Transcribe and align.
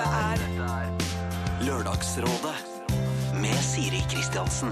Dette 0.00 0.16
er 0.16 1.64
Lørdagsrådet 1.66 2.54
med 3.36 3.56
Siri 3.60 3.98
Kristiansen. 4.08 4.70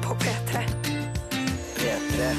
På 0.00 0.14
P3. 0.22 0.62
P3. 1.76 2.30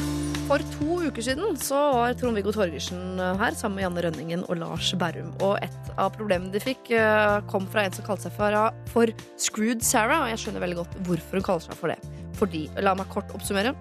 For 0.47 0.63
to 0.73 0.97
uker 1.05 1.21
siden 1.21 1.59
så 1.61 1.77
var 1.93 2.15
Trond-Viggo 2.17 2.49
Torgersen 2.55 3.21
her 3.21 3.53
sammen 3.59 3.77
med 3.77 3.85
Janne 3.85 4.05
Rønningen 4.07 4.45
og 4.48 4.57
Lars 4.57 4.89
Berrum. 4.98 5.29
Og 5.45 5.59
et 5.61 5.91
av 6.02 6.16
problemene 6.17 6.49
de 6.55 6.63
fikk, 6.63 6.89
eh, 6.98 7.38
kom 7.52 7.70
fra 7.70 7.85
en 7.85 7.94
som 7.94 8.07
kalte 8.07 8.25
seg 8.25 8.34
for, 8.39 8.57
for 8.89 9.13
Screwed 9.38 9.85
Sarah. 9.85 10.23
Og 10.25 10.34
jeg 10.34 10.48
skjønner 10.48 10.66
veldig 10.66 10.80
godt 10.80 10.98
hvorfor 11.05 11.38
hun 11.38 11.45
kaller 11.45 11.67
seg 11.67 11.77
for 11.77 11.94
det. 11.94 11.99
Fordi, 12.39 12.63
La 12.81 12.95
meg 12.98 13.12
kort 13.13 13.30
oppsummere. 13.38 13.75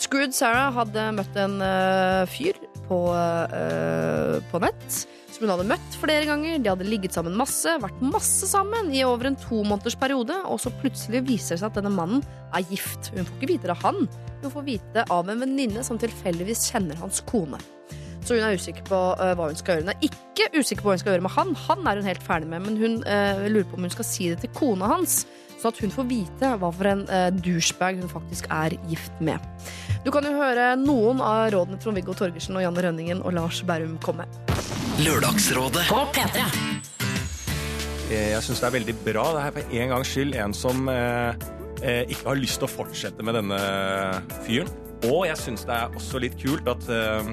Screwed 0.00 0.32
Sarah 0.32 0.72
hadde 0.72 1.10
møtt 1.18 1.36
en 1.44 1.60
uh, 1.60 2.24
fyr 2.24 2.56
på, 2.88 3.04
uh, 3.12 4.40
på 4.48 4.64
nett. 4.64 5.04
Som 5.34 5.48
hun 5.48 5.50
hadde 5.50 5.66
møtt 5.66 5.96
flere 5.98 6.26
ganger. 6.28 6.60
De 6.62 6.70
hadde 6.70 6.86
ligget 6.86 7.16
sammen 7.16 7.34
masse, 7.34 7.72
vært 7.82 8.02
masse 8.06 8.46
sammen 8.46 8.92
i 8.94 9.02
over 9.02 9.32
en 9.32 9.38
to 9.42 9.64
måneders 9.66 9.96
periode. 9.98 10.36
Og 10.46 10.60
så 10.62 10.70
plutselig 10.78 11.24
viser 11.26 11.56
det 11.56 11.64
seg 11.64 11.72
at 11.72 11.80
denne 11.80 11.90
mannen 11.90 12.22
er 12.54 12.62
gift. 12.70 13.10
Hun 13.10 13.26
får 13.26 13.40
ikke 13.40 13.50
vite 13.50 13.66
det 13.66 13.74
av 13.74 13.82
han. 13.82 14.04
Hun 14.44 14.52
får 14.54 14.66
vite 14.68 15.06
av 15.10 15.32
en 15.32 15.42
venninne 15.42 15.82
som 15.82 15.98
tilfeldigvis 15.98 16.68
kjenner 16.70 17.00
hans 17.02 17.18
kone. 17.26 17.58
Så 18.24 18.38
hun 18.38 18.44
er 18.46 18.54
usikker 18.56 18.86
på 18.88 18.98
øh, 19.20 19.32
hva 19.36 19.50
hun 19.50 19.58
skal 19.58 19.74
gjøre. 19.74 19.84
Hun 19.84 19.92
er 19.92 20.06
ikke 20.06 20.46
usikker 20.54 20.84
på 20.84 20.88
hva 20.88 20.94
hun 20.94 21.02
skal 21.02 21.16
gjøre 21.16 21.26
med 21.26 21.34
han. 21.34 21.50
Han 21.66 21.88
er 21.90 21.98
hun 21.98 22.08
helt 22.12 22.24
ferdig 22.24 22.50
med, 22.52 22.68
men 22.68 22.78
hun 22.78 23.00
uh, 23.02 23.42
lurer 23.50 23.66
på 23.68 23.80
om 23.80 23.88
hun 23.88 23.92
skal 23.92 24.08
si 24.08 24.30
det 24.30 24.38
til 24.44 24.54
kona 24.54 24.92
hans. 24.94 25.24
Sånn 25.58 25.74
at 25.74 25.82
hun 25.82 25.92
får 25.92 26.08
vite 26.08 26.54
hva 26.62 26.70
for 26.78 26.92
en 26.92 27.04
uh, 27.10 27.28
douchebag 27.34 28.00
hun 28.00 28.12
faktisk 28.12 28.48
er 28.54 28.78
gift 28.86 29.18
med. 29.24 29.42
Du 30.04 30.10
kan 30.12 30.26
jo 30.26 30.34
høre 30.36 30.74
noen 30.76 31.20
av 31.24 31.46
rådene 31.54 31.78
Trond-Viggo 31.80 32.12
Torgersen 32.18 32.58
og 32.58 32.64
Janne 32.64 32.82
Rønningen 32.84 33.22
og 33.24 33.32
Lars 33.36 33.62
Berrum 33.64 33.94
komme. 34.04 34.26
Lørdagsrådet. 35.00 35.86
På 35.88 36.02
P3. 36.12 36.42
Eh, 38.12 38.30
Jeg 38.34 38.42
syns 38.44 38.60
det 38.60 38.68
er 38.68 38.74
veldig 38.76 38.96
bra. 39.06 39.24
Det 39.32 39.44
er 39.46 39.54
for 39.56 39.78
en 39.80 39.94
gangs 39.94 40.12
skyld 40.12 40.36
en 40.44 40.54
som 40.56 40.88
eh, 40.92 41.32
eh, 41.80 42.02
ikke 42.12 42.28
har 42.28 42.40
lyst 42.42 42.60
til 42.60 42.68
å 42.68 42.72
fortsette 42.74 43.24
med 43.24 43.38
denne 43.40 43.60
fyren. 44.44 44.68
Og 45.08 45.24
jeg 45.28 45.40
syns 45.40 45.64
det 45.68 45.74
er 45.76 45.96
også 45.96 46.20
litt 46.22 46.36
kult 46.40 46.68
at 46.68 46.84
eh, 46.92 47.32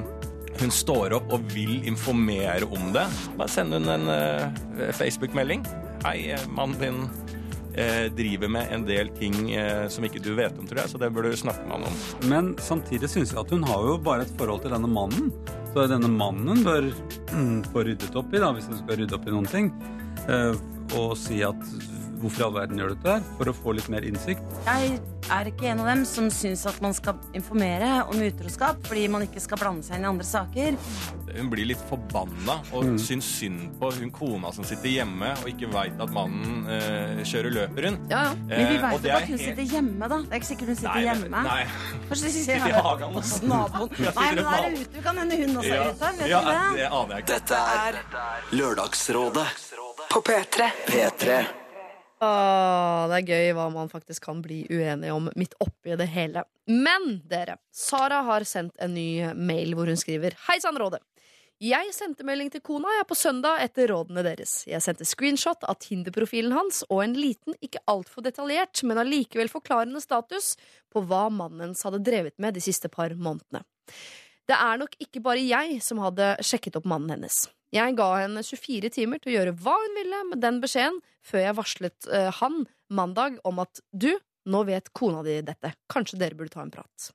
hun 0.62 0.72
står 0.72 1.18
opp 1.20 1.32
og 1.36 1.44
vil 1.52 1.82
informere 1.92 2.68
om 2.72 2.94
det. 2.96 3.04
Bare 3.36 3.52
send 3.52 3.76
hun 3.76 3.92
en 3.92 4.08
eh, 4.16 4.96
Facebook-melding. 4.96 5.68
Hei, 6.08 6.18
eh, 6.38 6.48
mannen 6.56 6.80
din 6.80 7.04
driver 8.18 8.52
med 8.52 8.68
en 8.76 8.84
del 8.88 9.10
ting 9.16 9.54
eh, 9.56 9.86
som 9.92 10.04
ikke 10.04 10.20
du 10.24 10.34
vet 10.36 10.58
om, 10.60 10.68
tror 10.68 10.82
jeg, 10.84 10.92
så 10.92 11.00
det 11.02 11.12
bør 11.16 11.30
du 11.30 11.38
snakke 11.40 11.64
med 11.68 11.78
han 11.78 11.88
om. 11.88 12.02
Men 12.32 12.52
samtidig 12.60 13.10
syns 13.12 13.32
jeg 13.32 13.40
at 13.40 13.54
hun 13.54 13.64
har 13.68 13.88
jo 13.88 13.96
bare 14.04 14.26
et 14.28 14.36
forhold 14.38 14.66
til 14.66 14.76
denne 14.76 14.92
mannen. 14.92 15.32
Så 15.72 15.88
denne 15.88 16.12
mannen 16.12 16.66
bør 16.68 16.90
få 17.72 17.86
ryddet 17.88 18.20
opp 18.20 18.36
i, 18.36 18.44
da, 18.44 18.52
hvis 18.56 18.68
hun 18.72 18.82
skal 18.82 19.00
rydde 19.00 19.18
opp 19.18 19.28
i 19.28 19.36
noen 19.36 19.50
ting. 19.52 19.72
Eh, 20.28 20.54
og 21.00 21.16
si 21.20 21.40
at 21.48 21.62
hvorfor 22.22 22.44
i 22.44 22.46
all 22.48 22.54
verden 22.56 22.80
gjør 22.82 22.94
du 22.94 23.00
dette 23.00 23.16
her? 23.18 23.26
For 23.40 23.52
å 23.52 23.56
få 23.58 23.74
litt 23.78 23.90
mer 23.92 24.06
innsikt. 24.08 24.44
Jeg 24.68 25.00
er 25.32 25.48
ikke 25.52 25.70
en 25.72 25.80
av 25.84 25.88
dem 25.92 26.02
som 26.10 26.28
syns 26.34 26.66
at 26.68 26.80
man 26.84 26.94
skal 26.98 27.20
informere 27.38 28.02
om 28.12 28.20
utroskap 28.26 28.82
fordi 28.88 29.06
man 29.12 29.24
ikke 29.28 29.40
skal 29.44 29.60
blande 29.62 29.86
seg 29.88 30.00
inn 30.00 30.06
i 30.08 30.10
andre 30.10 30.28
saker. 30.28 30.78
Hun 31.32 31.48
blir 31.54 31.70
litt 31.70 31.84
forbanna 31.88 32.58
og 32.76 32.98
syns 33.00 33.28
synd 33.38 33.70
på 33.80 33.92
hun 33.96 34.10
kona 34.12 34.52
som 34.52 34.66
sitter 34.68 34.92
hjemme 34.92 35.30
og 35.40 35.48
ikke 35.48 35.70
veit 35.72 36.02
at 36.04 36.12
mannen 36.16 36.66
øh, 36.68 37.22
kjører 37.28 37.56
løperen. 37.56 38.00
Ja, 38.12 38.24
ja. 38.32 38.34
Men 38.50 38.68
vi 38.74 38.82
veit 38.84 38.98
vet 38.98 39.08
jo 39.08 39.16
at 39.16 39.30
hun 39.30 39.38
helt- 39.38 39.46
sitter 39.46 39.72
hjemme, 39.78 40.10
da. 40.12 40.20
Det 40.26 40.36
er 40.36 40.42
ikke 40.42 40.52
sikkert 40.52 40.74
hun 40.74 40.80
sitter 40.82 40.98
Nei, 40.98 41.06
hjemme. 41.08 41.46
Nei. 41.48 41.64
Kanskje 42.10 42.26
de 42.32 42.36
Sitter 42.42 42.68
i 42.68 42.84
hagen 42.90 43.16
hos 43.16 43.34
naboen. 43.46 43.96
Nei, 44.20 44.28
men 44.36 44.44
der 44.44 44.68
er 44.68 44.78
ute. 44.82 45.06
Kan 45.08 45.24
hende 45.24 45.40
hun 45.46 45.58
også 45.64 45.74
er 45.78 45.88
ute. 45.94 46.12
Vet 46.20 46.30
ja, 46.34 46.42
du 46.42 46.52
det? 46.52 46.60
det 46.82 46.92
aner 46.92 47.16
jeg 47.16 47.26
ikke. 47.26 47.40
Dette 47.40 47.64
er 47.78 48.02
Lørdagsrådet. 48.60 49.48
På 50.12 50.20
P3. 50.28 50.72
P3. 50.92 51.42
Åh, 52.22 53.08
det 53.10 53.18
er 53.18 53.30
gøy 53.34 53.54
hva 53.58 53.66
man 53.74 53.90
faktisk 53.90 54.28
kan 54.28 54.44
bli 54.46 54.60
uenig 54.70 55.10
om 55.10 55.32
midt 55.34 55.56
oppi 55.64 55.96
det 55.98 56.06
hele. 56.14 56.44
Men 56.70 57.16
dere, 57.30 57.56
Sara 57.74 58.20
har 58.28 58.46
sendt 58.46 58.78
en 58.78 58.94
ny 58.94 59.32
mail 59.34 59.74
hvor 59.78 59.90
hun 59.90 59.98
skriver 59.98 60.38
Hei 60.46 60.60
sann, 60.62 60.78
Rådet. 60.78 61.02
Jeg 61.62 61.92
sendte 61.94 62.26
melding 62.26 62.50
til 62.50 62.62
kona 62.66 62.90
jeg 62.96 63.06
på 63.10 63.16
søndag 63.18 63.60
etter 63.62 63.92
rådene 63.92 64.24
deres. 64.26 64.64
Jeg 64.66 64.82
sendte 64.82 65.06
screenshot 65.06 65.62
av 65.70 65.78
Tinder-profilen 65.82 66.56
hans 66.58 66.80
og 66.88 67.04
en 67.04 67.14
liten, 67.14 67.54
ikke 67.62 67.84
altfor 67.90 68.26
detaljert, 68.26 68.82
men 68.82 68.98
allikevel 68.98 69.50
forklarende 69.50 70.02
status 70.02 70.56
på 70.90 71.04
hva 71.06 71.28
mannen 71.30 71.76
hadde 71.78 72.02
drevet 72.06 72.38
med 72.42 72.58
de 72.58 72.66
siste 72.66 72.90
par 72.90 73.14
månedene. 73.14 73.62
Det 74.50 74.58
er 74.58 74.82
nok 74.82 74.98
ikke 75.06 75.22
bare 75.22 75.46
jeg 75.46 75.78
som 75.86 76.02
hadde 76.02 76.34
sjekket 76.42 76.82
opp 76.82 76.90
mannen 76.90 77.14
hennes. 77.14 77.44
Jeg 77.72 77.96
ga 77.96 78.10
henne 78.20 78.44
24 78.44 78.92
timer 78.92 79.22
til 79.22 79.32
å 79.32 79.38
gjøre 79.38 79.56
hva 79.64 79.78
hun 79.80 79.96
ville 79.96 80.20
med 80.34 80.42
den 80.44 80.60
beskjeden, 80.64 81.00
før 81.24 81.46
jeg 81.46 81.56
varslet 81.56 82.10
uh, 82.12 82.28
han 82.42 82.66
mandag 82.92 83.38
om 83.48 83.62
at 83.64 83.80
du, 83.96 84.12
nå 84.52 84.64
vet 84.68 84.90
kona 84.98 85.22
di 85.24 85.38
dette, 85.46 85.72
kanskje 85.92 86.20
dere 86.20 86.36
burde 86.36 86.52
ta 86.52 86.66
en 86.66 86.74
prat. 86.74 87.12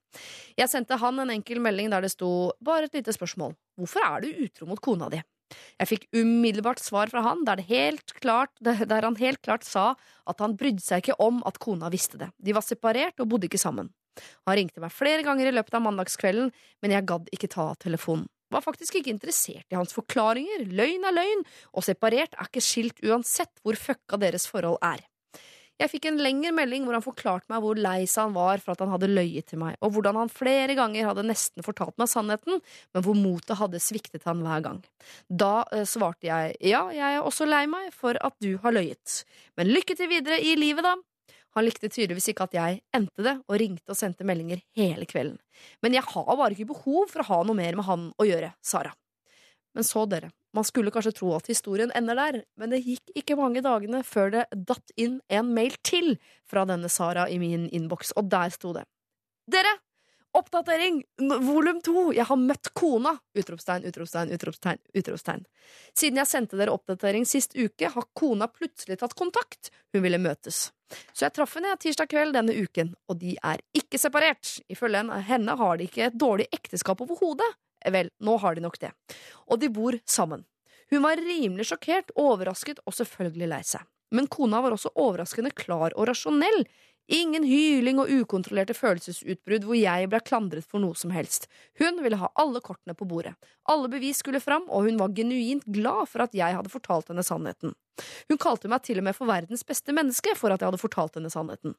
Jeg 0.56 0.72
sendte 0.72 0.96
han 1.02 1.20
en 1.20 1.32
enkel 1.34 1.60
melding 1.60 1.90
der 1.92 2.06
det 2.06 2.14
sto 2.14 2.30
bare 2.64 2.88
et 2.88 2.96
lite 2.96 3.12
spørsmål. 3.12 3.52
Hvorfor 3.76 4.06
er 4.06 4.24
du 4.24 4.44
utro 4.46 4.68
mot 4.70 4.80
kona 4.80 5.10
di? 5.12 5.20
Jeg 5.76 5.90
fikk 5.90 6.06
umiddelbart 6.16 6.80
svar 6.82 7.10
fra 7.12 7.22
han 7.26 7.44
der, 7.46 7.62
klart, 8.16 8.54
der 8.64 9.04
han 9.04 9.20
helt 9.20 9.42
klart 9.44 9.66
sa 9.66 9.92
at 10.26 10.40
han 10.42 10.56
brydde 10.56 10.82
seg 10.82 11.04
ikke 11.04 11.20
om 11.22 11.42
at 11.46 11.60
kona 11.62 11.92
visste 11.92 12.18
det. 12.22 12.30
De 12.38 12.56
var 12.56 12.64
separert 12.64 13.20
og 13.20 13.28
bodde 13.28 13.50
ikke 13.50 13.60
sammen. 13.60 13.92
Han 14.48 14.56
ringte 14.56 14.80
meg 14.80 14.94
flere 14.94 15.20
ganger 15.26 15.50
i 15.50 15.52
løpet 15.52 15.76
av 15.76 15.84
mandagskvelden, 15.84 16.48
men 16.80 16.96
jeg 16.96 17.08
gadd 17.12 17.28
ikke 17.36 17.52
ta 17.52 17.68
telefonen. 17.82 18.24
Var 18.52 18.62
faktisk 18.62 19.00
ikke 19.00 19.12
interessert 19.14 19.66
i 19.72 19.78
hans 19.78 19.94
forklaringer. 19.96 20.68
Løgn 20.70 21.06
er 21.08 21.16
løgn, 21.16 21.44
og 21.74 21.86
separert 21.86 22.36
er 22.36 22.48
ikke 22.48 22.64
skilt 22.64 23.02
uansett 23.06 23.52
hvor 23.62 23.78
fucka 23.80 24.20
deres 24.22 24.46
forhold 24.50 24.78
er. 24.86 25.02
Jeg 25.76 25.92
fikk 25.92 26.06
en 26.08 26.20
lengre 26.24 26.54
melding 26.56 26.86
hvor 26.86 26.96
han 26.96 27.04
forklarte 27.04 27.52
meg 27.52 27.60
hvor 27.60 27.76
lei 27.76 28.06
seg 28.08 28.30
han 28.30 28.36
var 28.36 28.62
for 28.64 28.72
at 28.72 28.80
han 28.80 28.94
hadde 28.94 29.10
løyet 29.10 29.50
til 29.50 29.60
meg, 29.60 29.76
og 29.84 29.92
hvordan 29.92 30.16
han 30.22 30.32
flere 30.32 30.76
ganger 30.78 31.10
hadde 31.10 31.26
nesten 31.28 31.66
fortalt 31.66 31.98
meg 32.00 32.08
sannheten, 32.08 32.62
men 32.96 33.04
hvor 33.04 33.18
motet 33.18 33.58
hadde 33.60 33.82
sviktet 33.84 34.24
han 34.24 34.40
hver 34.46 34.64
gang. 34.64 34.80
Da 35.28 35.66
eh, 35.76 35.84
svarte 35.88 36.30
jeg 36.30 36.56
ja, 36.64 36.86
jeg 36.96 37.18
er 37.18 37.20
også 37.20 37.48
lei 37.48 37.66
meg 37.68 37.92
for 37.92 38.16
at 38.24 38.38
du 38.40 38.54
har 38.62 38.72
løyet, 38.72 39.20
men 39.60 39.74
lykke 39.74 39.98
til 39.98 40.08
videre 40.14 40.40
i 40.40 40.56
livet, 40.56 40.86
da. 40.86 40.96
Han 41.56 41.64
likte 41.64 41.88
tydeligvis 41.88 42.28
ikke 42.32 42.46
at 42.50 42.54
jeg 42.56 42.80
endte 42.96 43.24
det, 43.24 43.34
og 43.48 43.58
ringte 43.60 43.94
og 43.94 43.96
sendte 43.96 44.26
meldinger 44.28 44.60
hele 44.76 45.08
kvelden. 45.08 45.38
Men 45.80 45.96
jeg 45.96 46.04
har 46.04 46.28
bare 46.28 46.52
ikke 46.52 46.68
behov 46.74 47.08
for 47.12 47.24
å 47.24 47.28
ha 47.30 47.38
noe 47.48 47.56
mer 47.56 47.78
med 47.78 47.88
han 47.88 48.10
å 48.20 48.26
gjøre, 48.28 48.52
Sara. 48.60 48.92
Men 49.76 49.84
så, 49.84 50.04
dere, 50.08 50.30
man 50.56 50.64
skulle 50.64 50.92
kanskje 50.92 51.14
tro 51.18 51.34
at 51.36 51.48
historien 51.50 51.90
ender 51.96 52.16
der, 52.16 52.38
men 52.56 52.72
det 52.72 52.82
gikk 52.84 53.12
ikke 53.20 53.36
mange 53.36 53.60
dagene 53.64 54.02
før 54.08 54.30
det 54.32 54.44
datt 54.68 54.92
inn 55.00 55.18
en 55.32 55.50
mail 55.56 55.74
til 55.84 56.14
fra 56.48 56.64
denne 56.68 56.88
Sara 56.92 57.26
i 57.28 57.36
min 57.40 57.66
innboks, 57.68 58.14
og 58.16 58.30
der 58.32 58.52
sto 58.54 58.72
det. 58.76 58.86
Dere! 59.52 59.74
Oppdatering! 60.36 61.00
Volum 61.44 61.80
to! 61.84 62.10
Jeg 62.12 62.28
har 62.28 62.40
møtt 62.40 62.72
kona! 62.76 63.14
Utropstegn, 63.36 63.84
utropstegn, 63.88 64.32
utropstegn, 64.36 64.80
utropstegn. 65.00 65.44
Siden 65.96 66.20
jeg 66.20 66.28
sendte 66.28 66.60
dere 66.60 66.76
oppdatering 66.76 67.24
sist 67.28 67.56
uke, 67.56 67.88
har 67.92 68.08
kona 68.16 68.48
plutselig 68.52 69.00
tatt 69.00 69.16
kontakt. 69.16 69.72
Hun 69.96 70.04
ville 70.04 70.20
møtes. 70.20 70.66
Så 71.12 71.26
jeg 71.26 71.34
traff 71.34 71.56
henne 71.58 71.74
tirsdag 71.82 72.10
kveld 72.10 72.36
denne 72.36 72.54
uken, 72.54 72.94
og 73.10 73.18
de 73.20 73.36
er 73.42 73.62
ikke 73.76 73.98
separert. 73.98 74.58
Ifølge 74.70 75.02
henne- 75.26 75.56
har 75.56 75.76
de 75.76 75.84
ikke 75.88 76.06
et 76.06 76.18
dårlig 76.18 76.46
ekteskap 76.52 77.00
overhodet. 77.00 77.48
Vel, 77.86 78.10
nå 78.20 78.38
har 78.40 78.54
de 78.54 78.60
nok 78.60 78.78
det. 78.78 78.92
Og 79.48 79.60
de 79.60 79.68
bor 79.68 79.92
sammen. 80.06 80.44
Hun 80.90 81.02
var 81.02 81.16
rimelig 81.16 81.66
sjokkert, 81.70 82.10
overrasket 82.16 82.78
og 82.86 82.94
selvfølgelig 82.94 83.48
lei 83.48 83.62
seg. 83.62 83.82
Men 84.12 84.28
kona 84.30 84.60
var 84.62 84.70
også 84.70 84.92
overraskende 84.94 85.52
klar 85.54 85.90
og 85.96 86.06
rasjonell. 86.06 86.64
Ingen 87.06 87.44
hyling 87.46 88.00
og 88.02 88.10
ukontrollerte 88.10 88.74
følelsesutbrudd 88.74 89.66
hvor 89.68 89.78
jeg 89.78 90.08
ble 90.10 90.18
klandret 90.26 90.66
for 90.66 90.82
noe 90.82 90.96
som 90.98 91.12
helst. 91.14 91.46
Hun 91.78 92.00
ville 92.02 92.18
ha 92.18 92.32
alle 92.34 92.58
kortene 92.64 92.96
på 92.98 93.06
bordet. 93.06 93.36
Alle 93.70 93.90
bevis 93.92 94.18
skulle 94.24 94.42
fram, 94.42 94.66
og 94.66 94.88
hun 94.88 94.98
var 94.98 95.14
genuint 95.14 95.62
glad 95.70 96.10
for 96.10 96.24
at 96.26 96.34
jeg 96.34 96.58
hadde 96.58 96.72
fortalt 96.72 97.12
henne 97.12 97.22
sannheten. 97.26 97.76
Hun 98.26 98.42
kalte 98.42 98.70
meg 98.70 98.82
til 98.82 98.98
og 98.98 99.06
med 99.06 99.16
for 99.16 99.30
verdens 99.30 99.62
beste 99.66 99.94
menneske 99.94 100.34
for 100.36 100.50
at 100.50 100.60
jeg 100.60 100.72
hadde 100.72 100.82
fortalt 100.82 101.14
henne 101.20 101.30
sannheten. 101.30 101.78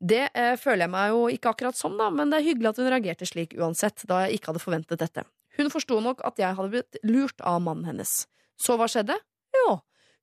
Det 0.00 0.26
eh, 0.28 0.54
føler 0.60 0.84
jeg 0.84 0.92
meg 0.92 1.14
jo 1.14 1.26
ikke 1.32 1.54
akkurat 1.54 1.76
som, 1.76 1.96
da, 2.00 2.10
men 2.12 2.32
det 2.32 2.40
er 2.40 2.48
hyggelig 2.50 2.74
at 2.74 2.80
hun 2.80 2.92
reagerte 2.92 3.28
slik 3.28 3.56
uansett, 3.56 4.04
da 4.08 4.26
jeg 4.26 4.38
ikke 4.38 4.52
hadde 4.52 4.64
forventet 4.64 5.00
dette. 5.00 5.24
Hun 5.56 5.72
forsto 5.72 5.98
nok 6.04 6.20
at 6.28 6.40
jeg 6.40 6.56
hadde 6.56 6.72
blitt 6.72 7.00
lurt 7.08 7.40
av 7.40 7.60
mannen 7.64 7.88
hennes. 7.88 8.22
Så 8.60 8.76
hva 8.76 8.88
skjedde? 8.88 9.16
Jo, 9.56 9.80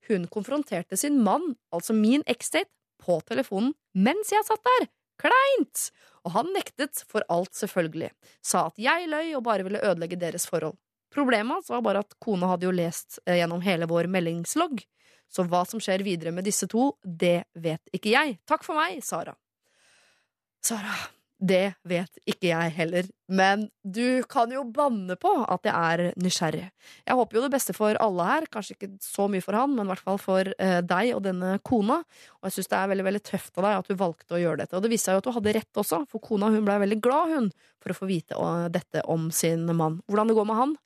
hun 0.07 0.30
konfronterte 0.31 0.98
sin 0.98 1.19
mann, 1.25 1.56
altså 1.74 1.94
min 1.98 2.24
eksdate, 2.30 2.72
på 3.07 3.19
telefonen 3.27 3.74
mens 3.98 4.33
jeg 4.33 4.45
satt 4.48 4.63
der. 4.68 4.89
Kleint! 5.18 5.88
Og 6.27 6.36
han 6.36 6.51
nektet 6.54 7.01
for 7.09 7.24
alt, 7.31 7.56
selvfølgelig. 7.56 8.12
Sa 8.45 8.68
at 8.69 8.77
jeg 8.81 9.07
løy 9.09 9.31
og 9.38 9.45
bare 9.48 9.65
ville 9.65 9.81
ødelegge 9.81 10.19
deres 10.19 10.45
forhold. 10.50 10.75
Problemet 11.13 11.56
hans 11.56 11.71
var 11.71 11.81
bare 11.86 12.04
at 12.04 12.18
kona 12.21 12.51
hadde 12.51 12.68
jo 12.68 12.75
lest 12.75 13.21
eh, 13.25 13.39
gjennom 13.39 13.63
hele 13.65 13.88
vår 13.89 14.09
meldingslogg. 14.12 14.83
Så 15.31 15.44
hva 15.48 15.63
som 15.68 15.81
skjer 15.83 16.04
videre 16.06 16.33
med 16.36 16.45
disse 16.48 16.68
to, 16.71 16.92
det 17.04 17.48
vet 17.56 17.95
ikke 17.95 18.13
jeg. 18.13 18.38
Takk 18.48 18.63
for 18.68 18.80
meg, 18.80 19.00
Sara. 19.04 19.33
Sara, 20.63 20.94
Det 21.38 21.75
vet 21.86 22.18
ikke 22.25 22.50
jeg 22.50 22.72
heller, 22.74 23.06
men 23.30 23.68
du 23.86 24.24
kan 24.25 24.50
jo 24.50 24.63
banne 24.74 25.13
på 25.22 25.30
at 25.45 25.68
jeg 25.69 25.74
er 25.75 26.18
nysgjerrig. 26.18 26.63
Jeg 27.06 27.18
håper 27.19 27.38
jo 27.38 27.44
det 27.44 27.51
beste 27.54 27.75
for 27.78 28.00
alle 28.01 28.25
her, 28.25 28.48
kanskje 28.50 28.74
ikke 28.74 28.89
så 29.06 29.28
mye 29.30 29.45
for 29.45 29.54
han, 29.54 29.75
men 29.78 29.86
i 29.86 29.92
hvert 29.92 30.01
fall 30.01 30.18
for 30.22 30.50
eh, 30.57 30.80
deg 30.81 31.12
og 31.13 31.22
denne 31.28 31.60
kona. 31.62 32.00
Og 32.39 32.50
jeg 32.50 32.57
syns 32.57 32.72
det 32.72 32.80
er 32.80 32.89
veldig 32.94 33.06
veldig 33.06 33.24
tøft 33.30 33.62
av 33.62 33.68
deg 33.68 33.78
at 33.84 33.92
du 33.92 34.01
valgte 34.01 34.34
å 34.34 34.42
gjøre 34.42 34.63
dette. 34.63 34.74
Og 34.80 34.81
det 34.81 34.92
viste 34.95 35.12
seg 35.12 35.19
jo 35.19 35.22
at 35.22 35.30
du 35.30 35.36
hadde 35.38 35.56
rett 35.60 35.81
også, 35.84 36.01
for 36.10 36.25
kona 36.25 36.50
hun 36.56 36.66
ble 36.66 36.80
veldig 36.88 37.00
glad, 37.06 37.36
hun, 37.36 37.54
for 37.86 37.94
å 37.94 38.00
få 38.00 38.10
vite 38.10 38.50
dette 38.74 39.06
om 39.06 39.30
sin 39.30 39.69
mann. 39.78 40.01
Hvordan 40.10 40.33
det 40.33 40.38
går 40.40 40.50
med 40.50 40.62
han? 40.63 40.78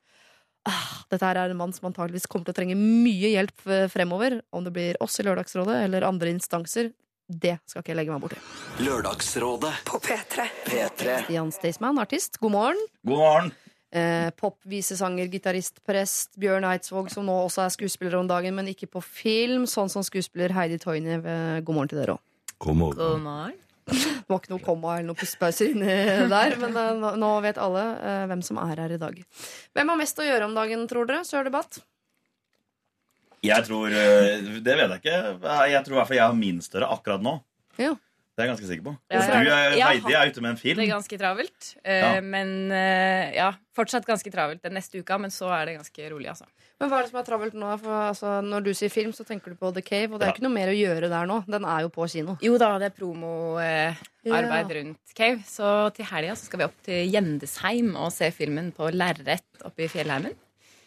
Ah, 0.68 1.06
dette 1.09 1.25
her 1.25 1.39
er 1.39 1.54
en 1.54 1.57
mann 1.57 1.71
som 1.74 1.88
antageligvis 1.89 2.27
kommer 2.30 2.45
til 2.45 2.54
å 2.54 2.59
trenge 2.59 2.75
mye 2.77 3.31
hjelp 3.31 3.63
eh, 3.71 3.88
fremover. 3.89 4.42
Om 4.51 4.68
det 4.68 4.75
blir 4.75 5.00
oss 5.01 5.15
i 5.18 5.25
Lørdagsrådet 5.25 5.80
eller 5.88 6.06
andre 6.06 6.36
instanser, 6.36 6.92
det 7.31 7.57
skal 7.69 7.81
ikke 7.83 7.94
jeg 7.94 8.00
legge 8.01 8.12
meg 8.16 8.22
borti. 8.25 8.38
Lørdagsrådet 8.86 9.74
på 9.88 10.00
P3. 10.04 10.45
P3. 10.68 11.18
Stian 11.25 11.51
Staysman, 11.56 12.00
artist, 12.01 12.38
god 12.42 12.51
morgen. 12.54 12.81
God 13.07 13.18
morgen. 13.22 13.51
Eh, 13.92 14.30
Popvisesanger, 14.39 15.28
gitarist, 15.31 15.81
prest. 15.88 16.31
Bjørn 16.39 16.63
Eidsvåg, 16.69 17.10
som 17.12 17.25
nå 17.28 17.33
også 17.45 17.66
er 17.66 17.74
skuespiller 17.74 18.16
om 18.19 18.28
dagen, 18.30 18.56
men 18.56 18.69
ikke 18.72 18.88
på 18.92 19.01
film. 19.04 19.66
Sånn 19.68 19.89
som 19.92 20.04
skuespiller 20.07 20.54
Heidi 20.56 20.78
Toinev. 20.80 21.25
Eh, 21.28 21.60
God 21.66 21.75
morgen 21.80 21.92
til 21.92 22.00
dere 22.04 22.16
òg. 22.18 22.24
God 22.62 22.80
morgen. 22.80 22.98
God 23.01 23.22
morgen. 23.25 23.57
Det 23.92 24.30
var 24.30 24.39
ikke 24.39 24.51
noe 24.54 24.63
komma 24.63 24.92
eller 24.95 25.07
noen 25.10 25.18
pustepauser 25.19 25.72
inni 25.74 25.95
der, 26.31 26.54
men 26.62 26.75
eh, 26.80 26.92
nå- 27.01 27.16
nå 27.19 27.31
vet 27.44 27.57
alle 27.60 27.81
eh, 28.00 28.22
hvem 28.30 28.44
som 28.45 28.60
er 28.63 28.78
her 28.80 28.94
i 28.95 29.00
dag. 29.01 29.18
Hvem 29.75 29.89
har 29.92 30.00
mest 30.00 30.22
å 30.22 30.28
gjøre 30.28 30.48
om 30.48 30.54
dagen, 30.56 30.86
tror 30.88 31.10
dere? 31.10 31.25
Sør 31.28 31.50
debatt? 31.50 31.81
Jeg 33.44 33.66
tror 33.66 33.90
øh, 33.90 34.62
Det 34.62 34.76
vet 34.78 34.88
jeg 34.90 35.02
ikke. 35.02 35.18
Jeg 35.72 35.84
tror 35.86 35.96
i 35.96 36.00
hvert 36.00 36.08
fall 36.12 36.18
jeg 36.20 36.28
har 36.28 36.38
min 36.38 36.62
større 36.62 36.90
akkurat 36.94 37.22
nå. 37.26 37.40
Ja. 37.82 37.96
Det 38.32 38.46
er 38.46 38.48
jeg 38.48 38.52
ganske 38.54 38.68
sikker 38.70 38.84
på. 38.86 38.92
Ja, 39.12 39.20
ja. 39.44 39.56
Ja, 39.76 39.88
Heidi, 39.92 40.14
er 40.16 40.30
ute 40.32 40.42
med 40.42 40.54
en 40.54 40.58
film. 40.62 40.78
Det 40.80 40.86
er 40.88 40.94
ganske 40.94 41.18
travelt. 41.20 41.72
eh, 41.84 42.00
Ja. 42.00 42.22
Men 42.24 42.72
eh, 42.72 43.34
ja, 43.36 43.50
fortsatt 43.76 44.06
ganske 44.08 44.32
travelt 44.32 44.62
den 44.64 44.74
neste 44.78 45.02
uka. 45.02 45.18
Men 45.20 45.30
så 45.36 45.50
er 45.52 45.66
det 45.68 45.76
ganske 45.82 46.08
rolig, 46.14 46.30
altså. 46.32 46.46
Men 46.80 46.90
hva 46.90 46.98
er 47.02 47.04
det 47.04 47.12
som 47.12 47.20
er 47.20 47.28
travelt 47.28 47.54
nå? 47.60 47.74
For, 47.84 47.98
altså, 48.08 48.32
når 48.42 48.64
du 48.66 48.72
sier 48.74 48.90
film, 48.90 49.12
så 49.14 49.26
tenker 49.28 49.52
du 49.54 49.60
på 49.60 49.70
The 49.76 49.84
Cave, 49.86 50.14
og 50.16 50.20
det 50.22 50.30
er 50.30 50.34
ikke 50.34 50.46
noe 50.48 50.56
mer 50.56 50.72
å 50.72 50.78
gjøre 50.78 51.10
der 51.12 51.28
nå. 51.30 51.42
Den 51.46 51.68
er 51.70 51.84
jo 51.86 51.92
på 51.94 52.08
kino. 52.10 52.38
Jo 52.42 52.56
da, 52.58 52.72
det 52.82 52.88
er 52.90 52.96
promoarbeid 52.98 54.72
rundt 54.80 55.14
Cave. 55.18 55.44
Så 55.46 55.68
til 55.96 56.08
helga 56.10 56.36
skal 56.40 56.62
vi 56.64 56.68
opp 56.70 56.80
til 56.88 57.12
Gjendesheim 57.12 57.94
og 58.00 58.12
se 58.16 58.32
filmen 58.34 58.72
på 58.76 58.90
lerret 58.96 59.44
oppe 59.68 59.86
i 59.86 59.92
fjellheimen. 59.92 60.34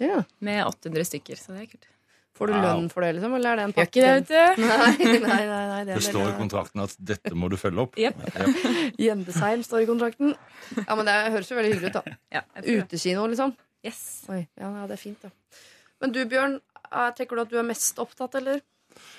Ja. 0.03 0.23
Med 0.43 0.65
800 0.67 1.07
stykker, 1.13 1.39
så 1.39 1.55
det 1.55 1.67
er 1.67 1.71
kult. 1.77 1.87
Får 2.35 2.51
du 2.51 2.55
lønn 2.59 2.89
for 2.91 3.05
det, 3.05 3.13
liksom? 3.15 3.35
Eller 3.39 3.53
er 3.53 3.61
det 3.61 3.65
en 3.69 3.75
Gjør 3.77 3.87
ikke 3.87 4.03
det, 4.03 4.15
vet 4.15 4.31
du. 4.33 4.63
Nei, 4.67 5.19
nei, 5.23 5.43
nei, 5.47 5.61
nei, 5.71 5.83
det 5.87 5.99
Det 6.01 6.03
står 6.09 6.33
i 6.33 6.37
kontrakten 6.41 6.83
at 6.83 6.97
dette 6.99 7.35
må 7.39 7.47
du 7.53 7.55
følge 7.61 7.85
opp. 7.85 7.95
Jep. 8.01 8.19
Gjendesheim 8.99 9.63
står 9.67 9.85
i 9.85 9.89
kontrakten. 9.91 10.35
Ja, 10.81 10.97
men 10.99 11.07
Det 11.07 11.15
høres 11.37 11.53
jo 11.53 11.59
veldig 11.61 11.73
hyggelig 11.77 11.93
ut, 11.95 12.01
da. 12.01 12.19
Ja. 12.35 12.43
Utekino, 12.59 13.29
liksom. 13.31 13.55
Yes. 13.87 14.03
Oi, 14.33 14.41
ja, 14.59 14.71
ja, 14.81 14.87
det 14.91 14.97
er 14.99 15.03
fint, 15.05 15.23
da. 15.23 15.31
Men 16.03 16.15
du, 16.17 16.21
Bjørn, 16.29 16.59
eh, 16.91 17.11
tenker 17.17 17.37
du 17.39 17.45
at 17.45 17.53
du 17.53 17.59
er 17.61 17.69
mest 17.71 18.01
opptatt, 18.03 18.35
eller? 18.41 18.63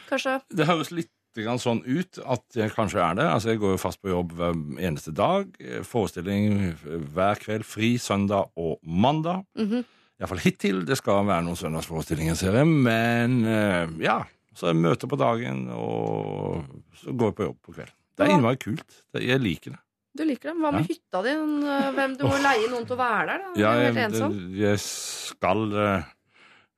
Kanskje? 0.09 0.39
Det 0.51 0.67
høres 0.67 0.91
litt 0.95 1.12
sånn 1.35 1.81
ut 1.83 2.19
at 2.23 2.56
jeg 2.56 2.71
kanskje 2.71 3.01
er 3.03 3.15
det. 3.19 3.25
Altså, 3.27 3.50
Jeg 3.51 3.59
går 3.59 3.73
jo 3.73 3.79
fast 3.81 4.00
på 4.01 4.07
jobb 4.07 4.31
hver 4.38 4.53
eneste 4.79 5.12
dag. 5.12 5.50
Forestilling 5.83 6.75
hver 7.12 7.35
kveld. 7.41 7.65
Fri 7.67 7.97
søndag 8.00 8.51
og 8.56 8.79
mandag. 8.83 9.44
Mhm. 9.59 9.83
Iallfall 10.19 10.39
hittil. 10.45 10.83
Det 10.88 10.95
skal 11.00 11.25
være 11.27 11.44
noen 11.44 11.57
søndagsforestillinger, 11.59 12.38
ser 12.39 12.56
jeg. 12.62 12.67
Men 12.67 13.41
eh, 13.50 13.95
ja. 14.06 14.21
Så 14.56 14.69
jeg 14.71 14.77
møter 14.79 15.09
på 15.12 15.17
dagen, 15.19 15.65
og 15.75 16.62
så 17.01 17.12
går 17.12 17.33
jeg 17.33 17.35
på 17.41 17.47
jobb 17.50 17.57
på 17.67 17.73
kvelden. 17.75 17.95
Det 18.15 18.23
er 18.23 18.31
innmari 18.38 18.59
kult. 18.62 19.01
Jeg 19.19 19.41
liker 19.44 19.73
det. 19.75 19.81
Du 20.15 20.21
liker 20.23 20.53
det. 20.53 20.56
Hva 20.63 20.69
med 20.71 20.85
Ja. 20.85 20.94
hytta 20.94 21.21
di? 21.25 21.33
Eh, 21.35 21.89
Hvem, 21.97 22.13
du 22.15 22.23
må 22.29 22.38
leie 22.39 22.69
noen 22.71 22.85
til 22.88 22.95
å 22.95 23.00
være 23.01 23.25
der, 23.33 23.41
da. 23.44 23.50
Ja, 23.59 23.73
jeg, 23.83 24.53
jeg 24.56 24.79
skal 24.79 25.65
eh, 25.75 26.06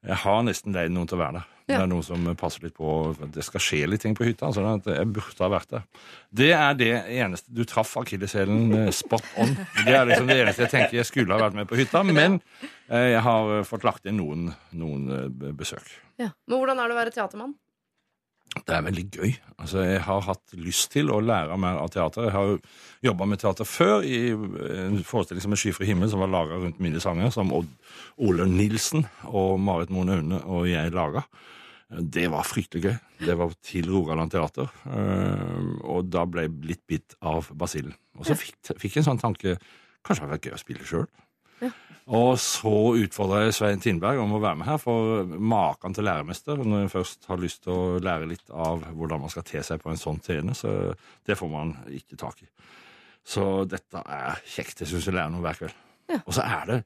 Jeg 0.08 0.18
har 0.24 0.42
nesten 0.48 0.74
leid 0.74 0.90
noen 0.96 1.06
til 1.12 1.20
å 1.20 1.22
være 1.22 1.38
der. 1.44 1.54
Det 1.68 1.76
er 1.76 1.88
noen 1.92 2.06
som 2.06 2.24
passer 2.40 2.64
litt 2.64 2.78
på 2.78 2.90
Det 3.34 3.44
skal 3.44 3.64
skje 3.64 3.82
litt 3.92 4.00
ting 4.06 4.16
på 4.16 4.24
hytta. 4.24 4.54
sånn 4.56 4.70
at 4.78 4.88
jeg 4.88 5.10
burde 5.12 5.44
ha 5.44 5.50
vært 5.52 5.74
der. 5.74 5.84
Det 6.32 6.50
er 6.56 6.78
det 6.80 6.92
eneste 7.20 7.52
Du 7.52 7.66
traff 7.68 7.92
akilleshælen 8.00 8.72
eh, 8.86 8.92
spot 8.96 9.28
on. 9.44 9.52
Det 9.84 9.92
er 9.92 10.08
liksom 10.08 10.32
det 10.32 10.40
eneste 10.46 10.64
jeg 10.64 10.74
tenker 10.78 11.02
jeg 11.02 11.10
skulle 11.10 11.36
ha 11.36 11.44
vært 11.44 11.60
med 11.60 11.68
på 11.68 11.80
hytta. 11.80 12.06
Men 12.08 12.40
eh, 12.88 13.12
jeg 13.18 13.24
har 13.28 13.54
eh, 13.58 13.66
fått 13.68 13.84
lagt 13.88 14.08
inn 14.08 14.20
noen, 14.22 14.52
noen 14.72 15.32
besøk. 15.60 15.92
Ja. 16.18 16.32
Men 16.48 16.62
hvordan 16.62 16.80
er 16.80 16.88
det 16.88 16.96
å 16.96 17.02
være 17.04 17.16
teatermann? 17.18 17.58
Det 18.56 18.74
er 18.74 18.86
veldig 18.86 19.04
gøy. 19.12 19.34
Altså, 19.60 19.84
jeg 19.84 20.00
har 20.06 20.24
hatt 20.26 20.56
lyst 20.58 20.90
til 20.94 21.12
å 21.12 21.20
lære 21.22 21.58
mer 21.60 21.82
av 21.82 21.92
teater. 21.94 22.30
Jeg 22.30 22.34
har 22.34 22.48
jo 22.54 22.56
jobba 23.06 23.28
med 23.30 23.42
teater 23.44 23.68
før 23.68 24.08
i 24.08 24.32
en 24.32 25.02
forestilling 25.06 25.44
som 25.44 25.54
En 25.54 25.60
skyfri 25.60 25.90
himmel, 25.90 26.10
som 26.10 26.24
var 26.24 26.32
laga 26.32 26.58
rundt 26.62 26.80
mine 26.82 27.02
sanger, 27.04 27.30
som 27.36 27.52
Odd 27.54 27.70
Ole 28.24 28.48
Nilsen 28.50 29.06
og 29.28 29.60
Marit 29.62 29.92
Mone 29.94 30.18
Aune 30.18 30.42
og 30.48 30.66
jeg 30.72 30.96
laga. 30.96 31.26
Det 31.90 32.26
var 32.32 32.44
fryktelig 32.44 32.84
gøy. 32.84 32.96
Det 33.24 33.36
var 33.40 33.54
til 33.64 33.88
Rogaland 33.90 34.32
Teater. 34.34 34.68
eh, 34.92 35.86
Og 35.88 36.10
da 36.12 36.26
ble 36.26 36.42
jeg 36.48 36.52
litt 36.68 36.84
bitt 36.88 37.16
av 37.22 37.48
basillen. 37.56 37.96
Og 38.20 38.26
så 38.28 38.36
fikk, 38.36 38.58
fikk 38.76 38.98
jeg 38.98 39.04
en 39.06 39.12
sånn 39.14 39.22
tanke 39.24 39.58
Kanskje 40.08 40.24
det 40.24 40.28
hadde 40.28 40.36
vært 40.38 40.46
gøy 40.48 40.56
å 40.56 40.60
spille 40.62 40.86
sjøl. 40.88 41.08
Og 42.08 42.38
så 42.40 42.72
utfordra 42.96 43.42
jeg 43.44 43.56
Svein 43.58 43.82
Tindberg 43.84 44.22
om 44.24 44.32
å 44.38 44.40
være 44.40 44.56
med 44.62 44.68
her, 44.70 44.78
for 44.80 45.26
maken 45.28 45.92
til 45.94 46.06
læremester 46.08 46.56
når 46.64 46.86
jeg 46.86 46.92
først 46.94 47.26
har 47.28 47.42
lyst 47.42 47.64
til 47.66 47.74
å 47.74 47.98
lære 48.00 48.30
litt 48.30 48.48
av 48.56 48.86
hvordan 48.96 49.20
man 49.26 49.34
skal 49.34 49.44
te 49.44 49.60
seg 49.68 49.82
på 49.84 49.92
en 49.92 50.00
sånn 50.00 50.22
scene, 50.24 50.56
så 50.56 50.94
det 51.28 51.36
får 51.36 51.52
man 51.52 51.74
ikke 51.92 52.16
tak 52.16 52.46
i. 52.46 52.48
Så 53.28 53.66
dette 53.68 54.00
er 54.00 54.40
kjekt. 54.48 54.86
Jeg 54.86 54.94
syns 54.94 55.10
jeg 55.10 55.18
lærer 55.18 55.34
noe 55.36 55.44
hver 55.44 55.60
kveld. 55.60 55.76
Ja. 56.08 56.22
Og 56.24 56.38
så 56.38 56.46
er 56.48 56.72
det 56.72 56.80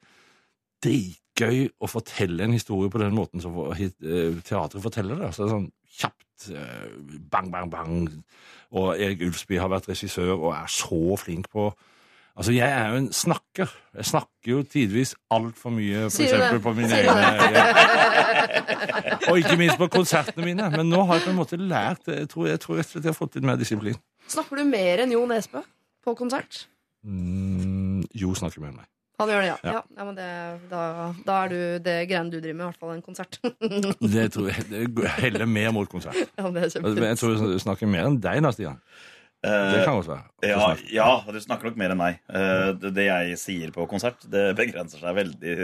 dritgøy 1.32 1.70
å 1.80 1.88
fortelle 1.88 2.44
en 2.44 2.52
historie 2.52 2.90
på 2.90 3.00
den 3.00 3.14
måten 3.14 3.40
som 3.40 3.54
eh, 3.72 4.42
teatret 4.44 4.82
forteller 4.82 5.16
det. 5.18 5.32
Så 5.34 5.44
det 5.44 5.48
er 5.48 5.54
sånn 5.56 5.70
kjapt 5.98 6.50
eh, 6.52 6.90
bang, 7.30 7.50
bang, 7.50 7.70
bang. 7.70 8.22
Og 8.72 8.96
Erik 8.98 9.22
Ulfsby 9.22 9.58
har 9.60 9.70
vært 9.72 9.88
regissør 9.88 10.36
og 10.38 10.52
er 10.54 10.68
så 10.68 11.16
flink 11.20 11.50
på 11.52 11.72
Altså, 12.32 12.54
jeg 12.56 12.64
er 12.64 12.86
jo 12.88 12.96
en 12.96 13.10
snakker. 13.12 13.68
Jeg 13.92 14.06
snakker 14.08 14.48
jo 14.48 14.62
tidvis 14.64 15.10
altfor 15.28 15.68
mye, 15.76 16.06
for 16.08 16.24
eksempel 16.24 16.62
på 16.64 16.72
mine 16.78 16.96
egne 16.96 17.26
ja. 17.52 17.64
Og 19.28 19.42
ikke 19.42 19.58
minst 19.60 19.76
på 19.76 19.90
konsertene 19.92 20.46
mine. 20.46 20.70
Men 20.72 20.88
nå 20.88 21.02
har 21.10 21.20
jeg 21.20 21.26
på 21.26 21.34
en 21.34 21.36
måte 21.36 21.58
lært. 21.60 22.08
Jeg 22.08 22.30
tror, 22.32 22.46
jeg 22.48 22.62
tror 22.64 22.80
jeg 22.80 23.04
har 23.04 23.18
fått 23.18 23.36
litt 23.36 23.44
mer 23.44 23.60
disiplin. 23.60 24.00
Snakker 24.32 24.62
du 24.62 24.64
mer 24.64 25.04
enn 25.04 25.12
Jo 25.12 25.26
Nesbø 25.28 25.60
på 26.00 26.16
konsert? 26.16 26.62
Mm, 27.04 28.00
jo 28.16 28.32
snakker 28.40 28.64
mer 28.64 28.72
enn 28.72 28.80
meg. 28.80 28.88
Han 29.22 29.30
gjør 29.32 29.44
det, 29.44 29.48
ja. 29.52 29.56
Ja. 29.70 29.82
ja. 29.96 30.04
men 30.08 30.18
det, 30.18 30.28
da, 30.72 30.82
da 31.26 31.38
er 31.46 31.54
du 31.54 31.60
det 31.86 31.96
greiene 32.10 32.32
du 32.34 32.38
driver 32.40 32.58
med, 32.58 32.66
i 32.66 32.68
hvert 32.72 32.82
fall 32.82 32.94
en 32.96 33.06
konsert. 33.06 33.38
Det 34.18 34.26
tror 34.34 34.50
jeg 34.50 34.68
det 34.72 35.08
heller 35.22 35.46
mer 35.48 35.72
mot 35.78 35.88
konsert. 35.90 36.18
ja, 36.38 36.50
det 36.50 36.68
er 36.68 37.08
Jeg 37.12 37.18
tror 37.22 37.38
du 37.38 37.58
snakker 37.62 37.90
mer 37.90 38.10
enn 38.10 38.20
deg 38.22 38.42
da, 38.44 38.52
Stian. 38.54 38.78
Det 39.42 39.50
Eh, 39.50 39.80
kan 39.82 39.96
godt 39.98 40.06
være. 40.06 40.22
ja, 40.46 40.66
ja, 40.94 41.06
du 41.34 41.38
snakker 41.42 41.66
nok 41.66 41.78
mer 41.80 41.90
enn 41.90 41.98
meg. 41.98 42.20
Eh, 42.30 42.68
det, 42.78 42.92
det 42.94 43.06
jeg 43.08 43.38
sier 43.40 43.72
på 43.74 43.88
konsert, 43.90 44.22
det 44.30 44.52
begrenser 44.54 45.02
seg 45.02 45.16
veldig 45.16 45.56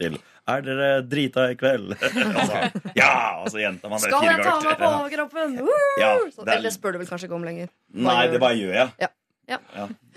til 0.00 0.16
Er 0.48 0.64
dere 0.64 0.86
drita 1.04 1.44
i 1.52 1.58
kveld? 1.60 1.92
altså, 2.40 2.62
ja! 2.96 3.10
Og 3.42 3.50
så 3.52 3.60
gjentar 3.60 3.92
man 3.92 4.00
det 4.00 4.08
Skal 4.08 4.24
jeg 4.30 4.40
ta 4.40 4.54
meg 4.64 4.80
på 4.80 4.88
overkroppen? 4.88 5.58
Ja, 6.00 6.14
er- 6.16 6.54
Eller 6.56 6.72
spør 6.72 6.96
du 6.96 7.02
vel 7.04 7.10
kanskje 7.12 7.28
ikke 7.28 7.36
om 7.36 7.44
lenger. 7.44 7.68
Nei, 7.92 8.22
det 8.32 8.40
bare 8.40 8.56
gjør 8.56 8.72
jeg. 8.78 8.94
Ja. 9.04 9.12
Ja. 9.46 9.58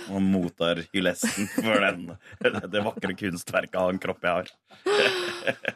Og 0.09 0.21
mottar 0.25 0.81
hyllesten 0.89 1.49
for 1.53 1.83
den, 1.83 2.07
det 2.73 2.81
vakre 2.85 3.13
kunstverket 3.17 3.77
av 3.77 3.91
en 3.93 4.01
kropp 4.01 4.25
jeg 4.25 4.39
har. 4.39 4.53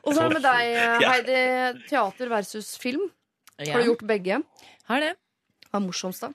Og 0.01 0.10
så 0.10 0.24
er 0.24 0.31
det 0.31 0.39
med 0.39 0.48
deg, 0.48 0.77
Heidi. 1.12 1.41
Teater 1.91 2.31
versus 2.33 2.74
film. 2.81 3.05
Ja. 3.60 3.75
Har 3.75 3.83
du 3.83 3.91
gjort 3.91 4.07
begge? 4.10 4.41
Har 4.89 5.05
det. 5.05 5.13
Hva 5.69 5.77
er 5.77 5.86
morsomst, 5.86 6.25
da? 6.25 6.33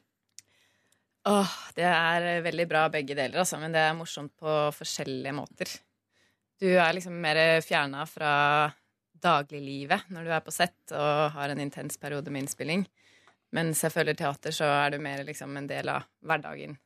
Åh, 1.28 1.54
det 1.76 1.84
er 1.84 2.28
eh, 2.36 2.42
veldig 2.46 2.66
bra 2.70 2.86
begge 2.92 3.16
deler, 3.18 3.42
altså, 3.42 3.58
men 3.60 3.74
det 3.74 3.82
er 3.82 3.96
morsomt 3.98 4.32
på 4.38 4.54
forskjellige 4.78 5.34
måter. 5.36 5.74
Du 6.58 6.70
er 6.70 6.94
liksom 6.94 7.18
mer 7.22 7.60
fjerna 7.62 8.06
fra 8.08 8.32
dagliglivet 9.18 10.08
når 10.14 10.26
du 10.26 10.32
er 10.34 10.42
på 10.46 10.54
sett 10.54 10.94
og 10.94 11.34
har 11.34 11.50
en 11.50 11.60
intens 11.62 11.98
periode 12.00 12.30
med 12.30 12.46
innspilling. 12.46 12.86
Mens 13.54 13.82
jeg 13.82 13.94
føler 13.94 14.16
teater, 14.16 14.54
så 14.54 14.66
er 14.70 14.94
du 14.94 15.02
mer 15.02 15.24
liksom 15.26 15.56
en 15.58 15.68
del 15.70 15.90
av 15.90 16.06
hverdagen. 16.26 16.76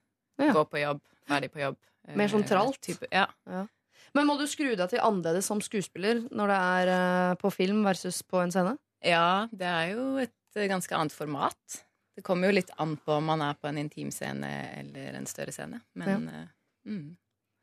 Ja. 0.40 0.52
Gå 0.56 0.64
på 0.70 0.80
jobb, 0.80 1.00
ferdig 1.28 1.50
på 1.52 1.60
jobb. 1.60 1.76
Mer 2.18 2.28
sånn 2.32 2.42
Eh, 2.42 2.48
tralt? 2.48 2.88
ja. 3.12 3.26
ja. 3.46 3.66
Men 4.14 4.26
må 4.28 4.34
du 4.38 4.44
skru 4.50 4.74
deg 4.76 4.88
til 4.90 5.00
annerledes 5.00 5.46
som 5.48 5.60
skuespiller 5.64 6.24
når 6.34 6.50
det 6.52 6.56
er 6.60 6.90
eh, 6.92 7.34
på 7.40 7.50
film 7.54 7.84
versus 7.86 8.22
på 8.22 8.42
en 8.42 8.50
scene? 8.52 8.76
ja, 9.02 9.46
det 9.52 9.66
er 9.66 9.92
jo 9.94 10.16
et 10.22 10.32
eh, 10.56 10.68
ganske 10.68 10.94
annet 10.94 11.12
format. 11.14 11.82
Det 12.16 12.22
kommer 12.26 12.48
jo 12.50 12.56
litt 12.58 12.70
an 12.78 12.96
på 13.00 13.14
om 13.16 13.24
man 13.24 13.40
er 13.40 13.54
på 13.54 13.68
en 13.70 13.78
intimscene 13.80 14.50
eller 14.82 15.14
en 15.16 15.26
større 15.26 15.52
scene. 15.54 15.80
Men 15.94 16.26
ja. 16.28 16.42
mm. 16.84 17.16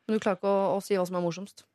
Men 0.08 0.18
du 0.18 0.20
klarer 0.24 0.40
ikke 0.40 0.50
å, 0.50 0.78
å 0.78 0.82
si 0.82 0.96
hva 0.98 1.06
som 1.06 1.20
er 1.20 1.22
morsomst? 1.22 1.66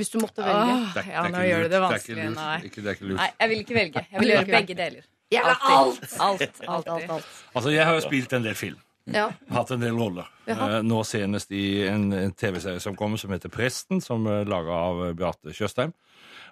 Hvis 0.00 0.08
du 0.10 0.18
måtte 0.18 0.42
velge. 0.42 0.72
Åh, 0.72 0.94
Det 0.96 1.02
er- 1.04 1.12
ja, 1.12 1.22
nå 1.30 1.42
gjør 1.46 1.62
du 1.62 1.68
det 1.68 1.78
er 1.78 1.98
ikke 2.00 2.16
lurt. 2.16 2.34
Nei. 2.34 2.56
Ikke, 2.66 2.82
det 2.82 2.88
er 2.90 2.96
ikke 2.96 3.06
lurt. 3.10 3.18
Nei, 3.20 3.28
jeg 3.38 3.48
vil 3.52 3.60
ikke 3.62 3.74
velge. 3.76 4.02
Jeg 4.10 4.20
vil 4.24 4.28
gjøre 4.34 4.46
begge 4.56 4.74
deler. 4.78 5.04
Gjerne 5.32 5.54
alt. 5.68 6.00
Alt. 6.18 6.42
Alt, 6.66 6.88
alt, 6.88 7.10
alt. 7.16 7.28
Altså, 7.54 7.70
Jeg 7.70 7.84
har 7.86 7.94
jo 7.94 8.00
spilt 8.08 8.32
en 8.32 8.42
del 8.48 8.56
film. 8.58 8.80
Ja. 9.10 9.30
hatt 9.50 9.70
en 9.74 9.80
del 9.82 9.96
roller. 9.98 10.28
Jaha. 10.46 10.68
Eh, 10.78 10.82
Nå 10.86 11.00
senest 11.08 11.50
i 11.52 11.82
en, 11.88 12.08
en 12.12 12.32
TV-serie 12.38 12.80
som 12.80 12.94
kommer, 12.98 13.18
som 13.18 13.32
heter 13.34 13.50
Presten, 13.52 14.00
som 14.04 14.26
er 14.30 14.44
laga 14.50 14.70
av 14.90 15.00
eh, 15.08 15.12
Beate 15.18 15.54
Tjøstheim. 15.56 15.92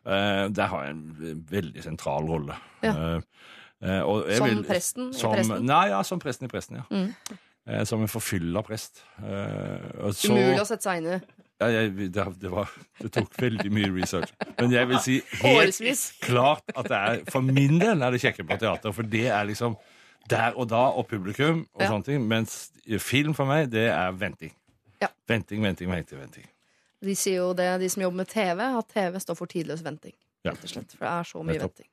Eh, 0.06 0.48
Der 0.56 0.66
har 0.72 0.86
jeg 0.88 0.96
en 0.96 1.44
veldig 1.50 1.84
sentral 1.84 2.26
rolle. 2.30 2.56
Ja. 2.82 2.94
Eh, 2.94 3.20
eh, 3.84 4.00
Som 4.36 4.48
vil- 4.48 4.64
presten 4.66 5.12
i 5.12 5.22
Presten? 5.36 5.64
Nei, 5.68 5.84
ja, 5.92 6.02
som 6.02 6.18
presten 6.22 6.48
i 6.48 6.52
Presten, 6.52 6.80
ja. 6.80 6.86
Mm. 6.90 7.38
Eh, 7.68 7.84
Som 7.84 8.02
en 8.02 8.08
forfylla 8.10 8.62
prest. 8.66 9.02
Eh, 9.20 10.10
så- 10.16 10.32
Umulig 10.32 10.58
å 10.62 10.66
sette 10.66 10.88
seg 10.88 11.02
inn 11.04 11.10
i. 11.12 11.20
ja, 11.60 11.66
jeg, 11.76 11.92
det, 12.10 12.24
det, 12.40 12.50
var, 12.50 12.70
det 13.02 13.12
tok 13.12 13.34
veldig 13.36 13.70
mye 13.70 13.90
research. 14.00 14.30
Men 14.58 14.72
jeg 14.72 14.88
vil 14.88 14.98
si 15.04 15.18
helt 15.42 15.76
Årevis. 15.76 16.04
klart 16.24 16.64
at 16.74 16.88
det 16.88 16.96
er 16.98 17.20
For 17.30 17.44
min 17.44 17.78
del 17.78 18.00
er 18.02 18.10
det 18.16 18.22
kjekke 18.22 18.46
på 18.48 18.56
teater, 18.58 18.94
for 18.96 19.02
det 19.04 19.26
er 19.28 19.44
liksom 19.44 19.76
der 20.30 20.56
og 20.56 20.68
da 20.70 20.84
og 20.94 21.08
publikum 21.10 21.66
og 21.74 21.82
Ja. 21.82 21.88
sånne 21.90 22.04
ting. 22.06 22.24
Mens 22.28 22.70
film 23.02 23.34
for 23.34 23.44
meg, 23.50 23.70
det 23.70 23.88
er 23.90 24.10
venting. 24.12 24.54
Ja. 25.02 25.08
Venting, 25.28 25.62
venting, 25.62 25.90
venting. 25.90 26.18
venting. 26.20 26.46
De 27.02 27.14
sier 27.16 27.36
jo 27.40 27.52
det, 27.56 27.68
de 27.80 27.88
som 27.88 28.02
jobber 28.02 28.16
med 28.22 28.28
TV, 28.28 28.60
at 28.78 28.88
TV 28.92 29.18
står 29.22 29.36
for 29.38 29.46
tidløs 29.48 29.80
venting. 29.82 30.12
Ja. 30.44 30.52
Rett 30.52 30.64
og 30.64 30.68
slett, 30.70 30.90
for 30.96 31.04
det 31.06 31.12
er 31.12 31.24
så 31.24 31.42
mye 31.44 31.54
Nettopp. 31.58 31.76
venting. 31.78 31.86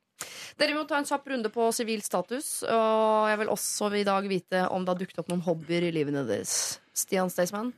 Dere 0.57 0.73
må 0.73 0.87
ta 0.89 0.97
en 0.97 1.05
kjapp 1.05 1.27
runde 1.29 1.49
på 1.53 1.67
sivil 1.73 2.01
status, 2.01 2.63
og 2.63 3.29
jeg 3.29 3.37
vil 3.37 3.47
også 3.53 3.91
i 3.95 4.03
dag 4.03 4.23
vite 4.27 4.63
om 4.71 4.83
det 4.83 4.89
har 4.95 4.99
dukket 4.99 5.19
opp 5.19 5.29
noen 5.29 5.43
hobbyer 5.45 5.83
i 5.87 5.91
livene 5.91 6.25
deres. 6.27 6.79
Stian 6.93 7.29
Staysman? 7.29 7.71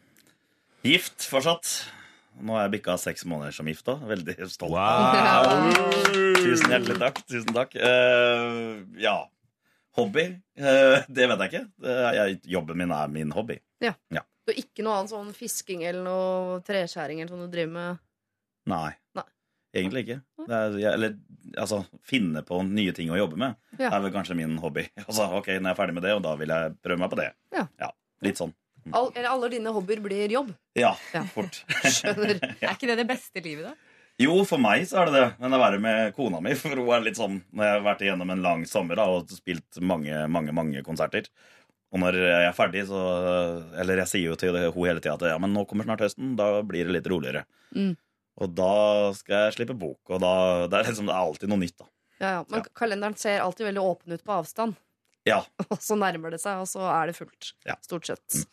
Gift 0.84 1.28
fortsatt. 1.28 1.89
Nå 2.42 2.54
har 2.56 2.70
jeg 2.70 2.80
bikka 2.80 2.96
seks 2.98 3.25
måneder 3.28 3.51
som 3.51 3.68
gift 3.68 3.86
òg. 3.92 4.00
Veldig 4.08 4.38
stolt. 4.50 4.72
Wow! 4.72 5.74
Tusen 6.39 6.72
hjertelig 6.72 6.98
takk. 7.01 7.20
Tusen 7.28 7.54
takk. 7.54 7.75
Eh, 7.75 8.80
ja. 9.04 9.18
Hobby? 10.00 10.24
Eh, 10.60 11.06
det 11.08 11.27
vet 11.32 11.44
jeg 11.46 11.51
ikke. 11.53 11.63
Jeg, 12.18 12.39
jobben 12.56 12.79
min 12.82 12.91
er 12.96 13.12
min 13.13 13.32
hobby. 13.36 13.60
Du 13.84 13.89
har 14.56 14.58
ikke 14.58 14.82
noe 14.86 14.96
annet 14.98 15.12
sånn 15.13 15.27
fisking 15.38 15.84
eller 15.86 16.01
noe 16.08 16.62
treskjæring 16.65 17.20
eller 17.22 17.29
sånn 17.36 17.44
du 17.46 17.51
driver 17.53 17.74
med? 17.75 18.00
Nei. 18.72 18.88
Nei. 19.20 19.25
Egentlig 19.77 20.01
ikke. 20.08 20.15
Det 20.50 20.58
er, 20.58 20.77
eller 20.96 21.13
altså, 21.62 21.84
finne 22.10 22.41
på 22.48 22.58
nye 22.65 22.94
ting 22.98 23.12
å 23.13 23.20
jobbe 23.20 23.38
med 23.38 23.53
Ja. 23.77 23.91
er 23.94 24.01
vel 24.08 24.12
kanskje 24.15 24.36
min 24.39 24.56
hobby. 24.63 24.88
Altså, 25.06 25.27
ok, 25.38 25.51
Når 25.60 25.70
jeg 25.70 25.75
er 25.75 25.77
ferdig 25.84 25.94
med 26.00 26.03
det, 26.08 26.15
og 26.18 26.24
da 26.25 26.34
vil 26.41 26.50
jeg 26.56 26.74
prøve 26.82 27.03
meg 27.03 27.12
på 27.13 27.20
det. 27.22 27.27
Ja. 27.53 27.91
Litt 28.25 28.41
sånn. 28.41 28.56
All, 28.96 29.12
eller 29.13 29.29
alle 29.29 29.50
dine 29.53 29.70
hobbyer 29.75 30.00
blir 30.01 30.32
jobb? 30.34 30.50
Ja, 30.79 30.96
Ja. 31.13 31.22
fort. 31.29 31.62
Skjønner. 31.86 32.39
Er 32.63 32.74
ikke 32.74 32.89
det 32.89 32.98
det 33.03 33.08
beste 33.12 33.44
livet, 33.46 33.70
da? 33.70 33.75
Jo, 34.20 34.34
for 34.48 34.60
meg 34.60 34.84
så 34.90 35.00
er 35.00 35.08
det 35.08 35.16
det. 35.16 35.28
Men 35.40 35.54
det 35.54 35.58
er 35.58 35.64
verre 35.64 35.80
med 35.84 36.12
kona 36.18 36.42
mi 36.44 36.52
For 36.60 36.76
hun 36.76 36.92
er 36.92 37.06
litt 37.06 37.20
sånn 37.20 37.38
Når 37.56 37.64
jeg 37.66 37.76
har 37.78 37.86
vært 37.86 38.02
igjennom 38.04 38.34
en 38.34 38.44
lang 38.44 38.66
sommer 38.68 39.00
da, 39.00 39.06
og 39.16 39.32
spilt 39.32 39.80
mange, 39.80 40.26
mange 40.28 40.56
mange 40.56 40.84
konserter 40.84 41.30
Og 41.94 42.02
når 42.04 42.20
jeg 42.20 42.50
er 42.50 42.58
ferdig, 42.58 42.84
så 42.90 43.00
Eller 43.80 44.04
jeg 44.04 44.12
sier 44.12 44.34
jo 44.34 44.36
til 44.40 44.60
hun 44.60 44.90
hele 44.90 45.00
tida 45.00 45.16
at 45.16 45.24
ja, 45.32 45.40
men 45.40 45.56
nå 45.56 45.64
kommer 45.70 45.88
snart 45.88 46.04
høsten. 46.04 46.36
Da 46.40 46.60
blir 46.68 46.90
det 46.90 46.98
litt 46.98 47.08
roligere. 47.10 47.46
Mm. 47.72 47.96
Og 48.40 48.52
da 48.56 48.74
skal 49.18 49.48
jeg 49.48 49.56
slippe 49.58 49.78
bok. 49.80 50.00
Og 50.12 50.22
da 50.24 50.34
det 50.70 50.78
er 50.78 50.92
liksom, 50.92 51.10
det 51.10 51.16
er 51.16 51.24
alltid 51.24 51.52
noe 51.52 51.64
nytt, 51.64 51.78
da. 51.80 51.90
Ja, 52.20 52.30
ja. 52.38 52.44
Men 52.52 52.68
kalenderen 52.76 53.16
ser 53.20 53.42
alltid 53.44 53.70
veldig 53.70 53.84
åpen 53.84 54.16
ut 54.16 54.24
på 54.28 54.36
avstand. 54.36 54.78
Ja. 55.28 55.42
Og 55.72 55.80
så 55.84 55.98
nærmer 56.00 56.36
det 56.36 56.42
seg, 56.44 56.62
og 56.62 56.70
så 56.70 56.84
er 56.92 57.10
det 57.10 57.18
fullt. 57.18 57.52
Ja. 57.68 57.76
Stort 57.86 58.08
sett. 58.10 58.44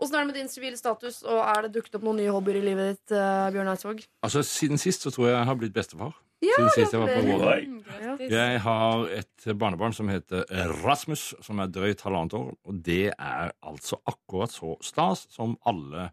Åssen 0.00 0.16
er 0.16 0.24
det 0.24 0.30
med 0.30 0.38
din 0.40 0.48
sivile 0.48 0.78
status, 0.80 1.20
og 1.28 1.42
er 1.44 1.66
det 1.66 1.74
dukket 1.76 1.98
opp 1.98 2.04
noen 2.06 2.20
nye 2.22 2.32
hobbyer 2.32 2.56
i 2.60 2.64
livet 2.64 2.94
ditt, 2.94 3.14
Uh, 3.14 3.50
Bjørn 3.52 3.68
Eidsvåg? 3.74 4.02
Altså, 4.24 4.42
Siden 4.46 4.80
sist 4.80 5.04
så 5.04 5.12
tror 5.12 5.28
jeg 5.28 5.36
jeg 5.36 5.48
har 5.50 5.58
blitt 5.60 5.76
bestefar. 5.76 6.14
Ja, 6.40 6.56
siden 6.56 6.70
sist 6.72 6.94
jeg 6.96 7.02
var 7.02 7.10
på 7.12 7.24
grattis. 7.28 8.30
Jeg 8.32 8.60
har 8.64 9.02
et 9.12 9.48
barnebarn 9.60 9.92
som 9.92 10.08
heter 10.08 10.46
Rasmus, 10.80 11.34
som 11.44 11.60
er 11.60 11.68
drøyt 11.68 12.00
halvannet 12.06 12.36
år. 12.38 12.54
Og 12.64 12.78
det 12.86 13.10
er 13.12 13.52
altså 13.60 13.98
akkurat 14.08 14.54
så 14.54 14.78
stas 14.84 15.26
som 15.34 15.58
alle, 15.68 16.08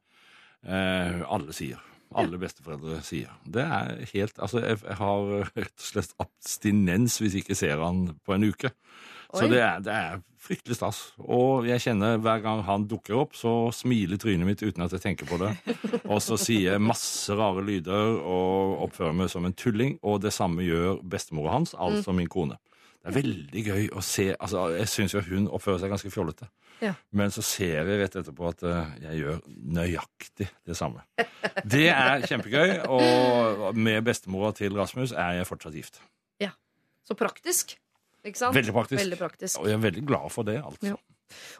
eh, 0.67 1.21
alle 1.23 1.55
sier. 1.55 1.79
Alle 2.15 2.39
besteforeldre 2.39 3.01
sier. 3.03 3.31
Det 3.43 3.63
er 3.63 4.03
helt 4.13 4.37
Altså, 4.39 4.61
jeg, 4.63 4.79
jeg 4.83 4.95
har 4.99 5.31
rett 5.47 5.73
og 5.75 5.87
slett 5.89 6.13
abstinens 6.23 7.17
hvis 7.19 7.35
jeg 7.35 7.43
ikke 7.43 7.59
ser 7.59 7.83
han 7.83 8.05
på 8.23 8.35
en 8.35 8.47
uke. 8.47 8.71
Så 9.39 9.47
det 9.51 9.61
er, 9.61 9.79
det 9.83 9.93
er 9.93 10.21
fryktelig 10.47 10.77
stas. 10.77 11.01
Og 11.19 11.67
jeg 11.67 11.83
kjenner 11.83 12.19
hver 12.23 12.41
gang 12.43 12.61
han 12.67 12.85
dukker 12.89 13.17
opp, 13.23 13.35
så 13.37 13.69
smiler 13.75 14.19
trynet 14.21 14.47
mitt 14.47 14.63
uten 14.63 14.85
at 14.85 14.95
jeg 14.95 15.03
tenker 15.03 15.29
på 15.29 15.39
det. 15.41 15.51
Og 16.11 16.21
så 16.23 16.37
sier 16.39 16.73
jeg 16.73 16.83
masse 16.83 17.35
rare 17.35 17.63
lyder 17.65 18.17
og 18.21 18.85
oppfører 18.87 19.17
meg 19.17 19.31
som 19.33 19.47
en 19.47 19.55
tulling. 19.57 19.97
Og 20.07 20.21
det 20.23 20.33
samme 20.35 20.65
gjør 20.65 21.01
bestemora 21.03 21.57
hans, 21.57 21.75
altså 21.75 22.15
min 22.15 22.31
kone. 22.31 22.59
Det 22.97 23.13
er 23.13 23.17
veldig 23.21 23.61
gøy 23.63 23.83
å 23.95 24.01
se 24.03 24.23
altså 24.33 24.65
Jeg 24.73 24.89
syns 24.91 25.13
jo 25.13 25.21
hun 25.29 25.45
oppfører 25.53 25.79
seg 25.79 25.93
ganske 25.93 26.11
fjollete. 26.11 26.49
Ja. 26.81 26.91
Men 27.15 27.31
så 27.33 27.41
ser 27.45 27.87
jeg 27.87 28.01
rett 28.01 28.17
etterpå 28.19 28.49
at 28.49 28.65
eh, 28.67 28.91
jeg 29.05 29.21
gjør 29.21 29.39
nøyaktig 29.77 30.49
det 30.67 30.75
samme. 30.77 31.05
Det 31.63 31.87
er 31.93 32.27
kjempegøy, 32.27 32.75
og 32.93 33.79
med 33.79 34.03
bestemora 34.05 34.51
til 34.57 34.75
Rasmus 34.77 35.15
er 35.15 35.39
jeg 35.39 35.49
fortsatt 35.49 35.79
gift. 35.79 36.01
Så 37.07 37.15
praktisk. 37.15 37.77
Ikke 38.25 38.39
sant? 38.39 38.55
Veldig 38.57 38.73
praktisk. 38.75 39.01
Veldig 39.01 39.19
praktisk. 39.19 39.59
Og 39.61 39.69
jeg 39.69 39.77
er 39.77 39.83
veldig 39.83 40.05
glad 40.07 40.31
for 40.33 40.47
det, 40.47 40.57
altså. 40.63 40.93
Ja. 40.93 40.97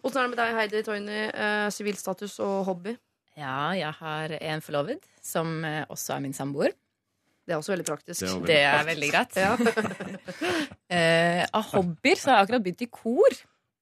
Åssen 0.04 0.22
er 0.22 0.28
det 0.28 0.32
med 0.32 0.40
deg, 0.40 0.56
Heidi 0.58 0.82
Toini? 0.88 1.22
Eh, 1.28 1.68
Sivilstatus 1.76 2.40
og 2.44 2.58
hobby? 2.70 2.96
Ja, 3.38 3.72
jeg 3.78 3.94
har 4.00 4.34
en 4.40 4.64
forlovet 4.66 5.06
som 5.22 5.60
eh, 5.68 5.84
også 5.94 6.16
er 6.16 6.24
min 6.26 6.34
samboer. 6.34 6.74
Det 7.48 7.56
er 7.56 7.62
også 7.62 7.76
veldig 7.76 7.86
praktisk. 7.88 8.22
Det 8.22 8.28
er 8.28 8.34
veldig, 8.34 8.48
Det 8.48 8.62
er 8.66 8.88
veldig 8.92 9.12
greit. 9.14 9.38
Ja. 9.38 9.54
Eh, 10.88 11.42
av 11.52 11.66
hobbyer 11.74 12.16
så 12.16 12.30
har 12.30 12.38
jeg 12.38 12.46
akkurat 12.46 12.64
begynt 12.64 12.82
i 12.86 12.88
kor. 12.88 13.34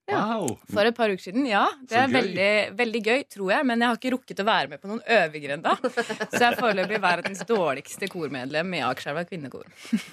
Wow! 0.06 0.52
For 0.70 0.86
et 0.86 0.94
par 0.94 1.10
uker 1.10 1.24
siden. 1.24 1.48
Ja, 1.50 1.64
det 1.90 1.98
er 1.98 2.12
veldig, 2.14 2.50
veldig 2.78 3.00
gøy, 3.08 3.22
tror 3.34 3.50
jeg. 3.56 3.66
Men 3.66 3.82
jeg 3.82 3.90
har 3.90 3.98
ikke 3.98 4.12
rukket 4.14 4.42
å 4.44 4.46
være 4.46 4.70
med 4.70 4.82
på 4.84 4.90
noen 4.92 5.00
øvinger 5.16 5.56
ennå. 5.56 5.72
Så 5.82 6.42
jeg 6.42 6.46
er 6.52 6.58
foreløpig 6.60 7.00
verdens 7.02 7.42
dårligste 7.50 8.10
kormedlem 8.14 8.76
i 8.78 8.84
Akerselva 8.86 9.24
kvinnekor. 9.26 9.66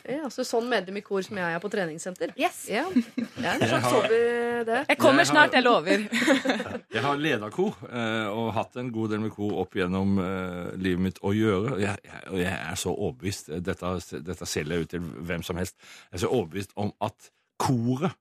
Ja, 0.08 0.30
så 0.32 0.46
sånn 0.48 0.70
medlem 0.72 0.96
i 0.96 1.04
kor 1.04 1.20
som 1.26 1.36
jeg 1.42 1.58
er 1.58 1.60
på 1.60 1.70
treningssenter. 1.74 2.32
Yes. 2.40 2.62
Ja, 2.72 2.86
det 2.88 3.04
er 3.44 3.50
en 3.52 3.66
Jeg 3.66 3.68
slags 3.68 3.84
har- 3.84 3.98
hobby, 3.98 4.22
det. 4.70 4.80
Jeg 4.94 4.98
kommer 5.02 5.28
snart, 5.28 5.52
jeg 5.58 5.66
lover. 5.66 6.06
Jeg 6.92 7.00
har 7.06 7.16
leda 7.16 7.48
kor 7.50 7.76
eh, 7.88 8.26
og 8.28 8.50
hatt 8.52 8.76
en 8.76 8.90
god 8.92 9.10
del 9.14 9.22
med 9.24 9.32
kor 9.32 9.54
opp 9.62 9.72
gjennom 9.78 10.18
eh, 10.20 10.72
livet 10.76 11.00
mitt 11.06 11.20
å 11.24 11.32
gjøre. 11.34 11.72
Og 11.76 11.80
jeg, 11.80 11.96
jeg, 12.04 12.20
og 12.28 12.36
jeg 12.42 12.52
er 12.52 12.76
så 12.78 12.92
overbevist 12.92 13.48
dette, 13.64 13.92
dette 14.28 14.48
selger 14.48 14.76
jeg 14.76 14.84
ut 14.86 14.92
til 14.92 15.06
hvem 15.30 15.44
som 15.46 15.56
helst. 15.60 15.78
Jeg 16.10 16.18
er 16.20 16.24
så 16.26 16.30
overbevist 16.36 16.74
om 16.80 16.92
at 17.02 17.30
koret 17.62 18.12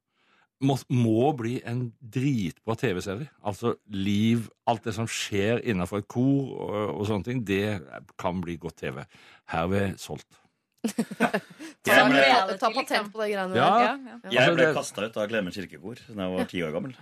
må, 0.61 0.75
må 0.93 1.31
bli 1.37 1.55
en 1.67 1.87
dritbra 2.01 2.75
TV-serie. 2.79 3.29
Altså 3.47 3.75
liv, 3.93 4.47
alt 4.69 4.83
det 4.87 4.93
som 4.97 5.07
skjer 5.09 5.63
innenfor 5.65 6.03
et 6.03 6.07
kor 6.11 6.51
og, 6.55 6.77
og 6.99 7.07
sånne 7.09 7.27
ting, 7.27 7.41
det 7.47 7.79
kan 8.21 8.41
bli 8.43 8.57
godt 8.61 8.79
TV. 8.83 9.01
Herved 9.53 9.97
solgt. 10.01 10.29
Ta, 11.85 11.97
ta, 12.09 12.55
ta 12.57 12.69
patent 12.73 13.11
på 13.13 13.21
de 13.21 13.27
greiene 13.33 13.53
Ja. 13.57 13.67
der. 13.77 13.81
Ja, 13.85 14.15
ja. 14.23 14.31
jeg 14.39 14.55
ble 14.57 14.69
kasta 14.73 15.05
ut 15.05 15.17
av 15.21 15.27
Glemmen 15.29 15.53
kirkekor 15.53 15.99
da 16.07 16.25
jeg 16.25 16.33
var 16.35 16.47
ti 16.49 16.61
år 16.65 16.73
gammel. 16.73 16.95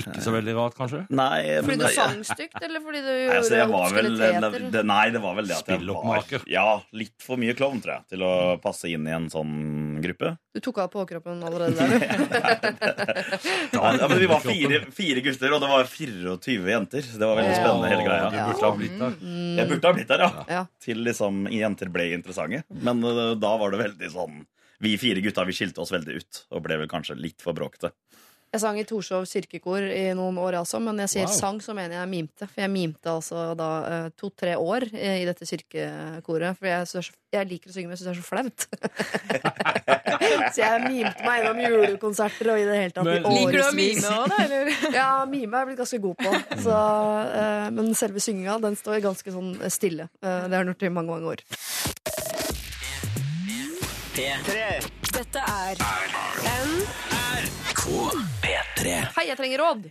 Ikke 0.00 0.22
så 0.24 0.32
veldig 0.34 0.54
rart, 0.56 0.76
kanskje? 0.78 1.02
Nei, 1.10 1.42
Fordi 1.62 1.78
du 1.78 1.84
det- 1.84 1.92
sang 1.96 2.22
stygt, 2.26 2.58
eller 2.62 2.80
fordi 2.84 3.00
du 3.04 3.10
gjorde 3.12 3.38
altså, 3.42 3.62
obskuriteter? 3.78 4.70
det, 4.74 4.84
nei, 4.86 5.04
det 5.14 5.22
var 5.22 5.34
vel 5.38 5.48
det 5.50 5.56
at 5.58 5.72
jeg 5.74 5.86
var 5.86 6.44
Ja, 6.50 6.66
litt 6.92 7.16
for 7.24 7.36
mye 7.40 7.54
klovn, 7.58 7.80
tror 7.84 7.98
jeg, 7.98 8.08
til 8.14 8.24
å 8.26 8.32
passe 8.62 8.90
inn 8.92 9.06
i 9.08 9.14
en 9.16 9.28
sånn 9.32 10.00
gruppe. 10.04 10.36
Du 10.54 10.60
tok 10.64 10.78
av 10.82 10.88
påkroppen 10.90 11.42
allerede 11.46 11.76
der, 11.78 11.88
du. 11.88 11.98
Ja, 13.78 14.08
men 14.08 14.18
Vi 14.18 14.26
var 14.30 14.40
fire, 14.42 14.80
fire 14.94 15.20
gutter, 15.24 15.52
og 15.54 15.62
det 15.62 15.70
var 15.70 15.84
24 15.90 16.72
jenter. 16.72 17.02
Det 17.18 17.26
var 17.30 17.38
veldig 17.38 17.56
spennende, 17.56 17.90
hele 17.92 18.06
greia. 18.06 18.30
Du 18.32 18.38
burde 18.38 18.64
ha 18.64 18.72
blitt 18.78 18.98
der. 18.98 19.16
Jeg 19.58 19.70
burde 19.72 19.90
ha 19.90 19.96
blitt 19.98 20.12
der, 20.12 20.24
ja. 20.24 20.44
Ja. 20.58 20.62
Til 20.82 21.02
liksom 21.06 21.44
jenter 21.52 21.92
ble 21.94 22.08
interessante. 22.16 22.64
Men 22.72 23.02
uh, 23.04 23.34
da 23.38 23.52
var 23.60 23.74
det 23.74 23.82
veldig 23.84 24.10
sånn 24.12 24.40
Vi 24.82 24.92
fire 25.00 25.22
gutta 25.24 25.44
vi 25.46 25.54
skilte 25.56 25.82
oss 25.82 25.90
veldig 25.94 26.14
ut 26.20 26.40
og 26.54 26.62
ble 26.66 26.76
vel 26.82 26.90
kanskje 26.90 27.16
litt 27.18 27.42
for 27.42 27.56
bråkete. 27.56 27.90
Jeg 28.48 28.60
sang 28.62 28.78
i 28.80 28.84
Torshov 28.88 29.26
kirkekor 29.28 29.84
i 29.92 30.06
noen 30.16 30.38
år, 30.40 30.54
altså, 30.62 30.78
men 30.80 30.96
jeg 31.04 31.10
sier 31.12 31.26
Wow. 31.28 31.34
sang, 31.36 31.58
så 31.60 31.74
mener 31.76 31.98
jeg 31.98 32.08
mimte. 32.08 32.46
For 32.48 32.62
jeg 32.62 32.70
mimte 32.72 33.10
altså 33.12 33.42
da 33.58 33.66
eh, 33.84 34.06
to-tre 34.16 34.54
år 34.56 34.86
i, 34.88 35.10
i 35.20 35.26
dette 35.28 35.44
kirkekoret. 35.44 36.56
For 36.56 36.64
jeg, 36.70 36.80
er 36.80 36.88
så- 36.88 37.12
jeg 37.36 37.48
liker 37.50 37.68
å 37.68 37.74
synge, 37.76 37.90
men 37.90 37.92
jeg 37.92 38.00
syns 38.00 38.08
det 38.08 38.14
er 38.14 38.22
så 38.22 38.28
flaut. 38.30 38.58
så 40.56 40.62
jeg 40.64 40.80
mimte 40.86 41.26
meg 41.28 41.42
gjennom 41.44 41.60
julekonserter 41.66 42.50
og 42.54 42.62
i 42.62 42.64
det 42.70 42.78
hele 42.80 42.96
tatt 42.96 43.04
Men- 43.10 43.28
Liker 43.36 43.58
du 43.58 43.64
å 43.66 43.74
mime 43.76 44.14
òg, 44.16 44.32
da? 44.32 44.40
Eller? 44.46 44.72
Ja, 44.98 45.10
mime 45.28 45.52
er 45.52 45.60
jeg 45.60 45.68
blitt 45.74 45.82
ganske 45.84 46.00
god 46.08 46.16
på. 46.24 46.32
Så, 46.64 46.72
uh, 46.72 47.68
men 47.76 47.92
selve 48.00 48.24
synginga 48.24 48.56
den 48.64 48.80
står 48.80 49.02
ganske 49.04 49.34
sånn 49.36 49.52
stille. 49.68 50.08
Uh, 50.24 50.48
det 50.48 50.56
har 50.56 50.64
den 50.64 50.72
gjort 50.72 50.88
i 50.88 50.94
mange, 50.96 51.12
mange 51.12 51.36
år. 51.36 51.44
Dette 55.18 55.40
er 55.44 55.76
P3. 58.88 59.14
Hei, 59.18 59.26
jeg 59.30 59.38
trenger 59.40 59.62
råd. 59.64 59.88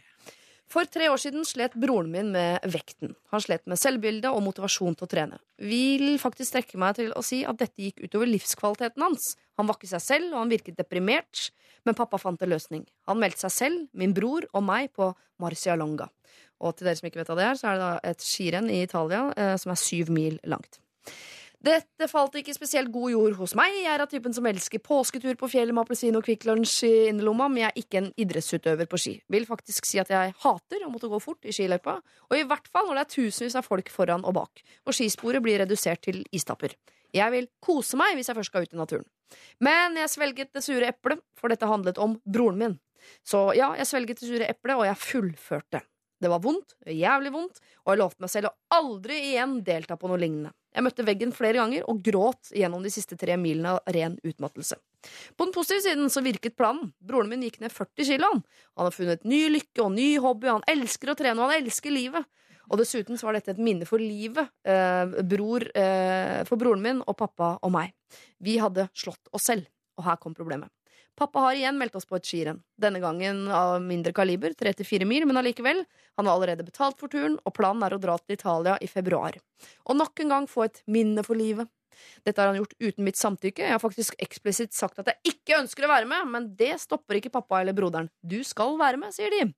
For 0.68 0.88
tre 0.92 1.08
år 1.08 1.20
siden 1.22 1.46
slet 1.48 1.78
broren 1.80 2.10
min 2.12 2.34
med 2.34 2.66
vekten. 2.68 3.14
Han 3.32 3.44
slet 3.44 3.64
med 3.72 3.80
selvbilde 3.80 4.34
og 4.36 4.42
motivasjon 4.44 4.98
til 5.00 5.08
å 5.08 5.12
trene. 5.12 5.40
Vil 5.64 6.18
faktisk 6.20 6.52
strekke 6.52 6.80
meg 6.82 6.98
til 6.98 7.14
å 7.16 7.24
si 7.24 7.44
at 7.48 7.60
dette 7.62 7.86
gikk 7.86 8.04
utover 8.04 8.28
livskvaliteten 8.28 9.06
hans. 9.06 9.30
Han 9.60 9.70
var 9.70 9.80
ikke 9.80 9.94
seg 9.94 10.04
selv, 10.04 10.34
og 10.34 10.42
han 10.42 10.52
virket 10.52 10.80
deprimert, 10.80 11.48
men 11.88 11.96
pappa 11.96 12.20
fant 12.20 12.42
en 12.44 12.52
løsning. 12.52 12.84
Han 13.08 13.22
meldte 13.22 13.46
seg 13.46 13.56
selv, 13.56 13.88
min 13.96 14.16
bror 14.18 14.50
og 14.52 14.66
meg 14.68 14.92
på 14.98 15.14
Marcialonga. 15.40 16.10
Og 16.60 16.76
til 16.76 16.90
dere 16.90 17.00
som 17.00 17.08
ikke 17.08 17.22
vet 17.22 17.32
hva 17.32 17.40
det 17.40 17.48
er, 17.48 17.58
så 17.60 17.72
er 17.72 17.80
det 17.80 17.90
et 18.12 18.28
skirenn 18.28 18.70
i 18.74 18.82
Italia 18.84 19.24
eh, 19.38 19.56
som 19.62 19.72
er 19.72 19.80
syv 19.80 20.12
mil 20.12 20.40
langt. 20.50 20.82
Dette 21.58 22.06
falt 22.06 22.36
ikke 22.38 22.54
spesielt 22.54 22.92
god 22.94 23.10
jord 23.10 23.36
hos 23.40 23.56
meg. 23.58 23.74
Jeg 23.80 23.90
er 23.90 24.04
av 24.04 24.10
typen 24.12 24.34
som 24.36 24.46
elsker 24.46 24.82
påsketur 24.84 25.34
på 25.40 25.50
fjellet 25.50 25.74
med 25.74 25.88
appelsin 25.88 26.18
og 26.20 26.26
Kvikk 26.28 26.46
Lunsj 26.46 26.84
i 26.86 26.92
innerlomma, 27.10 27.48
men 27.50 27.64
jeg 27.64 27.72
er 27.72 27.82
ikke 27.82 28.02
en 28.04 28.10
idrettsutøver 28.14 28.90
på 28.92 29.00
ski. 29.02 29.14
Vil 29.34 29.48
faktisk 29.50 29.90
si 29.90 29.98
at 30.02 30.12
jeg 30.14 30.36
hater 30.44 30.86
å 30.86 30.92
måtte 30.94 31.10
gå 31.10 31.18
fort 31.24 31.50
i 31.50 31.56
skiløypa, 31.56 31.98
og 32.30 32.38
i 32.38 32.46
hvert 32.46 32.70
fall 32.70 32.86
når 32.86 33.00
det 33.00 33.06
er 33.08 33.16
tusenvis 33.16 33.58
av 33.58 33.66
folk 33.66 33.90
foran 33.90 34.28
og 34.30 34.38
bak, 34.38 34.62
og 34.86 34.94
skisporet 34.94 35.42
blir 35.42 35.58
redusert 35.64 36.06
til 36.06 36.22
istapper. 36.30 36.78
Jeg 37.16 37.34
vil 37.34 37.50
kose 37.64 37.98
meg 37.98 38.14
hvis 38.20 38.30
jeg 38.30 38.38
først 38.38 38.54
skal 38.54 38.68
ut 38.68 38.78
i 38.78 38.82
naturen. 38.84 39.10
Men 39.64 39.98
jeg 39.98 40.14
svelget 40.14 40.54
det 40.54 40.62
sure 40.62 40.94
eplet, 40.94 41.26
for 41.40 41.50
dette 41.50 41.70
handlet 41.70 41.98
om 41.98 42.20
broren 42.22 42.62
min. 42.62 42.80
Så 43.26 43.48
ja, 43.58 43.74
jeg 43.80 43.90
svelget 43.90 44.22
det 44.22 44.30
sure 44.30 44.46
eplet, 44.46 44.78
og 44.78 44.86
jeg 44.86 45.02
fullførte. 45.02 45.82
Det 46.18 46.30
var 46.32 46.42
vondt, 46.42 46.74
jævlig 46.90 47.32
vondt, 47.34 47.60
og 47.86 47.92
jeg 47.94 48.02
lovte 48.02 48.24
meg 48.24 48.32
selv 48.34 48.50
å 48.50 48.78
aldri 48.78 49.20
igjen 49.32 49.60
delta 49.66 49.98
på 50.00 50.10
noe 50.10 50.18
lignende. 50.22 50.54
Jeg 50.74 50.86
møtte 50.86 51.06
veggen 51.06 51.34
flere 51.34 51.58
ganger 51.58 51.86
og 51.90 52.02
gråt 52.06 52.52
gjennom 52.58 52.84
de 52.86 52.92
siste 52.94 53.18
tre 53.18 53.38
milene 53.38 53.76
av 53.76 53.94
ren 53.94 54.18
utmattelse. 54.26 54.78
På 55.38 55.46
den 55.46 55.54
positive 55.56 55.84
siden 55.86 56.10
så 56.14 56.22
virket 56.26 56.58
planen. 56.58 56.92
Broren 56.98 57.30
min 57.32 57.46
gikk 57.46 57.60
ned 57.62 57.74
40 57.74 58.10
kilo. 58.10 58.32
Han 58.34 58.44
Han 58.78 58.86
har 58.86 58.96
funnet 58.96 59.24
ny 59.26 59.48
lykke 59.50 59.84
og 59.84 59.92
ny 59.92 60.18
hobby, 60.22 60.48
han 60.48 60.66
elsker 60.68 61.12
å 61.12 61.18
trene, 61.18 61.42
og 61.42 61.52
han 61.52 61.64
elsker 61.64 61.92
livet. 61.92 62.26
Og 62.70 62.80
dessuten 62.82 63.18
så 63.18 63.28
var 63.28 63.38
dette 63.38 63.52
et 63.56 63.64
minne 63.64 63.86
for 63.88 63.98
livet, 63.98 64.50
eh, 64.64 65.06
bror, 65.24 65.64
eh, 65.74 66.44
for 66.44 66.58
broren 66.58 66.82
min 66.82 67.02
og 67.08 67.18
pappa 67.18 67.58
og 67.62 67.72
meg. 67.72 67.94
Vi 68.40 68.58
hadde 68.58 68.90
slått 68.94 69.32
oss 69.34 69.44
selv, 69.44 69.68
og 69.98 70.04
her 70.04 70.18
kom 70.18 70.36
problemet. 70.36 70.70
Pappa 71.18 71.42
har 71.48 71.58
igjen 71.58 71.80
meldt 71.80 71.96
oss 71.98 72.06
på 72.06 72.20
et 72.20 72.28
skirenn. 72.30 72.60
Denne 72.78 73.00
gangen 73.02 73.48
av 73.50 73.80
mindre 73.82 74.14
kaliber, 74.14 74.54
3-4 74.54 75.08
mil, 75.10 75.26
men 75.26 75.40
allikevel. 75.42 75.82
Han 76.20 76.28
har 76.30 76.36
allerede 76.38 76.66
betalt 76.68 77.00
for 77.02 77.10
turen, 77.10 77.40
og 77.42 77.56
planen 77.58 77.82
er 77.88 77.96
å 77.96 78.02
dra 78.02 78.20
til 78.22 78.36
Italia 78.38 78.76
i 78.82 78.90
februar. 78.92 79.40
Og 79.90 79.98
nok 79.98 80.22
en 80.22 80.36
gang 80.36 80.46
få 80.52 80.68
et 80.68 80.84
minne 80.86 81.26
for 81.26 81.40
livet. 81.40 81.72
Dette 82.22 82.38
har 82.38 82.52
han 82.52 82.60
gjort 82.60 82.76
uten 82.78 83.08
mitt 83.08 83.18
samtykke. 83.18 83.66
Jeg 83.66 83.74
har 83.74 83.82
faktisk 83.82 84.14
eksplisitt 84.22 84.78
sagt 84.78 85.02
at 85.02 85.10
jeg 85.10 85.34
ikke 85.34 85.58
ønsker 85.64 85.88
å 85.88 85.92
være 85.96 86.10
med, 86.10 86.30
men 86.30 86.52
det 86.60 86.76
stopper 86.86 87.18
ikke 87.18 87.34
pappa 87.34 87.64
eller 87.64 87.74
broderen. 87.74 88.12
Du 88.22 88.38
skal 88.46 88.78
være 88.78 89.02
med, 89.02 89.16
sier 89.18 89.34
de. 89.34 89.50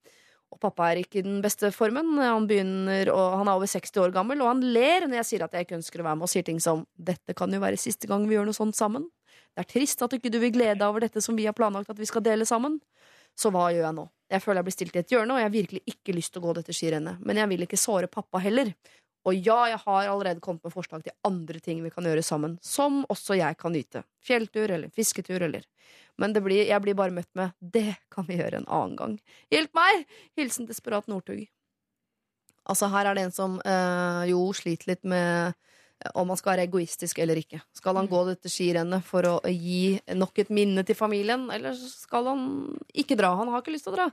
Og 0.49 0.63
pappa 0.63 0.87
er 0.89 1.03
ikke 1.03 1.19
i 1.19 1.27
den 1.27 1.43
beste 1.43 1.73
formen. 1.75 2.15
Han, 2.23 2.47
begynner, 2.49 3.11
han 3.11 3.51
er 3.51 3.59
over 3.59 3.67
60 3.69 3.99
år 4.01 4.15
gammel, 4.15 4.39
og 4.41 4.53
han 4.53 4.63
ler 4.63 5.09
når 5.09 5.21
jeg 5.21 5.31
sier 5.33 5.45
at 5.45 5.59
jeg 5.59 5.67
ikke 5.67 5.81
ønsker 5.81 5.99
å 6.01 6.07
være 6.07 6.21
med, 6.21 6.29
og 6.29 6.31
sier 6.31 6.47
ting 6.47 6.63
som 6.63 6.87
'Dette 6.95 7.35
kan 7.35 7.51
jo 7.51 7.59
være 7.59 7.77
siste 7.77 8.07
gang 8.07 8.23
vi 8.29 8.39
gjør 8.39 8.47
noe 8.47 8.57
sånt 8.57 8.79
sammen'. 8.79 9.11
Det 9.59 9.65
er 9.65 9.73
trist 9.73 9.99
at 10.05 10.13
ikke 10.15 10.31
du 10.31 10.37
vil 10.39 10.53
glede 10.55 10.77
deg 10.79 10.87
over 10.87 11.03
dette 11.03 11.19
som 11.19 11.35
vi 11.35 11.43
har 11.43 11.55
planlagt 11.55 11.89
at 11.91 11.97
vi 11.99 12.07
skal 12.07 12.23
dele 12.23 12.45
sammen. 12.47 12.77
Så 13.35 13.49
hva 13.51 13.65
gjør 13.73 13.89
jeg 13.89 13.95
nå? 13.97 14.05
Jeg 14.31 14.43
føler 14.45 14.59
jeg 14.61 14.67
blir 14.69 14.75
stilt 14.77 14.95
i 14.95 15.01
et 15.01 15.11
hjørne, 15.11 15.35
og 15.35 15.41
jeg 15.41 15.47
har 15.49 15.51
virkelig 15.51 15.81
ikke 15.91 16.15
lyst 16.15 16.31
til 16.31 16.39
å 16.39 16.45
gå 16.45 16.53
dette 16.55 16.75
skirennet. 16.77 17.19
Men 17.27 17.41
jeg 17.41 17.51
vil 17.51 17.65
ikke 17.65 17.79
såre 17.81 18.07
pappa 18.07 18.39
heller. 18.39 18.71
Og 19.27 19.35
ja, 19.35 19.57
jeg 19.73 19.81
har 19.83 20.07
allerede 20.07 20.39
kommet 20.39 20.63
med 20.63 20.71
forslag 20.71 21.03
til 21.03 21.15
andre 21.27 21.59
ting 21.59 21.81
vi 21.83 21.91
kan 21.91 22.07
gjøre 22.07 22.23
sammen, 22.23 22.55
som 22.63 23.01
også 23.11 23.35
jeg 23.35 23.59
kan 23.59 23.75
nyte. 23.75 24.05
Fjelltur 24.23 24.71
eller 24.77 24.95
fisketur 24.95 25.43
eller 25.49 25.67
Men 26.19 26.31
blir, 26.33 26.65
jeg 26.67 26.81
blir 26.81 26.95
bare 26.95 27.11
møtt 27.11 27.29
med 27.35 27.51
'det 27.59 27.97
kan 28.11 28.25
vi 28.27 28.39
gjøre 28.39 28.63
en 28.63 28.67
annen 28.67 28.95
gang'. 28.95 29.19
Hjelp 29.51 29.73
meg! 29.73 30.05
Hilsen 30.37 30.67
Desperat 30.67 31.07
Northug. 31.07 31.47
Altså, 32.65 32.87
her 32.87 33.05
er 33.05 33.13
det 33.13 33.23
en 33.23 33.31
som 33.31 33.61
øh, 33.65 34.23
jo 34.29 34.53
sliter 34.53 34.87
litt 34.87 35.03
med 35.03 35.53
om 36.13 36.31
han 36.31 36.39
skal 36.39 36.53
være 36.53 36.67
egoistisk 36.69 37.19
eller 37.19 37.39
ikke. 37.41 37.59
Skal 37.75 37.97
han 37.99 38.07
gå 38.09 38.21
dette 38.29 38.51
skirennet 38.51 39.05
for 39.05 39.27
å 39.27 39.35
gi 39.51 39.99
nok 40.15 40.43
et 40.43 40.51
minne 40.53 40.85
til 40.87 40.97
familien, 40.97 41.49
eller 41.51 41.75
skal 41.75 42.31
han 42.31 42.43
ikke 42.93 43.17
dra? 43.19 43.33
Han 43.39 43.51
har 43.51 43.63
ikke 43.63 43.75
lyst 43.75 43.89
til 43.89 43.95
å 43.95 43.99
dra. 43.99 44.09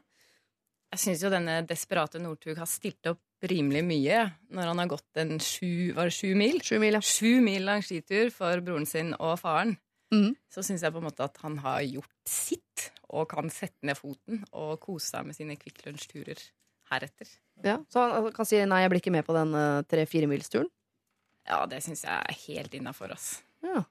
Jeg 0.95 1.03
syns 1.03 1.23
jo 1.25 1.31
denne 1.33 1.61
desperate 1.67 2.21
Northug 2.23 2.59
har 2.61 2.69
stilt 2.71 3.09
opp 3.11 3.23
rimelig 3.51 3.83
mye 3.85 4.21
når 4.55 4.71
han 4.71 4.81
har 4.81 4.91
gått 4.91 5.21
en 5.21 5.35
sju, 5.43 5.93
var 5.97 6.09
det 6.09 6.17
sju 6.17 6.31
mil? 6.39 6.61
Sju 6.65 6.79
mil, 6.83 6.97
ja. 6.97 7.03
Sju 7.05 7.41
mil 7.45 7.67
lang 7.69 7.83
skitur 7.85 8.31
for 8.35 8.63
broren 8.65 8.87
sin 8.89 9.13
og 9.19 9.37
faren. 9.43 9.77
Mm. 10.15 10.37
Så 10.53 10.63
syns 10.65 10.85
jeg 10.87 10.95
på 10.95 11.03
en 11.03 11.09
måte 11.09 11.27
at 11.27 11.39
han 11.43 11.59
har 11.65 11.83
gjort 11.85 12.15
sitt, 12.31 12.91
og 13.11 13.29
kan 13.31 13.51
sette 13.53 13.87
ned 13.87 13.99
foten 13.99 14.43
og 14.55 14.79
kose 14.83 15.11
seg 15.11 15.27
med 15.27 15.37
sine 15.37 15.59
Kvikk 15.59 15.85
Lunsj-turer 15.85 16.41
heretter. 16.91 17.29
Ja, 17.67 17.81
så 17.91 18.07
han 18.13 18.33
kan 18.35 18.49
si 18.49 18.59
nei, 18.63 18.83
jeg 18.85 18.93
blir 18.93 19.03
ikke 19.03 19.15
med 19.15 19.27
på 19.27 19.35
den 19.37 19.55
uh, 19.57 19.83
tre-fire 19.89 20.31
milsturen. 20.31 20.69
Ja, 21.47 21.67
det 21.71 21.83
syns 21.85 22.03
jeg 22.05 22.17
er 22.17 22.35
helt 22.47 22.75
innafor, 22.75 23.13
ass. 23.15 23.43
Ja. 23.65 23.83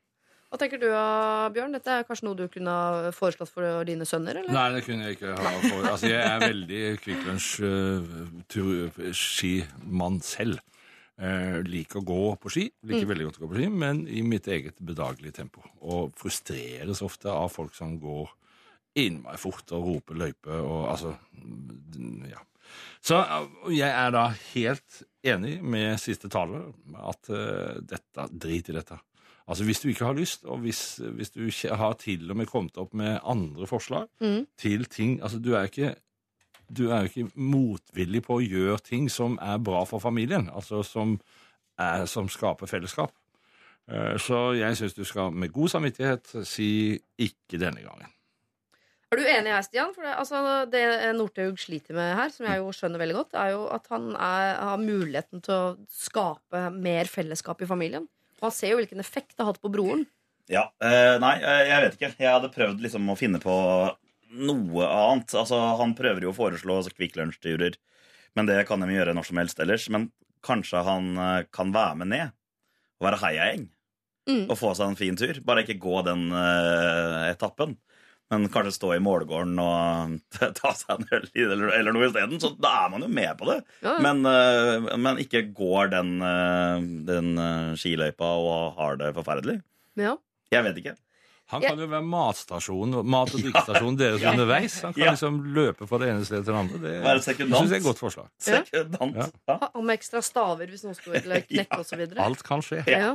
Hva 0.52 0.58
tenker 0.62 0.80
du, 0.80 0.88
uh, 0.88 1.50
Bjørn? 1.52 1.74
Dette 1.76 1.92
er 1.92 2.04
kanskje 2.08 2.26
noe 2.28 2.38
du 2.40 2.48
kunne 2.52 2.72
ha 2.72 3.12
foreslått 3.16 3.52
for 3.52 3.84
dine 3.88 4.06
sønner? 4.08 4.36
eller? 4.40 4.54
Nei, 4.56 4.70
det 4.76 4.84
kunne 4.86 5.04
jeg 5.08 5.14
ikke 5.18 5.34
ha 5.36 5.52
for. 5.66 5.82
Altså, 5.90 6.06
jeg 6.12 6.22
er 6.22 6.40
veldig 6.46 6.84
Kvikk 7.04 7.22
Lunsj-skimann 7.28 10.18
selv. 10.24 10.58
Uh, 11.16 11.64
liker 11.64 12.02
å 12.02 12.08
gå 12.08 12.36
på 12.44 12.50
ski, 12.52 12.66
liker 12.84 13.08
veldig 13.08 13.26
godt 13.30 13.38
å 13.40 13.42
gå 13.46 13.50
på 13.54 13.60
ski, 13.62 13.68
men 13.72 14.04
i 14.12 14.20
mitt 14.28 14.48
eget 14.52 14.76
bedagelige 14.84 15.38
tempo. 15.38 15.64
Og 15.80 16.12
frustreres 16.20 17.00
ofte 17.06 17.32
av 17.32 17.48
folk 17.54 17.72
som 17.76 17.96
går 18.02 18.28
innmari 19.00 19.40
fort 19.40 19.72
og 19.76 19.88
roper 19.90 20.16
løype 20.20 20.52
og 20.56 20.90
altså 20.92 21.16
Ja. 22.30 22.40
Så 23.02 23.20
jeg 23.70 23.90
er 23.90 24.12
da 24.12 24.28
helt 24.54 25.04
enig 25.24 25.60
med 25.64 25.98
siste 26.02 26.30
taler 26.30 26.72
at 27.10 27.30
uh, 27.30 27.76
dette, 27.82 28.26
drit 28.32 28.70
i 28.70 28.74
dette. 28.78 28.98
Altså 29.48 29.64
Hvis 29.64 29.80
du 29.84 29.90
ikke 29.92 30.06
har 30.06 30.18
lyst, 30.18 30.46
og 30.46 30.58
hvis, 30.64 30.80
hvis 31.14 31.30
du 31.36 31.46
har 31.76 31.94
til 32.02 32.32
og 32.32 32.38
med 32.38 32.48
kommet 32.50 32.78
opp 32.82 32.94
med 32.98 33.20
andre 33.24 33.68
forslag 33.68 34.08
Mm. 34.22 34.48
til 34.58 34.86
ting 34.86 35.20
Altså, 35.22 35.38
du 35.40 35.54
er 35.54 35.64
ikke 35.70 35.96
du 36.78 36.90
er 36.90 37.04
jo 37.04 37.10
ikke 37.12 37.32
motvillig 37.38 38.24
på 38.26 38.40
å 38.40 38.42
gjøre 38.42 38.80
ting 38.82 39.06
som 39.12 39.38
er 39.42 39.60
bra 39.62 39.84
for 39.86 40.00
familien, 40.02 40.48
altså 40.50 40.82
som, 40.84 41.20
er, 41.78 42.06
som 42.10 42.26
skaper 42.30 42.66
fellesskap. 42.66 43.12
Eh, 43.88 44.18
Så 44.18 44.56
jeg 44.58 44.78
syns 44.78 44.94
du 44.98 45.04
skal 45.06 45.30
med 45.32 45.54
god 45.54 45.70
samvittighet 45.70 46.34
si 46.48 46.98
'ikke 47.20 47.60
denne 47.62 47.86
gangen'. 47.86 48.15
Er 49.14 49.20
du 49.22 49.28
enig 49.30 49.52
her, 49.54 49.64
Stian? 49.64 49.92
For 49.96 50.04
det, 50.04 50.14
altså, 50.18 50.40
det 50.72 50.82
Northug 51.16 51.60
sliter 51.62 51.96
med 51.96 52.16
her, 52.18 52.32
som 52.34 52.48
jeg 52.50 52.60
jo 52.60 52.72
skjønner 52.76 53.00
veldig 53.00 53.16
godt, 53.20 53.36
er 53.40 53.52
jo 53.54 53.62
at 53.72 53.86
han 53.94 54.10
er, 54.18 54.56
har 54.72 54.82
muligheten 54.82 55.44
til 55.46 55.54
å 55.56 55.76
skape 55.94 56.66
mer 56.74 57.08
fellesskap 57.12 57.62
i 57.62 57.70
familien. 57.70 58.08
Og 58.42 58.48
han 58.50 58.56
ser 58.56 58.74
jo 58.74 58.80
hvilken 58.82 59.00
effekt 59.04 59.36
det 59.36 59.46
har 59.46 59.54
hatt 59.54 59.62
på 59.64 59.72
broren. 59.72 60.04
Ja, 60.52 60.68
eh, 60.84 61.16
Nei, 61.22 61.36
eh, 61.40 61.62
jeg 61.70 61.84
vet 61.86 61.96
ikke. 62.00 62.12
Jeg 62.20 62.34
hadde 62.34 62.52
prøvd 62.54 62.84
liksom 62.84 63.08
å 63.14 63.18
finne 63.18 63.40
på 63.42 63.54
noe 64.36 64.90
annet. 64.90 65.32
Altså, 65.38 65.62
Han 65.80 65.96
prøver 65.98 66.26
jo 66.28 66.34
å 66.34 66.38
foreslå 66.38 66.82
altså, 66.82 66.92
Kvikk 66.98 67.16
Lunsj-turer, 67.22 67.78
men 68.36 68.50
det 68.50 68.60
kan 68.68 68.84
de 68.84 68.90
gjøre 68.92 69.16
når 69.16 69.30
som 69.30 69.40
helst 69.40 69.62
ellers. 69.64 69.88
Men 69.94 70.10
kanskje 70.46 70.84
han 70.86 71.14
eh, 71.18 71.46
kan 71.56 71.72
være 71.74 72.02
med 72.02 72.12
ned 72.14 72.36
og 73.00 73.10
være 73.10 73.22
heiagjeng 73.24 73.70
Mm. 74.26 74.48
og 74.50 74.58
få 74.58 74.72
seg 74.74 74.88
en 74.90 74.96
fin 74.98 75.14
tur. 75.14 75.38
Bare 75.46 75.62
ikke 75.62 75.76
gå 75.78 76.00
den 76.02 76.32
eh, 76.34 77.28
etappen. 77.30 77.76
Men 78.34 78.48
kanskje 78.50 78.72
stå 78.74 78.88
i 78.96 79.02
målgården 79.06 79.60
og 79.62 80.16
ta 80.58 80.72
seg 80.74 80.96
en 80.96 81.06
øl 81.14 81.28
eller, 81.46 81.68
eller 81.78 81.94
noe 81.94 82.08
isteden. 82.10 82.40
Så 82.42 82.50
da 82.58 82.72
er 82.86 82.90
man 82.96 83.06
jo 83.06 83.10
med 83.14 83.36
på 83.38 83.46
det. 83.52 83.60
Ja, 83.86 83.92
ja. 83.94 84.02
Men, 84.02 84.26
eh, 84.26 84.88
men 84.98 85.20
ikke 85.22 85.44
går 85.54 85.92
den, 85.94 86.16
eh, 86.26 86.86
den 87.06 87.34
eh, 87.38 87.74
skiløypa 87.78 88.32
og 88.42 88.80
har 88.80 88.98
det 89.04 89.12
forferdelig. 89.18 89.60
Ja. 90.02 90.16
Jeg 90.52 90.66
vet 90.72 90.82
ikke. 90.82 90.96
Han 91.54 91.62
kan 91.62 91.78
jo 91.78 91.86
være 91.86 92.02
matstasjon, 92.10 92.96
mat- 93.06 93.30
og 93.38 93.42
drikkestasjonen 93.46 94.00
deres 94.02 94.24
Ja. 94.26 94.32
underveis. 94.34 94.80
Han 94.82 94.96
kan 94.98 95.04
Ja. 95.06 95.12
liksom 95.14 95.38
løpe 95.54 95.86
fra 95.86 96.00
det 96.02 96.10
ene 96.10 96.26
stedet 96.26 96.48
til 96.48 96.56
det 96.56 96.62
andre. 96.64 96.80
Det, 96.82 96.94
det 97.06 97.22
syns 97.38 97.70
jeg 97.70 97.78
er 97.78 97.84
et 97.84 97.86
godt 97.86 98.02
forslag. 98.02 98.32
Ja. 98.48 98.64
Sekundant. 98.66 99.20
Ja. 99.46 99.60
Ha- 99.62 99.70
Med 99.86 100.00
ekstra 100.00 100.24
staver 100.26 100.66
hvis 100.74 100.82
noen 100.88 100.98
står 100.98 101.20
eller 101.22 101.46
så 101.92 102.02
videre. 102.02 102.26
Alt 102.26 102.42
kan 102.48 102.66
skje. 102.66 102.82
Ja. 102.90 103.14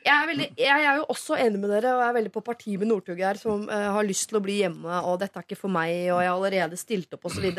Jeg 0.00 0.14
er, 0.14 0.26
veldig, 0.30 0.46
jeg 0.56 0.84
er 0.88 0.98
jo 0.98 1.06
også 1.12 1.36
enig 1.36 1.58
med 1.60 1.72
dere 1.74 1.92
og 1.92 2.00
jeg 2.00 2.08
er 2.08 2.16
veldig 2.16 2.32
på 2.32 2.42
parti 2.44 2.76
med 2.80 2.88
Northug 2.88 3.18
her, 3.20 3.36
som 3.40 3.66
uh, 3.68 3.90
har 3.96 4.06
lyst 4.06 4.30
til 4.30 4.38
å 4.38 4.44
bli 4.44 4.62
hjemme, 4.62 5.00
og 5.04 5.18
dette 5.20 5.36
er 5.36 5.44
ikke 5.44 5.58
for 5.60 5.72
meg, 5.72 5.92
og 6.08 6.22
jeg 6.22 6.30
har 6.30 6.36
allerede 6.36 6.78
stilt 6.80 7.18
opp, 7.18 7.26
osv. 7.28 7.50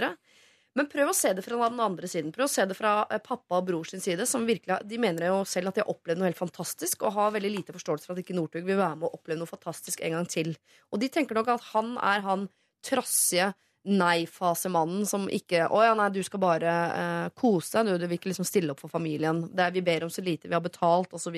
Men 0.78 0.88
prøv 0.88 1.12
å 1.12 1.16
se 1.16 1.34
det 1.36 1.44
fra 1.44 1.68
den 1.68 1.82
andre 1.84 2.08
siden. 2.08 2.32
Prøv 2.32 2.48
å 2.48 2.52
se 2.52 2.64
det 2.68 2.78
fra 2.78 2.94
eh, 3.12 3.20
pappa 3.24 3.60
og 3.60 3.66
bror 3.68 3.88
sin 3.90 4.04
side. 4.04 4.24
Som 4.30 4.46
virkelig, 4.48 4.78
de 4.88 5.00
mener 5.04 5.28
jo 5.28 5.42
selv 5.48 5.72
at 5.72 5.78
de 5.78 5.84
har 5.84 5.92
opplevd 5.92 6.22
noe 6.22 6.30
helt 6.30 6.40
fantastisk, 6.40 7.04
og 7.04 7.18
har 7.18 7.34
veldig 7.36 7.52
lite 7.58 7.76
forståelse 7.76 8.08
for 8.08 8.16
at 8.16 8.24
ikke 8.24 8.38
Northug 8.38 8.64
vil 8.64 8.80
være 8.80 9.02
med 9.02 9.10
og 9.10 9.20
oppleve 9.20 9.42
noe 9.42 9.52
fantastisk 9.52 10.04
en 10.06 10.16
gang 10.16 10.30
til. 10.32 10.54
Og 10.96 11.04
de 11.04 11.12
tenker 11.12 11.38
nok 11.38 11.52
at 11.58 11.68
han 11.74 11.98
er 12.00 12.24
han 12.24 12.48
trassige 12.88 13.52
nei-fasemannen 13.90 15.06
som 15.10 15.24
ikke 15.34 15.66
Å 15.74 15.80
ja, 15.84 15.94
nei, 15.98 16.10
du 16.14 16.20
skal 16.24 16.42
bare 16.44 16.72
eh, 16.96 17.30
kose 17.38 17.80
deg, 17.80 17.88
du. 17.96 18.04
Du 18.04 18.08
vil 18.12 18.20
ikke 18.20 18.30
liksom 18.30 18.46
stille 18.48 18.74
opp 18.76 18.82
for 18.84 18.92
familien. 18.94 19.44
Det 19.50 19.64
er, 19.68 19.72
vi 19.76 19.82
ber 19.86 20.06
om 20.06 20.12
så 20.14 20.22
lite, 20.26 20.50
vi 20.50 20.54
har 20.58 20.62
betalt, 20.66 21.14
osv. 21.18 21.38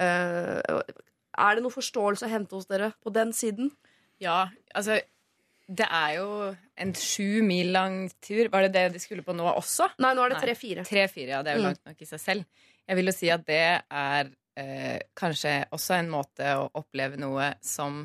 Uh, 0.00 0.60
er 1.40 1.56
det 1.56 1.62
noe 1.64 1.74
forståelse 1.74 2.26
å 2.26 2.30
hente 2.32 2.56
hos 2.56 2.68
dere 2.70 2.92
på 3.02 3.12
den 3.14 3.32
siden? 3.36 3.70
Ja, 4.22 4.48
altså 4.76 5.00
Det 5.70 5.86
er 5.86 6.14
jo 6.18 6.30
en 6.82 6.92
sju 6.98 7.42
mil 7.46 7.70
lang 7.74 8.08
tur. 8.22 8.48
Var 8.50 8.66
det 8.66 8.72
det 8.74 8.84
de 8.96 9.02
skulle 9.02 9.22
på 9.26 9.34
nå 9.36 9.46
også? 9.52 9.86
Nei, 10.02 10.14
nå 10.18 10.24
er 10.24 10.34
det 10.34 10.40
tre-fire. 10.42 10.84
Tre-fire, 10.88 11.30
ja. 11.36 11.42
Det 11.46 11.52
er 11.52 11.58
jo 11.60 11.62
Mm. 11.62 11.68
langt 11.68 11.84
nok 11.86 12.00
i 12.02 12.08
seg 12.08 12.20
selv. 12.20 12.44
Jeg 12.88 12.96
vil 12.98 13.06
jo 13.06 13.12
si 13.14 13.30
at 13.30 13.44
det 13.46 13.82
er 13.86 14.30
eh, 14.56 14.98
kanskje 15.14 15.52
også 15.70 15.94
en 15.98 16.10
måte 16.10 16.56
å 16.58 16.66
oppleve 16.74 17.16
noe 17.22 17.52
som 17.62 18.02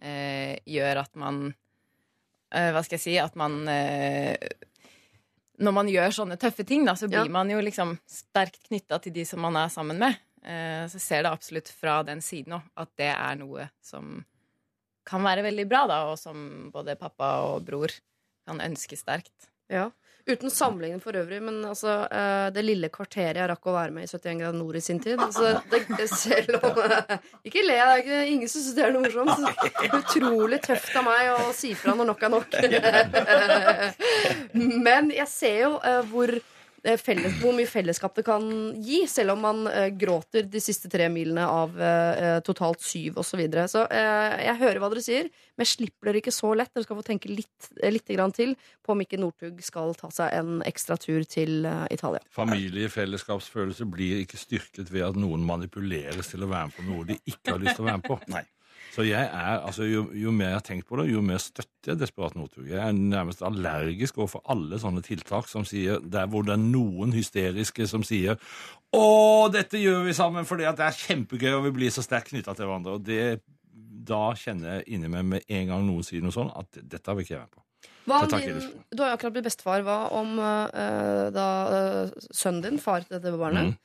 eh, 0.00 0.58
gjør 0.64 1.00
at 1.02 1.16
man 1.18 1.48
eh, 1.48 1.56
Hva 2.50 2.80
skal 2.84 2.96
jeg 2.96 3.02
si 3.04 3.16
At 3.20 3.34
man 3.36 3.58
eh, 3.68 4.36
Når 5.60 5.74
man 5.74 5.88
gjør 5.90 6.14
sånne 6.14 6.38
tøffe 6.40 6.64
ting, 6.64 6.84
da, 6.86 6.94
så 6.96 7.08
blir 7.10 7.24
Ja. 7.26 7.32
man 7.34 7.50
jo 7.50 7.58
liksom 7.60 7.96
sterkt 8.08 8.62
knytta 8.68 9.00
til 9.02 9.12
de 9.12 9.24
som 9.26 9.40
man 9.42 9.56
er 9.56 9.68
sammen 9.68 9.98
med. 9.98 10.16
Eh, 10.44 10.86
så 10.88 11.00
ser 11.02 11.22
det 11.26 11.32
absolutt 11.32 11.68
fra 11.68 12.02
den 12.06 12.20
siden 12.22 12.54
òg 12.60 12.62
at 12.78 12.88
det 12.96 13.10
er 13.10 13.34
noe 13.40 13.66
som 13.82 14.24
kan 15.04 15.24
være 15.24 15.42
veldig 15.42 15.66
bra, 15.68 15.86
da, 15.90 15.98
og 16.12 16.18
som 16.20 16.70
både 16.70 16.94
pappa 17.00 17.42
og 17.48 17.64
bror 17.66 17.90
kan 18.46 18.60
ønske 18.60 18.96
sterkt. 18.96 19.48
Ja. 19.68 19.90
Uten 20.28 20.50
sammenligning 20.52 21.00
for 21.00 21.16
øvrig, 21.16 21.38
men 21.40 21.62
altså, 21.64 22.02
eh, 22.12 22.48
det 22.52 22.64
lille 22.66 22.90
kvarteret 22.92 23.38
jeg 23.40 23.48
rakk 23.48 23.68
å 23.70 23.76
være 23.78 23.94
med 23.96 24.04
i 24.04 24.10
71 24.10 24.42
grader 24.42 24.58
nord 24.58 24.76
i 24.76 24.82
sin 24.84 25.00
tid 25.00 25.22
altså, 25.24 25.54
det, 25.72 26.08
Selv 26.12 26.58
om 26.58 26.80
Ikke 27.48 27.62
le, 27.64 27.78
det 27.78 27.86
er 27.86 28.02
ikke, 28.02 28.18
ingen 28.34 28.50
som 28.52 28.60
syns 28.60 28.76
det 28.76 28.84
er 28.84 28.92
noe 28.92 29.06
morsomt. 29.06 29.32
Så 29.38 29.88
utrolig 30.02 30.60
tøft 30.66 30.92
av 31.00 31.06
meg 31.08 31.32
å 31.32 31.48
si 31.56 31.72
fra 31.78 31.94
når 31.96 32.10
nok 32.10 32.26
er 32.26 32.34
nok. 32.34 32.58
Men 34.88 35.12
jeg 35.16 35.28
ser 35.32 35.58
jo 35.62 35.72
eh, 35.80 36.00
hvor, 36.12 36.34
eh, 36.36 36.57
felles, 37.00 37.34
hvor 37.40 37.54
mye 37.56 37.68
fellesskap 37.68 38.16
det 38.18 38.24
kan 38.26 38.44
gi, 38.84 39.02
selv 39.10 39.34
om 39.34 39.42
man 39.44 39.66
eh, 39.70 39.88
gråter 39.98 40.46
de 40.50 40.60
siste 40.62 40.90
tre 40.90 41.08
milene 41.12 41.44
av 41.48 41.74
eh, 41.80 42.38
totalt 42.46 42.82
syv 42.84 43.18
osv. 43.18 43.28
Så, 43.28 43.38
videre. 43.40 43.66
så 43.70 43.84
eh, 43.92 44.38
jeg 44.46 44.60
hører 44.62 44.80
hva 44.82 44.90
dere 44.92 45.04
sier, 45.04 45.28
men 45.54 45.66
jeg 45.66 45.72
slipper 45.74 46.10
dere 46.10 46.22
ikke 46.22 46.34
så 46.34 46.52
lett. 46.56 46.72
Dere 46.74 46.86
skal 46.86 46.98
få 46.98 47.06
tenke 47.06 47.30
litt, 47.30 47.70
eh, 47.82 47.92
litt 47.92 48.08
grann 48.10 48.34
til 48.34 48.54
på 48.84 48.94
om 48.94 49.04
ikke 49.04 49.20
Northug 49.20 49.62
skal 49.64 49.94
ta 49.98 50.10
seg 50.14 50.34
en 50.38 50.62
ekstra 50.66 50.98
tur 51.00 51.26
til 51.28 51.66
eh, 51.68 51.84
Italia. 51.94 52.22
Familiefellesskapsfølelse 52.34 53.88
blir 53.90 54.22
ikke 54.24 54.40
styrket 54.40 54.92
ved 54.94 55.10
at 55.10 55.18
noen 55.18 55.44
manipuleres 55.46 56.32
til 56.32 56.46
å 56.46 56.52
være 56.52 56.70
med 56.70 56.78
på 56.78 56.86
noe 56.88 57.10
de 57.12 57.18
ikke 57.26 57.54
har 57.54 57.62
lyst 57.62 57.78
til 57.78 57.86
å 57.86 57.90
være 57.90 58.02
med 58.02 58.08
på. 58.10 58.20
Nei. 58.34 58.46
Så 58.94 59.04
jeg 59.06 59.20
er, 59.20 59.58
altså, 59.60 59.84
jo, 59.86 60.06
jo 60.16 60.32
mer 60.34 60.52
jeg 60.52 60.58
har 60.58 60.64
tenkt 60.66 60.88
på 60.88 60.98
det, 60.98 61.08
jo 61.12 61.20
mer 61.24 61.40
støtter 61.42 61.92
jeg 61.92 62.00
Desperat 62.00 62.34
Northug. 62.38 62.66
Jeg 62.70 62.80
er 62.82 62.96
nærmest 62.96 63.44
allergisk 63.46 64.18
overfor 64.18 64.42
alle 64.50 64.80
sånne 64.80 65.04
tiltak 65.06 65.50
som 65.50 65.66
sier, 65.68 66.00
der 66.02 66.26
hvor 66.30 66.46
det 66.46 66.56
er 66.56 66.62
noen 66.62 67.12
hysteriske 67.16 67.86
som 67.90 68.06
sier 68.06 68.38
'Å, 68.88 69.52
dette 69.52 69.76
gjør 69.76 70.06
vi 70.06 70.16
sammen 70.16 70.48
fordi 70.48 70.64
at 70.64 70.78
det 70.78 70.86
er 70.86 70.96
kjempegøy, 70.96 71.52
og 71.58 71.64
vi 71.68 71.76
blir 71.76 71.92
så 71.92 72.02
sterkt 72.02 72.32
knytta 72.32 72.54
til 72.56 72.64
hverandre'. 72.64 72.96
Og 72.96 73.04
det, 73.04 73.42
da 74.08 74.32
kjenner 74.32 74.78
jeg 74.78 74.96
inni 74.96 75.10
meg 75.12 75.24
med 75.24 75.44
en 75.48 75.66
gang 75.72 75.84
noen 75.84 76.06
sier 76.06 76.24
noe 76.24 76.32
sånn, 76.32 76.48
at 76.56 76.80
dette 76.80 77.14
vil 77.14 77.26
ikke 77.26 77.34
jeg 77.34 77.42
være 77.42 77.50
med 77.50 77.58
på. 77.58 77.64
Hva 78.08 78.22
om 78.24 78.30
din, 78.32 78.62
du 78.88 79.02
har 79.02 79.10
jo 79.10 79.16
akkurat 79.18 79.34
blitt 79.36 79.48
bestefar. 79.50 79.84
Hva 79.84 79.98
om 80.16 80.38
uh, 80.40 81.28
da 81.34 81.48
uh, 81.68 82.28
sønnen 82.32 82.64
din, 82.64 82.80
far 82.80 83.04
til 83.04 83.18
dette 83.18 83.36
barnet, 83.36 83.74
Mm. 83.74 83.76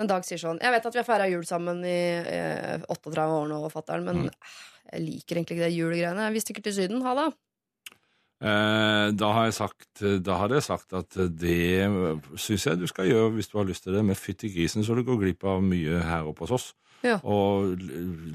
En 0.00 0.08
dag 0.10 0.24
sier 0.24 0.40
sånn 0.40 0.58
Jeg 0.62 0.72
vet 0.72 0.86
at 0.88 0.94
vi 0.96 1.00
har 1.02 1.06
feira 1.08 1.28
jul 1.30 1.44
sammen 1.48 1.84
i 1.84 1.98
eh, 2.24 2.80
38 2.88 3.28
år 3.36 3.48
nå, 3.52 3.60
fatter'n, 3.72 4.04
men 4.08 4.16
Mm. 4.24 4.26
eh, 4.26 4.58
jeg 4.92 5.04
liker 5.06 5.36
egentlig 5.36 5.56
ikke 5.58 5.68
det 5.68 5.76
julegreiene. 5.76 6.32
Vi 6.34 6.40
stikker 6.42 6.62
til 6.66 6.74
Syden. 6.74 7.02
Ha 7.06 7.12
det. 7.14 7.28
Eh, 8.40 9.10
da 9.20 9.28
har 9.36 9.44
jeg 9.50 9.54
sagt, 9.58 10.00
da 10.24 10.36
hadde 10.40 10.56
jeg 10.56 10.64
sagt 10.64 10.94
at 10.96 11.12
det 11.12 11.84
syns 12.40 12.64
jeg 12.66 12.78
du 12.80 12.86
skal 12.88 13.10
gjøre 13.10 13.34
hvis 13.36 13.50
du 13.52 13.58
har 13.60 13.68
lyst 13.68 13.84
til 13.84 13.92
det, 13.92 14.04
med 14.04 14.16
fytti 14.16 14.48
grisen, 14.54 14.82
så 14.82 14.96
du 14.96 15.02
går 15.04 15.20
glipp 15.20 15.44
av 15.44 15.60
mye 15.62 16.00
her 16.08 16.24
oppe 16.30 16.46
hos 16.46 16.54
oss. 16.56 16.70
Ja. 17.06 17.16
Og 17.24 17.80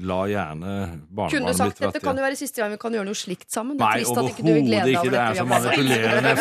la 0.02 0.18
gjerne 0.26 0.72
barnebarnet 1.06 1.34
Kunne 1.36 1.52
du 1.52 1.58
sagt 1.58 1.82
dette 1.84 2.00
kan 2.02 2.18
jo 2.18 2.24
være 2.24 2.38
siste 2.38 2.62
gang 2.62 2.72
vi 2.74 2.78
kan 2.82 2.94
gjøre 2.96 3.06
noe 3.06 3.18
slikt 3.18 3.54
sammen? 3.54 3.78
Nei, 3.78 3.90
er 4.00 4.02
ikke 4.02 4.24
overhodet 4.24 4.90
ikke. 4.90 5.12
Det 5.12 5.20
er 5.22 5.38
så 5.38 5.46
manipulerende. 5.50 6.32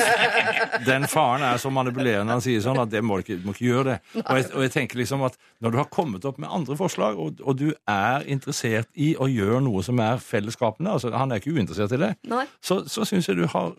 Den 0.88 1.08
faren 1.12 1.46
er 1.46 1.62
så 1.62 1.72
manipulerende 1.74 2.38
han 2.38 2.44
sier 2.46 2.64
sånn 2.66 2.82
at 2.82 2.90
det 2.94 3.04
må 3.06 3.20
du 3.20 3.26
ikke, 3.26 3.38
må 3.46 3.54
ikke 3.54 3.68
gjøre 3.68 3.86
det. 3.92 3.98
Og 4.24 4.40
jeg, 4.40 4.48
og 4.54 4.66
jeg 4.66 4.74
tenker 4.74 5.02
liksom 5.02 5.26
at 5.28 5.38
når 5.64 5.76
du 5.76 5.80
har 5.84 5.92
kommet 5.94 6.26
opp 6.26 6.42
med 6.42 6.50
andre 6.52 6.78
forslag, 6.80 7.20
og, 7.22 7.44
og 7.46 7.60
du 7.62 7.68
er 7.92 8.26
interessert 8.26 8.90
i 8.98 9.14
å 9.22 9.30
gjøre 9.30 9.62
noe 9.66 9.86
som 9.86 10.02
er 10.04 10.22
fellesskapende, 10.24 10.98
altså 10.98 11.14
han 11.14 11.32
er 11.32 11.44
ikke 11.44 11.54
uinteressert 11.54 11.94
i 11.96 12.02
det, 12.02 12.12
Nei. 12.32 12.46
så, 12.64 12.82
så 12.90 13.06
syns 13.08 13.30
jeg 13.30 13.40
du 13.40 13.46
har 13.54 13.76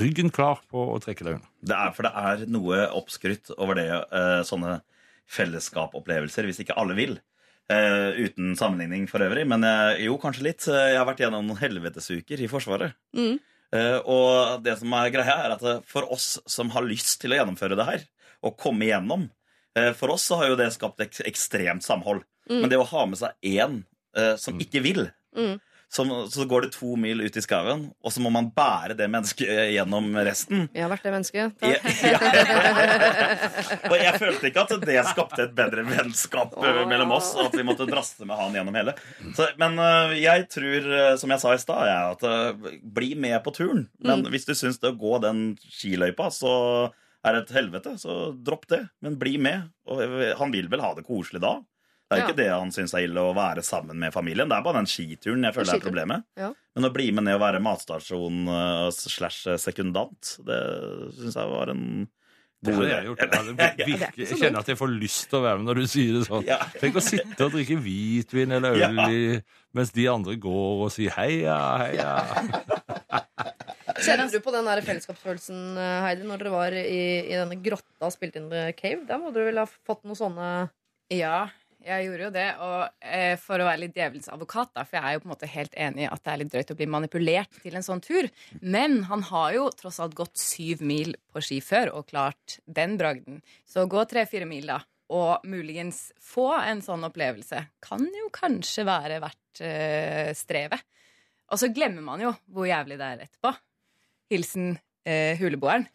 ryggen 0.00 0.32
klar 0.34 0.58
på 0.70 0.88
å 0.94 0.98
trekke 1.02 1.26
deg 1.26 1.38
unna. 1.38 1.50
Det 1.64 1.76
er, 1.76 1.94
for 1.94 2.06
det 2.06 2.12
er 2.26 2.44
noe 2.50 2.82
oppskrytt 2.98 3.54
over 3.56 3.78
det, 3.78 3.86
eh, 3.94 4.40
sånne 4.46 4.80
fellesskapopplevelser, 5.30 6.48
hvis 6.48 6.60
ikke 6.64 6.76
alle 6.80 6.96
vil. 6.98 7.16
Uh, 7.64 8.12
uten 8.20 8.52
sammenligning 8.60 9.06
for 9.08 9.24
øvrig, 9.24 9.46
men 9.48 9.64
uh, 9.64 9.94
jo, 9.96 10.18
kanskje 10.20 10.44
litt. 10.44 10.66
Uh, 10.68 10.90
Jeg 10.92 10.98
har 11.00 11.06
vært 11.08 11.22
gjennom 11.24 11.46
noen 11.48 11.60
helvetesuker 11.62 12.42
i 12.44 12.48
Forsvaret. 12.50 12.92
Mm. 13.16 13.38
Eh, 13.74 13.96
og 14.06 14.60
det 14.62 14.76
som 14.78 14.92
er 14.94 15.08
greia, 15.10 15.34
er 15.48 15.54
at 15.56 15.64
for 15.90 16.06
oss 16.14 16.36
som 16.46 16.68
har 16.70 16.84
lyst 16.86 17.16
til 17.22 17.32
å 17.34 17.40
gjennomføre 17.40 17.74
det 17.74 17.86
her, 17.88 18.04
og 18.46 18.54
komme 18.60 18.86
igjennom, 18.86 19.24
eh, 19.74 19.90
for 19.98 20.12
oss 20.14 20.28
så 20.28 20.38
har 20.38 20.52
jo 20.52 20.58
det 20.60 20.68
skapt 20.76 21.00
ek 21.02 21.16
ekstremt 21.26 21.82
samhold. 21.82 22.22
Mm. 22.46 22.60
Men 22.60 22.70
det 22.70 22.78
å 22.78 22.86
ha 22.86 23.02
med 23.08 23.18
seg 23.18 23.34
én 23.42 23.80
eh, 24.16 24.36
som 24.38 24.60
ikke 24.62 24.84
vil, 24.84 25.06
Mm. 25.34 25.56
Som, 25.94 26.08
så 26.32 26.42
går 26.50 26.64
det 26.66 26.70
to 26.74 26.96
mil 26.98 27.20
ut 27.22 27.36
i 27.38 27.42
skauen, 27.44 27.84
og 28.02 28.10
så 28.10 28.18
må 28.24 28.32
man 28.34 28.48
bære 28.56 28.96
det 28.98 29.06
mennesket 29.12 29.46
gjennom 29.76 30.08
resten. 30.26 30.64
Jeg 30.74 30.82
har 30.82 30.90
vært 30.90 31.04
det 31.06 31.12
mennesket. 31.14 31.62
Ja, 31.62 31.78
ja. 32.12 32.18
Og 33.90 33.94
jeg 34.00 34.18
følte 34.20 34.48
ikke 34.50 34.64
at 34.64 34.74
det 34.88 34.98
skapte 35.10 35.44
et 35.46 35.54
bedre 35.56 35.84
vennskap 35.86 36.56
Åh. 36.58 36.80
mellom 36.90 37.14
oss. 37.16 37.32
At 37.40 37.54
vi 37.56 37.64
måtte 37.66 37.86
draste 37.88 38.26
med 38.28 38.38
han 38.40 38.56
gjennom 38.58 38.74
hele. 38.78 38.96
Så, 39.36 39.46
men 39.60 39.78
eh, 39.82 40.16
jeg 40.24 40.48
tror, 40.52 40.90
eh, 40.98 41.12
som 41.20 41.30
jeg 41.34 41.42
sa 41.44 41.54
i 41.54 41.62
stad, 41.62 41.92
at 42.14 42.26
eh, 42.28 42.68
bli 42.82 43.12
med 43.18 43.38
på 43.46 43.54
turen. 43.56 43.86
Men 44.02 44.24
Mm. 44.24 44.28
hvis 44.30 44.46
du 44.46 44.52
syns 44.54 44.78
det 44.80 44.92
å 44.92 44.96
gå 44.98 45.16
den 45.20 45.38
skiløypa 45.74 46.28
så 46.32 46.50
er 47.26 47.38
et 47.40 47.50
helvete, 47.56 47.94
så 47.98 48.32
dropp 48.46 48.66
det. 48.70 48.82
Men 49.02 49.16
bli 49.20 49.36
med. 49.42 49.70
Og 49.90 50.02
eh, 50.04 50.34
han 50.38 50.52
vil 50.54 50.68
vel 50.72 50.82
ha 50.84 50.92
det 50.96 51.04
koselig 51.06 51.42
da. 51.42 51.56
Det 52.10 52.18
er 52.18 52.20
Ja. 52.20 52.26
ikke 52.28 52.36
det 52.36 52.48
han 52.52 52.70
syns 52.70 52.92
er 52.94 53.06
ille 53.06 53.16
å 53.24 53.34
være 53.34 53.62
sammen 53.64 53.96
med 53.98 54.12
familien. 54.12 54.48
Det 54.48 54.56
er 54.58 54.62
bare 54.66 54.76
den 54.82 54.86
skituren 54.90 55.42
jeg 55.42 55.54
føler 55.56 55.74
er 55.78 55.80
problemet. 55.80 56.24
Ja. 56.36 56.50
Men 56.76 56.84
å 56.84 56.92
bli 56.92 57.10
med 57.16 57.24
ned 57.24 57.34
og 57.38 57.40
være 57.40 57.62
matstasjon 57.64 58.42
eh, 58.48 58.90
slash 58.92 59.46
sekundant, 59.58 60.34
det 60.44 60.60
syns 61.16 61.34
jeg 61.40 61.48
var 61.54 61.70
en 61.72 61.86
Det 62.64 62.72
god 62.72 62.84
hadde 62.84 62.88
idé. 62.88 62.96
jeg 62.96 63.04
gjort. 63.08 63.18
Jeg, 63.88 64.12
jeg 64.28 64.38
kjenner 64.40 64.58
at 64.62 64.68
jeg 64.72 64.78
får 64.80 64.92
lyst 65.00 65.26
til 65.28 65.38
å 65.38 65.42
være 65.44 65.58
med 65.60 65.66
når 65.68 65.80
du 65.82 65.86
sier 65.86 66.12
det 66.18 66.22
sånn. 66.28 66.44
Ja. 66.48 66.58
Tenk 66.80 66.94
å 66.96 67.02
sitte 67.04 67.44
og 67.48 67.52
drikke 67.52 67.76
hvitvin 67.80 68.52
eller 68.56 68.72
øl 68.72 68.80
Ja. 68.80 69.40
mens 69.74 69.90
de 69.92 70.06
andre 70.08 70.36
går 70.40 70.84
og 70.86 70.92
sier 70.94 71.12
heia, 71.16 71.56
heia. 71.82 72.12
Kjenner 74.04 74.30
du 74.32 74.38
på 74.44 74.52
den 74.54 74.64
der 74.68 74.80
fellesskapsfølelsen, 74.84 75.60
eh, 75.78 75.98
Heidi, 76.04 76.24
når 76.28 76.40
dere 76.42 76.52
var 76.54 76.72
i, 76.76 77.02
i 77.28 77.36
denne 77.36 77.56
grotta 77.62 78.08
og 78.08 78.12
spilte 78.14 78.40
inn 78.40 78.48
The 78.52 78.72
Cave? 78.76 79.04
Da 79.08 79.18
må 79.20 79.32
dere 79.32 79.50
vel 79.50 79.60
ha 79.62 79.66
fått 79.68 80.04
noen 80.04 80.18
sånne 80.18 80.48
Ja, 81.12 81.48
jeg 81.84 82.06
gjorde 82.06 82.24
jo 82.26 82.30
det. 82.34 82.46
Og 82.64 83.04
eh, 83.04 83.34
for 83.40 83.60
å 83.60 83.66
være 83.68 83.82
litt 83.84 83.96
djevelens 83.96 84.30
advokat, 84.32 84.72
da, 84.76 84.84
for 84.88 84.98
jeg 84.98 85.04
er 85.04 85.16
jo 85.16 85.22
på 85.22 85.28
en 85.28 85.34
måte 85.34 85.50
helt 85.50 85.76
enig 85.86 86.06
i 86.06 86.08
at 86.10 86.22
det 86.24 86.32
er 86.32 86.40
litt 86.40 86.52
drøyt 86.54 86.72
å 86.72 86.78
bli 86.78 86.88
manipulert 86.94 87.60
til 87.62 87.76
en 87.78 87.86
sånn 87.86 88.02
tur. 88.04 88.30
Men 88.60 89.02
han 89.10 89.24
har 89.30 89.52
jo 89.56 89.68
tross 89.76 90.00
alt 90.04 90.16
gått 90.18 90.40
syv 90.40 90.84
mil 90.86 91.14
på 91.32 91.44
ski 91.44 91.60
før 91.64 91.92
og 91.98 92.08
klart 92.12 92.58
den 92.64 92.96
bragden. 93.00 93.42
Så 93.68 93.86
gå 93.90 94.04
tre-fire 94.10 94.48
mil, 94.48 94.68
da. 94.72 94.80
Og 95.14 95.44
muligens 95.46 96.08
få 96.22 96.48
en 96.62 96.80
sånn 96.82 97.04
opplevelse 97.06 97.60
kan 97.84 98.08
jo 98.08 98.30
kanskje 98.34 98.86
være 98.88 99.20
verdt 99.22 99.64
eh, 99.64 100.32
strevet. 100.36 100.86
Og 101.52 101.60
så 101.60 101.68
glemmer 101.74 102.02
man 102.02 102.22
jo 102.24 102.32
hvor 102.50 102.66
jævlig 102.66 102.96
det 102.98 103.10
er 103.10 103.26
etterpå. 103.26 103.52
Hilsen 104.32 104.72
eh, 105.04 105.38
huleboeren. 105.40 105.86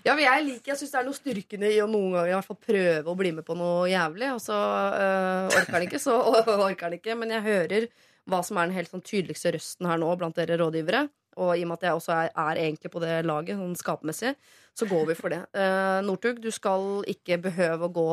Ja, 0.00 0.14
men 0.14 0.24
jeg 0.24 0.44
liker, 0.46 0.70
jeg 0.72 0.78
syns 0.80 0.92
det 0.94 0.98
er 1.00 1.06
noe 1.06 1.16
styrkende 1.16 1.68
i 1.70 1.80
å 1.82 1.88
noen 1.90 2.14
ganger 2.14 2.30
i 2.30 2.34
hvert 2.34 2.48
fall 2.48 2.58
prøve 2.64 3.12
å 3.12 3.16
bli 3.18 3.32
med 3.36 3.44
på 3.46 3.56
noe 3.58 3.88
jævlig. 3.90 4.30
Og 4.32 4.40
så 4.42 4.56
øh, 4.56 5.48
orker 5.52 5.76
han 5.76 5.84
ikke, 5.86 6.00
så 6.02 6.16
orker 6.56 6.86
han 6.86 6.96
ikke. 6.96 7.16
Men 7.20 7.34
jeg 7.36 7.44
hører 7.46 7.86
hva 8.30 8.40
som 8.46 8.58
er 8.58 8.68
den 8.68 8.78
helt 8.78 8.92
sånn 8.92 9.04
tydeligste 9.04 9.52
røsten 9.56 9.88
her 9.90 10.00
nå 10.00 10.08
blant 10.18 10.38
dere 10.40 10.58
rådgivere. 10.60 11.04
Og 11.40 11.52
i 11.54 11.62
og 11.62 11.70
med 11.70 11.78
at 11.78 11.86
jeg 11.86 11.98
også 12.00 12.14
er, 12.16 12.32
er 12.42 12.62
egentlig 12.64 12.90
på 12.92 13.02
det 13.04 13.12
laget, 13.28 13.60
sånn 13.60 13.76
skapmessig, 13.78 14.32
så 14.76 14.88
går 14.90 15.04
vi 15.12 15.16
for 15.18 15.32
det. 15.32 15.44
Uh, 15.54 16.00
Northug, 16.04 16.40
du 16.42 16.48
skal 16.52 17.04
ikke 17.12 17.38
behøve 17.44 17.86
å 17.86 17.94
gå 17.94 18.08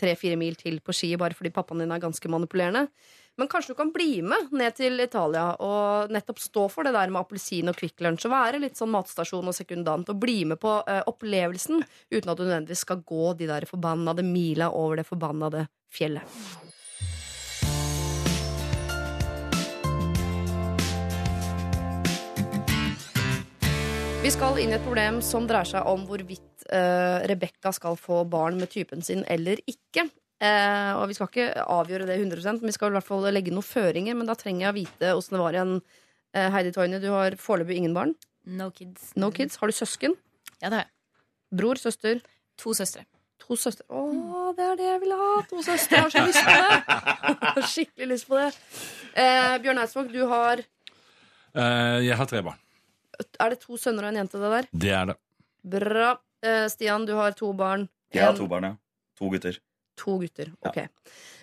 tre-fire 0.00 0.40
mil 0.40 0.56
til 0.58 0.80
på 0.84 0.96
ski 0.96 1.12
bare 1.20 1.36
fordi 1.38 1.52
pappaen 1.54 1.84
din 1.84 1.94
er 1.94 2.02
ganske 2.02 2.32
manipulerende. 2.32 2.88
Men 3.40 3.48
kanskje 3.48 3.72
du 3.72 3.76
kan 3.78 3.92
bli 3.92 4.20
med 4.22 4.50
ned 4.52 4.74
til 4.76 5.00
Italia 5.00 5.54
og 5.64 6.10
nettopp 6.12 6.40
stå 6.42 6.66
for 6.68 6.84
det 6.84 6.92
der 6.92 7.08
med 7.08 7.22
appelsin 7.22 7.70
og 7.72 7.78
Kvikk 7.78 8.02
Lunsj. 8.04 8.26
Og 8.28 8.34
være 8.34 8.60
litt 8.60 8.76
sånn 8.76 8.92
matstasjon 8.92 9.48
og 9.48 9.56
sekundant 9.56 10.10
og 10.12 10.18
bli 10.20 10.42
med 10.50 10.60
på 10.60 10.74
uh, 10.84 11.00
opplevelsen 11.08 11.80
uten 12.12 12.28
at 12.28 12.36
du 12.36 12.44
nødvendigvis 12.44 12.84
skal 12.84 13.00
gå 13.08 13.32
de 13.40 13.48
der 13.48 13.64
forbannede 13.70 14.26
mila 14.26 14.68
over 14.76 15.00
det 15.00 15.06
forbannede 15.08 15.64
fjellet. 15.88 16.28
Vi 24.22 24.30
skal 24.30 24.60
inn 24.60 24.70
i 24.70 24.76
et 24.76 24.84
problem 24.84 25.24
som 25.24 25.48
dreier 25.48 25.72
seg 25.72 25.88
om 25.88 26.04
hvorvidt 26.06 26.68
uh, 26.68 27.24
Rebekka 27.26 27.72
skal 27.72 27.96
få 27.96 28.26
barn 28.28 28.60
med 28.60 28.70
typen 28.76 29.00
sin 29.00 29.24
eller 29.24 29.64
ikke. 29.64 30.10
Eh, 30.42 30.90
og 30.98 31.06
vi 31.10 31.14
skal 31.14 31.28
ikke 31.30 31.64
avgjøre 31.70 32.08
det 32.08 32.16
100% 32.18 32.62
men 32.64 32.70
vi 32.72 32.74
skal 32.74 32.90
i 32.90 32.96
hvert 32.96 33.06
fall 33.06 33.28
legge 33.30 33.54
noen 33.54 33.66
føringer. 33.66 34.16
Men 34.18 34.26
da 34.26 34.34
trenger 34.38 34.66
jeg 34.66 34.72
å 34.72 34.78
vite 34.80 35.12
åssen 35.14 35.36
det 35.38 35.42
var 35.44 35.58
igjen. 35.58 35.76
Eh, 36.34 36.48
Heidi 36.54 36.72
Toine, 36.74 36.98
du 37.02 37.08
har 37.14 37.36
foreløpig 37.38 37.78
ingen 37.78 37.94
barn. 37.94 38.16
No 38.44 38.70
kids. 38.74 39.12
No 39.14 39.30
kids. 39.30 39.60
Har 39.62 39.70
du 39.70 39.76
søsken? 39.76 40.16
Ja, 40.58 40.68
det 40.68 40.76
har 40.76 40.84
jeg. 40.86 40.92
Bror? 41.62 41.78
Søster? 41.78 42.22
To 42.62 42.74
søstre. 42.74 43.04
To 43.42 43.56
søstre. 43.58 43.86
Å, 43.90 44.50
det 44.56 44.66
er 44.66 44.76
det 44.78 44.86
jeg 44.86 45.00
ville 45.02 45.16
ha! 45.18 45.30
To 45.50 45.62
søstre. 45.66 45.98
Jeg 45.98 46.04
har 46.06 46.12
så 46.14 46.26
lyst 46.26 46.44
på 46.46 46.52
det! 46.58 47.38
Har 47.42 47.66
Skikkelig 47.72 48.08
lyst 48.12 48.28
på 48.30 48.38
det. 48.38 48.50
Eh, 49.18 49.56
Bjørn 49.64 49.82
Eidsvåg, 49.82 50.12
du 50.14 50.22
har 50.30 50.62
Eh, 51.52 51.98
jeg 52.06 52.16
har 52.16 52.28
tre 52.30 52.40
barn. 52.44 52.56
Er 53.36 53.52
det 53.52 53.58
to 53.60 53.76
sønner 53.76 54.06
og 54.06 54.12
en 54.12 54.22
jente, 54.22 54.38
det 54.40 54.52
der? 54.54 54.68
Det 54.72 54.92
er 54.96 55.10
det. 55.10 55.16
Bra. 55.74 56.14
Eh, 56.42 56.64
Stian, 56.72 57.04
du 57.04 57.12
har 57.18 57.34
to 57.36 57.50
barn. 57.52 57.84
Jeg 58.14 58.24
har 58.24 58.36
to 58.38 58.46
barn, 58.48 58.70
ja. 58.70 58.76
To 59.20 59.28
gutter. 59.28 59.58
To 60.00 60.16
gutter. 60.22 60.52
Ok. 60.64 60.78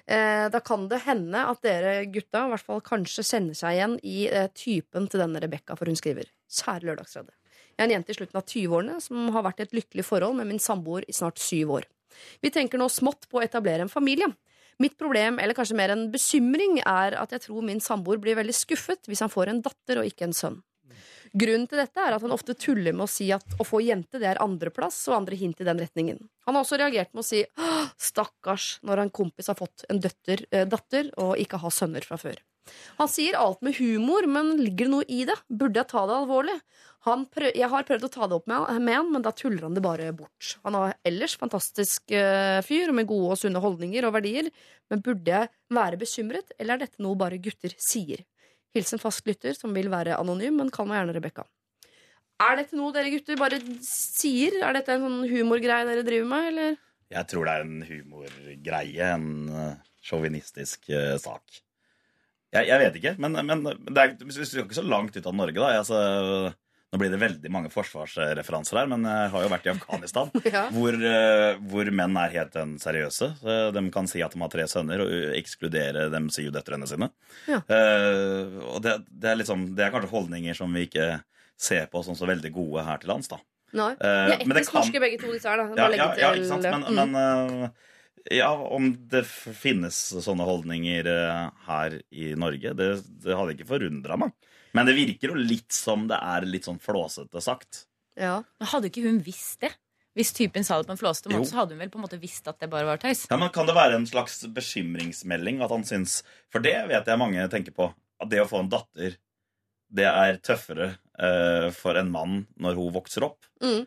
Eh, 0.10 0.46
da 0.50 0.60
kan 0.66 0.88
det 0.90 1.04
hende 1.06 1.44
at 1.52 1.62
dere 1.62 1.94
gutta 2.10 2.48
i 2.48 2.54
hvert 2.54 2.66
fall 2.66 2.82
kanskje 2.86 3.26
kjenner 3.28 3.58
seg 3.58 3.76
igjen 3.78 3.96
i 4.02 4.18
eh, 4.26 4.50
typen 4.58 5.06
til 5.12 5.22
denne 5.22 5.42
Rebekka, 5.44 5.78
for 5.78 5.90
hun 5.90 6.00
skriver. 6.00 6.32
Kjære 6.50 6.90
Lørdagsrådet. 6.90 7.36
Jeg 7.80 7.84
er 7.84 7.88
en 7.88 7.94
jente 7.94 8.12
i 8.12 8.18
slutten 8.18 8.40
av 8.42 8.48
20-årene 8.50 8.98
som 9.04 9.30
har 9.36 9.46
vært 9.46 9.62
i 9.62 9.68
et 9.68 9.76
lykkelig 9.78 10.04
forhold 10.08 10.40
med 10.40 10.50
min 10.50 10.60
samboer 10.60 11.06
i 11.08 11.16
snart 11.16 11.40
syv 11.40 11.78
år. 11.78 11.88
Vi 12.44 12.52
tenker 12.52 12.82
nå 12.82 12.90
smått 12.92 13.30
på 13.30 13.40
å 13.40 13.44
etablere 13.46 13.86
en 13.86 13.92
familie. 13.92 14.28
Mitt 14.80 14.98
problem, 15.00 15.38
eller 15.40 15.56
kanskje 15.56 15.78
mer 15.78 15.94
en 15.94 16.08
bekymring, 16.12 16.80
er 16.88 17.16
at 17.20 17.36
jeg 17.36 17.46
tror 17.46 17.64
min 17.68 17.82
samboer 17.84 18.20
blir 18.24 18.38
veldig 18.40 18.56
skuffet 18.56 19.08
hvis 19.08 19.22
han 19.24 19.32
får 19.32 19.52
en 19.52 19.62
datter 19.64 20.02
og 20.02 20.08
ikke 20.08 20.28
en 20.30 20.36
sønn. 20.36 20.60
Grunnen 21.34 21.68
til 21.70 21.82
dette 21.82 22.02
er 22.02 22.16
at 22.16 22.26
han 22.26 22.34
ofte 22.34 22.56
tuller 22.58 22.96
med 22.96 23.06
å 23.06 23.12
si 23.12 23.30
at 23.36 23.58
å 23.60 23.68
få 23.68 23.82
jente 23.86 24.22
det 24.22 24.32
er 24.32 24.42
andreplass, 24.44 24.98
og 25.10 25.20
andre 25.22 25.38
hint 25.40 25.62
i 25.62 25.68
den 25.68 25.82
retningen. 25.82 26.22
Han 26.48 26.58
har 26.58 26.66
også 26.66 26.80
reagert 26.82 27.14
med 27.14 27.24
å 27.24 27.28
si 27.28 27.44
stakkars 28.10 28.80
når 28.88 29.06
en 29.06 29.14
kompis 29.14 29.52
har 29.52 29.60
fått 29.60 29.86
en 29.90 30.02
døtter, 30.02 30.46
eh, 30.52 30.66
datter 30.70 31.12
og 31.22 31.38
ikke 31.42 31.62
har 31.62 31.76
sønner 31.76 32.06
fra 32.06 32.18
før. 32.22 32.40
Han 33.00 33.10
sier 33.10 33.38
alt 33.40 33.64
med 33.66 33.78
humor, 33.80 34.28
men 34.30 34.56
ligger 34.60 34.86
det 34.86 34.94
noe 34.94 35.08
i 35.10 35.24
det? 35.26 35.38
Burde 35.50 35.82
jeg 35.82 35.90
ta 35.90 36.06
det 36.10 36.18
alvorlig? 36.20 36.58
Prøv, 37.00 37.48
jeg 37.56 37.70
har 37.72 37.86
prøvd 37.88 38.06
å 38.06 38.12
ta 38.14 38.28
det 38.28 38.36
opp 38.38 38.50
med, 38.52 38.82
med 38.84 38.98
han, 39.00 39.12
men 39.14 39.24
da 39.26 39.32
tuller 39.34 39.64
han 39.66 39.78
det 39.78 39.82
bare 39.82 40.12
bort. 40.14 40.58
Han 40.66 40.76
er 40.78 40.98
ellers 41.08 41.38
fantastisk 41.40 42.12
eh, 42.14 42.60
fyr 42.66 42.92
med 42.94 43.08
gode 43.10 43.34
og 43.34 43.40
sunne 43.42 43.62
holdninger 43.64 44.06
og 44.06 44.14
verdier, 44.18 44.52
men 44.92 45.02
burde 45.06 45.32
jeg 45.32 45.50
være 45.74 46.02
bekymret, 46.02 46.54
eller 46.60 46.76
er 46.76 46.84
dette 46.86 47.02
noe 47.02 47.18
bare 47.18 47.40
gutter 47.42 47.74
sier? 47.82 48.26
Hilsen 48.76 49.02
fast 49.02 49.26
lytter 49.28 49.56
som 49.58 49.74
vil 49.76 49.90
være 49.92 50.18
anonym, 50.20 50.60
men 50.62 50.70
kall 50.74 50.90
meg 50.90 51.00
gjerne 51.00 51.16
Rebekka. 51.18 51.46
Er 52.40 52.60
dette 52.62 52.78
noe 52.80 52.94
dere 52.96 53.12
gutter 53.12 53.40
bare 53.40 53.60
sier? 53.84 54.62
Er 54.64 54.78
dette 54.78 54.96
en 54.96 55.04
sånn 55.04 55.24
humorgreie 55.28 55.88
dere 55.88 56.06
driver 56.08 56.30
med, 56.30 56.52
eller? 56.54 56.78
Jeg 57.10 57.28
tror 57.32 57.48
det 57.48 57.56
er 57.56 57.66
en 57.66 57.82
humorgreie, 57.90 59.10
en 59.10 59.50
eh, 59.50 59.90
sjåvinistisk 60.06 60.92
eh, 60.94 61.18
sak. 61.20 61.60
Jeg, 62.54 62.70
jeg 62.70 62.82
vet 62.82 62.96
ikke, 63.02 63.16
men, 63.22 63.36
men 63.46 63.66
det 63.66 64.04
er, 64.04 64.14
vi 64.22 64.34
skal 64.34 64.64
ikke 64.64 64.78
så 64.78 64.86
langt 64.86 65.18
ut 65.18 65.28
av 65.30 65.36
Norge, 65.38 65.58
da. 65.60 65.82
Altså, 65.82 66.00
nå 66.90 66.98
blir 66.98 67.12
det 67.14 67.20
veldig 67.22 67.50
mange 67.54 67.70
forsvarsreferanser 67.70 68.80
her, 68.80 68.88
men 68.90 69.04
jeg 69.06 69.30
har 69.34 69.44
jo 69.46 69.50
vært 69.52 69.68
i 69.68 69.72
Afghanistan, 69.76 70.32
Ja. 70.56 70.64
hvor, 70.74 70.96
eh, 70.96 71.60
hvor 71.70 71.92
menn 71.94 72.18
er 72.18 72.34
helt 72.34 72.56
eh, 72.58 72.72
seriøse. 72.82 73.28
De 73.76 73.84
kan 73.94 74.10
si 74.10 74.24
at 74.26 74.34
de 74.34 74.42
har 74.42 74.50
tre 74.54 74.66
sønner, 74.72 75.04
og 75.06 75.36
ekskludere 75.38 76.08
dem 76.14 76.32
sier 76.34 76.48
jo 76.50 76.56
døtrene 76.56 76.90
sine. 76.90 77.12
Ja. 77.50 77.60
Eh, 77.62 78.58
og 78.74 78.82
det, 78.86 78.96
det, 79.12 79.30
er 79.36 79.38
liksom, 79.44 79.68
det 79.78 79.86
er 79.86 79.94
kanskje 79.94 80.14
holdninger 80.16 80.58
som 80.58 80.74
vi 80.74 80.88
ikke 80.90 81.12
ser 81.60 81.86
på 81.92 82.02
som 82.08 82.16
så 82.18 82.26
veldig 82.30 82.54
gode 82.56 82.86
her 82.88 82.98
til 83.04 83.12
lands, 83.14 83.30
da. 83.30 83.38
Nei. 83.78 83.92
Eh, 83.94 84.26
De 84.32 84.34
er 84.34 84.44
men 84.48 84.56
det 84.56 84.64
etnisk 84.64 84.74
kan- 84.74 84.82
norske 84.82 85.04
begge 85.06 85.22
to, 85.22 85.30
disse 85.36 85.46
her, 85.52 85.62
da. 85.62 85.70
Ja, 85.78 85.90
ja, 85.94 86.10
ja, 86.26 86.34
ikke 86.40 86.50
sant? 86.50 86.66
Men, 86.66 86.88
mm. 86.90 86.98
men 87.14 87.64
eh, 87.70 87.88
ja, 88.40 88.50
om 88.52 88.90
det 89.14 89.22
finnes 89.30 89.96
sånne 90.26 90.48
holdninger 90.48 91.06
eh, 91.14 91.46
her 91.70 92.00
i 92.12 92.32
Norge, 92.34 92.74
det, 92.82 92.90
det 93.24 93.38
hadde 93.38 93.54
ikke 93.60 93.70
forundra 93.76 94.18
meg. 94.26 94.34
Men 94.78 94.90
det 94.90 94.96
virker 94.98 95.34
jo 95.34 95.38
litt 95.40 95.74
som 95.74 96.08
det 96.10 96.18
er 96.22 96.48
litt 96.48 96.68
sånn 96.70 96.82
flåsete 96.82 97.42
sagt. 97.42 97.86
ja. 98.20 98.42
Men 98.60 98.72
Hadde 98.74 98.92
ikke 98.92 99.06
hun 99.08 99.22
visst 99.26 99.62
det? 99.66 99.74
Hvis 100.18 100.34
typen 100.36 100.66
sa 100.66 100.80
det 100.80 100.90
på 100.90 100.96
en 100.96 101.00
flåsete 101.00 101.30
Jo. 101.30 101.38
måte, 101.38 101.50
så 101.52 101.62
hadde 101.62 101.76
hun 101.76 101.82
vel 101.84 101.92
på 101.94 102.00
en 102.00 102.04
måte 102.04 102.20
visst 102.20 102.48
at 102.50 102.60
det 102.60 102.68
bare 102.72 102.88
var 102.88 102.98
tøys. 103.00 103.28
Ja, 103.30 103.38
men 103.38 103.52
Kan 103.56 103.70
det 103.70 103.76
være 103.78 103.96
en 103.96 104.08
slags 104.10 104.42
bekymringsmelding? 104.46 105.62
At 105.64 105.72
han 105.72 105.86
syns 105.88 106.24
For 106.52 106.60
det 106.60 106.76
vet 106.90 107.08
jeg 107.08 107.22
mange 107.22 107.46
tenker 107.50 107.72
på. 107.72 107.94
At 108.20 108.30
det 108.30 108.42
å 108.42 108.50
få 108.50 108.64
en 108.64 108.72
datter, 108.72 109.16
det 109.90 110.06
er 110.10 110.42
tøffere 110.44 110.98
uh, 111.22 111.70
for 111.72 111.96
en 111.96 112.12
mann 112.12 112.48
når 112.60 112.76
hun 112.76 112.94
vokser 112.98 113.24
opp. 113.24 113.46
Mm. 113.64 113.86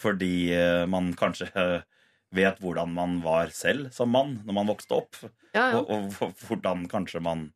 Fordi 0.00 0.34
uh, 0.54 0.84
man 0.86 1.10
kanskje 1.18 1.48
uh, 1.56 1.82
vet 2.32 2.60
hvordan 2.62 2.92
man 2.94 3.18
var 3.24 3.50
selv 3.52 3.90
som 3.92 4.12
mann 4.12 4.38
når 4.46 4.58
man 4.60 4.70
vokste 4.70 5.00
opp. 5.02 5.18
Ja, 5.52 5.72
ja. 5.72 5.80
Og, 5.80 6.14
og 6.22 6.38
hvordan 6.46 6.86
kanskje 6.88 7.20
man 7.24 7.50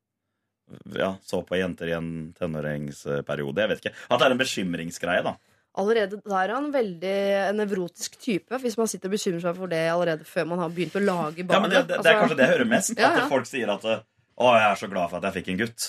ja, 0.96 1.12
så 1.24 1.42
på 1.46 1.58
jenter 1.58 1.90
i 1.90 1.96
en 1.96 2.10
tenåringsperiode. 2.36 3.62
Jeg 3.62 3.72
vet 3.72 3.84
ikke. 3.84 3.94
At 4.08 4.18
det 4.20 4.26
er 4.26 4.34
en 4.34 4.40
bekymringsgreie, 4.40 5.26
da. 5.26 5.36
Allerede 5.76 6.22
der 6.24 6.48
er 6.48 6.54
han 6.54 6.70
veldig 6.72 7.16
nevrotisk 7.58 8.16
type, 8.22 8.58
hvis 8.62 8.78
man 8.80 8.88
sitter 8.88 9.10
og 9.10 9.16
bekymrer 9.18 9.42
seg 9.44 9.58
for 9.58 9.68
det 9.68 9.82
allerede 9.92 10.24
før 10.24 10.48
man 10.54 10.62
har 10.64 10.72
begynt 10.72 10.96
å 10.96 11.02
lage 11.04 11.44
Ja, 11.44 11.60
men 11.60 11.68
det, 11.68 11.82
det, 11.90 11.98
det 12.00 12.12
er 12.12 12.20
kanskje 12.22 12.38
det 12.38 12.46
jeg 12.46 12.54
hører 12.54 12.70
mest. 12.70 12.94
Ja, 12.96 13.10
ja. 13.18 13.26
At 13.26 13.32
folk 13.34 13.48
sier 13.50 13.72
at 13.74 13.84
Å, 13.84 14.48
jeg 14.56 14.66
er 14.70 14.80
så 14.80 14.88
glad 14.88 15.12
for 15.12 15.20
at 15.20 15.28
jeg 15.28 15.42
fikk 15.42 15.52
en 15.52 15.60
gutt. 15.60 15.86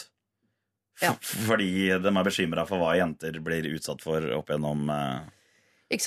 Ja. 1.02 1.14
Fordi 1.22 1.72
de 2.04 2.12
er 2.12 2.28
bekymra 2.28 2.66
for 2.68 2.82
hva 2.82 2.98
jenter 2.98 3.40
blir 3.44 3.68
utsatt 3.76 4.02
for 4.04 4.24
opp 4.36 4.52
gjennom 4.52 4.88
eh? 4.92 5.18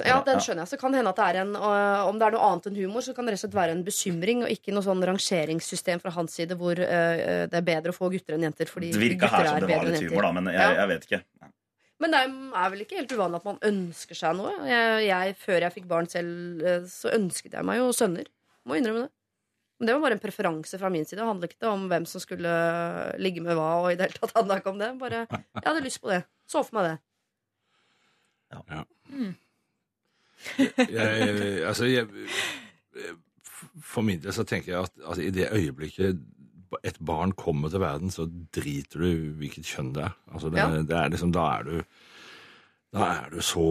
Ja, 0.05 0.19
den 0.27 0.43
skjønner 0.45 0.67
jeg. 0.67 0.71
Så 0.75 0.79
kan 0.81 0.93
det 0.93 1.01
hende 1.01 1.13
at 1.15 1.17
det 1.17 1.27
er 1.31 1.39
en 1.41 1.55
uh, 1.57 2.05
Om 2.05 2.19
det 2.21 2.27
er 2.27 2.35
noe 2.37 2.49
annet 2.51 2.67
enn 2.69 2.77
humor, 2.77 3.01
så 3.01 3.15
kan 3.17 3.25
det 3.25 3.33
rett 3.33 3.41
og 3.41 3.47
slett 3.47 3.57
være 3.57 3.77
en 3.77 3.85
bekymring, 3.87 4.43
og 4.45 4.53
ikke 4.53 4.75
noe 4.77 4.85
sånn 4.85 5.01
rangeringssystem 5.09 6.03
fra 6.03 6.13
hans 6.13 6.37
side 6.37 6.59
hvor 6.61 6.77
uh, 6.77 7.47
det 7.49 7.57
er 7.57 7.65
bedre 7.65 7.95
å 7.95 7.97
få 7.97 8.11
gutter 8.13 8.37
enn 8.37 8.45
jenter. 8.45 8.69
Fordi 8.69 8.93
Det 8.93 9.01
virka 9.01 9.31
her 9.33 9.49
som 9.49 9.63
det 9.65 9.71
var 9.73 9.89
litt 9.89 10.05
humor, 10.05 10.27
da, 10.29 10.33
men 10.37 10.53
jeg, 10.53 10.61
Ja. 10.61 10.75
jeg 10.83 10.93
vet 10.93 11.09
ikke. 11.09 11.23
Men 12.01 12.15
det 12.15 12.21
er, 12.25 12.69
vel 12.73 12.81
ikke 12.85 12.97
helt 12.97 13.13
uvanlig 13.13 13.41
at 13.43 13.49
man 13.49 13.59
ønsker 13.71 14.17
seg 14.17 14.37
noe. 14.39 14.53
Jeg, 14.65 15.01
jeg, 15.05 15.35
før 15.37 15.67
jeg 15.67 15.75
fikk 15.75 15.89
barn 15.89 16.09
selv, 16.09 16.63
øh, 16.65 16.87
så 16.89 17.13
ønsket 17.13 17.57
jeg 17.59 17.67
meg 17.69 17.81
jo 17.81 17.91
sønner. 17.93 18.29
Må 18.65 18.79
innrømme 18.79 19.03
det. 19.05 19.11
Men 19.81 19.89
det 19.89 19.97
var 19.97 20.05
bare 20.07 20.17
en 20.17 20.23
preferanse 20.23 20.81
fra 20.81 20.89
min 20.93 21.05
side. 21.09 21.21
Det 21.21 21.29
handlet 21.29 21.53
ikke 21.57 21.69
om 21.73 21.87
hvem 21.93 22.07
som 22.09 22.21
skulle 22.21 22.53
ligge 23.21 23.45
med 23.45 23.57
hva. 23.57 23.69
Og 23.83 23.93
i 23.93 23.99
det 24.01 24.09
hele 24.09 24.17
tatt 24.21 24.33
handla 24.37 24.59
ikke 24.61 24.73
om 24.73 24.81
det. 24.81 24.91
Bare, 25.01 25.23
jeg 25.29 25.65
hadde 25.65 25.85
lyst 25.85 26.01
på 26.05 26.13
det. 26.13 26.23
Så 26.49 26.65
for 26.65 26.81
meg 26.81 26.89
det. 26.91 26.97
Jeg, 30.59 31.63
altså, 31.69 31.85
jeg, 31.91 32.07
for 33.85 34.05
min 34.07 34.21
del 34.23 34.35
så 34.35 34.45
tenker 34.49 34.73
jeg 34.75 34.87
at 34.89 35.03
altså, 35.05 35.25
i 35.25 35.33
det 35.35 35.51
øyeblikket 35.53 36.21
et 36.87 37.01
barn 37.03 37.33
kommer 37.35 37.71
til 37.73 37.83
verden, 37.83 38.13
så 38.15 38.29
driter 38.55 39.03
du 39.03 39.35
hvilket 39.41 39.67
kjønn 39.67 39.91
det 39.97 40.05
er. 40.07 40.15
Altså, 40.33 40.53
det, 40.53 40.63
Ja. 40.63 40.83
det 40.87 40.97
er 40.97 41.11
liksom, 41.11 41.33
da 41.35 41.49
er 41.59 41.67
du 41.67 41.77
da 42.91 43.07
er 43.21 43.29
du 43.31 43.39
så 43.45 43.67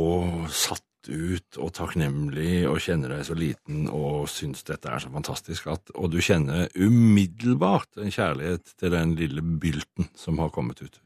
satt 0.47 0.85
ut 1.09 1.57
og 1.59 1.71
takknemlig 1.75 2.67
og 2.69 2.77
kjenner 2.83 3.11
deg 3.15 3.25
så 3.27 3.35
liten 3.35 3.87
og 3.87 4.27
syns 4.31 4.63
dette 4.67 4.87
er 4.91 4.99
så 4.99 5.09
fantastisk 5.11 5.67
at 5.71 5.91
Og 5.95 6.11
du 6.11 6.19
kjenner 6.23 6.67
umiddelbart 6.75 7.99
en 7.99 8.11
kjærlighet 8.11 8.73
til 8.79 8.91
den 8.91 9.15
lille 9.19 9.41
bylten 9.41 10.09
som 10.15 10.39
har 10.39 10.51
kommet 10.55 10.81
ut. 10.83 10.99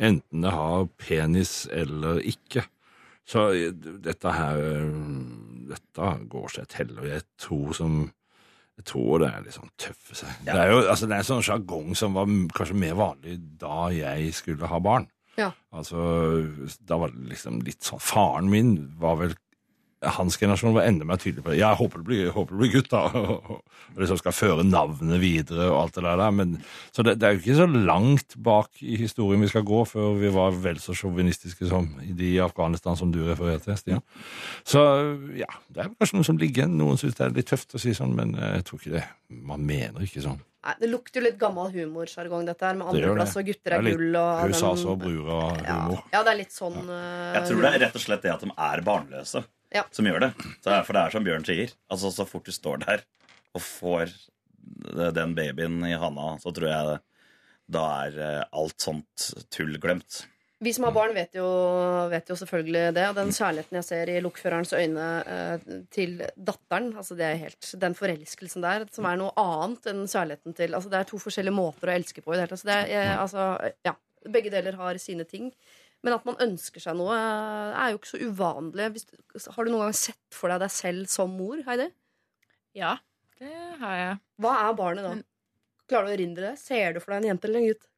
Enten 0.00 0.44
det 0.44 0.52
har 0.52 0.88
penis 1.00 1.66
eller 1.72 2.20
ikke. 2.24 2.64
Så 3.28 3.48
eh, 3.56 3.72
dette 4.04 4.34
her 4.36 4.60
Dette 5.64 6.10
går 6.28 6.50
seg 6.52 6.68
til, 6.72 6.92
og 6.98 7.08
jeg 7.08 7.24
tror 7.40 7.72
som 7.76 8.04
jeg 8.74 8.88
tror 8.90 9.22
det 9.22 9.28
er 9.30 9.42
litt 9.44 9.54
sånn 9.54 9.70
tøffe 9.78 10.16
seg. 10.18 10.30
Det 10.42 10.54
er 10.58 10.72
jo 10.72 10.80
altså, 10.82 11.06
det 11.06 11.14
er 11.16 11.26
sånn 11.28 11.44
sjargong 11.46 11.92
som 11.94 12.16
var 12.18 12.26
kanskje 12.56 12.74
mer 12.82 12.96
vanlig 12.98 13.36
da 13.60 13.86
jeg 13.94 14.32
skulle 14.34 14.66
ha 14.66 14.80
barn. 14.82 15.06
Ja. 15.38 15.52
Altså, 15.74 16.00
da 16.82 16.98
var 16.98 17.14
det 17.14 17.30
liksom 17.32 17.60
litt 17.66 17.86
sånn 17.86 18.02
Faren 18.02 18.50
min 18.50 18.74
var 18.98 19.20
vel 19.22 19.36
Hans 20.18 20.36
generasjon 20.40 20.74
var 20.76 20.86
enda 20.88 21.06
mer 21.08 21.20
tydelig 21.22 21.44
på 21.44 21.52
det. 21.52 21.58
Ja, 21.60 21.72
jeg 21.72 21.80
håper 21.82 22.02
det 22.02 22.08
blir, 22.08 22.30
håper 22.34 22.54
det 22.56 22.60
blir 22.62 22.72
gutt, 22.74 22.90
da. 22.92 23.02
Og 23.94 24.00
liksom 24.02 24.18
skal 24.18 24.34
føre 24.34 24.64
navnet 24.66 25.20
videre 25.22 25.68
og 25.70 25.76
alt 25.84 25.98
det 25.98 26.04
der. 26.06 26.22
Men, 26.34 26.56
så 26.94 27.04
det, 27.06 27.16
det 27.20 27.28
er 27.28 27.36
jo 27.36 27.42
ikke 27.44 27.58
så 27.60 27.68
langt 27.70 28.36
bak 28.42 28.82
i 28.82 28.96
historien 28.98 29.44
vi 29.44 29.50
skal 29.52 29.66
gå 29.68 29.82
før 29.86 30.16
vi 30.18 30.32
var 30.34 30.56
vel 30.64 30.80
så 30.82 30.96
sjåvinistiske 30.98 31.68
som 31.70 31.90
i 32.02 32.14
de 32.16 32.32
i 32.34 32.40
Afghanistan 32.42 32.98
som 32.98 33.12
du 33.14 33.20
refererte 33.26 33.68
til, 33.68 33.78
Stian. 33.78 34.02
Så 34.66 34.82
ja, 35.38 35.50
det 35.70 35.84
er 35.84 35.92
kanskje 35.94 36.18
noe 36.18 36.26
som 36.26 36.40
ligger 36.40 36.64
igjen. 36.64 36.78
Noen 36.80 36.98
syns 37.00 37.14
det 37.18 37.28
er 37.28 37.36
litt 37.36 37.50
tøft 37.52 37.76
å 37.76 37.82
si 37.82 37.94
sånn, 37.96 38.16
men 38.16 38.34
eh, 38.38 38.56
jeg 38.58 38.66
tror 38.68 38.82
ikke 38.82 38.96
det. 38.98 39.06
Man 39.52 39.64
mener 39.68 40.04
ikke 40.06 40.24
sånn. 40.24 40.40
Nei, 40.64 40.74
Det 40.80 40.88
lukter 40.88 41.20
jo 41.20 41.26
litt 41.26 41.40
gammel 41.40 41.72
humorsjargong, 41.74 42.46
dette 42.48 42.64
her, 42.64 42.76
med 42.78 42.88
andreplass 42.88 43.36
og 43.36 43.48
gutter 43.50 43.76
er 43.76 43.82
er 43.82 43.98
gull 43.98 44.16
og 44.16 44.30
Husas 44.46 44.80
den- 44.80 44.92
og 44.92 45.02
brura-humor. 45.02 46.00
Ja, 46.14 46.22
det 46.24 46.32
er 46.32 46.38
litt 46.40 46.54
sånn 46.56 46.78
øh, 46.80 47.34
Jeg 47.36 47.50
tror 47.50 47.60
det 47.66 47.72
er 47.74 47.82
rett 47.84 47.98
og 48.00 48.04
slett 48.06 48.24
det 48.24 48.32
at 48.32 48.46
de 48.46 48.54
er 48.68 48.84
barnløse 48.86 49.44
Ja. 49.74 49.82
som 49.90 50.06
gjør 50.06 50.28
det. 50.28 50.30
Så 50.62 50.76
For 50.86 50.96
det 50.96 51.02
er 51.02 51.16
som 51.16 51.26
Bjørn 51.26 51.46
sier. 51.46 51.72
Altså 51.90 52.12
Så 52.14 52.26
fort 52.28 52.46
du 52.46 52.54
står 52.54 52.84
der 52.84 53.02
og 53.54 53.62
får 53.62 54.12
den 55.14 55.34
babyen 55.36 55.82
i 55.86 55.96
handa, 55.98 56.34
så 56.42 56.52
tror 56.54 56.70
jeg 56.70 57.00
da 57.74 57.82
er 58.04 58.16
eh, 58.20 58.46
alt 58.52 58.80
sånt 58.80 59.28
tull 59.52 59.76
glemt. 59.80 60.24
Vi 60.64 60.72
som 60.72 60.86
har 60.86 60.94
barn, 60.96 61.12
vet 61.16 61.34
jo, 61.36 61.44
vet 62.08 62.30
jo 62.30 62.36
selvfølgelig 62.38 62.84
det. 62.96 63.04
Og 63.10 63.16
den 63.18 63.32
kjærligheten 63.34 63.78
jeg 63.80 63.86
ser 63.88 64.12
i 64.12 64.20
lokførerens 64.24 64.72
øyne 64.76 65.08
eh, 65.28 65.66
til 65.92 66.16
datteren, 66.36 66.92
altså 66.96 67.16
det 67.18 67.26
er 67.26 67.40
helt, 67.42 67.70
den 67.82 67.96
forelskelsen 67.98 68.64
der, 68.64 68.86
som 68.94 69.08
er 69.08 69.20
noe 69.20 69.34
annet 69.40 69.90
enn 69.92 70.04
kjærligheten 70.08 70.56
til 70.56 70.76
altså 70.76 70.92
Det 70.92 71.00
er 71.00 71.10
to 71.10 71.20
forskjellige 71.20 71.56
måter 71.56 71.90
å 71.90 71.96
elske 71.98 72.24
på. 72.24 72.32
i 72.32 72.38
det 72.38 72.44
hele 72.46 72.54
tatt. 72.54 72.62
Så 72.62 72.70
det 72.70 72.80
eh, 72.96 73.12
altså, 73.18 73.48
ja, 73.84 73.96
begge 74.36 74.52
deler 74.54 74.78
har 74.80 75.00
sine 75.02 75.26
ting. 75.28 75.50
Men 76.04 76.18
at 76.18 76.26
man 76.28 76.36
ønsker 76.44 76.82
seg 76.84 76.96
noe, 76.98 77.14
eh, 77.16 77.76
er 77.80 77.94
jo 77.94 78.00
ikke 78.00 78.10
så 78.12 78.20
uvanlig. 78.20 78.90
Hvis, 78.92 79.06
har 79.54 79.64
du 79.64 79.72
noen 79.72 79.86
gang 79.86 79.96
sett 79.96 80.36
for 80.36 80.52
deg 80.52 80.60
deg 80.60 80.72
selv 80.74 81.08
som 81.12 81.32
mor, 81.32 81.62
Heidi? 81.64 81.88
Ja, 82.76 82.98
det 83.40 83.54
har 83.80 83.96
jeg. 84.00 84.18
Hva 84.42 84.52
er 84.66 84.76
barnet 84.78 85.06
da? 85.06 85.14
Klarer 85.88 86.10
du 86.10 86.12
å 86.12 86.16
erindre 86.18 86.50
det? 86.50 86.58
Ser 86.60 86.94
du 86.94 87.00
for 87.00 87.14
deg 87.14 87.22
en 87.22 87.30
jente 87.32 87.48
eller 87.48 87.62
en 87.62 87.70
gutt? 87.72 87.88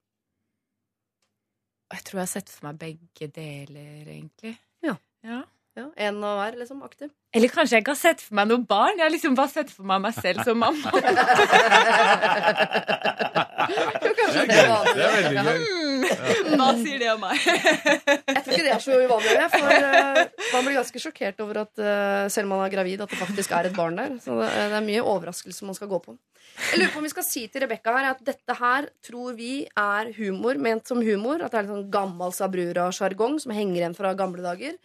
Jeg 1.95 2.03
tror 2.07 2.19
jeg 2.19 2.27
har 2.27 2.33
sett 2.33 2.49
for 2.51 2.66
meg 2.69 2.79
begge 2.81 3.29
deler, 3.35 4.07
egentlig. 4.07 4.57
Ja. 4.87 4.97
ja. 5.27 5.42
Ja, 5.77 5.90
En 6.09 6.23
av 6.25 6.38
hver, 6.38 6.55
liksom? 6.57 6.79
Aktiv? 6.87 7.11
Eller 7.37 7.51
kanskje 7.53 7.77
jeg 7.77 7.83
ikke 7.85 7.92
har 7.92 8.01
sett 8.01 8.23
for 8.25 8.33
meg 8.38 8.47
noe 8.49 8.62
barn? 8.64 8.97
Jeg 8.97 9.05
har 9.05 9.12
liksom 9.12 9.35
bare 9.37 9.53
sett 9.53 9.69
for 9.75 9.85
meg 9.85 10.01
meg 10.07 10.14
selv 10.16 10.40
som 10.47 10.57
mamma. 10.62 10.88
Kanskje 13.66 14.46
det 14.48 14.59
er. 14.62 14.88
Det 14.92 15.05
er 15.07 15.14
veldig 15.16 15.44
gøy. 15.46 15.61
Mm. 15.66 16.57
Hva 16.61 16.68
sier 16.79 17.00
det 17.00 17.11
om 17.12 17.22
meg? 17.24 17.42
Jeg 17.46 18.42
tror 18.44 18.55
ikke 18.55 18.66
det 18.66 18.72
er 18.74 18.83
så 18.85 18.98
uvanlig. 19.00 19.35
jeg, 19.37 19.50
For 19.55 19.74
eh, 19.76 20.48
man 20.52 20.66
blir 20.66 20.79
ganske 20.79 21.02
sjokkert 21.02 21.42
over 21.44 21.62
at 21.64 21.83
eh, 21.83 22.22
selv 22.33 22.48
om 22.48 22.55
man 22.57 22.64
er 22.66 22.72
gravid, 22.74 23.02
at 23.05 23.12
det 23.12 23.20
faktisk 23.20 23.55
er 23.57 23.70
et 23.70 23.76
barn 23.76 23.98
der. 23.98 24.16
Så 24.22 24.38
det, 24.40 24.50
det 24.55 24.79
er 24.81 24.87
mye 24.87 25.05
overraskelse 25.05 25.68
man 25.68 25.79
skal 25.79 25.90
gå 25.92 26.00
på. 26.05 26.16
Jeg 26.57 26.81
lurer 26.81 26.92
på 26.94 27.00
om 27.02 27.07
vi 27.07 27.12
skal 27.12 27.26
si 27.26 27.44
til 27.52 27.64
Rebekka 27.66 27.92
her 27.96 28.11
at 28.14 28.22
dette 28.24 28.57
her 28.57 28.90
tror 29.05 29.37
vi 29.37 29.66
er 29.68 30.12
humor, 30.16 30.61
ment 30.62 30.88
som 30.88 31.02
humor. 31.05 31.42
At 31.42 31.52
det 31.52 31.61
er 31.61 31.66
litt 31.66 31.74
sånn 31.74 31.90
gammel 31.92 32.35
sabrura-sjargong 32.37 33.40
som 33.42 33.55
henger 33.57 33.83
igjen 33.83 33.98
fra 33.98 34.14
gamle 34.18 34.44
dager. 34.44 34.79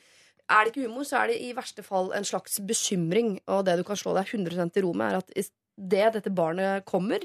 Er 0.51 0.65
det 0.65 0.73
ikke 0.73 0.89
humor, 0.89 1.07
så 1.07 1.21
er 1.21 1.31
det 1.31 1.39
i 1.45 1.53
verste 1.55 1.83
fall 1.85 2.11
en 2.17 2.27
slags 2.27 2.59
bekymring. 2.67 3.37
Og 3.47 3.63
det 3.67 3.77
du 3.79 3.85
kan 3.87 3.99
slå 3.99 4.15
deg 4.17 4.27
100 4.27 4.75
i 4.75 4.83
ro 4.83 4.91
med, 4.91 5.13
er 5.13 5.21
at 5.21 5.51
det 5.81 6.07
dette 6.17 6.33
barnet 6.35 6.85
kommer, 6.85 7.23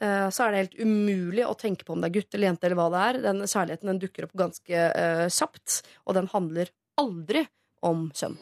så 0.00 0.46
er 0.46 0.52
det 0.52 0.60
helt 0.62 0.78
umulig 0.80 1.42
å 1.44 1.56
tenke 1.58 1.84
på 1.84 1.92
om 1.92 2.00
det 2.00 2.08
er 2.08 2.14
gutt 2.14 2.36
eller 2.36 2.48
jente 2.48 2.68
eller 2.68 2.78
hva 2.78 2.86
det 2.94 3.00
er. 3.08 3.18
Den 3.26 3.42
kjærligheten 3.44 3.90
den 3.90 4.00
dukker 4.00 4.28
opp 4.28 4.36
ganske 4.46 4.84
uh, 4.96 5.26
kjapt, 5.28 5.80
og 6.06 6.16
den 6.16 6.30
handler 6.32 6.70
aldri 7.00 7.44
om 7.84 8.08
kjønn. 8.16 8.38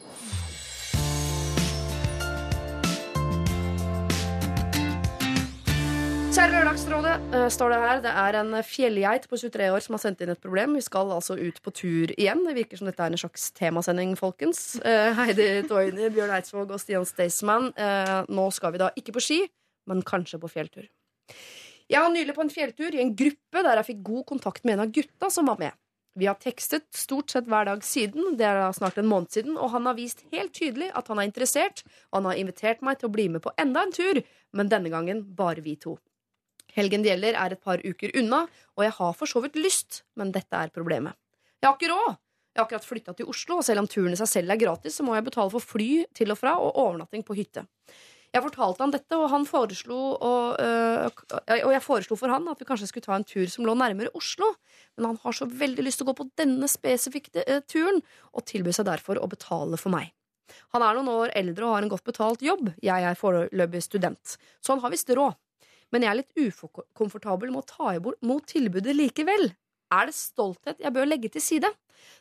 Kjære 6.29 6.53
Lørdagsrådet, 6.53 7.13
uh, 7.33 7.47
står 7.51 7.73
det 7.73 7.77
her. 7.81 8.01
Det 8.03 8.11
er 8.21 8.35
en 8.39 8.53
fjellgeit 8.63 9.25
på 9.27 9.39
23 9.41 9.71
år 9.73 9.83
som 9.83 9.95
har 9.97 10.03
sendt 10.03 10.21
inn 10.23 10.31
et 10.31 10.39
problem. 10.39 10.77
Vi 10.77 10.85
skal 10.85 11.09
altså 11.11 11.35
ut 11.35 11.57
på 11.65 11.73
tur 11.75 12.13
igjen. 12.15 12.45
Det 12.47 12.55
virker 12.55 12.79
som 12.79 12.87
dette 12.87 13.03
er 13.03 13.11
en 13.11 13.19
slags 13.19 13.49
temasending, 13.57 14.13
folkens. 14.19 14.77
Uh, 14.85 15.09
Heidi 15.17 15.49
Toini, 15.67 16.07
Bjørn 16.13 16.35
Eidsvåg 16.37 16.71
og 16.71 16.79
Stian 16.79 17.07
Staysman. 17.09 17.73
Eh, 17.75 18.15
nå 18.29 18.47
skal 18.55 18.75
vi 18.75 18.83
da 18.83 18.93
ikke 18.99 19.17
på 19.17 19.25
ski, 19.25 19.41
men 19.89 20.05
kanskje 20.05 20.39
på 20.39 20.51
fjelltur. 20.53 20.87
Jeg 21.89 22.05
var 22.05 22.11
nylig 22.13 22.35
på 22.37 22.43
en 22.45 22.51
fjelltur 22.53 22.95
i 22.95 23.01
en 23.01 23.15
gruppe 23.17 23.63
der 23.65 23.79
jeg 23.81 23.87
fikk 23.93 24.01
god 24.11 24.25
kontakt 24.29 24.65
med 24.65 24.75
en 24.75 24.83
av 24.85 24.91
gutta 24.93 25.29
som 25.33 25.49
var 25.49 25.61
med. 25.61 25.77
Vi 26.19 26.27
har 26.27 26.35
tekstet 26.41 26.87
stort 26.97 27.31
sett 27.31 27.47
hver 27.47 27.67
dag 27.69 27.83
siden, 27.85 28.35
det 28.37 28.45
er 28.45 28.57
da 28.59 28.69
snart 28.75 28.97
en 28.99 29.07
måned 29.07 29.31
siden, 29.31 29.55
og 29.57 29.71
han 29.71 29.85
har 29.87 29.95
vist 29.95 30.25
helt 30.33 30.51
tydelig 30.57 30.89
at 30.97 31.07
han 31.07 31.21
er 31.21 31.29
interessert, 31.29 31.83
og 32.09 32.19
han 32.19 32.31
har 32.31 32.41
invitert 32.41 32.81
meg 32.85 32.99
til 32.99 33.07
å 33.07 33.13
bli 33.13 33.29
med 33.31 33.43
på 33.45 33.53
enda 33.61 33.85
en 33.85 33.93
tur, 33.95 34.19
men 34.51 34.71
denne 34.71 34.91
gangen 34.91 35.21
bare 35.37 35.63
vi 35.65 35.77
to. 35.79 35.95
Helgen 36.75 37.05
det 37.05 37.13
gjelder, 37.13 37.37
er 37.39 37.55
et 37.55 37.63
par 37.63 37.81
uker 37.81 38.13
unna, 38.19 38.43
og 38.77 38.85
jeg 38.85 38.95
har 38.99 39.15
for 39.17 39.31
så 39.31 39.41
vidt 39.45 39.57
lyst, 39.57 40.03
men 40.19 40.33
dette 40.35 40.59
er 40.59 40.73
problemet. 40.73 41.17
Jeg 41.61 41.69
har 41.69 41.77
ikke 41.77 41.93
råd! 41.93 42.19
Jeg 42.49 42.63
har 42.63 42.65
akkurat 42.67 42.89
flytta 42.89 43.13
til 43.15 43.29
Oslo, 43.29 43.59
og 43.59 43.65
selv 43.65 43.83
om 43.83 43.87
turen 43.87 44.13
i 44.13 44.19
seg 44.19 44.27
selv 44.27 44.53
er 44.53 44.59
gratis, 44.59 44.97
så 44.97 45.05
må 45.05 45.13
jeg 45.15 45.27
betale 45.29 45.53
for 45.53 45.63
fly 45.63 46.03
til 46.17 46.33
og 46.33 46.39
fra 46.41 46.57
og 46.59 46.73
overnatting 46.81 47.23
på 47.23 47.37
hytte. 47.37 47.63
Jeg 48.29 48.43
fortalte 48.45 48.83
han 48.83 48.91
dette, 48.93 49.17
og, 49.17 49.25
han 49.31 49.45
foreslo, 49.49 49.97
og, 50.21 50.59
øh, 50.61 51.07
og 51.65 51.71
jeg 51.73 51.81
foreslo 51.81 52.17
for 52.19 52.29
han 52.29 52.45
at 52.51 52.59
vi 52.61 52.67
kanskje 52.69 52.91
skulle 52.91 53.07
ta 53.07 53.15
en 53.17 53.25
tur 53.25 53.49
som 53.49 53.65
lå 53.65 53.73
nærmere 53.73 54.13
Oslo. 54.17 54.51
Men 54.97 55.11
han 55.11 55.19
har 55.23 55.33
så 55.33 55.47
veldig 55.49 55.85
lyst 55.85 56.01
til 56.01 56.05
å 56.05 56.11
gå 56.11 56.19
på 56.19 56.29
denne 56.37 56.69
spesifikke 56.69 57.41
øh, 57.41 57.63
turen, 57.65 58.03
og 58.33 58.45
tilbyr 58.49 58.77
seg 58.77 58.89
derfor 58.91 59.17
å 59.17 59.29
betale 59.31 59.81
for 59.81 59.93
meg. 59.95 60.13
Han 60.75 60.85
er 60.85 60.97
noen 60.97 61.09
år 61.13 61.33
eldre 61.37 61.65
og 61.65 61.75
har 61.75 61.85
en 61.85 61.91
godt 61.91 62.05
betalt 62.05 62.45
jobb. 62.45 62.69
Jeg 62.85 63.05
er 63.05 63.17
foreløpig 63.17 63.81
student, 63.85 64.37
så 64.61 64.75
han 64.75 64.83
har 64.85 64.93
visst 64.93 65.09
råd. 65.09 65.37
Men 65.89 66.05
jeg 66.05 66.11
er 66.11 66.19
litt 66.19 66.37
ukomfortabel 66.37 67.49
med 67.49 67.63
å 67.63 67.69
ta 67.69 67.95
imot 67.97 68.49
tilbudet 68.51 68.93
likevel. 68.93 69.49
Er 69.89 70.09
det 70.09 70.13
stolthet 70.13 70.81
jeg 70.83 70.93
bør 70.93 71.09
legge 71.09 71.31
til 71.33 71.41
side? 71.41 71.69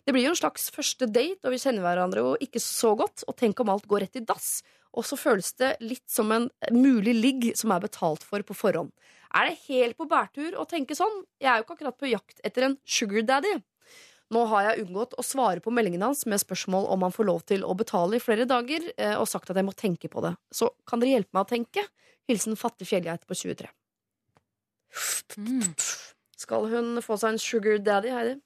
Det 0.04 0.14
blir 0.14 0.24
jo 0.24 0.32
en 0.32 0.40
slags 0.40 0.70
første 0.72 1.06
date, 1.06 1.42
og 1.44 1.52
vi 1.52 1.60
kjenner 1.60 1.84
hverandre 1.84 2.24
jo 2.24 2.30
ikke 2.42 2.62
så 2.64 2.94
godt. 2.98 3.26
Og 3.28 3.36
tenk 3.36 3.60
om 3.60 3.74
alt 3.74 3.86
går 3.90 4.06
rett 4.06 4.20
i 4.20 4.24
dass. 4.24 4.62
Og 4.96 5.04
så 5.06 5.18
føles 5.20 5.50
det 5.60 5.74
litt 5.84 6.06
som 6.10 6.30
en 6.34 6.48
mulig 6.74 7.14
ligg 7.16 7.48
som 7.58 7.72
er 7.74 7.84
betalt 7.84 8.24
for 8.26 8.44
på 8.46 8.56
forhånd. 8.56 8.92
Er 9.36 9.50
det 9.50 9.58
helt 9.66 9.98
på 9.98 10.08
bærtur 10.08 10.56
å 10.56 10.64
tenke 10.68 10.96
sånn? 10.96 11.22
Jeg 11.40 11.50
er 11.52 11.60
jo 11.60 11.66
ikke 11.66 11.76
akkurat 11.76 11.98
på 12.00 12.12
jakt 12.12 12.40
etter 12.46 12.68
en 12.68 12.78
sugar 12.88 13.26
daddy. 13.28 13.58
Nå 14.32 14.44
har 14.50 14.66
jeg 14.66 14.84
unngått 14.84 15.14
å 15.16 15.24
svare 15.24 15.62
på 15.64 15.72
meldingen 15.72 16.04
hans 16.04 16.26
med 16.28 16.40
spørsmål 16.40 16.88
om 16.92 17.04
han 17.06 17.14
får 17.14 17.28
lov 17.28 17.44
til 17.48 17.64
å 17.64 17.76
betale 17.76 18.18
i 18.18 18.22
flere 18.22 18.44
dager, 18.48 18.84
eh, 18.96 19.16
og 19.16 19.28
sagt 19.28 19.48
at 19.48 19.56
jeg 19.56 19.64
må 19.64 19.72
tenke 19.76 20.10
på 20.12 20.24
det. 20.24 20.34
Så 20.52 20.68
kan 20.88 21.00
dere 21.00 21.16
hjelpe 21.16 21.32
meg 21.36 21.46
å 21.46 21.52
tenke? 21.54 21.84
Hilsen 22.28 22.58
fattig 22.60 22.90
fjellgeit 22.90 23.24
på 23.28 23.36
23. 23.36 23.70
Skal 26.36 26.68
hun 26.68 27.00
få 27.04 27.16
seg 27.20 27.34
en 27.34 27.40
sugar 27.40 27.80
daddy, 27.80 28.12
Heidi? 28.12 28.36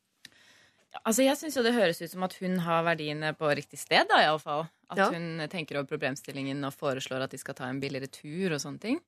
Altså, 1.01 1.23
jeg 1.25 1.39
syns 1.41 1.57
jo 1.57 1.63
det 1.65 1.73
høres 1.75 2.03
ut 2.05 2.11
som 2.13 2.23
at 2.27 2.35
hun 2.43 2.59
har 2.67 2.83
verdiene 2.85 3.31
på 3.39 3.49
riktig 3.57 3.79
sted, 3.81 4.05
da, 4.11 4.19
iallfall. 4.27 4.67
At 4.93 4.99
Ja. 5.01 5.07
hun 5.15 5.41
tenker 5.49 5.79
over 5.81 5.89
problemstillingen 5.89 6.61
og 6.69 6.75
foreslår 6.77 7.25
at 7.25 7.33
de 7.33 7.39
skal 7.41 7.57
ta 7.57 7.65
en 7.71 7.81
billigere 7.81 8.11
tur 8.13 8.53
og 8.53 8.61
sånne 8.61 8.81
ting. 8.83 8.99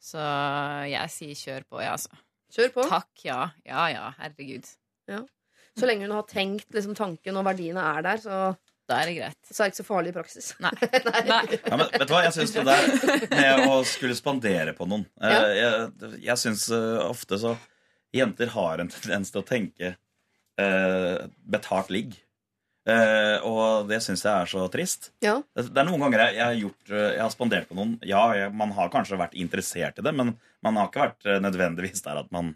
Så 0.00 0.20
jeg 0.88 1.10
sier 1.12 1.34
kjør 1.36 1.66
på, 1.68 1.80
jeg, 1.82 1.88
ja, 1.88 1.92
altså. 1.98 2.16
Kjør 2.54 2.72
på. 2.78 2.86
Takk, 2.88 3.10
ja. 3.26 3.40
Ja 3.66 3.86
ja, 3.92 4.06
herregud. 4.18 4.66
Så 5.76 5.88
lenge 5.88 6.06
hun 6.06 6.14
har 6.14 6.26
tenkt 6.30 6.70
liksom, 6.74 6.94
tanken 6.96 7.36
og 7.40 7.44
verdiene 7.48 7.82
er 7.96 8.02
der, 8.06 8.16
så, 8.22 8.38
Da 8.86 8.98
er 9.00 9.06
det 9.08 9.14
greit. 9.16 9.38
så 9.48 9.62
er 9.64 9.70
det 9.70 9.72
ikke 9.72 9.80
så 9.80 9.86
farlig 9.88 10.10
i 10.12 10.16
praksis. 10.18 10.48
Nei. 10.60 10.70
Nei. 11.28 11.58
Ja, 11.64 11.76
men 11.80 11.86
vet 11.88 12.04
du 12.08 12.12
hva, 12.12 12.22
jeg 12.26 12.34
syns 12.36 12.52
det 12.52 12.64
der 12.68 13.28
med 13.32 13.62
å 13.72 13.78
skulle 13.88 14.14
spandere 14.18 14.74
på 14.76 14.84
noen 14.90 15.06
eh, 15.24 15.54
Jeg, 15.56 16.18
jeg 16.26 16.36
syns 16.42 16.66
eh, 16.70 17.00
ofte 17.04 17.38
så 17.40 17.54
Jenter 18.14 18.52
har 18.52 18.78
en 18.84 18.92
tendens 18.92 19.32
til 19.32 19.40
å 19.40 19.46
tenke 19.48 19.94
eh, 20.60 21.26
betalt 21.50 21.90
ligg. 21.94 22.16
Eh, 22.84 23.40
og 23.48 23.88
det 23.88 24.02
syns 24.04 24.26
jeg 24.26 24.32
er 24.34 24.50
så 24.50 24.66
trist. 24.72 25.08
Ja. 25.24 25.38
Det, 25.56 25.70
det 25.72 25.80
er 25.80 25.88
noen 25.88 26.02
ganger 26.04 26.26
jeg, 26.26 26.36
jeg 26.36 26.44
har 26.44 26.58
gjort 26.58 26.90
eh, 26.92 27.06
Jeg 27.14 27.22
har 27.22 27.32
spandert 27.32 27.70
på 27.70 27.78
noen. 27.78 27.94
Ja, 28.04 28.24
jeg, 28.36 28.52
man 28.56 28.74
har 28.76 28.92
kanskje 28.92 29.20
vært 29.20 29.38
interessert 29.40 30.00
i 30.00 30.04
det, 30.04 30.12
men 30.12 30.34
man 30.64 30.80
har 30.80 30.90
ikke 30.90 31.06
vært 31.06 31.30
eh, 31.30 31.40
nødvendigvis 31.44 32.04
der 32.04 32.20
at 32.24 32.28
man 32.34 32.52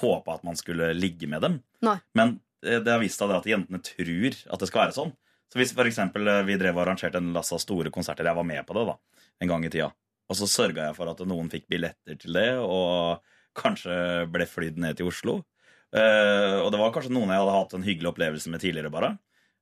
håpa 0.00 0.38
at 0.38 0.46
man 0.46 0.58
skulle 0.58 0.90
ligge 0.96 1.28
med 1.30 1.44
dem. 1.44 1.60
Nei. 1.86 1.98
Men 2.18 2.38
eh, 2.64 2.80
det 2.82 2.90
har 2.90 3.02
vist 3.02 3.20
seg 3.20 3.34
at 3.36 3.46
jentene 3.46 3.82
tror 3.84 4.34
at 4.34 4.64
det 4.64 4.70
skal 4.70 4.86
være 4.86 4.96
sånn. 4.98 5.14
Så 5.52 5.60
hvis 5.60 5.74
for 5.76 5.86
eksempel, 5.86 6.26
eh, 6.26 6.42
vi 6.48 6.58
drev 6.58 6.74
og 6.80 6.88
arrangerte 6.88 7.20
en 7.22 7.30
lass 7.36 7.54
av 7.54 7.62
store 7.62 7.94
konserter, 7.94 8.26
jeg 8.26 8.40
var 8.40 8.48
med 8.48 8.64
på 8.66 8.74
det 8.74 8.88
da, 8.90 8.98
en 9.44 9.54
gang 9.54 9.66
i 9.66 9.70
tida, 9.70 9.92
og 10.26 10.38
så 10.38 10.50
sørga 10.50 10.88
jeg 10.88 10.98
for 10.98 11.12
at 11.12 11.22
noen 11.30 11.52
fikk 11.52 11.68
billetter 11.70 12.18
til 12.18 12.34
det, 12.34 12.48
og 12.58 13.22
kanskje 13.54 14.24
ble 14.34 14.48
flydd 14.50 14.80
ned 14.82 14.98
til 14.98 15.12
Oslo. 15.12 15.44
Eh, 15.94 16.56
og 16.58 16.72
det 16.74 16.80
var 16.80 16.90
kanskje 16.94 17.12
noen 17.14 17.30
jeg 17.30 17.42
hadde 17.42 17.54
hatt 17.54 17.76
en 17.76 17.86
hyggelig 17.86 18.10
opplevelse 18.10 18.50
med 18.50 18.62
tidligere, 18.64 18.90
bare. 18.92 19.14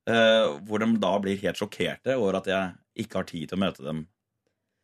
Eh, 0.08 0.46
hvor 0.66 0.82
de 0.82 0.88
da 1.02 1.12
blir 1.22 1.40
helt 1.42 1.60
sjokkerte 1.60 2.16
over 2.18 2.40
at 2.40 2.48
jeg 2.50 3.04
ikke 3.04 3.20
har 3.20 3.28
tid 3.28 3.50
til 3.50 3.58
å 3.58 3.62
møte 3.62 3.84
dem 3.84 4.06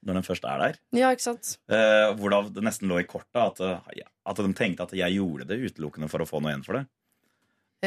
når 0.06 0.20
de 0.20 0.22
først 0.28 0.44
er 0.46 0.60
der. 0.62 0.76
Ja, 0.94 1.08
ikke 1.10 1.24
sant? 1.24 1.56
Eh, 1.72 2.10
hvor 2.18 2.30
da 2.30 2.42
det 2.54 2.62
nesten 2.62 2.90
lå 2.90 3.00
i 3.02 3.08
kortet 3.08 3.40
at, 3.64 3.88
at 3.98 4.42
de 4.44 4.52
tenkte 4.54 4.86
at 4.86 4.94
jeg 4.94 5.16
gjorde 5.16 5.48
det 5.48 5.58
utelukkende 5.58 6.10
for 6.12 6.22
å 6.22 6.28
få 6.28 6.42
noe 6.42 6.52
igjen 6.52 6.66
for 6.66 6.78
det. 6.78 6.84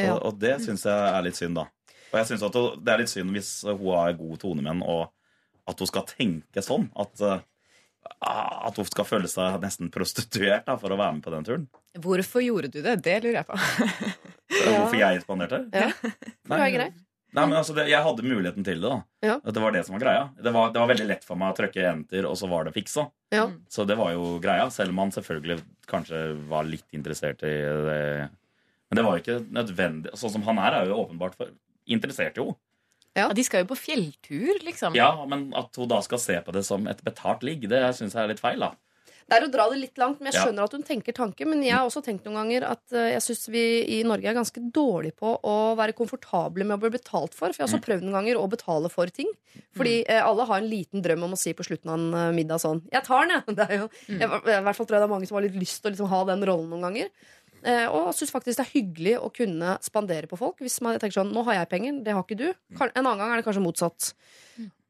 Ja. 0.02 0.16
Og, 0.16 0.26
og 0.28 0.42
det 0.42 0.58
syns 0.64 0.84
jeg 0.88 1.08
er 1.08 1.24
litt 1.24 1.38
synd, 1.38 1.56
da. 1.60 1.68
Og 2.12 2.18
jeg 2.20 2.28
synes 2.28 2.44
at 2.44 2.58
det 2.84 2.92
er 2.92 3.00
litt 3.00 3.12
synd 3.12 3.32
hvis 3.32 3.50
hun 3.64 3.88
har 3.94 4.12
god 4.18 4.42
tone 4.42 4.60
med 4.60 4.74
henne, 4.74 4.84
og 4.88 5.70
at 5.70 5.80
hun 5.80 5.88
skal 5.88 6.04
tenke 6.10 6.64
sånn. 6.64 6.90
At, 6.98 7.14
at 8.22 8.78
hun 8.78 8.88
skal 8.88 9.06
føle 9.06 9.30
seg 9.30 9.60
nesten 9.62 9.90
prostituert 9.94 10.66
da, 10.66 10.76
for 10.80 10.94
å 10.94 10.98
være 10.98 11.16
med 11.16 11.24
på 11.24 11.32
den 11.34 11.46
turen. 11.46 11.64
Hvorfor 12.02 12.42
gjorde 12.44 12.70
du 12.72 12.80
det? 12.84 12.96
Det 13.04 13.16
lurer 13.24 13.40
jeg 13.40 13.48
på. 13.48 13.58
Hvorfor 14.66 14.98
jeg 14.98 15.22
spanderte? 15.24 15.64
Ja. 15.72 15.88
Det 16.52 16.58
var 16.58 16.70
greit. 16.74 17.00
Nei, 17.32 17.46
men 17.48 17.56
altså, 17.56 17.72
det, 17.72 17.86
Jeg 17.88 18.04
hadde 18.04 18.24
muligheten 18.26 18.64
til 18.66 18.82
det. 18.82 18.90
da 18.90 19.28
Ja. 19.30 19.38
Det 19.40 19.60
var 19.62 19.72
det 19.72 19.86
som 19.86 19.94
var 19.96 20.02
greia. 20.02 20.24
Det 20.36 20.52
var, 20.52 20.72
det 20.74 20.82
var 20.82 20.90
veldig 20.90 21.06
lett 21.08 21.22
for 21.24 21.40
meg 21.40 21.54
å 21.54 21.56
trykke 21.56 21.86
enter, 21.88 22.26
og 22.28 22.36
så 22.36 22.48
var 22.50 22.66
det 22.68 22.74
fiksa. 22.76 23.06
Ja. 23.32 23.46
Så 23.72 23.86
det 23.88 23.96
var 23.96 24.12
jo 24.12 24.34
greia, 24.42 24.66
selv 24.74 24.92
om 24.92 25.00
han 25.00 25.14
selvfølgelig 25.14 25.62
kanskje 25.88 26.20
var 26.50 26.68
litt 26.68 26.84
interessert 26.92 27.40
i 27.48 27.54
det. 27.88 28.02
Men 28.90 29.00
det 29.00 29.06
var 29.06 29.16
jo 29.16 29.22
ikke 29.24 29.38
nødvendig. 29.48 30.12
Sånn 30.20 30.34
som 30.34 30.44
han 30.44 30.60
er, 30.60 30.76
er 30.82 30.92
jo 30.92 30.98
åpenbart 31.06 31.38
for, 31.38 31.54
interessert 31.88 32.36
i 32.36 32.44
henne. 33.14 33.28
Ja, 33.28 33.32
De 33.34 33.44
skal 33.44 33.64
jo 33.64 33.74
på 33.74 33.78
fjelltur, 33.78 34.62
liksom. 34.64 34.94
Ja, 34.96 35.24
men 35.26 35.52
at 35.54 35.74
hun 35.76 35.88
da 35.88 36.00
skal 36.00 36.18
se 36.18 36.40
på 36.40 36.52
det 36.52 36.64
som 36.64 36.86
et 36.88 37.02
betalt 37.04 37.42
ligg, 37.42 37.68
det 37.68 37.82
syns 37.94 38.14
jeg 38.14 38.24
er 38.24 38.28
litt 38.28 38.40
feil. 38.40 38.58
da 38.60 38.72
Det 39.28 39.38
er 39.38 39.46
å 39.46 39.50
dra 39.52 39.68
det 39.70 39.78
litt 39.78 39.96
langt, 39.98 40.18
men 40.20 40.32
jeg 40.32 40.34
Ja. 40.34 40.46
skjønner 40.46 40.64
at 40.64 40.72
hun 40.72 40.82
tenker 40.82 41.12
tanke. 41.14 41.46
Men 41.46 41.62
jeg 41.62 41.72
har 41.72 41.86
også 41.86 42.02
tenkt 42.04 42.24
noen 42.24 42.34
ganger 42.42 42.64
at 42.68 42.80
eh, 42.92 43.12
jeg 43.14 43.22
syns 43.22 43.48
vi 43.48 43.84
i 44.00 44.02
Norge 44.02 44.26
er 44.26 44.34
ganske 44.34 44.60
dårlige 44.72 45.14
på 45.16 45.38
å 45.42 45.76
være 45.78 45.94
komfortable 45.94 46.64
med 46.66 46.76
å 46.76 46.80
bli 46.80 46.90
betalt 46.98 47.32
for. 47.32 47.52
For 47.52 47.62
jeg 47.62 47.68
har 47.70 47.78
Mm. 47.78 47.80
også 47.80 47.86
prøvd 47.86 48.02
noen 48.02 48.12
ganger 48.18 48.36
å 48.36 48.50
betale 48.50 48.90
for 48.90 49.06
ting. 49.06 49.28
Fordi 49.76 50.04
eh, 50.08 50.20
alle 50.20 50.44
har 50.44 50.58
en 50.58 50.68
liten 50.68 51.00
drøm 51.02 51.22
om 51.24 51.32
å 51.32 51.38
si 51.38 51.52
på 51.54 51.64
slutten 51.64 51.88
av 51.88 51.98
en 52.00 52.14
eh, 52.14 52.32
middag 52.42 52.58
sånn 52.60 52.82
Jeg 52.90 53.04
tar 53.04 53.26
den, 53.28 53.30
jeg. 53.46 53.54
Det 53.56 53.70
er 53.70 53.78
jo, 53.78 53.88
Mm. 54.08 54.18
jeg, 54.18 54.28
I 54.28 54.62
hvert 54.66 54.76
fall 54.76 54.86
tror 54.86 54.96
jeg 54.98 55.00
det 55.00 55.08
er 55.10 55.14
mange 55.14 55.28
som 55.28 55.36
har 55.36 55.42
litt 55.46 55.56
lyst 55.60 55.80
til 55.82 55.92
å 55.92 55.94
liksom 55.94 56.08
ha 56.08 56.24
den 56.24 56.42
rollen 56.44 56.68
noen 56.68 56.82
ganger. 56.82 57.08
Eh, 57.62 57.86
og 57.86 58.10
syns 58.16 58.32
faktisk 58.34 58.58
det 58.58 58.64
er 58.64 58.72
hyggelig 58.74 59.16
å 59.22 59.28
kunne 59.34 59.76
spandere 59.84 60.26
på 60.30 60.38
folk. 60.40 60.58
Hvis 60.64 60.80
man 60.82 60.98
tenker 60.98 61.20
sånn 61.20 61.30
Nå 61.34 61.44
har 61.46 61.60
jeg 61.60 61.70
penger, 61.70 62.00
det 62.02 62.14
har 62.16 62.24
ikke 62.26 62.38
du. 62.40 62.48
En 62.80 62.90
annen 63.06 63.20
gang 63.20 63.30
er 63.30 63.38
det 63.42 63.46
kanskje 63.46 63.62
motsatt. 63.62 64.12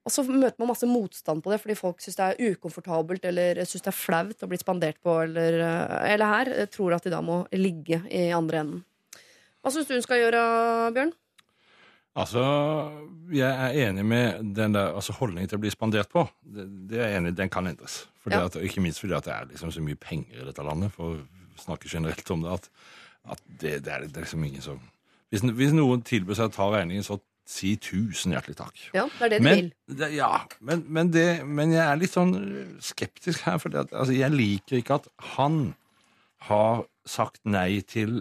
Og 0.03 0.11
så 0.11 0.25
møter 0.27 0.59
man 0.59 0.73
masse 0.73 0.87
motstand 0.89 1.45
på 1.45 1.53
det 1.53 1.61
fordi 1.63 1.77
folk 1.79 2.01
syns 2.03 2.17
det 2.19 2.25
er 2.33 2.55
ukomfortabelt 2.57 3.23
eller 3.29 3.61
syns 3.69 3.85
det 3.85 3.93
er 3.93 3.99
flaut 4.01 4.41
å 4.43 4.49
bli 4.51 4.59
spandert 4.59 4.99
på, 5.05 5.15
eller, 5.29 5.59
eh, 5.63 6.15
eller 6.15 6.33
her 6.33 6.51
eh, 6.57 6.67
tror 6.73 6.97
at 6.97 7.05
de 7.07 7.13
da 7.13 7.21
må 7.23 7.45
ligge 7.55 8.01
i 8.11 8.25
andre 8.35 8.65
enden. 8.65 8.81
Hva 9.63 9.71
syns 9.71 9.87
du 9.87 9.95
hun 9.95 10.03
skal 10.03 10.19
gjøre, 10.25 10.41
Bjørn? 10.97 11.13
Altså, 12.19 12.43
jeg 13.33 13.49
er 13.49 13.77
enig 13.87 14.03
med 14.05 14.43
den 14.59 14.75
der 14.75 14.91
altså 14.93 15.15
holdningen 15.17 15.49
til 15.49 15.57
å 15.57 15.63
bli 15.63 15.71
spandert 15.73 16.11
på. 16.13 16.27
Det, 16.45 16.67
det 16.91 16.99
er 16.99 17.07
jeg 17.15 17.21
enig 17.23 17.31
i, 17.33 17.37
Den 17.39 17.53
kan 17.53 17.71
endres. 17.71 18.03
Fordi 18.25 18.37
Ja. 18.37 18.49
at, 18.51 18.59
ikke 18.59 18.83
minst 18.85 19.01
fordi 19.01 19.15
at 19.17 19.25
det 19.25 19.33
er 19.33 19.47
liksom 19.55 19.71
så 19.73 19.81
mye 19.81 19.97
penger 19.97 20.43
i 20.43 20.49
dette 20.51 20.67
landet, 20.67 20.93
for 20.93 21.23
å 21.57 21.63
snakke 21.67 21.89
generelt 21.93 22.31
om 22.35 22.43
det, 22.47 22.53
at, 22.59 22.71
at 23.37 23.43
det, 23.47 23.77
det, 23.85 23.93
er, 23.93 24.07
det 24.09 24.17
er 24.17 24.25
liksom 24.27 24.45
ingen 24.49 24.65
som 24.65 24.81
hvis, 25.33 25.41
hvis 25.57 25.73
noen 25.73 26.03
tilbyr 26.05 26.37
seg 26.37 26.51
å 26.51 26.53
ta 26.53 26.67
regningen, 26.75 27.05
så 27.07 27.17
si 27.49 27.73
tusen 27.81 28.35
hjertelig 28.37 28.55
takk. 28.59 28.81
Ja, 28.95 29.07
det 29.19 29.25
er 29.27 29.31
det 29.33 29.39
du 29.41 29.45
Men, 29.47 29.57
vil. 29.59 29.97
det, 29.99 30.09
ja, 30.15 30.29
men, 30.61 30.83
men, 30.93 31.09
det, 31.13 31.25
men 31.45 31.73
jeg 31.75 31.83
er 31.83 31.97
litt 32.01 32.13
sånn 32.13 32.35
skeptisk 32.85 33.43
her, 33.49 33.57
for 33.63 33.75
altså, 33.81 34.13
jeg 34.15 34.31
liker 34.35 34.79
ikke 34.79 34.99
at 35.01 35.09
han 35.37 35.75
har 36.49 36.85
sagt 37.09 37.41
nei 37.49 37.81
til 37.89 38.21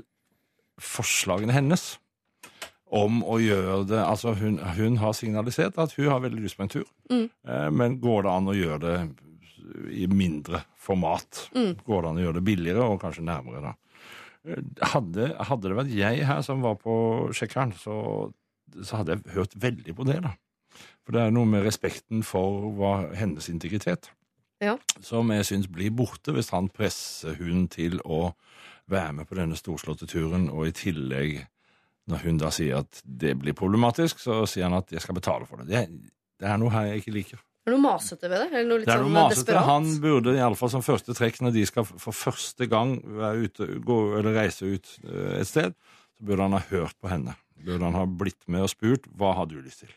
forslagene 0.82 1.54
hennes 1.54 1.98
om 2.92 3.22
å 3.24 3.38
gjøre 3.40 3.84
det 3.92 4.00
Altså, 4.04 4.34
hun, 4.36 4.58
hun 4.76 4.98
har 5.00 5.14
signalisert 5.16 5.78
at 5.80 5.94
hun 6.00 6.10
har 6.12 6.24
veldig 6.26 6.42
lyst 6.44 6.58
på 6.60 6.66
en 6.66 6.74
tur, 6.80 6.88
Mm. 7.12 7.28
eh, 7.48 7.70
men 7.76 8.00
går 8.02 8.24
det 8.24 8.32
an 8.32 8.48
å 8.48 8.56
gjøre 8.56 8.80
det 8.86 8.98
i 9.92 10.08
mindre 10.12 10.64
format? 10.80 11.46
Mm. 11.56 11.74
Går 11.86 12.02
det 12.06 12.10
an 12.12 12.20
å 12.22 12.26
gjøre 12.26 12.40
det 12.40 12.46
billigere 12.48 12.88
og 12.88 13.02
kanskje 13.04 13.26
nærmere, 13.28 13.62
da? 13.72 13.76
Hadde, 14.94 15.28
hadde 15.38 15.70
det 15.70 15.76
vært 15.78 15.92
jeg 15.94 16.24
her 16.26 16.40
som 16.46 16.64
var 16.66 16.80
på 16.82 16.94
sjekkeren, 17.38 17.76
så, 17.78 17.96
så 18.82 19.02
hadde 19.02 19.18
jeg 19.20 19.36
hørt 19.36 19.54
veldig 19.62 19.94
på 20.00 20.08
det, 20.10 20.18
da. 20.26 20.32
For 21.06 21.14
det 21.14 21.28
er 21.28 21.36
noe 21.36 21.50
med 21.50 21.66
respekten 21.66 22.24
for 22.26 22.72
hva, 22.78 22.94
hennes 23.18 23.50
integritet 23.52 24.10
Ja. 24.62 24.78
som 25.02 25.30
jeg 25.34 25.46
syns 25.50 25.68
blir 25.70 25.94
borte 25.94 26.34
hvis 26.34 26.52
han 26.54 26.70
presser 26.74 27.38
hun 27.42 27.68
til 27.74 28.00
å 28.06 28.32
være 28.92 29.14
med 29.20 29.30
på 29.30 29.38
denne 29.38 29.58
storslåtte 29.58 30.08
turen, 30.10 30.50
og 30.50 30.68
i 30.68 30.74
tillegg, 30.76 31.44
når 32.10 32.26
hun 32.26 32.42
da 32.42 32.50
sier 32.54 32.82
at 32.82 33.02
det 33.06 33.36
blir 33.40 33.54
problematisk, 33.58 34.20
så 34.20 34.42
sier 34.50 34.66
han 34.68 34.80
at 34.80 34.90
jeg 34.92 35.04
skal 35.06 35.16
betale 35.18 35.46
for 35.48 35.62
det. 35.62 35.70
Det, 35.70 36.12
det 36.42 36.50
er 36.50 36.58
noe 36.62 36.74
her 36.74 36.90
jeg 36.90 37.04
ikke 37.04 37.14
liker. 37.20 37.44
Er 37.62 37.70
det 37.70 37.76
noe 37.78 37.84
masete 37.84 38.26
ved 38.30 38.40
det? 38.42 38.48
Eller 38.52 38.66
noe 38.72 38.80
litt 38.82 38.88
Det 38.90 38.94
er 38.96 39.02
noe 39.04 39.06
sånn 39.06 39.18
masete. 39.20 39.46
desperat? 39.46 39.66
Han 39.70 39.90
burde 40.02 40.34
iallfall 40.34 40.72
som 40.74 40.82
første 40.86 41.14
trekk, 41.14 41.42
når 41.46 41.54
de 41.54 41.66
skal 41.70 41.86
for 41.86 42.12
første 42.18 42.66
gang 42.72 42.96
ute, 43.38 43.68
gå, 43.86 43.98
eller 44.18 44.34
reise 44.34 44.66
ut 44.66 44.96
eh, 45.06 45.40
et 45.42 45.48
sted, 45.50 45.76
så 46.18 46.26
burde 46.26 46.48
han 46.48 46.58
ha 46.58 46.64
hørt 46.72 46.98
på 47.02 47.12
henne. 47.12 47.36
Burde 47.62 47.86
han 47.86 47.94
ha 48.00 48.06
blitt 48.10 48.42
med 48.50 48.66
og 48.66 48.72
spurt 48.74 49.06
hva 49.14 49.36
har 49.38 49.46
du 49.52 49.60
lyst 49.62 49.84
til. 49.86 49.94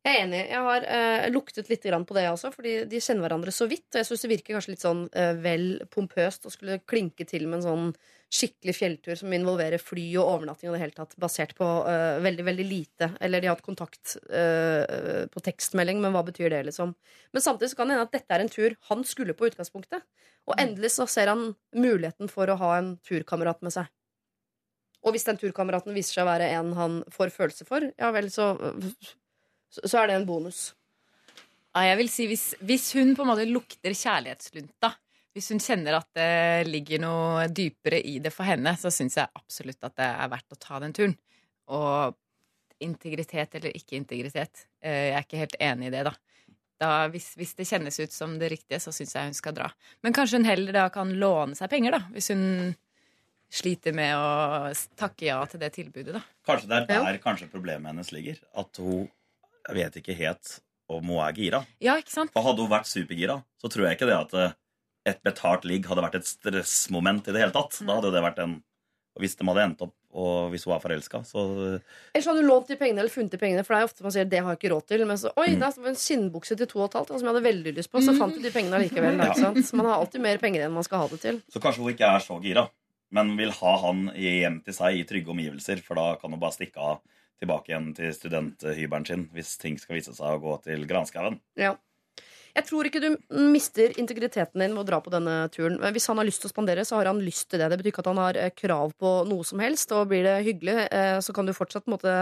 Jeg 0.00 0.16
er 0.16 0.22
enig. 0.24 0.38
Jeg 0.48 0.64
har 0.64 0.84
uh, 0.88 1.26
luktet 1.28 1.66
litt 1.68 1.82
grann 1.84 2.06
på 2.08 2.14
det 2.16 2.22
også, 2.30 2.48
fordi 2.54 2.86
de 2.88 3.02
kjenner 3.04 3.26
hverandre 3.26 3.52
så 3.52 3.66
vidt. 3.68 3.90
Og 3.92 3.98
jeg 4.00 4.08
syns 4.08 4.22
det 4.24 4.30
virker 4.30 4.56
kanskje 4.56 4.72
litt 4.72 4.84
sånn 4.86 5.02
uh, 5.12 5.34
vel 5.44 5.66
pompøst 5.92 6.48
å 6.48 6.52
skulle 6.54 6.78
klinke 6.88 7.26
til 7.28 7.44
med 7.44 7.58
en 7.58 7.66
sånn 7.66 7.90
skikkelig 8.32 8.76
fjelltur 8.78 9.18
som 9.20 9.34
involverer 9.36 9.82
fly 9.82 10.06
og 10.22 10.30
overnatting 10.38 10.70
og 10.70 10.78
det 10.78 10.82
hele 10.86 10.96
tatt, 10.96 11.12
basert 11.20 11.52
på 11.58 11.68
uh, 11.84 12.16
veldig, 12.24 12.48
veldig 12.48 12.66
lite. 12.70 13.10
Eller 13.20 13.44
de 13.44 13.50
har 13.50 13.58
hatt 13.58 13.66
kontakt 13.66 14.16
på 14.20 15.44
tekstmelding, 15.44 16.00
men 16.00 16.14
hva 16.14 16.24
betyr 16.24 16.48
det, 16.54 16.62
liksom? 16.70 16.94
Men 17.34 17.44
samtidig 17.44 17.74
så 17.74 17.80
kan 17.82 17.90
det 17.90 17.98
hende 17.98 18.08
at 18.08 18.16
dette 18.16 18.36
er 18.36 18.44
en 18.44 18.52
tur 18.52 18.76
han 18.88 19.04
skulle 19.04 19.36
på 19.36 19.50
utgangspunktet. 19.50 20.06
Og 20.48 20.56
endelig 20.56 20.94
så 20.96 21.04
ser 21.10 21.28
han 21.28 21.50
muligheten 21.76 22.30
for 22.32 22.48
å 22.48 22.56
ha 22.62 22.76
en 22.78 22.94
turkamerat 23.04 23.60
med 23.66 23.76
seg. 23.76 23.90
Og 25.04 25.14
hvis 25.14 25.26
den 25.28 25.38
turkameraten 25.40 25.96
viser 25.96 26.18
seg 26.18 26.26
å 26.26 26.30
være 26.30 26.50
en 26.56 26.72
han 26.76 27.00
får 27.12 27.32
følelser 27.32 27.68
for, 27.68 27.86
ja 28.00 28.10
vel, 28.14 28.28
så, 28.32 28.52
så, 29.70 29.82
så 29.86 30.02
er 30.02 30.10
det 30.10 30.18
en 30.18 30.28
bonus. 30.28 30.70
Ja, 31.70 31.84
jeg 31.92 32.00
vil 32.00 32.10
si 32.10 32.26
hvis, 32.30 32.46
hvis 32.66 32.88
hun 32.98 33.14
på 33.14 33.22
en 33.24 33.30
måte 33.30 33.46
lukter 33.46 33.94
kjærlighetslunta, 33.94 34.90
hvis 35.36 35.52
hun 35.54 35.62
kjenner 35.62 36.00
at 36.00 36.08
det 36.18 36.66
ligger 36.66 37.02
noe 37.04 37.44
dypere 37.54 38.00
i 38.02 38.16
det 38.22 38.32
for 38.34 38.48
henne, 38.48 38.72
så 38.78 38.90
syns 38.90 39.18
jeg 39.20 39.30
absolutt 39.38 39.86
at 39.86 39.94
det 40.00 40.08
er 40.08 40.32
verdt 40.32 40.56
å 40.56 40.58
ta 40.58 40.80
den 40.82 40.94
turen. 40.96 41.14
Og 41.70 42.16
integritet 42.82 43.54
eller 43.60 43.76
ikke 43.76 43.98
integritet, 44.00 44.66
eh, 44.82 45.12
jeg 45.12 45.14
er 45.14 45.26
ikke 45.26 45.42
helt 45.44 45.56
enig 45.62 45.90
i 45.90 45.94
det, 45.94 46.02
da. 46.08 46.14
da 46.80 46.90
hvis, 47.12 47.28
hvis 47.38 47.54
det 47.58 47.68
kjennes 47.68 48.00
ut 48.00 48.14
som 48.16 48.34
det 48.40 48.50
riktige, 48.50 48.80
så 48.82 48.90
syns 48.96 49.14
jeg 49.14 49.30
hun 49.30 49.38
skal 49.38 49.54
dra. 49.54 49.68
Men 50.02 50.16
kanskje 50.16 50.40
hun 50.40 50.48
heller 50.48 50.74
da 50.74 50.88
kan 50.90 51.12
låne 51.22 51.58
seg 51.58 51.70
penger, 51.70 51.94
da, 51.94 52.02
hvis 52.16 52.32
hun 52.34 52.44
sliter 53.50 53.94
med 53.94 54.16
å 54.16 54.70
takke 54.98 55.28
ja 55.28 55.38
til 55.50 55.62
det 55.62 55.72
tilbudet, 55.76 56.16
da. 56.16 56.24
Kanskje 56.46 56.70
det 56.72 56.82
er 56.82 57.06
der 57.06 57.22
kanskje 57.22 57.50
problemet 57.52 57.92
hennes 57.92 58.10
ligger. 58.14 58.40
At 58.58 58.82
hun 58.82 59.06
vet 59.68 59.96
ikke 60.00 60.16
helt 60.16 60.60
om 60.90 61.04
hun 61.06 61.20
er 61.22 61.32
gira. 61.36 61.60
Ja, 61.80 61.96
ikke 62.00 62.10
sant? 62.10 62.32
For 62.34 62.42
Hadde 62.42 62.64
hun 62.64 62.70
vært 62.72 62.88
supergira, 62.90 63.42
så 63.60 63.68
tror 63.70 63.86
jeg 63.86 63.98
ikke 63.98 64.08
det 64.10 64.16
at 64.16 64.34
eh, 64.34 64.56
et 65.12 65.22
betalt 65.24 65.64
ligg 65.64 65.86
hadde 65.86 66.02
vært 66.02 66.18
et 66.18 66.26
stressmoment 66.26 67.28
i 67.28 67.32
det 67.32 67.40
hele 67.44 67.54
tatt. 67.54 67.78
Da 67.86 67.96
hadde 68.00 68.10
det 68.16 68.24
vært 68.26 68.42
en 68.44 68.58
og 69.10 69.24
Hvis 69.24 69.34
de 69.34 69.42
hadde 69.44 69.62
endt 69.66 69.80
opp, 69.82 69.94
og 70.14 70.52
hvis 70.52 70.62
hun 70.68 70.72
er 70.76 70.78
forelska, 70.84 71.18
så 71.26 71.40
Eller 72.14 72.22
så 72.22 72.30
hadde 72.30 72.44
du 72.44 72.46
lånt 72.46 72.68
de 72.70 72.76
pengene 72.78 73.02
eller 73.02 73.10
funnet 73.10 73.32
de 73.34 73.40
pengene, 73.42 73.64
for 73.66 73.74
det 73.74 73.80
er 73.82 73.88
ofte 73.88 74.04
man 74.06 74.12
sier 74.14 74.28
det 74.30 74.38
har 74.38 74.54
jeg 74.54 74.60
ikke 74.60 74.70
råd 74.70 74.84
til. 74.86 75.02
Men 75.04 75.18
så, 75.18 75.32
oi, 75.36 75.48
Mm. 75.50 75.58
det 75.58 75.66
er 75.66 75.88
en 75.90 75.98
skinnbukse 75.98 76.56
til 76.56 76.66
to 76.70 76.78
og 76.78 76.86
et 76.86 76.94
halvt 76.94 77.08
som 77.18 77.26
jeg 77.26 77.32
hadde 77.34 77.42
veldig 77.48 77.72
lyst 77.74 77.90
på. 77.90 77.98
Så 78.06 78.14
fant 78.16 78.32
du 78.34 78.40
de 78.40 78.52
pengene 78.54 78.78
allikevel. 78.78 79.18
Ja. 79.26 79.34
Så 79.66 79.74
man 79.76 79.86
har 79.90 79.98
alltid 79.98 80.22
mer 80.22 80.38
penger 80.38 80.62
enn 80.64 80.72
man 80.78 80.86
skal 80.86 81.02
ha 81.02 81.08
det 81.10 81.18
til. 81.26 81.42
Så 81.50 81.58
kanskje 81.60 81.82
hun 81.82 81.90
ikke 81.92 82.06
er 82.06 82.22
så 82.22 82.38
gira, 82.40 82.68
men 83.10 83.34
vil 83.36 83.50
ha 83.50 83.72
han 83.82 84.06
hjem 84.14 84.60
til 84.64 84.78
seg 84.78 85.00
i 85.02 85.04
trygge 85.10 85.34
omgivelser. 85.34 85.82
For 85.82 85.98
da 85.98 86.14
kan 86.22 86.30
hun 86.30 86.38
bare 86.40 86.54
stikke 86.54 86.78
av 86.78 87.00
tilbake 87.40 87.72
igjen 87.72 87.92
til 87.96 88.12
studenthybelen 88.16 89.06
sin 89.08 89.28
hvis 89.34 89.54
ting 89.60 89.78
skal 89.80 89.98
vise 89.98 90.14
seg 90.16 90.36
å 90.36 90.42
gå 90.42 90.56
til 90.66 90.84
granskauen. 90.90 91.40
Ja. 91.60 91.76
Jeg 92.50 92.66
tror 92.66 92.88
ikke 92.88 93.02
du 93.02 93.10
mister 93.52 93.92
integriteten 94.00 94.58
din 94.58 94.74
ved 94.74 94.82
å 94.82 94.88
dra 94.88 94.98
på 95.02 95.12
denne 95.12 95.44
turen. 95.54 95.78
Men 95.78 95.94
Hvis 95.94 96.08
han 96.10 96.18
har 96.18 96.26
lyst 96.26 96.42
til 96.42 96.50
å 96.50 96.54
spandere, 96.54 96.84
så 96.86 96.98
har 96.98 97.06
han 97.06 97.22
lyst 97.22 97.46
til 97.50 97.62
det. 97.62 97.68
Det 97.70 97.78
betyr 97.78 97.92
ikke 97.92 98.02
at 98.02 98.10
han 98.10 98.22
har 98.22 98.38
eh, 98.40 98.50
krav 98.50 98.94
på 98.98 99.12
noe 99.30 99.46
som 99.46 99.62
helst. 99.62 99.94
Og 99.94 100.10
blir 100.10 100.26
det 100.26 100.40
hyggelig, 100.48 100.76
eh, 100.90 101.18
så 101.22 101.34
kan 101.36 101.46
du 101.46 101.54
fortsatt 101.54 101.86
måte, 101.90 102.16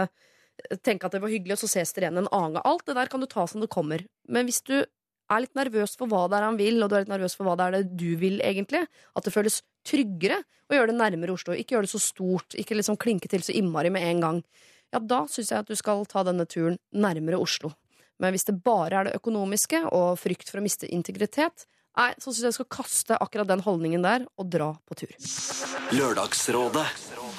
tenke 0.85 1.07
at 1.07 1.15
det 1.15 1.23
var 1.23 1.33
hyggelig, 1.33 1.57
og 1.57 1.63
så 1.63 1.71
ses 1.71 1.95
dere 1.95 2.07
igjen 2.07 2.21
en 2.21 2.29
annen 2.29 2.59
gang. 2.59 2.67
Alt 2.69 2.85
det 2.85 2.97
der 2.99 3.11
kan 3.11 3.23
du 3.23 3.29
ta 3.31 3.47
som 3.49 3.63
det 3.63 3.71
kommer. 3.73 4.05
Men 4.29 4.45
hvis 4.45 4.61
du 4.69 4.77
er 4.79 5.43
litt 5.43 5.57
nervøs 5.57 5.95
for 5.97 6.09
hva 6.09 6.23
det 6.29 6.39
er 6.39 6.47
han 6.47 6.59
vil, 6.59 6.79
og 6.83 6.89
du 6.89 6.97
er 6.97 7.05
litt 7.05 7.13
nervøs 7.13 7.37
for 7.37 7.49
hva 7.49 7.55
det 7.57 7.65
er 7.65 7.77
det 7.77 7.97
du 7.97 8.09
vil, 8.21 8.39
egentlig, 8.45 8.85
at 8.85 9.25
det 9.25 9.33
føles 9.33 9.61
tryggere 9.87 10.41
å 10.69 10.77
gjøre 10.77 10.91
det 10.91 10.99
nærmere 10.99 11.35
Oslo, 11.35 11.55
ikke 11.57 11.77
gjøre 11.77 11.87
det 11.87 11.93
så 11.93 12.01
stort, 12.01 12.57
ikke 12.57 12.77
liksom 12.77 12.97
klinke 13.01 13.29
til 13.31 13.45
så 13.45 13.55
innmari 13.57 13.91
med 13.93 14.05
en 14.05 14.23
gang, 14.25 14.41
ja, 14.93 14.99
da 14.99 15.23
syns 15.29 15.51
jeg 15.53 15.63
at 15.63 15.69
du 15.69 15.77
skal 15.77 16.05
ta 16.09 16.23
denne 16.27 16.47
turen 16.49 16.79
nærmere 16.91 17.39
Oslo. 17.41 17.73
Men 18.19 18.35
hvis 18.35 18.47
det 18.49 18.57
bare 18.65 18.99
er 18.99 19.07
det 19.07 19.17
økonomiske 19.19 19.85
og 19.95 20.17
frykt 20.19 20.51
for 20.51 20.59
å 20.59 20.65
miste 20.65 20.89
integritet, 20.91 21.67
nei, 21.99 22.11
så 22.19 22.31
syns 22.31 22.43
jeg 22.43 22.55
du 22.55 22.57
skal 22.59 22.71
kaste 22.79 23.19
akkurat 23.19 23.49
den 23.49 23.63
holdningen 23.63 24.03
der 24.03 24.27
og 24.35 24.49
dra 24.51 24.73
på 24.89 24.99
tur. 24.99 25.15
Lørdagsrådet 25.95 26.87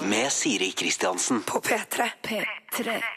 med 0.02 0.32
Siri 0.32 0.70
Kristiansen. 0.70 1.42
På 1.42 1.60
P3. 1.60 2.02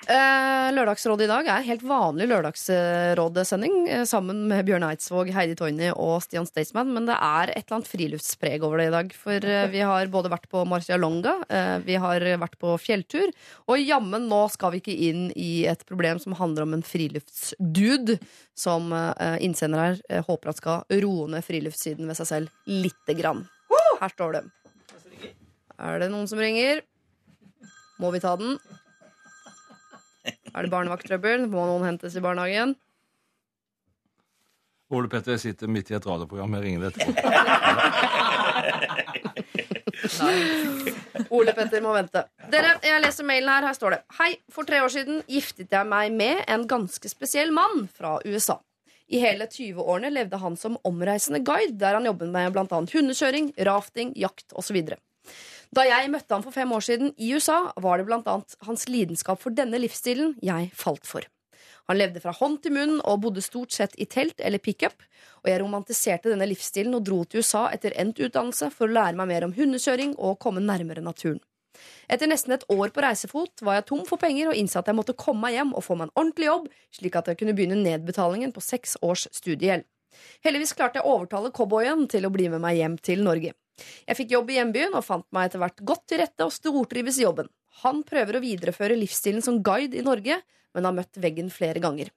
Eh, 0.08 0.74
Lørdagsrådet 0.74 1.26
i 1.26 1.30
dag 1.30 1.48
er 1.48 1.66
helt 1.68 1.84
vanlig 1.86 2.26
lørdagsrådsending 2.32 3.76
eh, 3.88 4.04
sammen 4.10 4.48
med 4.50 4.66
Bjørn 4.68 4.86
Eidsvåg, 4.88 5.30
Heidi 5.36 5.56
Toini 5.56 5.92
og 5.94 6.24
Stian 6.26 6.48
Staysman, 6.50 6.90
men 6.96 7.08
det 7.08 7.16
er 7.16 7.54
et 7.54 7.62
eller 7.64 7.78
annet 7.78 7.92
friluftspreg 7.92 8.66
over 8.66 8.82
det 8.82 8.88
i 8.90 8.94
dag. 8.96 9.14
For 9.16 9.48
eh, 9.48 9.68
vi 9.72 9.84
har 9.86 10.12
både 10.14 10.32
vært 10.34 10.50
på 10.52 10.66
Marcialonga, 10.68 11.36
eh, 11.48 11.76
vi 11.86 12.00
har 12.02 12.26
vært 12.42 12.58
på 12.62 12.74
fjelltur, 12.82 13.30
og 13.70 13.84
jammen 13.84 14.28
nå 14.32 14.42
skal 14.54 14.74
vi 14.74 14.82
ikke 14.84 14.98
inn 15.10 15.28
i 15.36 15.68
et 15.70 15.86
problem 15.88 16.20
som 16.24 16.36
handler 16.40 16.68
om 16.68 16.76
en 16.80 16.86
friluftsdude 16.88 18.18
som 18.58 18.92
eh, 18.98 19.38
innsender 19.46 19.86
her 19.86 20.02
eh, 20.10 20.26
håper 20.26 20.52
at 20.52 20.60
skal 20.60 21.00
roe 21.06 21.30
ned 21.32 21.46
friluftssiden 21.46 22.10
ved 22.10 22.20
seg 22.20 22.32
selv 22.34 22.70
lite 22.70 23.16
grann. 23.20 23.46
Her 24.02 24.12
står 24.12 24.40
det. 24.40 24.46
Er 25.84 26.00
det 26.00 26.08
noen 26.14 26.28
som 26.32 26.40
ringer? 26.40 26.80
Må 28.00 28.12
vi 28.16 28.22
ta 28.24 28.38
den? 28.40 28.56
Er 30.54 30.64
det 30.64 30.72
barnevakttrøbbel? 30.72 31.48
Må 31.52 31.66
noen 31.68 31.84
hentes 31.90 32.16
i 32.16 32.24
barnehagen? 32.24 32.76
Ole 34.94 35.10
Petter 35.12 35.38
sitter 35.42 35.68
midt 35.72 35.92
i 35.92 35.98
et 35.98 36.06
radioprogram. 36.08 36.54
Jeg 36.56 36.64
ringer 36.68 36.82
etterpå. 36.92 37.12
Ole 41.34 41.54
Petter 41.58 41.82
må 41.84 41.94
vente. 41.98 42.22
Dere, 42.54 42.76
jeg 42.86 43.02
leser 43.04 43.26
mailen 43.28 43.50
her. 43.52 43.68
Her 43.68 43.76
står 43.78 43.90
det. 43.98 44.02
Hei. 44.20 44.32
For 44.54 44.64
tre 44.70 44.78
år 44.86 44.92
siden 44.94 45.24
giftet 45.28 45.74
jeg 45.74 45.90
meg 45.90 46.14
med 46.16 46.44
en 46.48 46.68
ganske 46.70 47.08
spesiell 47.12 47.52
mann 47.56 47.88
fra 47.92 48.20
USA. 48.24 48.60
I 49.14 49.20
hele 49.20 49.46
20-årene 49.52 50.10
levde 50.14 50.40
han 50.40 50.56
som 50.58 50.78
omreisende 50.88 51.42
guide, 51.44 51.76
der 51.82 51.98
han 51.98 52.08
jobbet 52.08 52.30
med 52.34 52.54
bl.a. 52.56 52.68
hundekjøring, 52.70 53.52
rafting, 53.68 54.14
jakt 54.16 54.54
osv. 54.56 54.78
Da 55.74 55.86
jeg 55.88 56.10
møtte 56.14 56.36
ham 56.36 56.44
for 56.46 56.54
fem 56.54 56.70
år 56.76 56.84
siden 56.86 57.14
i 57.18 57.32
USA, 57.34 57.72
var 57.82 57.98
det 57.98 58.06
blant 58.06 58.28
annet 58.30 58.54
hans 58.68 58.84
lidenskap 58.92 59.40
for 59.42 59.56
denne 59.58 59.80
livsstilen 59.82 60.36
jeg 60.44 60.70
falt 60.78 61.08
for. 61.10 61.26
Han 61.90 61.98
levde 61.98 62.22
fra 62.22 62.34
hånd 62.36 62.60
til 62.64 62.76
munn 62.76 63.00
og 63.02 63.24
bodde 63.24 63.42
stort 63.42 63.74
sett 63.74 63.96
i 63.98 64.06
telt 64.06 64.44
eller 64.44 64.62
pickup. 64.62 65.02
Og 65.42 65.50
jeg 65.50 65.62
romantiserte 65.64 66.30
denne 66.30 66.46
livsstilen 66.52 66.94
og 66.94 67.08
dro 67.08 67.24
til 67.26 67.42
USA 67.42 67.66
etter 67.74 67.96
endt 68.00 68.22
utdannelse 68.22 68.70
for 68.76 68.86
å 68.86 68.96
lære 69.00 69.18
meg 69.18 69.32
mer 69.32 69.48
om 69.48 69.56
hundekjøring 69.56 70.14
og 70.20 70.38
komme 70.44 70.64
nærmere 70.64 71.04
naturen. 71.04 71.42
Etter 72.06 72.30
nesten 72.30 72.54
et 72.54 72.68
år 72.70 72.94
på 72.94 73.02
reisefot 73.02 73.66
var 73.66 73.80
jeg 73.80 73.88
tom 73.90 74.06
for 74.06 74.22
penger 74.22 74.52
og 74.52 74.60
innså 74.60 74.84
at 74.84 74.92
jeg 74.92 75.00
måtte 75.00 75.18
komme 75.18 75.48
meg 75.48 75.58
hjem 75.58 75.74
og 75.74 75.88
få 75.88 75.98
meg 75.98 76.12
en 76.12 76.16
ordentlig 76.22 76.52
jobb, 76.52 76.70
slik 76.94 77.18
at 77.18 77.32
jeg 77.32 77.42
kunne 77.42 77.58
begynne 77.58 77.82
nedbetalingen 77.82 78.54
på 78.54 78.62
seks 78.62 78.96
års 79.02 79.26
studiegjeld. 79.34 79.88
Heldigvis 80.46 80.78
klarte 80.78 81.02
jeg 81.02 81.10
å 81.10 81.18
overtale 81.18 81.50
cowboyen 81.56 82.06
til 82.12 82.30
å 82.30 82.32
bli 82.32 82.46
med 82.54 82.62
meg 82.62 82.78
hjem 82.78 83.02
til 83.02 83.26
Norge. 83.26 83.56
Jeg 84.08 84.20
fikk 84.20 84.34
jobb 84.36 84.52
i 84.54 84.58
hjembyen 84.60 84.98
og 84.98 85.06
fant 85.06 85.28
meg 85.34 85.50
etter 85.50 85.62
hvert 85.64 85.86
godt 85.86 86.08
til 86.12 86.22
rette 86.22 86.48
og 86.48 86.54
stortrives 86.54 87.20
i 87.20 87.28
jobben. 87.28 87.50
Han 87.84 88.04
prøver 88.08 88.38
å 88.38 88.44
videreføre 88.44 88.98
livsstilen 89.00 89.44
som 89.46 89.62
guide 89.66 89.98
i 89.98 90.06
Norge, 90.06 90.42
men 90.74 90.88
har 90.88 90.96
møtt 90.96 91.18
veggen 91.22 91.50
flere 91.54 91.82
ganger. 91.84 92.12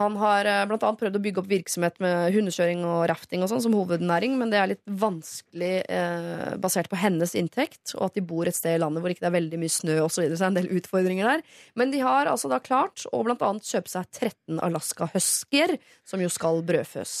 Han 0.00 0.14
har 0.16 0.48
eh, 0.48 0.62
blant 0.64 0.84
annet 0.86 1.00
prøvd 1.02 1.18
å 1.18 1.20
bygge 1.20 1.42
opp 1.42 1.48
virksomhet 1.50 1.98
med 2.00 2.32
hundekjøring 2.32 2.86
og 2.88 3.02
rafting 3.10 3.42
og 3.44 3.50
sånn 3.50 3.60
som 3.60 3.74
hovednæring, 3.76 4.38
men 4.40 4.52
det 4.52 4.56
er 4.56 4.70
litt 4.70 4.94
vanskelig 5.02 5.72
eh, 5.92 6.54
basert 6.62 6.88
på 6.88 6.96
hennes 7.02 7.34
inntekt, 7.36 7.92
og 7.98 8.06
at 8.06 8.16
de 8.16 8.24
bor 8.24 8.48
et 8.48 8.56
sted 8.56 8.78
i 8.78 8.80
landet 8.80 9.04
hvor 9.04 9.12
ikke 9.12 9.26
det 9.26 9.28
er 9.28 9.36
veldig 9.36 9.60
mye 9.60 9.74
snø 9.74 9.98
osv. 10.06 10.14
Så, 10.14 10.24
videre, 10.24 10.38
så 10.38 10.46
det 10.46 10.48
er 10.48 10.54
en 10.54 10.60
del 10.62 10.80
utfordringer 10.80 11.28
der. 11.34 11.44
Men 11.76 11.92
de 11.92 12.00
har 12.06 12.30
altså 12.32 12.48
da 12.48 12.62
klart 12.64 13.04
å 13.12 13.20
blant 13.26 13.44
annet 13.44 13.68
kjøpe 13.68 13.92
seg 13.92 14.08
13 14.08 14.62
Alaska 14.64 15.10
Husker, 15.12 15.76
som 16.08 16.24
jo 16.24 16.32
skal 16.32 16.64
brødføs. 16.64 17.18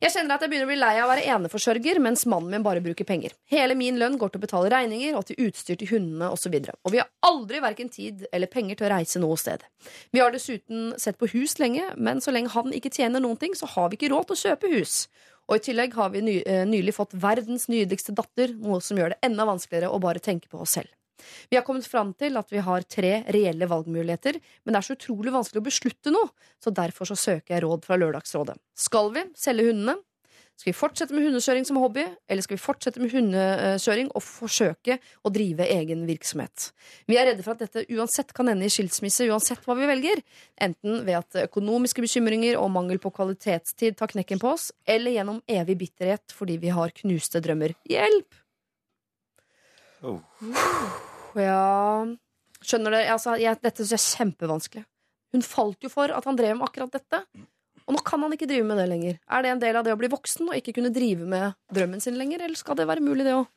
Jeg 0.00 0.14
kjenner 0.14 0.38
at 0.38 0.44
jeg 0.44 0.48
begynner 0.48 0.64
å 0.64 0.70
bli 0.70 0.78
lei 0.80 0.94
av 0.96 1.04
å 1.04 1.10
være 1.10 1.24
eneforsørger, 1.28 1.98
mens 2.00 2.22
mannen 2.24 2.54
min 2.54 2.62
bare 2.64 2.80
bruker 2.80 3.04
penger. 3.04 3.34
Hele 3.52 3.74
min 3.76 3.98
lønn 4.00 4.16
går 4.20 4.32
til 4.32 4.40
å 4.40 4.44
betale 4.46 4.70
regninger 4.72 5.18
og 5.18 5.26
til 5.28 5.42
utstyr 5.44 5.76
til 5.76 5.90
hundene 5.90 6.30
osv. 6.32 6.54
Og, 6.56 6.70
så 6.70 6.76
og 6.88 6.94
vi 6.94 7.02
har 7.02 7.10
aldri 7.28 7.60
verken 7.60 7.92
tid 7.92 8.24
eller 8.32 8.48
penger 8.48 8.78
til 8.80 8.88
å 8.88 8.92
reise 8.94 9.20
noe 9.20 9.36
sted. 9.40 9.66
Vi 10.16 10.22
har 10.22 10.32
dessuten 10.32 10.94
sett 10.96 11.20
på 11.20 11.28
hus 11.34 11.58
lenge, 11.60 11.90
men 12.00 12.24
så 12.24 12.32
lenge 12.32 12.54
han 12.54 12.72
ikke 12.72 12.94
tjener 12.96 13.20
noen 13.20 13.36
ting, 13.42 13.52
så 13.52 13.68
har 13.74 13.92
vi 13.92 14.00
ikke 14.00 14.14
råd 14.14 14.30
til 14.30 14.38
å 14.38 14.42
kjøpe 14.46 14.72
hus. 14.78 15.02
Og 15.50 15.58
i 15.58 15.64
tillegg 15.68 15.92
har 15.98 16.14
vi 16.14 16.24
ny, 16.24 16.38
eh, 16.46 16.64
nylig 16.64 16.94
fått 16.96 17.12
verdens 17.12 17.68
nydeligste 17.68 18.16
datter, 18.16 18.56
noe 18.56 18.80
som 18.80 18.96
gjør 18.96 19.12
det 19.12 19.20
enda 19.26 19.44
vanskeligere 19.44 19.92
å 19.92 20.00
bare 20.00 20.22
tenke 20.22 20.48
på 20.48 20.62
oss 20.64 20.78
selv. 20.78 20.88
Vi 21.50 21.58
har 21.58 21.64
kommet 21.66 21.88
fram 21.88 22.12
til 22.18 22.38
at 22.40 22.52
vi 22.52 22.62
har 22.64 22.86
tre 22.88 23.14
reelle 23.30 23.68
valgmuligheter, 23.70 24.40
men 24.64 24.74
det 24.74 24.82
er 24.82 24.88
så 24.90 24.98
utrolig 24.98 25.34
vanskelig 25.34 25.62
å 25.62 25.68
beslutte 25.70 26.14
noe, 26.14 26.30
så 26.62 26.74
derfor 26.74 27.08
så 27.10 27.18
søker 27.18 27.56
jeg 27.56 27.64
råd 27.66 27.88
fra 27.88 27.98
Lørdagsrådet. 28.00 28.58
Skal 28.78 29.12
vi 29.16 29.26
selge 29.38 29.70
hundene? 29.70 30.00
Skal 30.60 30.74
vi 30.74 30.76
fortsette 30.76 31.16
med 31.16 31.24
hundekjøring 31.24 31.64
som 31.64 31.78
hobby, 31.80 32.02
eller 32.28 32.44
skal 32.44 32.58
vi 32.58 32.60
fortsette 32.60 33.00
med 33.00 33.14
hundekjøring 33.14 34.10
og 34.12 34.20
forsøke 34.20 34.98
å 35.24 35.32
drive 35.32 35.64
egen 35.72 36.02
virksomhet? 36.04 36.66
Vi 37.08 37.16
er 37.16 37.30
redde 37.30 37.46
for 37.46 37.54
at 37.54 37.64
dette 37.64 37.86
uansett 37.96 38.34
kan 38.36 38.52
ende 38.52 38.68
i 38.68 38.74
skilsmisse, 38.74 39.24
uansett 39.32 39.64
hva 39.64 39.78
vi 39.78 39.88
velger. 39.88 40.20
Enten 40.60 41.00
ved 41.08 41.16
at 41.22 41.40
økonomiske 41.46 42.04
bekymringer 42.04 42.60
og 42.60 42.68
mangel 42.76 43.00
på 43.00 43.08
kvalitetstid 43.16 43.96
tar 43.96 44.12
knekken 44.12 44.42
på 44.42 44.52
oss, 44.52 44.68
eller 44.84 45.16
gjennom 45.16 45.40
evig 45.48 45.80
bitterhet 45.86 46.36
fordi 46.36 46.60
vi 46.60 46.76
har 46.76 46.92
knuste 46.92 47.40
drømmer. 47.40 47.72
Hjelp! 47.88 48.42
Oh. 50.04 50.20
Ja 51.38 52.06
Skjønner 52.60 52.92
dere? 52.92 53.12
Altså, 53.14 53.36
jeg, 53.40 53.56
dette 53.64 53.84
syns 53.84 53.94
jeg 53.94 54.00
er 54.00 54.18
kjempevanskelig. 54.18 54.82
Hun 55.32 55.44
falt 55.46 55.86
jo 55.86 55.88
for 55.92 56.12
at 56.12 56.26
han 56.28 56.36
drev 56.36 56.58
med 56.58 56.66
akkurat 56.66 56.92
dette. 56.92 57.22
Og 57.86 57.96
nå 57.96 58.02
kan 58.04 58.20
han 58.22 58.34
ikke 58.36 58.48
drive 58.50 58.66
med 58.68 58.76
det 58.78 58.88
lenger. 58.90 59.16
Er 59.24 59.42
det 59.42 59.52
en 59.54 59.62
del 59.62 59.78
av 59.80 59.86
det 59.86 59.94
å 59.94 59.98
bli 59.98 60.10
voksen 60.12 60.50
og 60.50 60.58
ikke 60.58 60.74
kunne 60.76 60.92
drive 60.92 61.24
med 61.26 61.56
drømmen 61.72 62.02
sin 62.04 62.18
lenger, 62.20 62.44
eller 62.44 62.60
skal 62.60 62.76
det 62.78 62.86
være 62.90 63.04
mulig, 63.04 63.24
det 63.24 63.32
òg? 63.38 63.48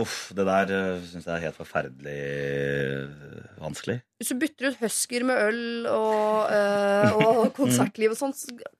Uff, 0.00 0.30
det 0.32 0.46
der 0.48 0.70
uh, 0.72 1.02
syns 1.04 1.26
jeg 1.28 1.34
er 1.34 1.42
helt 1.44 1.56
forferdelig 1.58 2.14
eh, 2.16 3.56
vanskelig. 3.60 3.98
Hvis 4.20 4.30
du 4.32 4.38
bytter 4.40 4.70
ut 4.70 4.78
husker 4.80 5.24
med 5.28 5.40
øl 5.48 5.86
og, 5.90 6.50
øh, 6.54 7.18
og 7.20 7.40
konsertliv 7.58 8.14
og 8.14 8.18
sånn, 8.20 8.32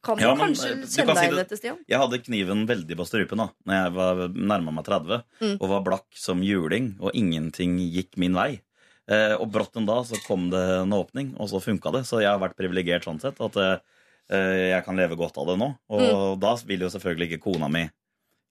kan 0.05 0.17
du 0.17 0.25
Ja, 0.25 0.33
men, 0.35 0.41
kanskje 0.49 0.71
eh, 0.71 0.81
du 0.81 0.87
kjenne 0.89 1.07
kan 1.11 1.19
deg 1.19 1.27
igjen 1.27 1.37
si 1.37 1.45
etter, 1.45 1.61
Stian. 1.61 1.79
Jeg 1.93 2.01
hadde 2.03 2.21
kniven 2.25 2.65
veldig 2.71 2.99
på 3.01 3.07
strupen 3.09 3.43
da 3.45 3.49
Når 3.69 3.79
jeg 3.81 3.95
var 3.99 4.23
nærma 4.55 4.75
meg 4.79 4.89
30 4.89 5.23
Mm. 5.41 5.55
og 5.61 5.69
var 5.73 5.85
blakk 5.87 6.09
som 6.21 6.43
juling, 6.45 6.91
og 7.01 7.15
ingenting 7.17 7.79
gikk 7.93 8.17
min 8.21 8.35
vei. 8.37 8.51
Eh, 9.11 9.33
og 9.41 9.49
brått 9.53 9.77
en 9.81 9.87
dag 9.89 10.05
så 10.07 10.19
kom 10.27 10.51
det 10.53 10.61
en 10.83 10.93
åpning, 10.97 11.33
og 11.41 11.49
så 11.51 11.61
funka 11.65 11.93
det. 11.97 12.03
Så 12.09 12.21
jeg 12.21 12.29
har 12.31 12.39
vært 12.43 12.57
privilegert 12.61 13.05
sånn 13.09 13.21
sett 13.23 13.41
at 13.41 13.57
eh, 13.61 13.79
jeg 14.31 14.85
kan 14.87 14.97
leve 15.01 15.17
godt 15.19 15.39
av 15.41 15.49
det 15.51 15.57
nå. 15.59 15.71
Og 15.91 16.01
Mm. 16.01 16.41
da 16.45 16.53
vil 16.69 16.85
jo 16.87 16.91
selvfølgelig 16.93 17.31
ikke 17.33 17.43
kona 17.49 17.69
mi 17.73 17.89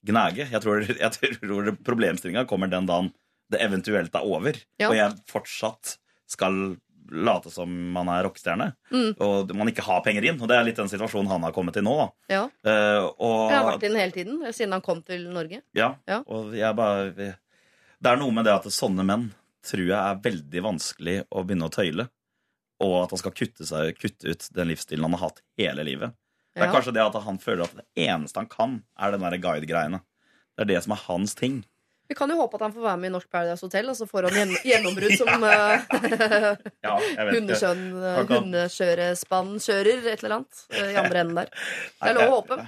gnage. 0.06 0.46
Jeg 0.52 0.62
tror, 0.62 0.84
jeg 1.06 1.12
tror 1.16 1.72
problemstillinga 1.86 2.46
kommer 2.50 2.70
den 2.72 2.86
dagen 2.90 3.12
det 3.50 3.60
eventuelt 3.66 4.14
er 4.14 4.22
over, 4.30 4.54
Ja. 4.80 4.90
og 4.92 4.96
jeg 4.96 5.16
fortsatt 5.28 5.96
skal 6.30 6.78
late 7.10 7.50
som 7.50 7.72
man 7.96 8.08
er 8.14 8.22
rockestjerne, 8.28 8.68
Mm. 8.94 9.16
og 9.20 9.50
man 9.58 9.68
ikke 9.72 9.82
har 9.82 10.04
penger 10.06 10.28
inn. 10.30 10.38
Og 10.40 10.48
det 10.48 10.58
er 10.60 10.64
litt 10.68 10.78
den 10.78 10.92
situasjonen 10.92 11.28
han 11.32 11.42
har 11.42 11.52
kommet 11.56 11.74
til 11.74 11.82
nå. 11.88 11.96
Ja. 12.30 12.44
Uh, 12.62 13.10
og, 13.18 13.50
Jeg 13.50 13.58
har 13.58 13.66
vært 13.72 13.84
i 13.84 13.88
den 13.88 13.98
hele 13.98 14.12
tiden, 14.14 14.54
siden 14.54 14.72
han 14.78 14.82
kom 14.86 15.02
til 15.02 15.26
Norge. 15.34 15.64
ja, 15.74 15.96
Ja. 16.08 16.20
og 16.28 16.54
jeg 16.54 16.76
bare 16.76 17.10
Det 17.16 18.12
er 18.12 18.16
noe 18.18 18.32
med 18.32 18.46
det 18.46 18.54
at 18.54 18.64
sånne 18.70 19.04
menn 19.04 19.32
tror 19.66 19.88
jeg 19.88 19.98
er 19.98 20.22
veldig 20.22 20.62
vanskelig 20.64 21.18
å 21.34 21.42
begynne 21.44 21.66
å 21.68 21.74
tøyle. 21.74 22.10
Og 22.80 23.04
at 23.04 23.10
han 23.12 23.18
skal 23.20 23.32
kutte, 23.32 23.66
seg, 23.68 23.98
kutte 24.00 24.30
ut 24.30 24.48
den 24.54 24.68
livsstilen 24.70 25.02
han 25.04 25.12
har 25.18 25.26
hatt 25.30 25.42
hele 25.58 25.84
livet. 25.84 26.14
Det 26.56 26.64
er 26.64 26.68
Ja. 26.68 26.74
kanskje 26.74 26.94
det 26.94 27.02
at 27.06 27.24
han 27.24 27.38
føler 27.38 27.64
at 27.64 27.76
det 27.76 27.86
eneste 28.10 28.38
han 28.42 28.48
kan, 28.50 28.84
er 29.00 29.12
den 29.12 29.42
guide-greiene. 29.42 30.02
Det 30.58 30.62
er 30.66 30.66
det 30.76 30.84
som 30.84 30.92
er 30.94 31.04
hans 31.08 31.36
ting. 31.36 31.64
Vi 32.10 32.16
kan 32.16 32.28
jo 32.30 32.36
håpe 32.42 32.56
at 32.58 32.62
han 32.62 32.74
får 32.74 32.82
være 32.82 32.98
med 32.98 33.12
i 33.12 33.14
Norsk 33.14 33.30
Paradise 33.30 33.62
Hotel, 33.62 33.90
og 33.90 33.96
så 33.96 34.08
får 34.10 34.24
han 34.30 34.34
gjennom- 34.34 34.64
gjennombrudd 34.66 35.18
som 35.18 35.44
uh, 35.44 35.78
Ja, 36.84 36.96
Han 36.98 38.28
kan- 38.28 38.44
hundekjørespannskjører, 38.50 40.08
et 40.14 40.24
eller 40.24 40.36
annet, 40.40 40.66
eh, 40.72 40.92
i 40.94 40.98
andre 40.98 41.20
enden 41.22 41.36
der. 41.36 41.50
Det 42.02 42.10
er 42.10 42.14
lov 42.18 42.30
å 42.34 42.42
håpe. 42.42 42.68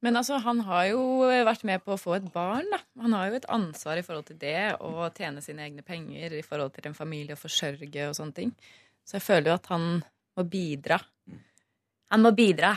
Men 0.00 0.14
altså, 0.14 0.38
han 0.40 0.60
har 0.62 0.84
jo 0.92 1.00
vært 1.44 1.64
med 1.66 1.82
på 1.84 1.92
å 1.96 1.98
få 2.00 2.14
et 2.16 2.32
barn. 2.32 2.64
da. 2.70 2.78
Han 3.02 3.12
har 3.12 3.28
jo 3.30 3.34
et 3.40 3.46
ansvar 3.50 3.98
i 3.98 4.02
forhold 4.06 4.26
til 4.26 4.36
det, 4.38 4.76
å 4.80 5.10
tjene 5.12 5.42
sine 5.42 5.58
egne 5.66 5.82
penger 5.84 6.32
i 6.38 6.42
forhold 6.42 6.72
til 6.76 6.86
en 6.86 6.94
familie 6.94 7.32
og 7.34 7.38
forsørge 7.42 8.08
og 8.08 8.14
sånne 8.14 8.34
ting. 8.34 8.52
Så 9.04 9.18
jeg 9.18 9.22
føler 9.26 9.50
jo 9.50 9.54
at 9.58 9.66
han 9.66 10.04
må 10.38 10.44
bidra. 10.48 11.00
Han 12.08 12.22
må 12.24 12.30
bidra. 12.32 12.70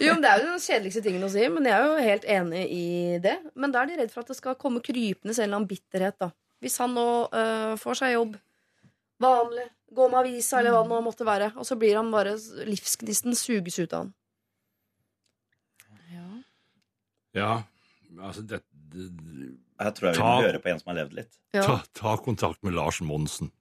Jo, 0.00 0.14
men 0.14 0.22
Det 0.24 0.30
er 0.30 0.40
jo 0.40 0.46
den 0.54 0.62
kjedeligste 0.64 1.02
tingen 1.04 1.26
å 1.26 1.28
si, 1.32 1.42
men 1.52 1.66
jeg 1.68 1.74
er 1.76 1.84
jo 1.84 2.06
helt 2.06 2.24
enig 2.24 2.62
i 2.72 2.84
det. 3.20 3.34
Men 3.60 3.74
da 3.74 3.82
er 3.82 3.90
de 3.90 3.98
redd 4.00 4.12
for 4.14 4.22
at 4.24 4.30
det 4.32 4.38
skal 4.38 4.56
komme 4.60 4.80
krypende 4.84 5.34
en 5.34 5.42
eller 5.44 5.58
annen 5.58 5.68
bitterhet. 5.68 6.16
da 6.22 6.30
Hvis 6.64 6.78
han 6.80 6.94
nå 6.96 7.04
øh, 7.28 7.74
får 7.82 8.00
seg 8.00 8.14
jobb 8.16 8.38
vanlig, 9.22 9.66
gå 9.92 10.06
med 10.10 10.18
avisa 10.22 10.58
eller 10.58 10.72
hva 10.74 10.80
det 10.82 10.90
nå 10.90 11.02
måtte 11.04 11.26
være, 11.28 11.52
og 11.60 11.66
så 11.68 11.76
blir 11.78 11.94
han 12.00 12.08
bare 12.10 12.32
livsgnisten 12.66 13.36
suges 13.38 13.76
ut 13.84 13.92
av 13.92 14.06
han. 14.06 14.14
Ja, 17.32 17.52
altså 18.20 18.42
det, 18.44 18.58
det, 18.92 19.06
Jeg 19.80 19.94
tror 19.96 20.08
jeg 20.10 20.16
Ta- 20.18 20.32
vil 20.40 20.46
høre 20.50 20.60
på 20.64 20.68
en 20.72 20.80
som 20.80 20.90
har 20.92 20.98
levd 21.02 21.14
litt. 21.16 21.38
Ja. 21.54 21.62
ta, 21.64 21.76
ta 21.96 22.16
kontakt 22.20 22.62
med 22.66 22.74
Lars 22.76 22.98
Monsen. 23.04 23.52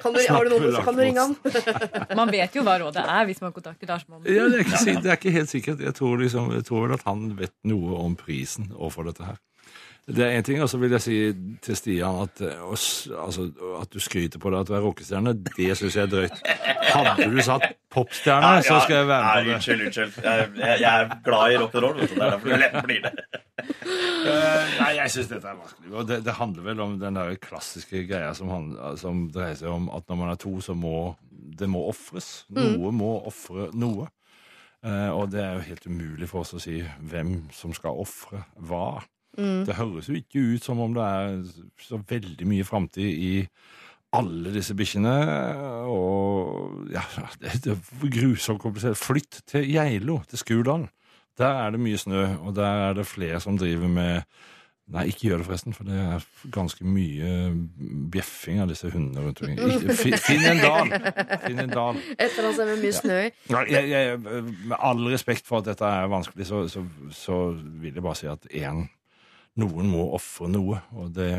Kan 0.00 0.14
du, 0.14 0.20
har 0.22 0.46
du 0.46 0.52
noe, 0.54 0.70
så 0.72 0.82
kan 0.86 0.96
du 0.96 1.02
ringe 1.02 1.24
han. 1.24 1.34
Man 2.20 2.30
vet 2.32 2.54
jo 2.56 2.64
hva 2.66 2.78
rådet 2.80 3.02
er 3.02 3.28
hvis 3.28 3.42
man 3.42 3.52
kontakter 3.54 3.90
Lars 3.90 4.06
Monsen. 4.08 4.30
Ja, 4.32 4.46
det, 4.48 4.62
er 4.62 4.66
ikke, 4.66 4.96
det 5.02 5.10
er 5.12 5.18
ikke 5.18 5.34
helt 5.34 5.52
sikkert. 5.52 5.84
Jeg 5.84 5.96
tror, 5.98 6.16
liksom, 6.22 6.50
jeg 6.56 6.66
tror 6.68 6.86
vel 6.86 6.96
at 6.96 7.04
han 7.08 7.26
vet 7.38 7.54
noe 7.68 7.98
om 8.00 8.16
prisen 8.18 8.70
overfor 8.76 9.10
dette 9.10 9.26
her. 9.26 9.38
Det 10.16 10.24
er 10.26 10.36
en 10.38 10.46
ting, 10.46 10.60
og 10.62 10.68
så 10.70 10.78
vil 10.82 10.94
jeg 10.96 11.02
si 11.04 11.16
til 11.62 11.76
Stian 11.78 12.22
at, 12.24 12.40
eh, 12.44 12.62
altså, 12.66 13.46
at 13.80 13.92
du 13.92 14.00
skryter 14.02 14.42
på 14.42 14.50
deg 14.52 14.64
at 14.64 14.70
du 14.70 14.74
er 14.76 14.82
rockestjerne, 14.84 15.34
det 15.46 15.68
syns 15.78 15.96
jeg 15.98 16.06
er 16.06 16.10
drøyt. 16.12 16.40
Hadde 16.90 17.28
du 17.30 17.40
satt 17.46 17.66
popstjerne, 17.94 18.62
så 18.66 18.80
skal 18.84 18.96
jeg 19.00 19.08
være 19.10 19.22
Nei, 19.26 19.34
med 19.34 19.44
på 19.44 19.48
det. 19.48 19.54
Unnskyld, 19.54 19.86
unnskyld. 19.86 20.24
Jeg, 20.24 20.50
jeg, 20.58 20.80
jeg 20.82 21.04
er 21.04 21.14
glad 21.26 21.54
i 21.54 21.60
rock'n'roll. 21.62 22.00
and 22.00 22.00
roll. 22.00 22.10
Det 22.10 22.18
er 22.18 22.34
derfor 22.34 22.54
det 22.54 22.60
lett 22.64 22.78
blir 22.86 23.02
det. 23.06 23.12
Eh, 23.60 24.76
Nei, 24.80 24.92
jeg 24.98 25.14
syns 25.14 25.30
dette 25.30 25.48
er 25.50 25.58
vanskelig. 25.58 25.92
Og 25.94 26.08
det, 26.08 26.20
det 26.26 26.36
handler 26.38 26.66
vel 26.70 26.84
om 26.84 26.96
den 27.00 27.18
der 27.20 27.34
klassiske 27.42 28.04
greia 28.08 28.32
som, 28.36 28.50
handler, 28.52 28.96
som 29.00 29.26
dreier 29.34 29.58
seg 29.60 29.72
om 29.72 29.90
at 29.94 30.08
når 30.10 30.20
man 30.22 30.32
er 30.34 30.40
to, 30.40 30.54
så 30.64 30.76
må 30.78 30.94
det 31.60 31.68
må 31.68 31.82
ofres. 31.90 32.30
Noe 32.56 32.90
må 32.94 33.14
ofre 33.28 33.68
noe. 33.76 34.08
Eh, 34.80 35.10
og 35.12 35.30
det 35.32 35.42
er 35.44 35.58
jo 35.58 35.66
helt 35.68 35.86
umulig 35.90 36.28
for 36.30 36.44
oss 36.44 36.54
å 36.56 36.60
si 36.62 36.78
hvem 37.10 37.34
som 37.52 37.74
skal 37.76 37.98
ofre 38.00 38.44
hva. 38.56 39.00
Det 39.36 39.76
høres 39.78 40.08
jo 40.10 40.16
ikke 40.18 40.42
ut 40.54 40.64
som 40.64 40.80
om 40.82 40.94
det 40.96 41.04
er 41.06 41.36
så 41.80 42.00
veldig 42.08 42.48
mye 42.50 42.66
framtid 42.66 43.06
i 43.06 43.34
alle 44.16 44.52
disse 44.54 44.74
bikkjene. 44.74 45.16
Og 45.90 46.90
ja, 46.94 47.04
det, 47.42 47.58
det 47.64 47.76
er 47.76 48.14
grusomt 48.16 48.62
komplisert. 48.62 48.98
Flytt 49.00 49.42
til 49.50 49.68
Geilo, 49.70 50.20
til 50.30 50.42
Skurdal. 50.42 50.88
Der 51.40 51.60
er 51.64 51.74
det 51.74 51.80
mye 51.80 51.98
snø, 51.98 52.24
og 52.42 52.56
der 52.56 52.88
er 52.90 52.96
det 52.98 53.08
flere 53.08 53.40
som 53.40 53.58
driver 53.58 53.88
med 53.88 54.24
Nei, 54.90 55.04
ikke 55.06 55.28
gjør 55.28 55.38
det 55.38 55.46
forresten, 55.46 55.74
for 55.76 55.86
det 55.86 55.94
er 56.02 56.24
ganske 56.50 56.82
mye 56.82 57.28
bjeffing 58.10 58.58
av 58.58 58.72
disse 58.72 58.88
hundene 58.90 59.22
rundt 59.22 59.42
omkring. 59.46 59.92
Finn 60.24 60.46
en 60.50 60.62
dal! 60.64 60.90
Finn 61.44 61.62
en 61.62 61.70
dal. 61.70 62.00
Et 62.16 62.24
eller 62.26 62.48
annet 62.48 62.72
med 62.72 62.82
mye 62.82 62.96
snø 62.96 63.18
i. 63.28 63.28
Ja. 63.52 63.60
med 64.18 64.74
all 64.80 65.04
respekt 65.12 65.46
for 65.46 65.62
at 65.62 65.70
dette 65.70 65.86
er 65.86 66.10
vanskelig, 66.10 66.48
så, 66.48 66.64
så, 66.72 66.82
så 67.14 67.38
vil 67.54 67.94
jeg 67.94 68.02
bare 68.02 68.18
si 68.18 68.26
at 68.32 68.50
en, 68.64 68.88
noen 69.58 69.88
må 69.90 70.04
ofre 70.14 70.48
noe, 70.50 70.78
og 70.94 71.10
det, 71.16 71.32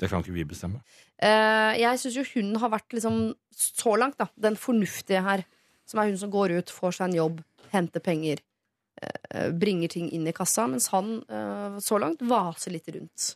det 0.00 0.10
kan 0.10 0.24
ikke 0.24 0.34
vi 0.34 0.46
bestemme. 0.48 0.82
Uh, 1.22 1.74
jeg 1.78 2.00
syns 2.02 2.18
jo 2.18 2.26
hun 2.34 2.58
har 2.62 2.72
vært 2.74 2.96
liksom 2.96 3.20
så 3.54 3.94
langt, 4.00 4.18
da, 4.18 4.28
den 4.40 4.58
fornuftige 4.58 5.22
her. 5.24 5.46
Som 5.88 6.02
er 6.02 6.10
hun 6.10 6.18
som 6.20 6.32
går 6.32 6.58
ut, 6.58 6.72
får 6.74 6.98
seg 6.98 7.08
en 7.08 7.18
jobb, 7.22 7.42
henter 7.72 8.04
penger, 8.04 8.44
Uh, 8.98 9.52
bringer 9.54 9.86
ting 9.92 10.08
inn 10.10 10.24
i 10.26 10.32
kassa. 10.34 10.64
Mens 10.66 10.88
han 10.90 11.20
uh, 11.30 11.76
så 11.78 12.00
langt 12.02 12.18
vaser 12.26 12.72
litt 12.74 12.88
rundt. 12.90 13.28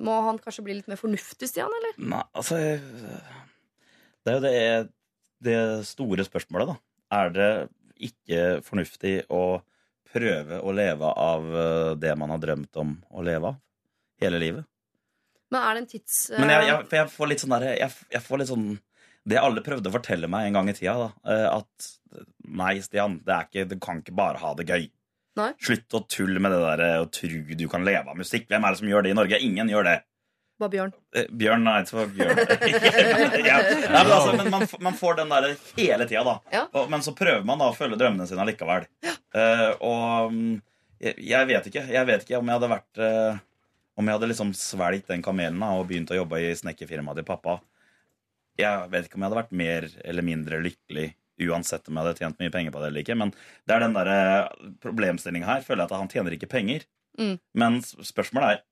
Må 0.00 0.14
han 0.24 0.38
kanskje 0.40 0.64
bli 0.64 0.78
litt 0.78 0.88
mer 0.88 0.96
fornuftig, 0.96 1.50
Stian, 1.50 1.68
eller? 1.80 1.98
Nei, 2.00 2.22
altså 2.32 2.56
Det 4.22 4.32
er 4.32 4.38
jo 4.38 4.44
det, 4.46 4.54
det 5.44 5.58
store 5.84 6.24
spørsmålet, 6.24 6.72
da. 6.72 6.78
Er 7.18 7.34
det 7.34 7.50
ikke 8.08 8.62
fornuftig 8.64 9.18
å 9.28 9.60
prøve 10.12 10.60
å 10.60 10.74
leve 10.76 11.08
av 11.08 11.48
eh, 11.56 11.90
det 12.00 12.14
man 12.20 12.32
har 12.34 12.40
drømt 12.42 12.80
om 12.82 12.94
å 13.10 13.24
leve 13.26 13.52
av? 13.52 13.60
Hele 14.22 14.38
livet? 14.42 14.68
Men 15.52 15.60
er 15.60 15.74
det 15.74 15.82
en 15.82 15.90
tids... 15.90 16.16
Uh... 16.30 16.38
Men 16.40 16.54
jeg, 16.54 16.68
jeg, 16.70 16.88
jeg 16.98 17.12
får 17.12 17.30
litt 17.32 17.44
sånn 17.44 17.54
derre 17.56 17.76
jeg, 17.76 17.96
jeg 18.14 18.24
får 18.24 18.40
litt 18.40 18.50
sånn 18.52 18.66
Det 19.28 19.40
alle 19.40 19.64
prøvde 19.64 19.90
å 19.90 19.96
fortelle 19.96 20.30
meg 20.32 20.48
en 20.48 20.58
gang 20.58 20.70
i 20.72 20.76
tida, 20.76 20.94
da, 21.04 21.10
eh, 21.34 21.48
at 21.50 21.90
nei, 22.62 22.74
Stian, 22.84 23.20
det 23.24 23.34
er 23.36 23.48
ikke, 23.48 23.68
du 23.70 23.76
kan 23.82 24.00
ikke 24.02 24.16
bare 24.18 24.40
ha 24.42 24.52
det 24.58 24.66
gøy. 24.68 24.88
Nei. 25.38 25.52
Slutt 25.64 25.94
å 25.96 26.02
tulle 26.10 26.42
med 26.42 26.52
det 26.52 26.60
der 26.60 26.82
å 27.00 27.06
tro 27.08 27.56
du 27.56 27.68
kan 27.70 27.86
leve 27.86 28.12
av 28.12 28.18
musikk. 28.18 28.48
Hvem 28.50 28.66
er 28.66 28.74
det 28.74 28.80
som 28.82 28.90
gjør 28.90 29.06
det 29.06 29.12
i 29.12 29.16
Norge? 29.16 29.38
Ingen 29.46 29.70
gjør 29.72 29.86
det. 29.88 29.94
Bare 30.62 30.70
Bjørn. 30.72 30.92
Eh, 31.16 31.28
Bjørn 31.28 31.68
Eidsvåg 31.72 32.00
var 32.00 32.12
Bjørn. 32.16 32.40
ja. 33.48 33.56
Nei, 33.58 33.88
men 33.90 34.12
altså, 34.14 34.34
men 34.38 34.50
man, 34.52 34.66
man 34.86 34.98
får 34.98 35.16
den 35.18 35.32
der 35.32 35.48
hele 35.78 36.06
tida, 36.06 36.22
da. 36.28 36.34
Ja. 36.54 36.66
Og, 36.70 36.90
men 36.92 37.02
så 37.02 37.14
prøver 37.18 37.42
man 37.48 37.62
da 37.62 37.70
å 37.72 37.76
følge 37.76 37.98
drømmene 37.98 38.28
sine 38.30 38.44
allikevel. 38.44 38.86
Uh, 39.34 39.70
og 39.82 40.36
mm, 40.36 40.52
jeg, 41.02 41.16
jeg 41.32 41.48
vet 41.50 41.66
ikke. 41.72 41.86
Jeg 41.96 42.08
vet 42.12 42.26
ikke 42.26 42.38
om 42.38 42.52
jeg 42.52 42.60
hadde 42.60 42.70
vært 42.70 43.02
uh, 43.02 43.40
Om 43.98 44.08
jeg 44.08 44.18
hadde 44.18 44.30
liksom 44.30 44.52
svelget 44.56 45.10
den 45.10 45.24
kamelen 45.24 45.58
da, 45.60 45.72
og 45.74 45.88
begynt 45.90 46.14
å 46.14 46.20
jobbe 46.20 46.40
i 46.44 46.54
snekkerfirmaet 46.56 47.20
til 47.20 47.28
pappa. 47.28 47.58
Jeg 48.60 48.86
vet 48.92 49.08
ikke 49.08 49.18
om 49.18 49.24
jeg 49.24 49.32
hadde 49.32 49.42
vært 49.42 49.58
mer 49.62 49.88
eller 50.04 50.26
mindre 50.26 50.62
lykkelig 50.62 51.10
uansett 51.42 51.88
om 51.88 51.96
jeg 51.96 52.04
hadde 52.04 52.20
tjent 52.20 52.42
mye 52.42 52.52
penger 52.54 52.74
på 52.74 52.82
det 52.82 52.90
eller 52.90 53.04
ikke. 53.04 53.18
Men 53.18 53.32
det 53.66 53.74
er 53.74 53.84
den 53.84 53.96
der 53.96 54.10
problemstillinga 54.84 55.48
her. 55.48 55.64
Føler 55.66 55.82
jeg 55.82 55.90
at 55.90 55.96
han 55.98 56.12
tjener 56.12 56.36
ikke 56.36 56.50
penger. 56.52 56.86
Mm. 57.18 57.34
Men 57.58 57.80
spørsmålet 57.82 58.48
er 58.48 58.60
eh, 58.60 58.66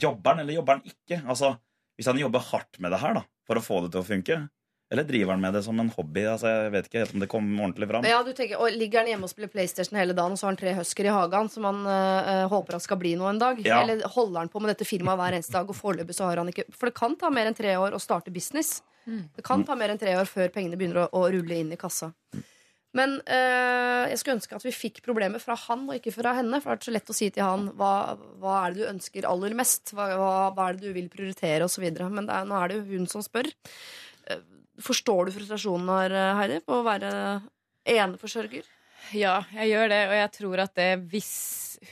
Jobber 0.00 0.34
han 0.34 0.42
eller 0.42 0.58
jobber 0.58 0.78
han 0.78 0.92
ikke? 0.92 1.22
Altså, 1.28 1.56
Hvis 1.96 2.10
han 2.10 2.18
jobber 2.20 2.44
hardt 2.50 2.78
med 2.82 2.92
det 2.92 3.00
her 3.00 3.14
da, 3.16 3.22
for 3.46 3.58
å 3.58 3.64
få 3.64 3.80
det 3.84 3.94
til 3.94 4.02
å 4.02 4.06
funke, 4.06 4.38
eller 4.92 5.02
driver 5.06 5.34
han 5.34 5.42
med 5.42 5.54
det 5.56 5.62
som 5.66 5.78
en 5.80 5.88
hobby? 5.90 6.22
Altså, 6.30 6.50
Jeg 6.50 6.72
vet 6.74 6.88
ikke 6.88 7.02
helt 7.02 7.14
om 7.14 7.22
det 7.22 7.28
kom 7.30 7.46
ordentlig 7.58 7.88
fram. 7.90 8.06
Ja, 8.06 8.22
du 8.22 8.32
tenker, 8.36 8.60
og 8.62 8.74
Ligger 8.74 9.02
han 9.02 9.10
hjemme 9.10 9.26
og 9.26 9.32
spiller 9.32 9.50
PlayStation 9.50 9.98
hele 9.98 10.14
dagen, 10.14 10.34
og 10.34 10.38
så 10.38 10.46
har 10.46 10.54
han 10.54 10.60
tre 10.60 10.74
husker 10.78 11.08
i 11.08 11.14
hagen 11.14 11.50
som 11.50 11.66
han 11.66 11.80
øh, 11.86 12.42
håper 12.52 12.78
at 12.78 12.84
skal 12.84 13.00
bli 13.00 13.14
noe 13.18 13.32
en 13.32 13.40
dag? 13.42 13.62
Ja. 13.66 13.80
Eller 13.82 14.04
holder 14.14 14.44
han 14.44 14.52
på 14.52 14.62
med 14.62 14.74
dette 14.74 14.86
firmaet 14.88 15.18
hver 15.22 15.38
eneste 15.38 15.56
dag, 15.56 15.70
og 15.70 15.78
foreløpig 15.78 16.18
så 16.18 16.28
har 16.30 16.42
han 16.42 16.52
ikke 16.52 16.68
For 16.74 16.90
det 16.90 16.98
kan 16.98 17.16
ta 17.18 17.32
mer 17.34 17.50
enn 17.50 17.58
tre 17.58 17.74
år 17.80 17.96
å 17.96 18.02
starte 18.02 18.34
business. 18.34 18.80
Det 19.06 19.42
kan 19.46 19.62
ta 19.62 19.76
mer 19.78 19.94
enn 19.94 20.00
tre 20.02 20.16
år 20.18 20.26
før 20.26 20.50
pengene 20.54 20.78
begynner 20.78 21.04
å, 21.04 21.08
å 21.14 21.30
rulle 21.30 21.60
inn 21.62 21.70
i 21.74 21.78
kassa. 21.78 22.10
Men 22.94 23.18
øh, 23.20 24.04
jeg 24.08 24.18
skulle 24.20 24.36
ønske 24.38 24.56
at 24.56 24.64
vi 24.64 24.72
fikk 24.72 25.02
problemet 25.04 25.42
fra 25.42 25.56
han 25.66 25.82
og 25.88 25.96
ikke 25.98 26.14
fra 26.14 26.36
henne. 26.38 26.60
For 26.62 26.72
det 26.72 26.86
er 26.86 26.88
så 26.88 26.94
lett 26.94 27.12
å 27.12 27.16
si 27.16 27.30
til 27.34 27.44
han 27.44 27.66
hva, 27.76 27.92
hva 28.40 28.60
er 28.62 28.72
det 28.76 28.84
du 28.84 28.90
ønsker 28.92 29.28
aller 29.28 29.56
mest? 29.58 29.92
Hva, 29.96 30.06
hva, 30.16 30.30
hva 30.56 30.68
er 30.68 30.78
det 30.78 30.86
du 30.86 30.96
vil 30.96 31.10
prioritere? 31.12 31.68
Videre. 31.82 32.08
Men 32.12 32.28
det 32.30 32.38
er, 32.38 32.48
nå 32.48 32.56
er 32.60 32.72
det 32.72 32.78
jo 32.78 32.86
hun 32.94 33.10
som 33.10 33.24
spør. 33.24 33.50
Eh, 34.30 34.44
Forstår 34.76 35.24
du 35.24 35.32
frustrasjonen 35.32 35.88
her, 35.88 36.12
Heidi, 36.36 36.58
på 36.60 36.82
å 36.82 36.84
være 36.84 37.10
eneforsørger? 37.88 38.66
Ja, 39.16 39.38
jeg 39.54 39.70
gjør 39.70 39.88
det, 39.92 40.00
og 40.10 40.14
jeg 40.18 40.32
tror 40.34 40.62
at 40.64 40.74
det 40.76 40.88
hvis 41.12 41.30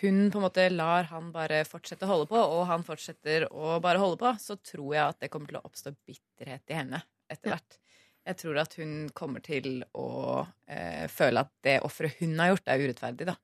hun 0.01 0.27
på 0.33 0.41
en 0.41 0.45
måte 0.45 0.67
lar 0.73 1.07
han 1.11 1.31
bare 1.35 1.63
fortsette 1.69 2.05
å 2.05 2.11
holde 2.11 2.29
på, 2.31 2.37
og 2.37 2.67
han 2.69 2.85
fortsetter 2.87 3.47
å 3.53 3.79
bare 3.85 4.01
holde 4.03 4.19
på, 4.21 4.35
så 4.41 4.57
tror 4.61 4.91
jeg 4.97 5.05
at 5.05 5.21
det 5.23 5.31
kommer 5.33 5.49
til 5.53 5.61
å 5.61 5.65
oppstå 5.69 5.95
bitterhet 6.05 6.73
i 6.73 6.79
henne 6.81 7.01
etter 7.31 7.55
hvert. 7.55 7.79
Jeg 8.25 8.39
tror 8.41 8.59
at 8.63 8.75
hun 8.81 8.93
kommer 9.17 9.43
til 9.45 9.83
å 9.93 10.45
eh, 10.71 11.05
føle 11.13 11.43
at 11.45 11.51
det 11.67 11.81
offeret 11.85 12.17
hun 12.23 12.39
har 12.41 12.55
gjort, 12.55 12.71
er 12.73 12.85
urettferdig, 12.87 13.27
da. 13.29 13.35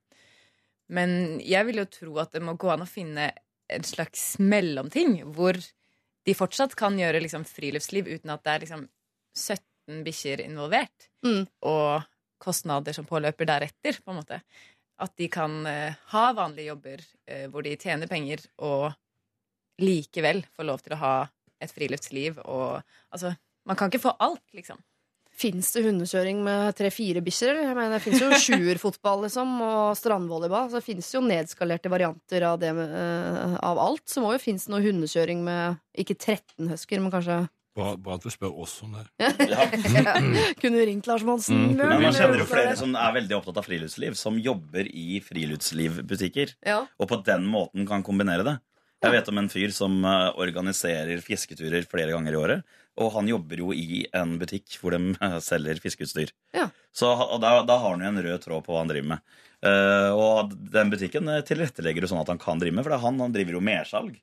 Men 0.91 1.39
jeg 1.45 1.67
vil 1.67 1.83
jo 1.83 1.89
tro 1.91 2.15
at 2.23 2.33
det 2.33 2.41
må 2.43 2.57
gå 2.59 2.71
an 2.73 2.83
å 2.83 2.89
finne 2.89 3.29
en 3.71 3.85
slags 3.87 4.35
mellomting, 4.41 5.21
hvor 5.31 5.55
de 6.25 6.33
fortsatt 6.37 6.73
kan 6.77 6.97
gjøre 6.99 7.21
liksom 7.23 7.45
friluftsliv 7.47 8.09
uten 8.09 8.33
at 8.33 8.43
det 8.43 8.55
er 8.55 8.65
liksom 8.65 8.87
17 9.37 10.03
bikkjer 10.05 10.43
involvert 10.45 11.07
Mm. 11.25 11.45
og 11.69 12.01
kostnader 12.41 12.95
som 12.97 13.05
påløper 13.05 13.45
deretter, 13.45 13.99
på 14.01 14.11
en 14.11 14.17
måte. 14.17 14.39
At 15.01 15.13
de 15.17 15.27
kan 15.29 15.59
eh, 15.69 15.93
ha 16.09 16.23
vanlige 16.33 16.71
jobber 16.71 17.03
eh, 17.29 17.45
hvor 17.53 17.61
de 17.65 17.75
tjener 17.77 18.09
penger, 18.09 18.41
og 18.65 18.89
likevel 19.81 20.43
få 20.55 20.65
lov 20.65 20.81
til 20.81 20.97
å 20.97 21.01
ha 21.01 21.13
et 21.61 21.71
friluftsliv 21.73 22.41
og 22.43 22.81
Altså, 23.13 23.35
man 23.67 23.77
kan 23.77 23.91
ikke 23.91 24.05
få 24.07 24.15
alt, 24.19 24.43
liksom. 24.57 24.79
Fins 25.41 25.71
det 25.73 25.85
hundekjøring 25.87 26.41
med 26.45 26.75
tre-fire 26.77 27.21
bikkjer? 27.25 27.61
Jeg 27.63 27.77
mener, 27.77 27.95
Det 27.95 28.03
fins 28.03 28.21
jo 28.21 28.29
sjuerfotball 28.45 29.25
liksom, 29.25 29.55
og 29.65 29.95
strandvolleyball. 29.97 30.69
Så 30.69 30.81
det 30.81 30.85
fins 30.85 31.09
jo 31.15 31.23
nedskalerte 31.25 31.89
varianter 31.89 32.45
av, 32.45 32.59
det 32.61 32.69
eh, 32.75 33.55
av 33.57 33.81
alt. 33.81 34.05
Så 34.11 34.21
må 34.21 34.35
jo 34.35 34.43
finnes 34.43 34.67
noe 34.69 34.83
hundekjøring 34.83 35.41
med 35.45 35.81
ikke 36.03 36.17
13 36.19 36.69
husker, 36.73 37.01
men 37.01 37.13
kanskje 37.13 37.43
Bra, 37.71 37.93
bra 37.95 38.17
at 38.17 38.25
du 38.25 38.27
spør 38.27 38.57
oss 38.65 38.73
om 38.83 38.97
det. 38.97 39.05
Ja. 39.23 39.63
Kunne 40.61 40.81
ringt 40.89 41.07
Lars 41.07 41.23
Monsen. 41.23 41.69
Mm. 41.69 41.77
Men 41.79 42.03
man 42.03 42.17
kjenner 42.17 42.41
jo 42.41 42.47
flere 42.49 42.73
som 42.75 42.97
er 42.99 43.13
veldig 43.15 43.37
opptatt 43.37 43.61
av 43.61 43.67
friluftsliv, 43.67 44.17
som 44.19 44.35
jobber 44.43 44.89
i 44.91 45.21
friluftslivbutikker. 45.23 46.57
Ja. 46.67 46.81
Og 46.99 47.07
på 47.07 47.21
den 47.23 47.47
måten 47.47 47.87
kan 47.87 48.03
kombinere 48.03 48.43
det. 48.43 48.57
Jeg 49.01 49.15
vet 49.15 49.31
om 49.31 49.39
en 49.41 49.49
fyr 49.49 49.71
som 49.73 49.95
eh, 50.05 50.27
organiserer 50.43 51.23
fisketurer 51.25 51.87
flere 51.89 52.11
ganger 52.11 52.35
i 52.35 52.41
året. 52.41 52.75
Og 53.01 53.11
han 53.15 53.29
jobber 53.29 53.61
jo 53.63 53.71
i 53.75 54.03
en 54.17 54.37
butikk 54.41 54.77
hvor 54.81 54.95
de 54.95 55.15
eh, 55.17 55.37
selger 55.43 55.81
fiskeutstyr. 55.83 56.33
Ja. 56.55 56.69
Så 56.93 57.11
da, 57.41 57.61
da 57.67 57.77
har 57.77 57.95
han 57.95 58.03
jo 58.03 58.11
en 58.11 58.23
rød 58.25 58.43
tråd 58.45 58.65
på 58.65 58.75
hva 58.75 58.83
han 58.83 58.91
driver 58.91 59.15
med. 59.15 59.37
Uh, 59.61 60.09
og 60.17 60.53
den 60.73 60.89
butikken 60.89 61.27
eh, 61.29 61.43
tilrettelegger 61.45 62.01
jo 62.01 62.09
sånn 62.09 62.23
at 62.23 62.31
han 62.31 62.39
kan 62.41 62.61
drive 62.61 62.73
med, 62.73 62.81
for 62.81 62.95
det 62.95 63.03
han, 63.03 63.19
han 63.21 63.33
driver 63.35 63.57
jo 63.57 63.63
mersalg. 63.65 64.15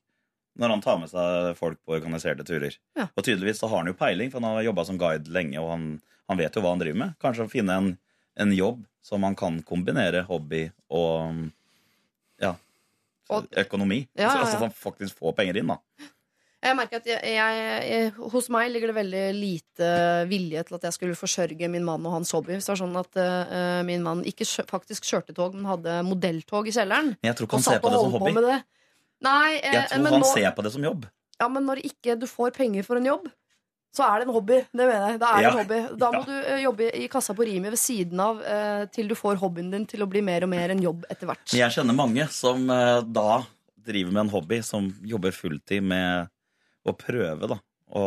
Når 0.58 0.72
han 0.74 0.82
tar 0.82 0.96
med 0.98 1.10
seg 1.12 1.52
folk 1.58 1.78
på 1.86 1.94
organiserte 1.94 2.42
turer. 2.46 2.74
Ja. 2.98 3.06
Og 3.14 3.22
tydeligvis 3.22 3.60
så 3.62 3.68
har 3.70 3.84
han 3.84 3.92
jo 3.92 3.98
peiling, 3.98 4.32
for 4.32 4.42
han 4.42 4.56
har 4.58 4.66
jobba 4.66 4.84
som 4.88 4.98
guide 4.98 5.30
lenge, 5.30 5.60
og 5.62 5.70
han, 5.70 5.84
han 6.26 6.40
vet 6.40 6.58
jo 6.58 6.64
hva 6.64 6.72
han 6.74 6.82
driver 6.82 6.98
med. 7.04 7.14
Kanskje 7.22 7.46
å 7.46 7.52
finne 7.52 7.76
en, 7.78 7.92
en 8.42 8.54
jobb 8.56 8.82
som 9.06 9.22
han 9.22 9.38
kan 9.38 9.60
kombinere 9.68 10.24
hobby 10.26 10.64
og 10.90 11.46
ja, 12.42 12.56
økonomi. 13.62 14.02
Ja, 14.18 14.24
ja, 14.24 14.30
Så, 14.32 14.34
ja. 14.34 14.42
altså 14.42 14.58
at 14.58 14.66
han 14.66 14.74
faktisk 14.74 15.22
får 15.22 15.38
penger 15.38 15.62
inn, 15.62 15.70
da. 15.70 16.10
Jeg 16.58 16.74
merker 16.74 16.98
at 16.98 17.06
jeg, 17.06 17.20
jeg, 17.22 17.58
jeg, 17.86 18.06
Hos 18.32 18.48
meg 18.50 18.72
ligger 18.72 18.90
det 18.90 18.96
veldig 18.96 19.20
lite 19.36 19.90
vilje 20.26 20.64
til 20.66 20.76
at 20.78 20.86
jeg 20.88 20.96
skulle 20.96 21.18
forsørge 21.18 21.68
min 21.70 21.84
mann 21.86 22.06
og 22.08 22.16
hans 22.16 22.32
hobby. 22.34 22.56
Hvis 22.56 22.66
det 22.66 22.72
var 22.72 22.80
sånn 22.80 22.96
at 22.98 23.18
uh, 23.22 23.82
min 23.86 24.02
mann 24.02 24.24
ikke 24.26 24.46
faktisk 24.66 25.06
kjørte 25.06 25.36
tog, 25.36 25.54
men 25.54 25.68
hadde 25.70 26.00
modelltog 26.08 26.66
i 26.66 26.74
kjelleren. 26.74 27.12
Men 27.20 27.30
jeg 27.30 27.38
tror 27.38 27.46
ikke 27.46 27.60
han 27.60 27.66
ser 27.68 27.82
på 27.84 27.92
det 27.94 28.00
som 28.02 28.16
hobby. 28.16 28.32
det. 28.48 28.56
Nei, 29.22 29.52
eh, 29.58 29.72
Jeg 29.76 29.84
tror 29.92 30.02
men, 30.02 30.12
han 30.16 30.24
nå, 30.24 30.30
ser 30.34 30.50
på 30.56 30.64
det 30.66 30.72
som 30.74 30.84
jobb. 30.86 31.06
ja, 31.38 31.46
men 31.50 31.64
når 31.66 31.80
ikke 31.86 32.16
du 32.18 32.26
får 32.30 32.50
penger 32.58 32.86
for 32.86 32.98
en 32.98 33.06
jobb, 33.06 33.28
så 33.94 34.04
er 34.04 34.18
det 34.20 34.26
en 34.28 34.34
hobby. 34.34 34.58
Det 34.70 34.84
mener 34.84 35.06
jeg. 35.12 35.18
Da 35.22 35.28
er 35.36 35.42
Ja. 35.42 35.50
en 35.52 35.58
hobby. 35.58 35.78
Da 35.98 36.10
må 36.14 36.24
du 36.26 36.32
eh, 36.38 36.62
jobbe 36.64 36.88
i 36.94 37.06
kassa 37.10 37.34
på 37.38 37.46
Rimi 37.46 37.70
ved 37.70 37.78
siden 37.78 38.18
av 38.22 38.42
uh, 38.42 38.82
til 38.94 39.06
du 39.10 39.14
får 39.18 39.38
hobbyen 39.38 39.70
din 39.70 39.86
til 39.86 40.02
å 40.02 40.10
bli 40.10 40.20
mer 40.26 40.42
og 40.46 40.50
mer 40.50 40.74
en 40.74 40.82
jobb 40.82 41.06
etter 41.10 41.30
hvert. 41.30 41.46
Men 41.52 41.62
jeg 41.62 41.76
kjenner 41.78 41.98
mange 41.98 42.26
som 42.34 42.66
da 42.66 43.28
driver 43.88 44.10
med 44.12 44.20
en 44.26 44.34
hobby, 44.34 44.58
som 44.66 44.90
jobber 45.06 45.30
fulltid 45.32 45.82
med 45.86 46.28
å 46.90 46.96
prøve, 46.98 47.50
da. 47.50 47.58
å, 47.98 48.04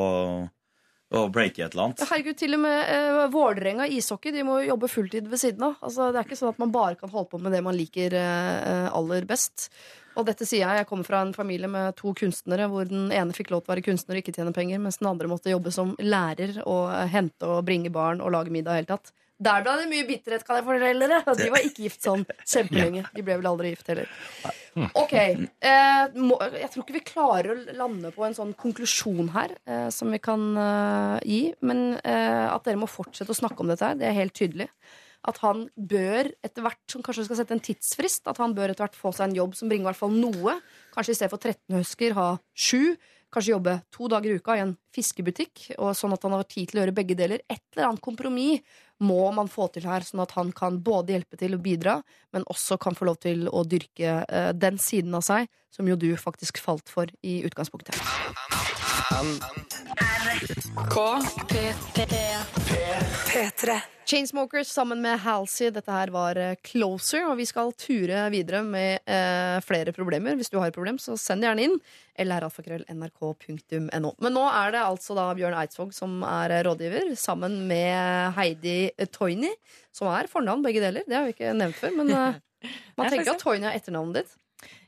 å 1.12 1.24
breake 1.34 1.64
et 1.64 1.74
eller 1.74 1.90
annet. 1.90 2.04
herregud, 2.10 2.38
til 2.40 2.58
og 2.58 2.64
med 2.66 2.92
eh, 2.92 3.22
Vålerenga 3.34 3.88
ishockey 3.92 4.36
De 4.36 4.46
må 4.48 4.62
jo 4.62 4.72
jobbe 4.74 4.92
fulltid 4.92 5.32
ved 5.32 5.42
siden 5.42 5.66
av. 5.70 5.80
Altså, 5.82 6.12
det 6.12 6.22
er 6.22 6.30
ikke 6.30 6.40
sånn 6.40 6.54
at 6.54 6.62
man 6.62 6.76
bare 6.76 7.00
kan 7.00 7.12
holde 7.14 7.32
på 7.34 7.42
med 7.42 7.56
det 7.56 7.64
man 7.66 7.78
liker 7.78 8.16
eh, 8.18 8.88
aller 8.92 9.28
best. 9.30 9.70
Og 10.20 10.28
dette 10.28 10.44
sier 10.44 10.66
jeg, 10.66 10.82
jeg 10.82 10.88
kommer 10.90 11.08
fra 11.08 11.22
en 11.24 11.34
familie 11.36 11.70
med 11.72 11.96
to 12.00 12.12
kunstnere, 12.18 12.68
hvor 12.72 12.90
den 12.90 13.12
ene 13.16 13.36
fikk 13.36 13.54
lov 13.54 13.64
til 13.64 13.72
å 13.72 13.76
være 13.76 13.86
kunstner 13.86 14.18
og 14.18 14.24
ikke 14.24 14.36
tjene 14.36 14.52
penger, 14.56 14.82
mens 14.84 15.00
den 15.00 15.08
andre 15.12 15.30
måtte 15.32 15.54
jobbe 15.54 15.72
som 15.72 15.94
lærer 16.04 16.58
og 16.66 16.92
hente 17.14 17.48
og 17.48 17.64
bringe 17.68 17.94
barn 17.94 18.20
og 18.24 18.34
lage 18.36 18.52
middag 18.52 18.76
i 18.76 18.82
hele 18.82 18.92
tatt. 18.92 19.14
Der 19.42 19.64
ble 19.66 19.74
det 19.80 19.88
mye 19.90 20.06
bitterhet, 20.06 20.44
kan 20.46 20.60
jeg 20.60 20.66
fortelle 20.68 21.08
dere. 21.10 21.36
De 21.40 21.50
var 21.54 21.64
ikke 21.66 21.86
gift 21.88 22.06
sånn 22.06 22.26
kjempelenge. 22.46 23.08
De 23.16 23.24
ble 23.26 23.38
vel 23.40 23.50
aldri 23.50 23.72
gift 23.74 23.88
heller. 23.90 24.10
Ok. 24.98 25.14
Eh, 25.18 26.18
må, 26.22 26.38
jeg 26.54 26.70
tror 26.72 26.86
ikke 26.86 26.98
vi 27.00 27.04
klarer 27.08 27.54
å 27.54 27.78
lande 27.80 28.12
på 28.14 28.26
en 28.28 28.38
sånn 28.38 28.54
konklusjon 28.60 29.32
her 29.34 29.56
eh, 29.66 29.88
som 29.94 30.14
vi 30.14 30.22
kan 30.22 30.44
eh, 30.62 31.16
gi. 31.26 31.42
Men 31.66 31.96
eh, 31.98 32.48
at 32.52 32.68
dere 32.68 32.82
må 32.84 32.90
fortsette 32.92 33.34
å 33.34 33.40
snakke 33.42 33.64
om 33.64 33.72
dette 33.72 33.88
her, 33.88 33.98
det 33.98 34.12
er 34.12 34.20
helt 34.20 34.38
tydelig. 34.38 34.70
at 35.30 35.38
han 35.44 35.68
bør 35.76 36.32
etter 36.42 36.64
hvert, 36.66 36.82
som 36.90 37.04
kanskje 37.06 37.28
skal 37.28 37.38
sette 37.38 37.54
en 37.54 37.62
tidsfrist, 37.62 38.24
at 38.30 38.40
han 38.42 38.56
bør 38.58 38.72
etter 38.72 38.88
hvert 38.88 38.98
få 38.98 39.12
seg 39.14 39.30
en 39.30 39.36
jobb 39.38 39.58
som 39.58 39.70
bringer 39.70 39.86
i 39.86 39.90
hvert 39.92 40.00
fall 40.00 40.16
noe. 40.16 40.56
Kanskje 40.96 41.14
i 41.14 41.20
stedet 41.20 41.34
for 41.34 41.42
13 41.42 41.78
husker 41.78 42.16
ha 42.18 42.30
sju. 42.58 42.96
Kanskje 43.32 43.54
jobbe 43.54 43.78
to 43.96 44.10
dager 44.12 44.34
i 44.34 44.40
uka 44.42 44.58
i 44.58 44.64
en 44.66 44.74
fiskebutikk, 44.92 45.70
og 45.78 45.94
sånn 45.96 46.12
at 46.16 46.26
han 46.28 46.36
har 46.36 46.48
tid 46.50 46.72
til 46.72 46.80
å 46.80 46.84
gjøre 46.84 46.96
begge 46.98 47.16
deler. 47.16 47.44
Et 47.48 47.62
eller 47.72 47.88
annet 47.88 48.04
kompromiss 48.04 48.60
må 49.02 49.24
man 49.34 49.50
få 49.50 49.70
til 49.74 49.88
her, 49.88 50.04
sånn 50.06 50.22
at 50.26 50.36
han 50.36 50.52
kan 50.54 50.82
både 50.84 51.16
hjelpe 51.16 51.40
til 51.40 51.56
å 51.56 51.62
bidra, 51.64 51.96
men 52.36 52.46
også 52.52 52.78
kan 52.82 52.98
få 52.98 53.08
lov 53.08 53.22
til 53.24 53.48
å 53.50 53.64
dyrke 53.66 54.20
eh, 54.28 54.52
den 54.54 54.78
siden 54.82 55.16
av 55.18 55.26
seg 55.26 55.48
som 55.72 55.88
jo 55.88 55.96
du 55.96 56.12
faktisk 56.20 56.60
falt 56.62 56.92
for 56.92 57.10
i 57.24 57.40
utgangspunktet. 57.48 57.96
P3. 63.32 63.80
Chainsmokers 64.06 64.68
sammen 64.68 65.02
med 65.02 65.20
Halsey. 65.20 65.70
Dette 65.72 65.92
her 65.94 66.12
var 66.12 66.36
eh, 66.38 66.56
Closer, 66.68 67.24
og 67.30 67.38
vi 67.40 67.46
skal 67.48 67.72
ture 67.80 68.30
videre 68.34 68.64
med 68.68 69.00
eh, 69.06 69.62
flere 69.64 69.94
problemer. 69.96 70.36
Hvis 70.36 70.52
du 70.52 70.58
har 70.60 70.68
et 70.68 70.76
problem, 70.76 71.00
så 71.00 71.16
send 71.20 71.46
gjerne 71.46 71.64
inn. 71.68 71.78
lralfakrøll.nrk.no. 72.20 74.12
Men 74.20 74.36
nå 74.36 74.44
er 74.50 74.76
det 74.76 74.82
altså 74.84 75.16
da 75.18 75.30
Bjørn 75.38 75.58
Eidsvåg 75.62 75.94
som 75.96 76.24
er 76.28 76.58
eh, 76.58 76.64
rådgiver, 76.68 77.16
sammen 77.20 77.54
med 77.72 78.36
Heidi 78.38 78.92
Toini, 79.16 79.54
som 79.96 80.12
er 80.12 80.30
fornavn, 80.32 80.66
begge 80.66 80.84
deler. 80.84 81.08
Det 81.08 81.18
har 81.18 81.26
vi 81.30 81.34
ikke 81.38 81.56
nevnt 81.58 81.80
før, 81.80 81.92
men 82.02 82.08
eh, 82.12 82.42
man 83.00 83.10
tenker 83.14 83.32
at 83.36 83.42
Toini 83.42 83.66
er 83.70 83.78
etternavnet 83.80 84.16
ditt. 84.22 84.32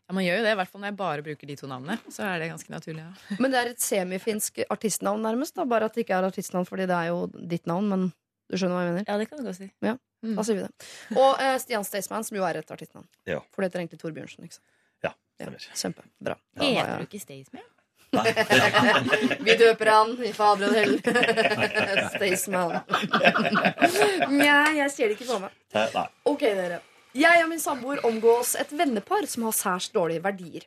Ja, 0.10 0.14
Man 0.18 0.26
gjør 0.26 0.38
jo 0.42 0.44
det, 0.46 0.52
i 0.52 0.58
hvert 0.60 0.72
fall 0.72 0.82
når 0.84 0.90
jeg 0.92 0.98
bare 1.00 1.24
bruker 1.26 1.48
de 1.48 1.56
to 1.60 1.68
navnene. 1.72 1.96
Så 2.12 2.26
er 2.28 2.40
det 2.44 2.50
ganske 2.52 2.72
naturlig. 2.74 3.04
Ja. 3.06 3.38
Men 3.44 3.54
det 3.54 3.60
er 3.62 3.70
et 3.72 3.82
semifinsk 3.84 4.64
artistnavn, 4.70 5.22
nærmest. 5.24 5.56
Da. 5.56 5.66
Bare 5.70 5.88
at 5.90 5.96
det 5.96 6.04
ikke 6.06 6.18
er 6.20 6.28
artistnavn 6.28 6.68
fordi 6.68 6.86
det 6.92 6.98
er 6.98 7.12
jo 7.14 7.22
ditt 7.34 7.66
navn, 7.70 7.88
men 7.92 8.10
du 8.52 8.58
skjønner 8.60 8.76
hva 8.76 8.82
jeg 8.84 8.92
mener? 8.98 9.06
ja, 9.08 9.16
det 9.22 9.30
kan 9.30 9.40
du 9.40 9.48
godt 9.48 9.60
si. 9.62 9.70
Ja, 9.86 9.98
Mm. 10.24 10.38
Da 10.38 10.44
sier 10.48 10.56
vi 10.56 10.62
det. 10.64 10.86
Og 11.20 11.42
eh, 11.44 11.58
Stian 11.60 11.84
Staysman, 11.84 12.24
som 12.24 12.38
jo 12.38 12.46
er 12.48 12.56
et 12.62 12.70
artistnavn. 12.72 13.04
Ja. 13.28 13.42
For 13.52 13.60
det 13.60 13.68
heter 13.74 13.82
egentlig 13.82 13.98
Tor 14.00 14.14
Bjørnsen. 14.16 14.46
Ikke 14.48 14.56
sant? 14.56 14.70
Ja, 15.04 15.10
stemmer. 15.36 16.06
Ja, 16.08 16.14
Bra. 16.30 16.36
Ja, 16.62 16.70
Heter 16.78 17.02
du 17.02 17.08
ikke 17.10 17.20
Staysman? 17.20 17.66
Vi 19.44 19.56
døper 19.60 19.92
han 19.92 20.14
i 20.24 20.32
Fader 20.32 20.70
og 20.70 20.78
Hell. 20.80 20.96
Staysman. 22.14 22.78
Nja, 24.32 24.58
jeg 24.80 24.90
ser 24.96 25.12
det 25.12 25.18
ikke 25.18 25.28
for 25.28 25.44
meg. 25.44 25.60
Nei. 25.76 26.06
Ok, 26.32 26.46
dere. 26.56 26.80
Jeg 27.14 27.44
og 27.44 27.50
min 27.52 27.60
samboer 27.62 28.00
omgås 28.08 28.56
et 28.58 28.72
vennepar 28.74 29.28
som 29.30 29.44
har 29.46 29.54
særs 29.54 29.92
dårlige 29.94 30.24
verdier. 30.24 30.64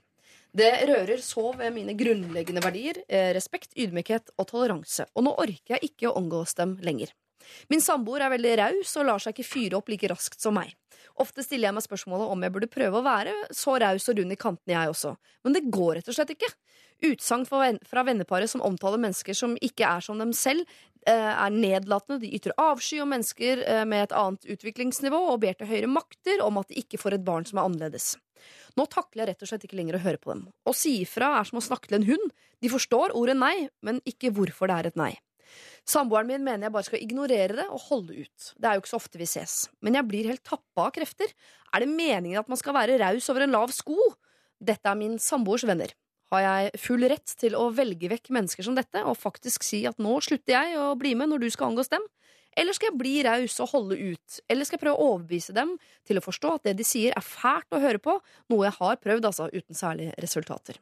Det 0.54 0.68
rører 0.86 1.18
så 1.18 1.50
ved 1.58 1.72
mine 1.74 1.96
grunnleggende 1.98 2.62
verdier, 2.62 3.00
eh, 3.08 3.32
respekt, 3.34 3.72
ydmykhet 3.74 4.30
og 4.38 4.46
toleranse. 4.46 5.08
Og 5.16 5.24
nå 5.26 5.32
orker 5.34 5.74
jeg 5.74 5.90
ikke 5.90 6.06
å 6.06 6.14
omgås 6.14 6.54
dem 6.54 6.76
lenger. 6.86 7.10
Min 7.68 7.82
samboer 7.82 8.22
er 8.22 8.30
veldig 8.30 8.54
raus 8.62 8.94
og 8.96 9.06
lar 9.06 9.18
seg 9.18 9.34
ikke 9.34 9.48
fyre 9.48 9.80
opp 9.80 9.90
like 9.90 10.06
raskt 10.06 10.40
som 10.40 10.54
meg. 10.54 10.70
Ofte 11.18 11.42
stiller 11.42 11.66
jeg 11.66 11.74
meg 11.74 11.82
spørsmålet 11.82 12.30
om 12.30 12.42
jeg 12.46 12.54
burde 12.54 12.70
prøve 12.70 13.00
å 13.00 13.04
være 13.04 13.34
så 13.50 13.74
raus 13.82 14.08
og 14.08 14.18
rund 14.20 14.32
i 14.32 14.38
kantene, 14.38 14.76
jeg 14.76 14.94
også. 14.94 15.16
Men 15.42 15.52
det 15.52 15.66
går 15.66 15.96
rett 15.98 16.08
og 16.08 16.14
slett 16.14 16.30
ikke. 16.30 16.52
Utsagn 17.04 17.44
fra 17.46 18.04
venneparet 18.06 18.50
som 18.50 18.62
omtaler 18.64 19.00
mennesker 19.02 19.36
som 19.36 19.56
ikke 19.60 19.84
er 19.84 20.04
som 20.04 20.20
dem 20.20 20.32
selv, 20.32 20.64
eh, 21.06 21.12
er 21.12 21.50
nedlatende. 21.52 22.20
De 22.22 22.32
ytrer 22.38 22.56
avsky 22.56 23.00
om 23.02 23.12
mennesker 23.12 23.62
eh, 23.66 23.84
med 23.84 24.06
et 24.06 24.16
annet 24.16 24.48
utviklingsnivå 24.56 25.18
og 25.32 25.42
ber 25.44 25.58
til 25.58 25.68
høyere 25.68 25.92
makter 25.92 26.40
om 26.44 26.56
at 26.58 26.68
de 26.68 26.80
ikke 26.80 27.00
får 27.02 27.18
et 27.18 27.26
barn 27.26 27.44
som 27.44 27.60
er 27.60 27.68
annerledes. 27.68 28.16
Nå 28.76 28.86
takler 28.92 29.24
jeg 29.24 29.34
rett 29.34 29.44
og 29.44 29.50
slett 29.50 29.68
ikke 29.68 29.78
lenger 29.78 29.98
å 29.98 30.04
høre 30.04 30.20
på 30.20 30.32
dem. 30.32 30.46
Å 30.64 30.72
si 30.76 30.98
ifra 31.02 31.34
er 31.38 31.48
som 31.48 31.60
å 31.60 31.64
snakke 31.64 31.88
til 31.90 32.00
en 32.00 32.08
hund. 32.08 32.34
De 32.64 32.72
forstår 32.72 33.14
ordet 33.16 33.36
nei, 33.36 33.68
men 33.84 34.00
ikke 34.08 34.32
hvorfor 34.36 34.68
det 34.70 34.76
er 34.76 34.90
et 34.90 35.00
nei. 35.00 35.12
Samboeren 35.86 36.26
min 36.26 36.42
mener 36.44 36.66
jeg 36.66 36.74
bare 36.74 36.88
skal 36.88 37.02
ignorere 37.04 37.60
det 37.60 37.66
og 37.70 37.84
holde 37.86 38.16
ut. 38.24 38.48
Det 38.58 38.68
er 38.68 38.76
jo 38.76 38.82
ikke 38.82 38.90
så 38.90 38.98
ofte 38.98 39.20
vi 39.20 39.28
ses. 39.30 39.54
Men 39.84 39.96
jeg 39.98 40.08
blir 40.08 40.30
helt 40.32 40.44
tappa 40.44 40.88
av 40.88 40.94
krefter. 40.96 41.30
Er 41.72 41.84
det 41.84 41.92
meningen 41.92 42.40
at 42.40 42.50
man 42.50 42.58
skal 42.58 42.74
være 42.76 42.98
raus 43.02 43.28
over 43.30 43.46
en 43.46 43.54
lav 43.54 43.72
sko? 43.74 43.96
Dette 44.58 44.90
er 44.90 44.98
min 44.98 45.14
samboers 45.22 45.66
venner. 45.68 45.92
Har 46.34 46.42
jeg 46.42 46.80
full 46.82 47.06
rett 47.06 47.34
til 47.38 47.54
å 47.54 47.68
velge 47.74 48.10
vekk 48.10 48.32
mennesker 48.34 48.66
som 48.66 48.74
dette 48.74 49.02
og 49.06 49.18
faktisk 49.20 49.62
si 49.66 49.84
at 49.86 50.00
nå 50.02 50.16
slutter 50.24 50.56
jeg 50.56 50.78
å 50.80 50.94
bli 50.98 51.14
med 51.18 51.30
når 51.30 51.44
du 51.44 51.50
skal 51.54 51.70
angås 51.70 51.92
dem? 51.92 52.02
Eller 52.56 52.72
skal 52.72 52.90
jeg 52.90 52.98
bli 52.98 53.14
raus 53.26 53.58
og 53.60 53.70
holde 53.74 53.98
ut? 54.00 54.40
Eller 54.48 54.66
skal 54.66 54.78
jeg 54.78 54.84
prøve 54.86 54.96
å 54.96 55.12
overbevise 55.12 55.54
dem 55.54 55.74
til 56.08 56.18
å 56.18 56.24
forstå 56.24 56.54
at 56.56 56.68
det 56.70 56.78
de 56.80 56.86
sier 56.88 57.14
er 57.14 57.24
fælt 57.24 57.68
å 57.76 57.82
høre 57.82 58.00
på, 58.02 58.16
noe 58.50 58.66
jeg 58.66 58.78
har 58.78 59.00
prøvd, 59.02 59.28
altså, 59.28 59.50
uten 59.52 59.76
særlige 59.76 60.16
resultater? 60.24 60.80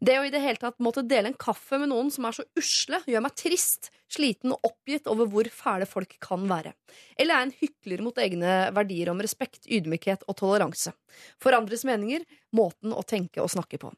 Det 0.00 0.18
å 0.18 0.26
i 0.26 0.32
det 0.32 0.42
hele 0.42 0.60
tatt 0.60 0.78
måtte 0.82 1.04
dele 1.06 1.32
en 1.32 1.38
kaffe 1.40 1.78
med 1.80 1.90
noen 1.92 2.10
som 2.12 2.26
er 2.28 2.36
så 2.36 2.44
usle, 2.58 3.00
gjør 3.10 3.24
meg 3.24 3.36
trist, 3.38 3.90
sliten 4.10 4.54
og 4.54 4.70
oppgitt 4.70 5.08
over 5.10 5.28
hvor 5.30 5.50
fæle 5.54 5.86
folk 5.88 6.16
kan 6.22 6.46
være. 6.50 6.74
Eller 7.20 7.36
er 7.36 7.46
en 7.46 7.54
hykler 7.60 8.02
mot 8.04 8.18
egne 8.22 8.56
verdier 8.76 9.12
om 9.12 9.22
respekt, 9.22 9.68
ydmykhet 9.70 10.26
og 10.26 10.38
toleranse. 10.40 10.94
For 11.42 11.56
andres 11.56 11.86
meninger, 11.88 12.26
måten 12.56 12.94
å 12.96 13.04
tenke 13.06 13.42
og 13.44 13.52
snakke 13.52 13.80
på. 13.82 13.92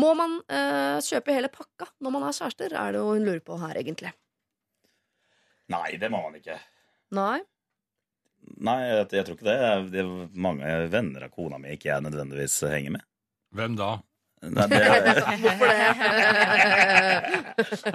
Må 0.00 0.14
man 0.18 0.40
øh, 0.40 0.98
kjøpe 1.04 1.36
hele 1.36 1.52
pakka 1.52 1.90
når 2.02 2.14
man 2.14 2.26
er 2.26 2.40
kjærester, 2.40 2.74
er 2.74 2.94
det 2.94 3.02
jo 3.02 3.12
hun 3.12 3.28
lurer 3.28 3.44
på 3.44 3.60
her, 3.60 3.78
egentlig. 3.78 4.14
Nei, 5.68 5.98
det 6.00 6.08
må 6.10 6.22
man 6.24 6.38
ikke. 6.38 6.56
Nei? 7.16 7.38
Nei, 8.64 8.78
jeg, 8.86 9.08
jeg 9.12 9.26
tror 9.26 9.36
ikke 9.36 9.48
det. 9.48 9.58
det 9.92 10.02
er 10.02 10.12
mange 10.40 10.74
venner 10.92 11.26
av 11.26 11.32
kona 11.34 11.58
mi 11.60 11.74
ikke 11.74 11.90
jeg 11.90 12.04
nødvendigvis 12.06 12.60
henger 12.72 12.96
med. 12.96 13.04
Hvem 13.56 13.76
da? 13.78 13.90
Nei, 14.42 14.66
det, 14.70 14.78
Hvorfor 15.42 15.66
det? 15.72 15.78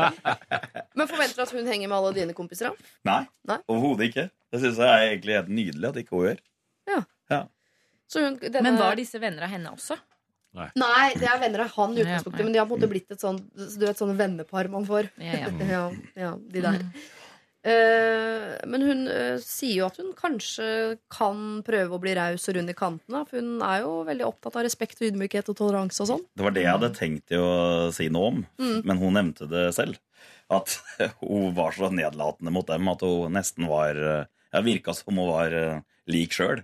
Men 0.98 1.08
forventer 1.10 1.38
du 1.38 1.44
at 1.46 1.54
hun 1.56 1.70
henger 1.70 1.88
med 1.88 1.98
alle 1.98 2.12
dine 2.18 2.34
kompiser, 2.38 2.72
da? 2.72 2.74
nei, 3.08 3.22
Nei? 3.50 3.60
overhodet 3.68 4.10
ikke. 4.12 4.26
Det 4.54 4.60
syns 4.62 4.82
jeg 4.84 4.90
er 4.90 5.06
egentlig 5.12 5.38
helt 5.40 5.54
nydelig 5.54 5.88
at 5.90 6.02
ikke 6.04 6.16
hun 6.18 6.26
gjør. 6.28 6.42
Så 8.14 8.22
hun, 8.22 8.36
denne... 8.38 8.62
Men 8.68 8.78
var 8.78 8.98
disse 9.00 9.18
venner 9.22 9.48
av 9.48 9.54
henne 9.54 9.72
også? 9.74 9.98
Nei, 10.54 11.08
det 11.18 11.26
er 11.26 11.40
venner 11.42 11.64
av 11.64 11.72
han 11.80 11.96
i 11.98 12.04
utgangspunktet, 12.04 12.46
men 12.46 12.54
de 12.54 12.60
har 12.62 12.68
på 12.70 12.76
en 12.76 12.82
måte 12.84 12.90
blitt 12.92 13.10
et 13.16 13.24
sånn 13.24 13.40
Du 13.58 13.86
vet 13.88 13.98
sånne 13.98 14.14
vennepar 14.20 14.70
man 14.70 14.86
får. 14.86 15.10
Ja, 15.18 15.40
ja. 15.48 15.54
ja, 15.74 15.84
ja, 16.28 16.32
de 16.38 16.62
der. 16.68 16.84
Eh, 17.64 18.54
men 18.68 18.82
hun 18.84 19.04
eh, 19.08 19.38
sier 19.44 19.78
jo 19.80 19.86
at 19.88 20.00
hun 20.02 20.12
kanskje 20.18 20.98
kan 21.14 21.62
prøve 21.64 21.96
å 21.96 22.02
bli 22.04 22.14
raus 22.18 22.48
og 22.52 22.58
rund 22.58 22.74
i 22.74 22.76
kantene. 22.78 23.22
For 23.30 23.40
hun 23.40 23.62
er 23.64 23.84
jo 23.86 23.94
veldig 24.08 24.28
opptatt 24.28 24.58
av 24.60 24.66
respekt, 24.68 25.00
og 25.02 25.08
ydmykhet 25.10 25.52
og 25.54 25.58
toleranse 25.62 26.04
og 26.04 26.10
sånn. 26.12 26.26
Det 26.36 26.44
var 26.48 26.56
det 26.56 26.66
jeg 26.66 26.76
hadde 26.76 26.92
tenkt 26.98 27.36
å 27.40 27.48
si 27.96 28.10
noe 28.12 28.34
om, 28.34 28.44
Mm. 28.60 28.82
men 28.84 29.00
hun 29.00 29.16
nevnte 29.20 29.48
det 29.50 29.70
selv. 29.78 29.98
At 30.52 30.76
hun 31.24 31.54
var 31.56 31.72
så 31.76 31.90
nedlatende 31.94 32.52
mot 32.54 32.68
dem 32.68 32.88
at 32.92 33.02
hun 33.02 33.34
nesten 33.34 33.68
var 33.72 33.96
ja, 34.54 34.62
Virka 34.62 34.94
som 34.94 35.16
hun 35.18 35.32
var 35.32 35.56
eh, 35.58 35.82
lik 36.12 36.36
sjøl. 36.36 36.62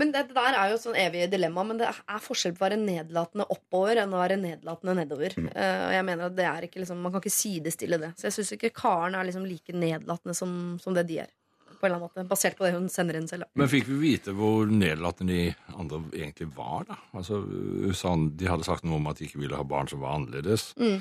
Men 0.00 0.12
det, 0.14 0.22
det 0.30 0.36
der 0.36 0.56
er 0.56 0.70
jo 0.70 0.78
et 0.78 0.84
sånn 0.84 0.98
evig 0.98 1.26
dilemma. 1.32 1.64
Men 1.68 1.80
det 1.80 1.88
er 1.90 2.22
forskjell 2.24 2.54
på 2.56 2.64
å 2.64 2.66
være 2.68 2.80
nedlatende 2.80 3.46
oppover 3.52 4.00
enn 4.02 4.14
å 4.16 4.22
være 4.22 4.38
nedlatende 4.40 4.96
nedover. 5.02 5.36
Eh, 5.50 5.82
og 5.88 5.92
jeg 5.96 6.06
mener 6.08 6.30
at 6.30 6.38
det 6.38 6.46
er 6.48 6.66
ikke 6.66 6.80
liksom, 6.82 7.02
Man 7.04 7.12
kan 7.12 7.22
ikke 7.22 7.34
sidestille 7.34 8.00
det. 8.00 8.14
Så 8.16 8.28
jeg 8.28 8.38
syns 8.38 8.54
ikke 8.56 8.72
Karen 8.76 9.18
er 9.18 9.28
liksom 9.28 9.44
like 9.48 9.76
nedlatende 9.76 10.36
som, 10.36 10.56
som 10.82 10.96
det 10.96 11.06
de 11.10 11.20
er. 11.26 11.34
På 11.80 11.86
en 11.86 11.94
eller 11.94 11.96
annen 11.96 12.08
måte, 12.10 12.26
Basert 12.28 12.58
på 12.58 12.66
det 12.66 12.74
hun 12.74 12.88
sender 12.92 13.16
inn 13.16 13.28
selv. 13.28 13.48
Men 13.56 13.70
fikk 13.72 13.86
vi 13.88 13.98
vite 14.02 14.34
hvor 14.36 14.68
nedlatende 14.68 15.36
de 15.36 15.76
andre 15.80 16.02
egentlig 16.12 16.50
var, 16.56 16.88
da? 16.90 16.98
Altså, 17.16 17.40
De 17.44 18.50
hadde 18.50 18.68
sagt 18.68 18.84
noe 18.84 19.00
om 19.00 19.08
at 19.08 19.20
de 19.20 19.28
ikke 19.28 19.40
ville 19.40 19.56
ha 19.56 19.64
barn 19.64 19.88
som 19.88 20.02
var 20.04 20.18
annerledes. 20.18 20.70
Mm. 20.80 21.00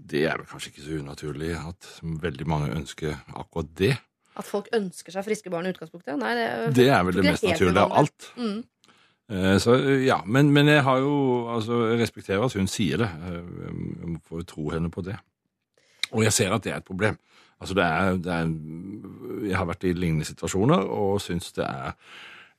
Det 0.00 0.22
er 0.26 0.38
vel 0.38 0.48
kanskje 0.48 0.70
ikke 0.72 0.86
så 0.86 1.00
unaturlig 1.02 1.50
at 1.58 1.90
veldig 2.22 2.46
mange 2.48 2.70
ønsker 2.78 3.18
akkurat 3.34 3.74
det. 3.78 3.96
At 4.40 4.48
folk 4.48 4.68
ønsker 4.76 5.12
seg 5.14 5.26
friske 5.28 5.52
barn 5.52 5.68
i 5.68 5.72
utgangspunktet? 5.74 6.16
Nei, 6.20 6.34
det, 6.38 6.48
Det 6.80 6.88
er 6.90 7.02
vel 7.06 7.18
det 7.20 7.26
mest 7.28 7.44
naturlige 7.46 7.86
av 7.86 7.96
alt. 8.02 8.30
Mm. 8.40 8.60
Eh, 9.30 9.56
Så 9.62 9.76
ja, 10.02 10.20
men, 10.26 10.50
men 10.56 10.70
jeg 10.72 10.82
har 10.86 10.98
jo 11.04 11.14
altså, 11.54 11.84
jeg 11.92 12.00
respekterer 12.02 12.44
at 12.48 12.56
hun 12.58 12.70
sier 12.70 13.04
det. 13.04 13.10
Eh, 13.28 13.42
Jeg 14.00 14.14
må 14.14 14.18
få 14.26 14.42
tro 14.48 14.70
henne 14.74 14.90
på 14.90 15.04
det. 15.06 15.18
Og 16.10 16.24
jeg 16.26 16.32
ser 16.34 16.50
at 16.56 16.64
det 16.66 16.72
er 16.72 16.80
et 16.82 16.88
problem. 16.88 17.18
Altså, 17.60 17.76
det 17.76 17.84
er, 17.84 18.16
det 18.24 18.32
er 18.32 19.48
Jeg 19.50 19.56
har 19.60 19.68
vært 19.68 19.84
i 19.86 19.92
lignende 19.94 20.24
situasjoner 20.26 20.80
og 20.96 21.20
syns 21.22 21.52
det 21.58 21.66
er 21.68 21.92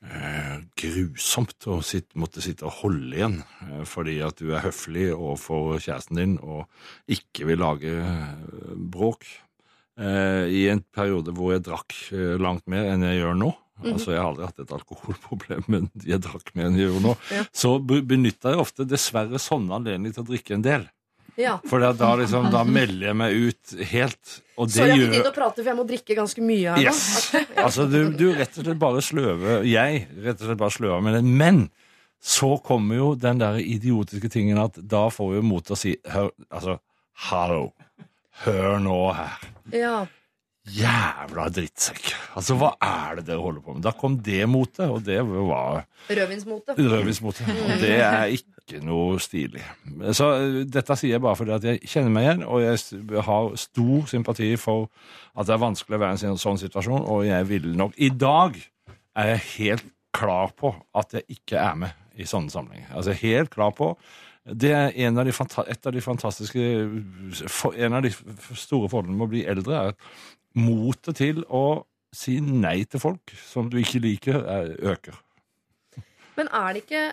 eh, 0.06 0.58
grusomt 0.78 1.68
å 1.68 1.80
sitte, 1.86 2.18
måtte 2.22 2.42
sitte 2.46 2.68
og 2.70 2.78
holde 2.84 3.18
igjen 3.18 3.40
eh, 3.42 3.82
fordi 3.90 4.20
at 4.26 4.38
du 4.40 4.54
er 4.54 4.64
høflig 4.68 5.10
overfor 5.16 5.80
kjæresten 5.82 6.22
din 6.22 6.38
og 6.42 6.68
ikke 7.12 7.50
vil 7.50 7.60
lage 7.66 7.96
eh, 7.98 8.76
bråk. 8.94 9.26
Eh, 10.02 10.46
I 10.50 10.62
en 10.74 10.82
periode 10.96 11.34
hvor 11.38 11.52
jeg 11.54 11.62
drakk 11.68 11.94
eh, 12.16 12.38
langt 12.42 12.64
mer 12.72 12.88
enn 12.90 13.04
jeg 13.06 13.20
gjør 13.22 13.36
nå 13.38 13.52
Altså, 13.82 14.12
Jeg 14.14 14.20
har 14.22 14.28
aldri 14.30 14.46
hatt 14.46 14.60
et 14.62 14.72
alkoholproblem, 14.76 15.64
men 15.74 15.88
jeg 16.06 16.22
drakk 16.22 16.52
mer 16.54 16.68
enn 16.70 16.76
jeg 16.78 16.86
gjør 16.92 17.00
nå. 17.02 17.14
Ja. 17.34 17.44
Så 17.50 17.72
be- 17.82 18.04
benytter 18.06 18.54
jeg 18.54 18.62
ofte 18.62 18.86
dessverre 18.86 19.40
sånne 19.42 19.74
anledninger 19.80 20.14
til 20.20 20.22
å 20.22 20.28
drikke 20.28 20.54
en 20.54 20.66
del. 20.68 20.84
Ja. 21.40 21.56
For 21.66 21.82
da, 21.82 22.12
liksom, 22.20 22.50
da 22.54 22.62
melder 22.68 23.08
jeg 23.08 23.18
meg 23.18 23.34
ut 23.48 23.72
helt. 23.90 24.36
Og 24.60 24.68
det 24.70 24.76
Så 24.76 24.86
jeg 24.86 24.92
har 24.92 25.02
ikke 25.02 25.14
tid 25.16 25.24
til 25.26 25.32
å 25.32 25.36
prate, 25.40 25.56
for 25.64 25.70
jeg 25.72 25.80
må 25.80 25.86
drikke 25.90 26.18
ganske 26.20 26.44
mye 26.46 26.76
her 26.76 26.84
Yes. 26.84 27.02
Altså, 27.58 27.88
du, 27.90 27.98
du 28.20 28.26
rett 28.38 28.60
og 28.62 28.68
slett 28.68 28.82
bare 28.84 29.02
sløver 29.02 29.66
Jeg 29.66 30.04
rett 30.28 30.36
og 30.44 30.46
slett 30.52 30.62
bare 30.62 30.76
sløver 30.78 31.02
med 31.08 31.18
det. 31.18 31.24
Men 31.42 31.64
så 32.22 32.52
kommer 32.62 33.00
jo 33.02 33.08
den 33.18 33.42
der 33.42 33.58
idiotiske 33.64 34.30
tingen 34.30 34.62
at 34.62 34.78
da 34.78 35.08
får 35.10 35.40
vi 35.40 35.42
mot 35.56 35.74
å 35.74 35.80
si 35.80 35.96
hør, 36.14 36.30
Altså, 36.54 36.78
hallo. 37.32 37.72
Hør 38.46 38.78
nå 38.84 39.00
her. 39.18 39.42
Ja. 39.74 40.06
Jævla 40.70 41.48
drittsekk. 41.50 42.12
Altså, 42.38 42.54
hva 42.60 42.76
er 42.86 43.18
det 43.18 43.24
dere 43.32 43.42
holder 43.42 43.64
på 43.66 43.74
med? 43.74 43.82
Da 43.82 43.94
kom 43.98 44.20
det 44.22 44.44
motet, 44.50 44.86
og 44.94 45.00
det 45.08 45.18
var 45.26 45.88
Rødvinsmotet. 46.10 46.78
rødvinsmote. 46.78 47.48
Og 47.50 47.72
det 47.82 47.96
er 47.98 48.30
ikke 48.36 48.82
noe 48.86 49.18
stilig. 49.20 49.64
Så 50.14 50.28
eh, 50.38 50.60
dette 50.70 50.96
sier 51.00 51.16
jeg 51.16 51.24
bare 51.26 51.40
fordi 51.40 51.56
at 51.56 51.66
jeg 51.66 51.82
kjenner 51.90 52.14
meg 52.14 52.28
igjen, 52.28 52.44
og 52.46 52.62
jeg 52.62 53.26
har 53.26 53.50
stor 53.60 54.06
sympati 54.14 54.52
for 54.62 54.86
at 55.34 55.50
det 55.50 55.56
er 55.58 55.64
vanskelig 55.66 55.98
å 55.98 56.04
være 56.06 56.22
i 56.22 56.30
en 56.30 56.40
sånn 56.46 56.62
situasjon, 56.62 57.08
og 57.10 57.26
jeg 57.26 57.50
ville 57.50 57.74
nok 57.82 57.98
I 57.98 58.12
dag 58.14 58.62
er 59.18 59.34
jeg 59.34 59.44
helt 59.58 59.90
klar 60.16 60.54
på 60.62 60.76
at 60.96 61.18
jeg 61.18 61.26
ikke 61.40 61.58
er 61.58 61.82
med 61.88 61.98
i 62.22 62.28
sånne 62.28 62.54
sammenhenger. 62.54 62.94
Altså 63.00 63.18
helt 63.18 63.50
klar 63.50 63.74
på 63.74 63.96
det 64.54 64.72
er 64.76 64.96
en 65.06 65.18
av 65.18 65.28
de, 65.28 65.34
et 65.68 65.88
av 65.88 65.94
de 65.96 66.02
fantastiske 66.04 66.62
En 67.76 67.96
av 67.98 68.04
de 68.04 68.12
store 68.58 68.90
fordelene 68.92 69.18
med 69.18 69.28
å 69.28 69.32
bli 69.32 69.44
eldre 69.50 69.78
er 69.78 69.94
at 69.94 70.08
motet 70.60 71.20
til 71.22 71.44
å 71.48 71.84
si 72.12 72.40
nei 72.44 72.82
til 72.92 73.00
folk 73.00 73.32
som 73.40 73.70
du 73.72 73.78
ikke 73.80 74.02
liker, 74.04 74.42
er, 74.44 74.74
øker. 74.92 75.16
Men 76.36 76.50
er 76.52 76.74
det 76.74 76.84
ikke 76.84 77.04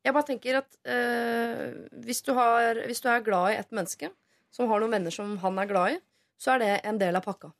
Jeg 0.00 0.14
bare 0.16 0.26
tenker 0.26 0.58
at 0.62 0.78
øh, 0.88 1.86
hvis, 2.04 2.22
du 2.26 2.32
har, 2.34 2.82
hvis 2.86 3.02
du 3.04 3.08
er 3.12 3.22
glad 3.22 3.52
i 3.52 3.58
et 3.60 3.72
menneske 3.72 4.10
som 4.50 4.70
har 4.70 4.80
noen 4.80 4.96
venner 4.96 5.14
som 5.14 5.36
han 5.38 5.58
er 5.62 5.68
glad 5.70 5.94
i, 5.94 5.98
så 6.40 6.56
er 6.56 6.62
det 6.62 6.70
en 6.88 6.98
del 6.98 7.18
av 7.18 7.22
pakka. 7.22 7.52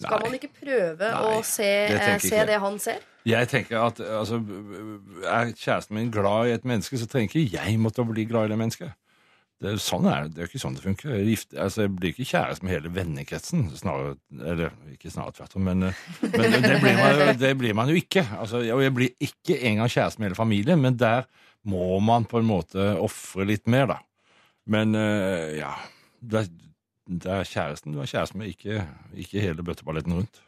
Skal 0.00 0.20
Nei. 0.20 0.26
man 0.28 0.36
ikke 0.36 0.52
prøve 0.60 1.08
Nei, 1.08 1.22
å 1.24 1.40
se, 1.44 1.70
det 1.90 2.04
eh, 2.04 2.20
se 2.22 2.44
det 2.48 2.58
han 2.62 2.78
ser? 2.80 3.02
Jeg 3.28 3.48
tenker 3.52 3.82
at 3.84 3.98
altså, 4.00 4.38
Er 5.28 5.50
kjæresten 5.52 5.94
min 5.98 6.10
glad 6.14 6.48
i 6.48 6.54
et 6.56 6.64
menneske, 6.64 6.96
så 6.98 7.06
trenger 7.10 7.34
ikke 7.36 7.58
jeg 7.58 7.78
måtte 7.82 8.04
bli 8.08 8.24
glad 8.24 8.48
i 8.48 8.52
det 8.54 8.58
mennesket. 8.58 8.94
Det 9.60 9.74
sånn 9.84 10.06
er 10.08 10.22
det. 10.24 10.30
det 10.38 10.40
er 10.40 10.48
ikke 10.48 10.60
sånn 10.62 10.76
det 10.78 10.80
funker. 10.86 11.10
Jeg, 11.18 11.26
gift, 11.34 11.50
altså, 11.52 11.82
jeg 11.84 11.90
blir 11.98 12.14
ikke 12.14 12.24
kjæreste 12.30 12.64
med 12.64 12.72
hele 12.72 12.92
vennekretsen. 12.96 13.66
Snarere, 13.76 14.14
eller 14.40 14.70
ikke 14.94 15.10
snarere 15.12 15.34
tvert 15.36 15.56
om, 15.60 15.66
men, 15.68 15.82
men 16.22 16.54
det, 16.64 16.78
blir 16.80 16.96
man, 16.96 17.18
jo- 17.18 17.34
det 17.42 17.50
blir 17.60 17.76
man 17.76 17.92
jo 17.92 17.98
ikke. 18.00 18.22
Altså, 18.40 18.62
og 18.72 18.80
jeg 18.80 18.94
blir 18.96 19.12
ikke 19.28 19.58
engang 19.68 19.92
kjæreste 19.92 20.22
med 20.22 20.30
hele 20.30 20.38
familien, 20.40 20.80
men 20.80 20.96
der 20.96 21.28
må 21.68 21.98
man 22.00 22.24
på 22.24 22.40
en 22.40 22.48
måte 22.48 22.86
ofre 23.04 23.44
litt 23.50 23.68
mer, 23.68 23.84
da. 23.92 23.98
Men 24.70 24.96
eh, 24.96 25.58
ja 25.60 25.74
det 26.24 26.40
er, 26.46 26.48
det 27.20 27.30
er 27.36 27.44
kjæresten 27.52 27.92
du 27.92 28.00
er 28.00 28.08
kjæreste 28.08 28.40
med, 28.40 28.48
ikke, 28.54 28.80
ikke 29.26 29.44
hele 29.44 29.64
bøtteballetten 29.66 30.16
rundt. 30.22 30.40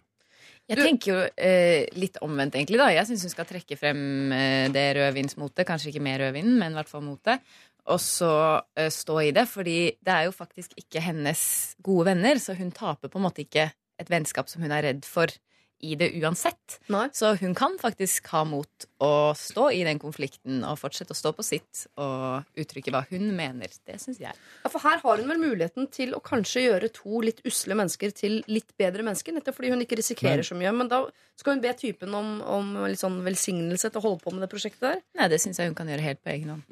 Jeg 0.71 0.79
tenker 0.79 1.11
jo 1.11 1.19
eh, 1.37 1.89
litt 1.99 2.17
omvendt, 2.25 2.55
egentlig. 2.57 2.79
da 2.81 2.89
Jeg 2.93 3.09
syns 3.09 3.27
hun 3.27 3.33
skal 3.35 3.49
trekke 3.49 3.77
frem 3.77 4.33
eh, 4.37 4.71
det 4.73 4.87
rødvinsmotet. 4.97 5.67
Kanskje 5.69 5.91
ikke 5.91 6.05
med 6.05 6.21
rødvinen, 6.23 6.55
men 6.61 6.73
i 6.73 6.79
hvert 6.79 6.91
fall 6.91 7.05
motet. 7.05 7.43
Og 7.91 7.99
så 8.01 8.33
eh, 8.79 8.89
stå 8.95 9.19
i 9.27 9.33
det. 9.35 9.45
Fordi 9.51 9.79
det 9.99 10.15
er 10.15 10.29
jo 10.29 10.37
faktisk 10.37 10.77
ikke 10.79 11.03
hennes 11.03 11.43
gode 11.83 12.13
venner, 12.13 12.41
så 12.41 12.57
hun 12.59 12.71
taper 12.75 13.11
på 13.13 13.21
en 13.21 13.27
måte 13.27 13.45
ikke 13.45 13.69
et 14.01 14.13
vennskap 14.13 14.49
som 14.51 14.65
hun 14.65 14.73
er 14.75 14.87
redd 14.89 15.07
for 15.09 15.35
i 15.83 15.97
det 15.99 16.13
uansett. 16.23 16.77
Nei. 16.95 17.09
Så 17.13 17.33
hun 17.41 17.55
kan 17.59 17.75
faktisk 17.81 18.29
ha 18.31 18.45
mot 18.47 18.87
å 19.03 19.11
stå 19.35 19.65
i 19.75 19.81
den 19.87 19.99
konflikten 19.99 20.61
og 20.69 20.77
fortsette 20.79 21.11
å 21.11 21.19
stå 21.19 21.33
på 21.35 21.43
sitt 21.43 21.87
og 21.99 22.47
uttrykke 22.63 22.93
hva 22.95 23.01
hun 23.11 23.33
mener. 23.35 23.73
Det 23.87 23.97
syns 24.03 24.21
jeg. 24.23 24.31
Ja, 24.63 24.71
For 24.71 24.79
her 24.85 25.01
har 25.03 25.19
hun 25.23 25.33
vel 25.33 25.43
muligheten 25.43 25.89
til 25.91 26.15
å 26.15 26.21
kanskje 26.23 26.63
gjøre 26.69 26.93
to 26.95 27.21
litt 27.27 27.43
usle 27.49 27.75
mennesker 27.79 28.15
til 28.15 28.39
litt 28.47 28.71
bedre 28.79 29.03
mennesker. 29.03 29.35
Nettopp 29.35 29.59
fordi 29.59 29.73
hun 29.75 29.83
ikke 29.83 29.99
risikerer 29.99 30.45
Nei. 30.45 30.47
så 30.47 30.55
mye. 30.59 30.73
Men 30.79 30.89
da 30.93 31.03
skal 31.37 31.57
hun 31.57 31.65
be 31.67 31.75
typen 31.75 32.15
om, 32.15 32.33
om 32.47 32.73
litt 32.87 33.03
sånn 33.03 33.19
velsignelse 33.27 33.91
til 33.91 33.99
å 33.99 34.07
holde 34.07 34.23
på 34.23 34.33
med 34.37 34.47
det 34.47 34.53
prosjektet 34.55 34.87
der. 34.87 35.03
Nei, 35.19 35.29
det 35.35 35.41
syns 35.43 35.59
jeg 35.59 35.73
hun 35.73 35.79
kan 35.83 35.91
gjøre 35.91 36.07
helt 36.07 36.23
på 36.23 36.31
egen 36.37 36.55
hånd. 36.55 36.63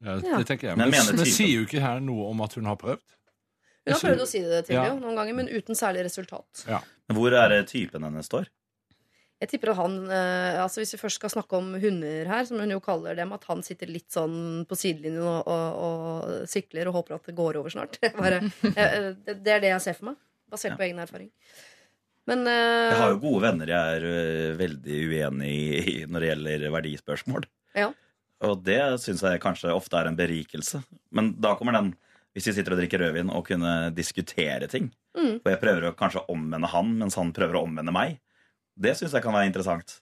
Ja, 0.00 0.14
Ja. 0.24 0.38
Det 0.38 0.46
tenker 0.48 0.70
jeg. 0.70 0.78
Men 0.78 0.94
Men, 0.94 1.10
men 1.18 1.26
sier 1.26 1.50
jo 1.58 1.66
ikke 1.66 1.82
her 1.82 1.98
noe 2.00 2.30
om 2.30 2.40
at 2.46 2.54
hun 2.56 2.64
har 2.70 2.78
prøvd. 2.80 3.02
Hun 3.84 3.94
har 3.96 4.00
prøvd 4.00 4.22
å 4.22 4.28
si 4.28 4.40
det 4.44 4.62
til 4.68 4.76
Ja. 4.76 4.86
jo, 4.92 4.98
noen 5.00 5.16
ganger, 5.18 5.34
men 5.34 5.48
uten 5.50 5.74
særlig 5.74 6.04
resultat. 6.06 6.64
Ja. 6.68 6.78
Hvor 7.10 7.32
er 7.34 7.48
det 7.48 7.66
typen 7.72 8.04
hennes 8.06 8.28
står? 8.30 8.46
Jeg 9.40 9.48
tipper 9.54 9.70
at 9.72 9.78
han, 9.80 9.94
eh, 10.12 10.58
altså 10.60 10.82
Hvis 10.82 10.92
vi 10.94 11.00
først 11.00 11.16
skal 11.16 11.32
snakke 11.32 11.56
om 11.56 11.70
hunder 11.80 12.28
her, 12.28 12.44
som 12.44 12.60
hun 12.60 12.74
jo 12.74 12.80
kaller 12.84 13.16
dem, 13.16 13.32
at 13.32 13.46
han 13.48 13.62
sitter 13.64 13.88
litt 13.88 14.10
sånn 14.12 14.66
på 14.68 14.76
sidelinjen 14.76 15.24
og, 15.24 15.48
og, 15.48 15.80
og 15.86 16.50
sikler 16.50 16.90
og 16.90 16.98
håper 16.98 17.16
at 17.16 17.30
det 17.30 17.36
går 17.38 17.56
over 17.62 17.72
snart. 17.72 17.96
Bare, 18.20 18.42
eh, 18.74 19.10
det, 19.24 19.38
er 19.48 19.64
det 19.64 19.72
jeg 19.72 19.84
ser 19.86 19.96
for 19.96 20.10
meg, 20.12 20.20
basert 20.52 20.74
Ja. 20.74 20.76
på 20.76 20.86
egen 20.90 21.00
erfaring. 21.00 21.30
Men 22.28 22.44
eh, 22.46 22.90
Jeg 22.92 23.00
har 23.00 23.14
jo 23.14 23.22
gode 23.24 23.42
venner 23.48 23.72
jeg 23.72 23.96
er 24.02 24.60
veldig 24.60 25.00
uenig 25.08 25.54
i 25.80 25.96
når 26.04 26.20
det 26.20 26.30
gjelder 26.34 26.68
verdispørsmål. 26.76 27.48
Ja. 27.80 27.88
Og 28.44 28.60
det 28.64 28.80
syns 29.02 29.24
jeg 29.24 29.40
kanskje 29.40 29.72
ofte 29.72 29.98
er 30.00 30.08
en 30.08 30.16
berikelse. 30.20 30.82
Men 31.16 31.34
da 31.40 31.56
kommer 31.56 31.76
den 31.80 31.94
hvis 32.36 32.46
vi 32.46 32.54
sitter 32.54 32.76
og 32.76 32.78
drikker 32.78 33.00
rødvin 33.02 33.32
og 33.34 33.48
kunne 33.48 33.90
diskutere 33.96 34.68
ting. 34.70 34.92
Mm. 35.18 35.40
Og 35.40 35.48
jeg 35.48 35.58
prøver 35.64 35.88
å 35.88 35.96
kanskje 35.98 36.22
omvende 36.30 36.68
han 36.70 36.92
mens 37.00 37.16
han 37.18 37.32
prøver 37.34 37.58
å 37.58 37.64
omvende 37.66 37.92
meg. 37.96 38.20
Det 38.78 38.94
syns 38.98 39.12
jeg 39.16 39.22
kan 39.22 39.32
være 39.34 39.46
interessant. 39.50 40.00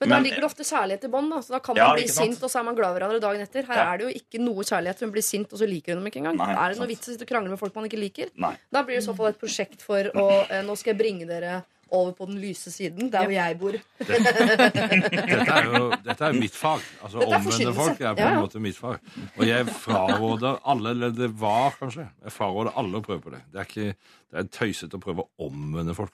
Men 0.00 0.10
da 0.10 0.14
Men- 0.14 0.24
ligger 0.28 0.36
det 0.44 0.46
ofte 0.46 0.62
kjærlighet 0.62 1.04
i 1.04 1.08
bånd. 1.10 1.32
Så 1.42 1.50
da 1.50 1.58
kan 1.58 1.74
man 1.74 1.82
Ja, 1.84 1.94
bli 1.94 2.06
sint, 2.06 2.42
og 2.42 2.50
så 2.50 2.60
er 2.60 2.62
man 2.68 2.76
glad 2.76 2.94
i 2.94 3.00
hverandre 3.00 3.20
dagen 3.20 3.40
etter. 3.42 3.66
Her 3.66 3.74
Ja. 3.74 3.92
er 3.94 3.98
det 3.98 4.06
jo 4.06 4.20
ikke 4.20 4.38
noe 4.44 4.62
kjærlighet. 4.62 5.00
Hun 5.00 5.10
blir 5.12 5.22
sint, 5.26 5.52
og 5.52 5.58
så 5.58 5.66
liker 5.66 5.94
hun 5.94 6.04
dem 6.04 6.12
ikke 6.12 6.20
engang. 6.22 6.36
Nei, 6.38 6.52
er 6.54 6.68
det 6.70 6.78
noe 6.78 6.86
vits 6.86 7.08
i 7.08 7.10
å 7.10 7.14
sitte 7.18 7.22
og 7.26 7.28
krangle 7.28 7.50
med 7.50 7.58
folk 7.58 7.74
man 7.74 7.84
ikke 7.90 7.98
liker? 7.98 8.30
Nei. 8.36 8.56
Da 8.70 8.82
blir 8.84 8.94
det 8.94 9.02
i 9.02 9.06
så 9.10 9.16
fall 9.16 9.26
et 9.26 9.40
prosjekt 9.40 9.82
for 9.82 9.98
å 10.14 10.46
eh, 10.50 10.62
Nå 10.62 10.76
skal 10.78 10.94
jeg 10.94 10.98
bringe 11.02 11.26
dere 11.26 11.64
over 11.90 12.12
på 12.12 12.26
den 12.28 12.38
lyse 12.38 12.70
siden, 12.70 13.10
der 13.10 13.24
hvor 13.24 13.32
jeg 13.32 13.58
bor. 13.58 13.72
Dette 13.98 15.52
er 15.56 15.64
jo 15.64 15.90
dette 16.04 16.20
er 16.28 16.32
mitt 16.36 16.54
fag. 16.54 16.82
Altså 17.02 17.22
Omvende 17.24 17.74
folk 17.74 18.00
er 18.00 18.14
på 18.14 18.24
en 18.26 18.34
ja. 18.34 18.40
måte 18.42 18.60
mitt 18.62 18.76
fag. 18.76 18.98
Og 19.38 19.44
jeg 19.48 19.66
fraråder 19.66 20.60
alle, 20.64 20.90
eller 20.94 21.10
det 21.16 21.30
var 21.40 21.72
kanskje, 21.80 22.08
jeg 22.24 22.32
fraråder 22.34 22.72
alle 22.76 23.00
å 23.00 23.04
prøve 23.04 23.22
på 23.24 23.30
det. 23.34 23.40
Det 23.52 23.62
er, 23.62 23.64
ikke, 23.70 23.94
det 24.30 24.42
er 24.42 24.50
tøysete 24.58 24.98
å 24.98 25.02
prøve 25.02 25.24
å 25.24 25.48
omvende 25.48 25.96
folk. 25.96 26.12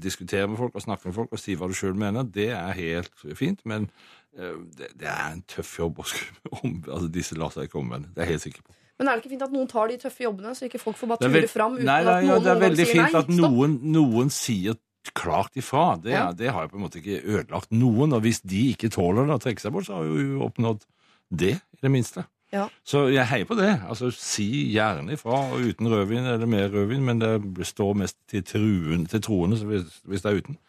Diskutere 0.00 0.48
med 0.48 0.56
folk 0.56 0.74
og 0.74 0.82
snakke 0.86 1.08
med 1.10 1.14
folk 1.18 1.32
og 1.36 1.40
si 1.40 1.54
hva 1.58 1.66
du 1.68 1.74
sjøl 1.76 1.96
mener, 1.98 2.24
det 2.24 2.48
er 2.56 2.72
helt 2.78 3.12
fint. 3.36 3.60
Men 3.68 3.90
eh, 4.38 4.54
det, 4.78 4.94
det 4.96 5.10
er 5.12 5.34
en 5.34 5.42
tøff 5.52 5.74
jobb 5.78 6.00
å 6.00 6.06
skulle 6.08 6.52
om, 6.62 6.78
altså 6.86 7.10
Disse 7.12 7.36
lar 7.36 7.52
seg 7.52 7.68
ikke 7.68 7.82
omvende. 7.82 8.08
Det 8.14 8.24
er 8.24 8.30
jeg 8.30 8.38
helt 8.38 8.46
sikker 8.48 8.64
på. 8.64 8.76
Men 8.96 9.08
er 9.10 9.18
det 9.18 9.24
ikke 9.26 9.34
fint 9.34 9.44
at 9.44 9.52
noen 9.52 9.68
tar 9.68 9.90
de 9.92 9.98
tøffe 10.00 10.24
jobbene, 10.24 10.54
så 10.56 10.64
ikke 10.70 10.80
folk 10.80 10.96
får 10.96 11.10
bare 11.12 11.28
ture 11.28 11.48
fram 11.52 11.74
uten 11.76 11.84
nei, 11.84 11.98
nei, 12.06 12.14
at 12.16 12.24
ja, 12.24 12.30
noen 12.32 12.44
det 12.46 12.52
er 12.54 12.60
veldig 12.62 12.86
fint 12.88 13.12
nei? 13.12 13.20
at 13.20 13.32
noen, 13.36 13.74
noen 13.92 14.30
sier 14.32 14.78
klart 15.14 15.58
ifra. 15.60 15.82
Det, 16.00 16.14
Ja. 16.16 16.30
det 16.32 16.48
har 16.50 16.64
jo 16.64 16.72
på 16.72 16.78
en 16.80 16.86
måte 16.86 17.02
ikke 17.02 17.20
ødelagt 17.20 17.70
noen. 17.76 18.16
Og 18.16 18.24
hvis 18.24 18.40
de 18.40 18.62
ikke 18.72 18.88
tåler 18.90 19.28
det 19.28 19.36
og 19.36 19.44
trekker 19.44 19.66
seg 19.66 19.74
bort, 19.76 19.86
så 19.86 19.98
har 19.98 20.08
vi 20.08 20.24
jo 20.24 20.40
oppnådd 20.48 20.86
det, 21.30 21.52
i 21.60 21.82
det 21.84 21.92
minste. 21.92 22.24
Ja. 22.54 22.68
Så 22.86 23.08
jeg 23.10 23.26
heier 23.26 23.48
på 23.48 23.56
det. 23.58 23.72
Altså, 23.88 24.12
Si 24.14 24.46
gjerne 24.72 25.16
ifra, 25.16 25.40
uten 25.56 25.90
rødvin 25.90 26.28
eller 26.30 26.46
mer 26.50 26.68
rødvin, 26.70 27.02
men 27.04 27.22
det 27.22 27.66
står 27.66 27.96
mest 27.98 28.18
til, 28.30 28.44
truen, 28.46 29.06
til 29.10 29.22
troende 29.24 29.58
hvis, 29.66 30.00
hvis 30.06 30.22
det 30.22 30.30
er 30.30 30.42
uten. 30.42 30.60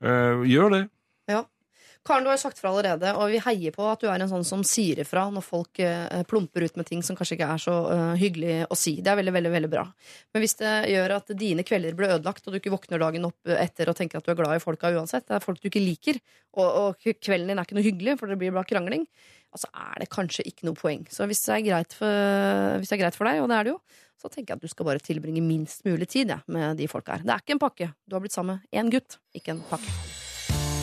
Uh, 0.00 0.42
gjør 0.48 0.74
det. 0.74 0.84
Karen, 2.00 2.24
du 2.24 2.30
har 2.30 2.38
jo 2.38 2.40
sagt 2.40 2.58
fra 2.58 2.70
allerede, 2.72 3.10
og 3.20 3.28
vi 3.28 3.40
heier 3.44 3.74
på 3.74 3.84
at 3.84 4.00
du 4.00 4.06
er 4.08 4.22
en 4.22 4.30
sånn 4.30 4.44
som 4.46 4.62
sier 4.64 5.02
ifra 5.02 5.26
når 5.28 5.44
folk 5.44 5.82
uh, 5.84 6.22
plumper 6.28 6.64
ut 6.64 6.78
med 6.80 6.88
ting 6.88 7.02
som 7.04 7.16
kanskje 7.18 7.36
ikke 7.36 7.48
er 7.52 7.60
så 7.60 7.74
uh, 7.90 8.14
hyggelig 8.16 8.54
å 8.72 8.78
si. 8.78 8.94
Det 9.04 9.12
er 9.12 9.18
veldig, 9.20 9.34
veldig, 9.36 9.50
veldig 9.52 9.70
bra. 9.74 9.82
Men 10.32 10.42
hvis 10.42 10.56
det 10.62 10.72
gjør 10.94 11.14
at 11.18 11.34
dine 11.36 11.64
kvelder 11.68 11.98
blir 11.98 12.14
ødelagt, 12.14 12.46
og 12.46 12.56
du 12.56 12.60
ikke 12.60 12.72
våkner 12.72 13.02
dagen 13.04 13.28
opp 13.28 13.52
etter 13.52 13.92
og 13.92 13.98
tenker 13.98 14.16
at 14.16 14.24
du 14.24 14.32
er 14.32 14.38
glad 14.40 14.56
i 14.56 14.64
folka 14.64 14.94
uansett, 14.96 15.26
det 15.28 15.36
er 15.36 15.44
folk 15.44 15.60
du 15.60 15.68
ikke 15.68 15.84
liker, 15.84 16.22
og, 16.56 16.64
og 16.70 17.12
kvelden 17.20 17.52
din 17.52 17.60
er 17.60 17.68
ikke 17.68 17.76
noe 17.76 17.88
hyggelig, 17.90 18.16
for 18.22 18.32
det 18.32 18.40
blir 18.40 18.56
bare 18.56 18.70
krangling, 18.72 19.04
altså 19.50 19.70
er 19.74 20.00
det 20.02 20.10
kanskje 20.12 20.46
ikke 20.46 20.66
noe 20.68 20.78
poeng. 20.78 21.02
Så 21.10 21.26
hvis 21.30 21.42
det 21.46 21.56
er 21.56 21.66
greit 21.66 21.96
for, 21.98 22.78
hvis 22.78 22.90
det 22.92 22.96
er 22.98 23.02
greit 23.04 23.18
for 23.18 23.30
deg, 23.30 23.42
og 23.42 23.50
det 23.50 23.58
er 23.58 23.68
det 23.68 23.74
jo, 23.74 23.80
så 24.20 24.28
tenker 24.28 24.52
jeg 24.52 24.60
at 24.60 24.64
du 24.66 24.68
skal 24.70 24.86
bare 24.90 25.00
tilbringe 25.02 25.40
minst 25.44 25.84
mulig 25.88 26.08
tid 26.12 26.28
ja, 26.34 26.40
med 26.52 26.76
de 26.76 26.88
folka 26.92 27.16
her. 27.16 27.24
Det 27.24 27.32
er 27.34 27.44
ikke 27.44 27.56
en 27.56 27.62
pakke. 27.62 27.90
Du 28.04 28.16
har 28.18 28.24
blitt 28.24 28.36
sammen 28.36 28.60
med 28.60 28.80
én 28.82 28.90
gutt, 28.92 29.16
ikke 29.34 29.54
en 29.56 29.62
pakke. 29.70 29.94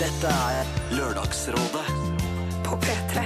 Dette 0.02 0.32
er 0.50 0.74
Lørdagsrådet 0.98 1.86
på 2.66 2.80
P3. 2.84 3.24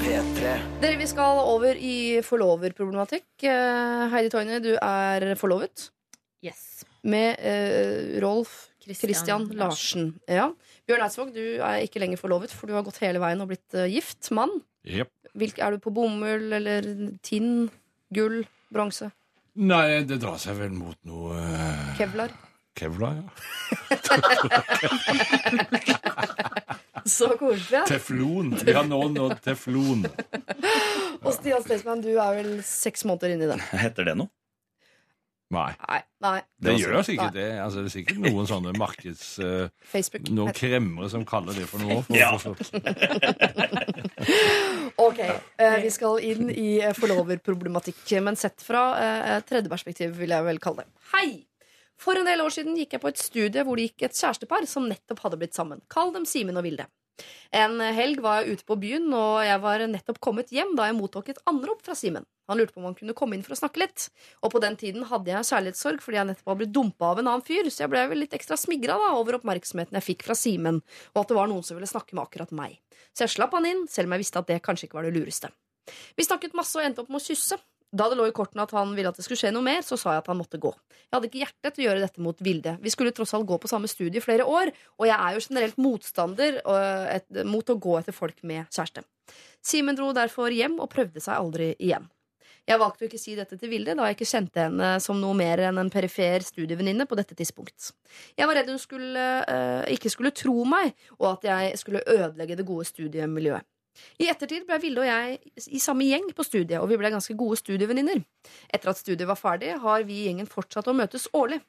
P3. 0.00 0.52
Dere, 0.80 0.96
Vi 1.00 1.08
skal 1.10 1.40
over 1.42 1.74
i 1.76 2.20
forloverproblematikk. 2.24 3.26
Eh, 3.42 4.04
Heidi 4.12 4.30
Toine, 4.32 4.60
du 4.62 4.74
er 4.76 5.32
forlovet 5.40 5.90
Yes. 6.44 6.84
med 7.02 7.40
eh, 7.40 8.20
Rolf 8.22 8.68
Christian 8.84 9.48
Larsen. 9.58 10.12
Ja. 10.28 10.52
Bjørn 10.86 11.02
Eidsvåg, 11.02 11.34
du 11.34 11.44
er 11.66 11.82
ikke 11.82 12.00
lenger 12.02 12.20
forlovet, 12.20 12.52
for 12.54 12.70
du 12.70 12.76
har 12.76 12.84
gått 12.86 13.02
hele 13.02 13.18
veien 13.22 13.42
og 13.42 13.50
blitt 13.50 13.74
uh, 13.74 13.88
gift 13.90 14.30
mann. 14.34 14.52
Yep. 14.86 15.10
Hvilk, 15.36 15.58
er 15.60 15.74
du 15.74 15.82
på 15.82 15.92
bomull 15.94 16.52
eller 16.56 16.86
tinn, 17.26 17.66
gull, 18.14 18.44
bronse, 18.72 19.10
Nei, 19.56 20.04
det 20.04 20.18
drar 20.20 20.36
seg 20.36 20.58
vel 20.58 20.74
mot 20.76 20.98
noe 21.08 21.32
uh... 21.32 21.94
kevlar? 21.96 22.28
Kevlar, 22.76 23.16
ja. 23.16 23.24
Så 27.06 27.30
koselig. 27.40 27.78
Ja. 27.78 27.86
Teflon. 27.88 28.50
Vi 28.60 28.74
har 28.76 28.84
nå 28.84 28.98
nådd 29.14 29.38
teflon. 29.40 30.04
Og 31.22 31.30
Stian 31.38 31.62
Stensmann, 31.64 32.02
du 32.04 32.10
er 32.18 32.36
vel 32.36 32.50
seks 32.66 33.06
måneder 33.08 33.32
inn 33.32 33.46
i 33.46 33.48
det. 33.48 33.56
Heter 33.80 34.10
det 34.10 34.16
noe? 34.20 34.28
Nei. 35.54 35.70
Nei, 35.78 36.00
nei. 36.24 36.38
Det 36.58 36.72
det 36.72 36.80
gjør 36.80 37.02
sikkert 37.06 37.36
det. 37.36 37.46
Altså, 37.62 37.84
det 37.84 37.90
er 37.90 37.94
sikkert 37.94 38.18
noen 38.24 38.48
sånne 38.50 38.72
markeds... 38.78 39.26
Uh, 39.38 39.68
Facebook. 39.92 40.26
noen 40.34 40.54
kremmere 40.56 41.10
som 41.12 41.22
kaller 41.28 41.54
det 41.54 41.68
for 41.70 41.84
noe. 41.84 42.02
For, 42.06 42.16
Ja. 42.16 42.34
Ok, 45.06 45.20
Uh, 45.56 45.76
vi 45.82 45.90
skal 45.92 46.20
inn 46.24 46.50
i 46.52 46.78
eh, 46.84 46.92
forloverproblematikk, 46.96 48.00
men 48.24 48.36
sett 48.38 48.60
fra 48.64 48.82
uh, 48.96 49.36
tredje 49.46 49.70
perspektiv, 49.72 50.12
vil 50.18 50.32
jeg 50.34 50.44
vel 50.46 50.58
kalle 50.62 50.84
det. 50.84 50.90
Hei! 51.14 51.28
For 52.00 52.18
en 52.18 52.28
del 52.28 52.42
år 52.44 52.52
siden 52.52 52.76
gikk 52.76 52.96
jeg 52.96 53.02
på 53.02 53.08
et 53.08 53.20
studie 53.20 53.64
hvor 53.64 53.78
det 53.78 53.88
gikk 53.88 54.06
et 54.08 54.18
kjærestepar 54.18 54.66
som 54.68 54.88
nettopp 54.88 55.22
hadde 55.24 55.38
blitt 55.40 55.56
sammen. 55.56 55.80
Kall 55.92 56.12
dem 56.12 56.26
Simen 56.28 56.58
og 56.60 56.66
Vilde. 56.66 56.88
En 57.56 57.80
helg 57.80 58.20
var 58.24 58.42
jeg 58.42 58.56
ute 58.56 58.66
på 58.68 58.76
byen, 58.80 59.06
og 59.16 59.42
jeg 59.46 59.60
var 59.62 59.84
nettopp 59.88 60.18
kommet 60.22 60.50
hjem 60.52 60.74
da 60.78 60.88
jeg 60.88 60.96
mottok 60.98 61.30
et 61.32 61.42
anrop 61.48 61.84
fra 61.86 61.96
Simen. 61.96 62.26
Han 62.46 62.60
lurte 62.60 62.74
på 62.74 62.80
om 62.82 62.86
han 62.86 62.96
kunne 62.98 63.14
komme 63.16 63.34
inn 63.34 63.42
for 63.46 63.56
å 63.56 63.58
snakke 63.58 63.80
litt. 63.82 64.06
Og 64.44 64.52
på 64.54 64.62
den 64.62 64.76
tiden 64.78 65.06
hadde 65.08 65.32
jeg 65.32 65.48
kjærlighetssorg 65.48 66.02
fordi 66.04 66.20
jeg 66.20 66.28
nettopp 66.30 66.50
var 66.52 66.58
blitt 66.60 66.74
dumpa 66.74 67.10
av 67.10 67.22
en 67.22 67.30
annen 67.32 67.46
fyr, 67.46 67.70
så 67.72 67.84
jeg 67.84 67.92
ble 67.94 68.04
vel 68.12 68.22
litt 68.22 68.36
ekstra 68.38 68.58
smigra 68.60 68.98
over 69.16 69.40
oppmerksomheten 69.40 69.98
jeg 69.98 70.08
fikk 70.12 70.26
fra 70.28 70.36
Simen, 70.38 70.82
og 71.14 71.22
at 71.22 71.32
det 71.32 71.38
var 71.38 71.50
noen 71.50 71.66
som 71.66 71.78
ville 71.78 71.90
snakke 71.90 72.14
med 72.14 72.26
akkurat 72.26 72.54
meg. 72.54 72.78
Så 73.16 73.26
jeg 73.26 73.36
slapp 73.38 73.56
han 73.56 73.66
inn, 73.68 73.86
selv 73.90 74.10
om 74.10 74.16
jeg 74.16 74.26
visste 74.26 74.42
at 74.42 74.50
det 74.52 74.60
kanskje 74.64 74.88
ikke 74.88 75.00
var 75.00 75.08
det 75.08 75.16
lureste. 75.16 75.50
Vi 76.18 76.26
snakket 76.26 76.54
masse 76.58 76.78
og 76.78 76.86
endte 76.86 77.02
opp 77.02 77.10
med 77.10 77.22
å 77.22 77.26
kysse. 77.26 77.58
Da 77.94 78.08
det 78.10 78.18
lå 78.18 78.26
i 78.28 78.34
kortene 78.34 78.64
at 78.66 78.72
han 78.74 78.94
ville 78.96 79.12
at 79.12 79.18
det 79.18 79.24
skulle 79.24 79.38
skje 79.40 79.52
noe 79.54 79.64
mer, 79.64 79.84
så 79.86 79.98
sa 80.00 80.16
jeg 80.16 80.24
at 80.24 80.30
han 80.32 80.40
måtte 80.40 80.58
gå. 80.60 80.72
Jeg 81.06 81.14
hadde 81.14 81.28
ikke 81.30 81.42
hjerte 81.44 81.70
til 81.70 81.84
å 81.84 81.86
gjøre 81.86 82.02
dette 82.02 82.24
mot 82.24 82.42
Vilde. 82.42 82.74
Vi 82.82 82.92
skulle 82.92 83.14
tross 83.14 83.34
alt 83.36 83.46
gå 83.46 83.58
på 83.62 83.70
samme 83.70 83.90
studie 83.90 84.18
i 84.18 84.24
flere 84.24 84.46
år, 84.48 84.72
og 84.98 85.06
jeg 85.06 85.16
er 85.16 85.36
jo 85.36 85.44
generelt 85.46 85.78
motstander 85.80 86.58
et, 87.14 87.28
mot 87.46 87.70
å 87.70 87.78
gå 87.78 87.94
etter 88.00 88.16
folk 88.16 88.42
med 88.42 88.66
kjæreste. 88.74 89.06
Simen 89.64 89.98
dro 89.98 90.10
derfor 90.16 90.54
hjem 90.54 90.80
og 90.82 90.90
prøvde 90.92 91.22
seg 91.22 91.38
aldri 91.38 91.72
igjen. 91.78 92.10
Jeg 92.66 92.80
valgte 92.82 93.04
å 93.04 93.06
ikke 93.06 93.20
si 93.22 93.36
dette 93.38 93.54
til 93.60 93.70
Vilde, 93.70 93.94
da 93.94 94.08
jeg 94.08 94.16
ikke 94.16 94.26
kjente 94.26 94.64
henne 94.64 94.88
som 95.02 95.20
noe 95.22 95.36
mer 95.38 95.62
enn 95.68 95.78
en 95.78 95.90
perifer 95.92 96.42
studievenninne 96.42 97.06
på 97.06 97.18
dette 97.18 97.36
tidspunkt. 97.38 97.92
Jeg 98.34 98.50
var 98.50 98.58
redd 98.58 98.72
hun 98.72 98.82
skulle, 98.82 99.26
øh, 99.46 99.84
ikke 99.94 100.10
skulle 100.10 100.34
tro 100.34 100.64
meg, 100.66 100.96
og 101.20 101.36
at 101.36 101.46
jeg 101.46 101.78
skulle 101.78 102.02
ødelegge 102.02 102.58
det 102.58 102.66
gode 102.66 102.88
studiemiljøet. 102.90 103.62
I 104.22 104.28
ettertid 104.32 104.66
ble 104.68 104.78
Vilde 104.82 105.04
og 105.04 105.08
jeg 105.08 105.38
i 105.72 105.80
samme 105.82 106.06
gjeng 106.08 106.28
på 106.36 106.44
studiet, 106.46 106.80
og 106.80 106.90
vi 106.90 106.98
ble 107.00 107.12
ganske 107.14 107.36
gode 107.38 107.58
studievenninner. 107.60 108.22
Etter 108.72 108.92
at 108.92 109.00
studiet 109.00 109.28
var 109.28 109.40
ferdig, 109.40 109.74
har 109.82 110.04
vi 110.08 110.20
i 110.20 110.26
gjengen 110.28 110.50
fortsatt 110.50 110.90
å 110.90 110.96
møtes 110.96 111.28
årlig. 111.36 111.60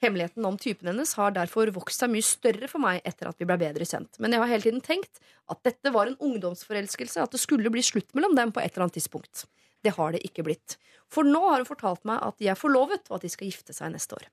Hemmeligheten 0.00 0.46
om 0.48 0.56
typen 0.56 0.88
hennes 0.88 1.12
har 1.20 1.34
derfor 1.36 1.68
vokst 1.76 2.00
seg 2.00 2.12
mye 2.12 2.24
større 2.24 2.68
for 2.72 2.80
meg 2.80 3.02
etter 3.04 3.28
at 3.28 3.36
vi 3.40 3.48
ble 3.48 3.58
bedre 3.60 3.84
kjent. 3.84 4.16
Men 4.16 4.32
jeg 4.32 4.40
har 4.40 4.52
hele 4.54 4.64
tiden 4.64 4.84
tenkt 4.84 5.20
at 5.52 5.60
dette 5.66 5.92
var 5.92 6.08
en 6.08 6.16
ungdomsforelskelse, 6.24 7.20
at 7.20 7.36
det 7.36 7.42
skulle 7.42 7.72
bli 7.72 7.84
slutt 7.84 8.14
mellom 8.16 8.36
dem 8.38 8.52
på 8.54 8.62
et 8.62 8.72
eller 8.72 8.88
annet 8.88 8.96
tidspunkt. 8.96 9.44
Det 9.84 9.92
har 9.96 10.16
det 10.16 10.22
ikke 10.24 10.44
blitt. 10.46 10.78
For 11.12 11.26
nå 11.26 11.42
har 11.50 11.60
hun 11.60 11.68
fortalt 11.68 12.06
meg 12.08 12.20
at 12.24 12.40
de 12.40 12.48
er 12.48 12.58
forlovet, 12.58 13.04
og 13.10 13.18
at 13.18 13.26
de 13.26 13.32
skal 13.32 13.50
gifte 13.50 13.76
seg 13.76 13.92
neste 13.92 14.16
år. 14.16 14.28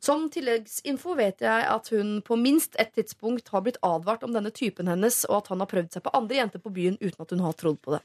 Som 0.00 0.30
tilleggsinfo 0.32 1.12
vet 1.18 1.42
jeg 1.44 1.64
at 1.68 1.90
hun 1.92 2.22
på 2.24 2.36
minst 2.40 2.76
et 2.80 2.94
tidspunkt 2.96 3.50
har 3.52 3.66
blitt 3.66 3.76
advart 3.84 4.22
om 4.24 4.32
denne 4.32 4.52
typen 4.56 4.88
hennes, 4.88 5.18
og 5.28 5.42
at 5.42 5.50
han 5.52 5.60
har 5.60 5.68
prøvd 5.68 5.90
seg 5.92 6.04
på 6.06 6.12
andre 6.16 6.38
jenter 6.38 6.62
på 6.64 6.72
byen 6.72 6.96
uten 7.02 7.20
at 7.20 7.34
hun 7.34 7.42
har 7.44 7.58
trodd 7.60 7.82
på 7.84 7.92
det. 7.98 8.00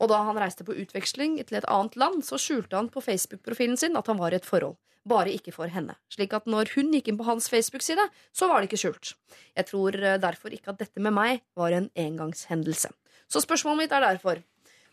Og 0.00 0.08
da 0.08 0.22
han 0.24 0.40
reiste 0.40 0.64
på 0.64 0.76
utveksling 0.80 1.36
til 1.42 1.58
et 1.60 1.68
annet 1.68 1.98
land, 2.00 2.24
så 2.24 2.40
skjulte 2.40 2.78
han 2.78 2.88
på 2.88 3.04
Facebook-profilen 3.04 3.76
sin 3.80 4.00
at 4.00 4.08
han 4.08 4.22
var 4.22 4.32
i 4.32 4.40
et 4.40 4.48
forhold. 4.48 4.78
Bare 5.04 5.34
ikke 5.36 5.52
for 5.52 5.68
henne. 5.68 5.98
Slik 6.08 6.32
at 6.32 6.48
når 6.48 6.72
hun 6.78 6.94
gikk 6.96 7.10
inn 7.12 7.20
på 7.20 7.28
hans 7.28 7.50
Facebook-side, 7.52 8.08
så 8.32 8.48
var 8.48 8.62
det 8.62 8.70
ikke 8.70 8.80
skjult. 8.86 9.12
Jeg 9.52 9.68
tror 9.68 10.00
eh, 10.00 10.16
derfor 10.22 10.56
ikke 10.56 10.72
at 10.72 10.80
dette 10.80 11.04
med 11.04 11.12
meg 11.12 11.44
var 11.60 11.76
en 11.76 11.90
engangshendelse. 11.92 12.88
Så 13.28 13.44
spørsmålet 13.44 13.84
mitt 13.84 13.92
er 13.96 14.04
derfor 14.06 14.40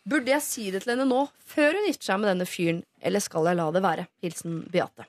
Burde 0.02 0.32
jeg 0.34 0.42
si 0.42 0.64
det 0.74 0.82
til 0.82 0.96
henne 0.96 1.06
nå, 1.06 1.28
før 1.46 1.78
hun 1.78 1.86
gifter 1.86 2.10
seg 2.10 2.22
med 2.24 2.32
denne 2.32 2.50
fyren, 2.50 2.84
eller 3.06 3.22
skal 3.22 3.46
jeg 3.46 3.60
la 3.60 3.68
det 3.72 3.84
være? 3.86 4.08
Hilsen 4.26 4.64
Beate. 4.74 5.06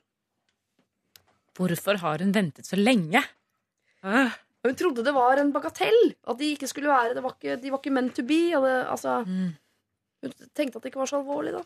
Hvorfor 1.59 1.99
har 2.01 2.23
hun 2.25 2.33
ventet 2.35 2.67
så 2.67 2.77
lenge? 2.79 3.23
Øh. 4.05 4.33
Hun 4.63 4.77
trodde 4.79 5.03
det 5.05 5.15
var 5.15 5.41
en 5.43 5.53
bagatell. 5.53 6.15
At 6.29 6.39
de 6.39 6.53
ikke 6.55 6.69
skulle 6.71 6.89
være 6.89 7.17
det 7.17 7.23
var 7.25 7.35
ikke, 7.35 7.57
De 7.63 7.71
var 7.73 7.81
ikke 7.83 7.91
meant 7.95 8.15
to 8.15 8.23
be. 8.23 8.43
Det, 8.55 8.77
altså, 8.89 9.23
Mm. 9.27 9.53
Hun 10.23 10.33
tenkte 10.55 10.79
at 10.79 10.83
det 10.85 10.93
ikke 10.93 11.01
var 11.03 11.11
så 11.11 11.19
alvorlig, 11.19 11.53
da. 11.57 11.63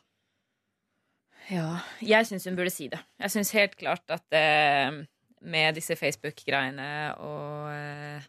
Ja, 1.50 1.78
jeg 2.00 2.26
syns 2.26 2.46
hun 2.48 2.56
burde 2.56 2.72
si 2.72 2.88
det. 2.88 2.98
Jeg 3.20 3.30
syns 3.30 3.50
helt 3.52 3.76
klart 3.76 4.02
at 4.08 4.24
eh, 4.32 5.04
med 5.44 5.76
disse 5.76 5.94
Facebook-greiene 5.96 6.88
og 7.20 7.68
eh, 7.74 8.24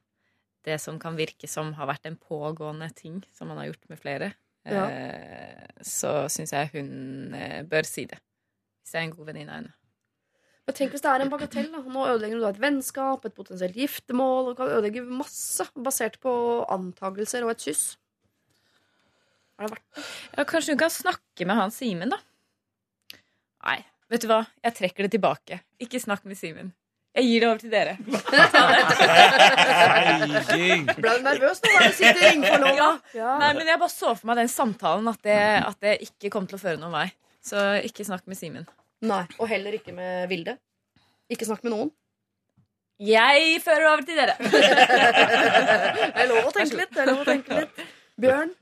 det 0.68 0.82
som 0.84 1.00
kan 1.00 1.16
virke 1.18 1.48
som 1.48 1.72
har 1.80 1.88
vært 1.88 2.06
en 2.10 2.20
pågående 2.20 2.90
ting 2.94 3.22
som 3.34 3.48
man 3.48 3.62
har 3.62 3.70
gjort 3.72 3.88
med 3.90 4.02
flere, 4.04 4.34
eh, 4.68 5.64
så 5.82 6.28
syns 6.30 6.52
jeg 6.54 6.70
hun 6.76 7.34
eh, 7.34 7.64
bør 7.64 7.88
si 7.88 8.04
det. 8.06 8.20
Hvis 8.84 8.94
jeg 8.94 9.00
er 9.02 9.08
en 9.08 9.16
god 9.16 9.32
venninne 9.32 9.54
av 9.56 9.62
henne. 9.62 9.74
Men 10.68 10.76
tenk 10.76 10.92
hvis 10.92 11.04
det 11.04 11.12
er 11.14 11.24
en 11.24 11.30
bagatell. 11.32 11.70
da 11.72 11.80
Nå 11.80 12.02
ødelegger 12.12 12.42
du 12.42 12.46
et 12.50 12.58
vennskap, 12.60 13.24
et 13.26 13.36
potensielt 13.36 13.78
giftermål. 13.80 14.52
Og 14.52 14.58
kan 14.60 14.68
ødelegge 14.74 15.06
masse 15.08 15.64
basert 15.80 16.20
på 16.24 16.32
antagelser 16.74 17.46
og 17.48 17.54
et 17.54 17.64
kyss. 17.70 17.86
Er 19.58 19.66
det 19.66 19.72
verdt 19.78 19.86
det? 19.96 20.04
Ja, 20.36 20.44
kanskje 20.50 20.76
hun 20.76 20.82
kan 20.84 20.92
snakke 20.94 21.48
med 21.48 21.56
han 21.58 21.72
Simen, 21.74 22.12
da? 22.14 22.20
Nei, 23.66 23.80
vet 24.12 24.22
du 24.22 24.28
hva? 24.30 24.42
Jeg 24.68 24.76
trekker 24.78 25.08
det 25.08 25.16
tilbake. 25.16 25.62
Ikke 25.82 26.04
snakk 26.04 26.28
med 26.28 26.38
Simen. 26.38 26.76
Jeg 27.18 27.26
gir 27.26 27.42
det 27.42 27.48
over 27.50 27.58
til 27.64 27.72
dere. 27.74 27.96
Ble 31.00 31.14
du 31.16 31.24
nervøs 31.26 31.64
nå? 31.64 31.72
I 31.74 32.12
ringforlova. 32.20 32.90
Ja. 33.18 33.32
Nei, 33.42 33.54
men 33.58 33.72
jeg 33.72 33.80
bare 33.82 33.90
så 33.90 34.12
for 34.14 34.30
meg 34.30 34.44
den 34.44 34.52
samtalen 34.54 35.10
at 35.10 35.24
det, 35.26 35.40
at 35.64 35.80
det 35.82 35.96
ikke 36.06 36.30
kom 36.36 36.46
til 36.46 36.60
å 36.60 36.62
føre 36.62 36.78
noen 36.84 36.94
vei. 36.94 37.08
Så 37.42 37.58
ikke 37.88 38.06
snakk 38.06 38.28
med 38.30 38.38
Simen. 38.38 38.68
Nei, 39.06 39.26
Og 39.38 39.50
heller 39.52 39.76
ikke 39.78 39.94
med 39.94 40.26
Vilde. 40.32 40.58
Ikke 41.30 41.46
snakk 41.46 41.62
med 41.66 41.74
noen. 41.76 41.92
Jeg 42.98 43.60
fører 43.62 43.92
over 43.92 44.08
til 44.08 44.18
dere. 44.18 44.34
Det 44.42 46.24
er 46.24 46.32
lov 46.32 46.48
å 46.50 46.56
tenke 46.56 46.80
litt. 46.80 46.96
Det 46.96 47.04
er 47.04 47.12
lov 47.12 47.22
å 47.22 47.28
tenke 47.28 47.60
litt. 47.60 47.86
Bjørn? 48.18 48.56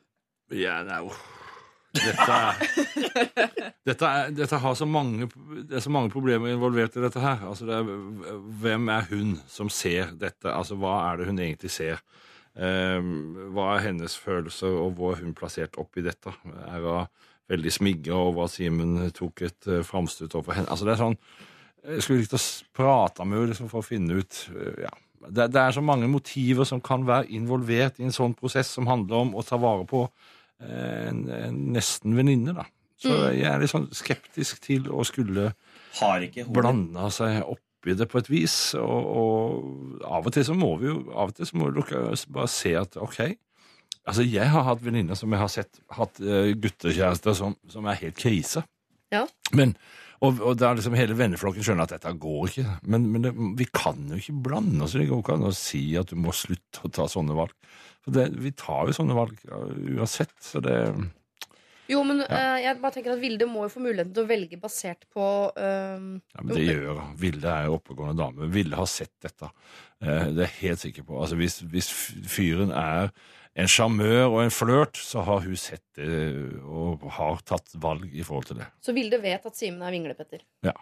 Ja, 0.52 0.82
nei, 0.84 1.00
uff. 1.08 1.22
Dette 1.96 2.26
er, 2.28 2.58
dette, 3.88 4.08
er, 4.10 4.32
dette 4.36 4.58
har 4.60 4.74
så 4.76 4.84
mange, 4.90 5.30
det 5.64 5.78
er 5.78 5.84
så 5.86 5.92
mange 5.94 6.12
problemer 6.12 6.52
involvert 6.52 6.98
i 7.00 7.04
dette 7.06 7.22
her. 7.24 7.46
Altså 7.48 7.68
det 7.70 7.78
er, 7.78 7.92
hvem 8.62 8.90
er 8.92 9.08
hun 9.14 9.36
som 9.48 9.72
ser 9.72 10.12
dette? 10.20 10.52
Altså 10.52 10.76
Hva 10.82 10.98
er 11.06 11.22
det 11.22 11.30
hun 11.30 11.40
egentlig 11.40 11.72
ser? 11.72 12.04
Um, 12.56 13.36
hva 13.56 13.74
er 13.76 13.90
hennes 13.90 14.16
følelser, 14.20 14.76
og 14.80 14.96
hvor 14.96 15.16
er 15.16 15.24
hun 15.24 15.36
plassert 15.36 15.80
oppi 15.80 16.04
dette? 16.06 16.32
Er 16.68 16.84
hun 16.84 17.08
veldig 17.52 17.72
smigga 17.74 18.16
over 18.18 18.48
at 18.48 18.56
Simen 18.56 19.12
tok 19.16 19.42
et 19.46 19.68
uh, 19.70 19.82
framstøt 19.86 20.34
overfor 20.34 20.58
henne? 20.58 20.70
Altså 20.74 20.88
det 20.88 20.96
er 20.96 21.02
sånn, 21.04 21.18
Jeg 21.86 22.02
skulle 22.02 22.24
likt 22.24 22.34
å 22.34 22.44
prate 22.74 23.26
med 23.26 23.38
henne 23.38 23.52
liksom, 23.54 23.70
for 23.70 23.84
å 23.84 23.86
finne 23.86 24.18
ut 24.22 24.40
uh, 24.56 24.80
ja. 24.86 24.94
det, 25.30 25.50
det 25.54 25.62
er 25.62 25.76
så 25.76 25.84
mange 25.86 26.08
motiver 26.10 26.66
som 26.66 26.82
kan 26.82 27.06
være 27.06 27.30
involvert 27.38 28.00
i 28.02 28.08
en 28.08 28.16
sånn 28.16 28.34
prosess 28.38 28.72
som 28.74 28.88
handler 28.90 29.26
om 29.28 29.36
å 29.38 29.44
ta 29.46 29.58
vare 29.62 29.86
på 29.90 30.04
eh, 30.62 31.06
en, 31.12 31.22
en 31.30 31.60
nesten 31.76 32.16
venninne, 32.18 32.54
da. 32.58 32.66
Så 32.98 33.12
Mm. 33.12 33.24
jeg 33.36 33.48
er 33.52 33.60
litt 33.60 33.70
sånn 33.74 33.90
skeptisk 33.94 34.62
til 34.64 34.86
å 34.90 35.04
skulle 35.04 35.50
blande 36.56 37.10
seg 37.12 37.42
oppi 37.44 37.94
det 38.00 38.08
på 38.10 38.22
et 38.22 38.30
vis. 38.32 38.54
Og, 38.80 39.10
og 39.20 40.06
av 40.08 40.26
og 40.26 40.34
til 40.34 40.46
så 40.48 40.56
må 40.58 40.72
vi 40.82 40.88
jo 40.88 41.02
av 41.14 41.34
og 41.34 41.36
til 41.38 41.50
så 41.50 41.60
må 41.60 41.68
dere 41.76 42.16
bare 42.34 42.50
se 42.50 42.72
at 42.80 42.96
OK. 42.98 43.20
Altså, 44.06 44.26
jeg 44.30 44.50
har 44.54 44.66
hatt 44.68 44.84
venninner 44.86 45.18
som 45.18 45.34
jeg 45.34 45.42
har 45.42 45.52
sett 45.52 45.80
hatt 45.98 46.20
uh, 46.22 46.52
guttekjærester 46.62 47.38
som, 47.38 47.56
som 47.72 47.88
er 47.90 47.98
helt 48.04 48.20
krise. 48.22 48.62
Ja. 49.14 49.24
Men, 49.58 49.74
og, 50.24 50.40
og 50.46 50.60
da 50.62 50.72
liksom 50.76 50.96
hele 50.98 51.18
venneflokken 51.18 51.66
skjønner 51.66 51.88
at 51.88 51.96
dette 51.96 52.14
går 52.22 52.48
ikke. 52.52 52.78
Men, 52.92 53.10
men 53.14 53.26
det, 53.26 53.34
vi 53.60 53.68
kan 53.74 54.00
jo 54.12 54.20
ikke 54.20 54.38
blande 54.46 54.86
oss 54.86 54.96
i 54.96 55.02
det. 55.02 55.10
Går 55.10 55.24
ikke 55.24 55.38
an 55.40 55.50
å 55.50 55.54
si 55.58 55.84
at 56.00 56.14
du 56.14 56.18
må 56.22 56.34
slutte 56.36 56.86
å 56.86 56.94
ta 56.94 57.08
sånne 57.12 57.36
valg. 57.38 57.54
For 58.06 58.16
det, 58.16 58.30
vi 58.38 58.54
tar 58.54 58.90
jo 58.90 58.98
sånne 59.00 59.18
valg 59.18 59.38
uansett. 59.98 60.34
Så 60.44 60.62
det 60.64 60.78
Jo, 61.90 62.04
men 62.06 62.22
eh, 62.26 62.60
jeg 62.64 62.80
bare 62.82 62.96
tenker 62.96 63.16
at 63.16 63.22
Vilde 63.22 63.48
må 63.50 63.66
jo 63.66 63.74
få 63.74 63.82
muligheten 63.82 64.14
til 64.14 64.26
å 64.26 64.30
velge 64.30 64.60
basert 64.62 65.06
på 65.14 65.26
uh, 65.54 66.06
Ja, 66.14 66.44
men 66.44 66.54
det 66.54 66.68
gjør 66.68 67.00
hun. 67.02 67.16
Vilde 67.22 67.50
er 67.52 67.68
jo 67.68 67.80
oppegående 67.80 68.22
dame. 68.22 68.50
Vilde 68.54 68.78
har 68.78 68.90
sett 68.90 69.14
dette. 69.26 69.50
Uh, 70.02 70.30
Det 70.30 70.46
er 70.46 70.46
jeg 70.46 70.56
helt 70.62 70.86
sikker 70.86 71.10
på. 71.10 71.18
Altså, 71.22 71.38
hvis, 71.42 71.60
hvis 71.74 71.90
fyren 72.30 72.74
er 72.74 73.10
en 73.56 73.70
sjarmør 73.72 74.26
og 74.34 74.42
en 74.44 74.52
flørt, 74.52 74.98
så 75.00 75.24
har 75.24 75.46
hun 75.46 75.56
sett 75.60 75.84
det 75.96 76.10
og 76.66 77.06
har 77.18 77.40
tatt 77.48 77.72
valg 77.80 78.10
i 78.12 78.26
forhold 78.26 78.50
til 78.50 78.60
det. 78.60 78.68
Så 78.84 78.96
Vilde 78.96 79.22
vet 79.24 79.46
at 79.48 79.56
Simen 79.56 79.86
er 79.86 79.96
vinglepetter. 79.96 80.44
Ja. 80.68 80.74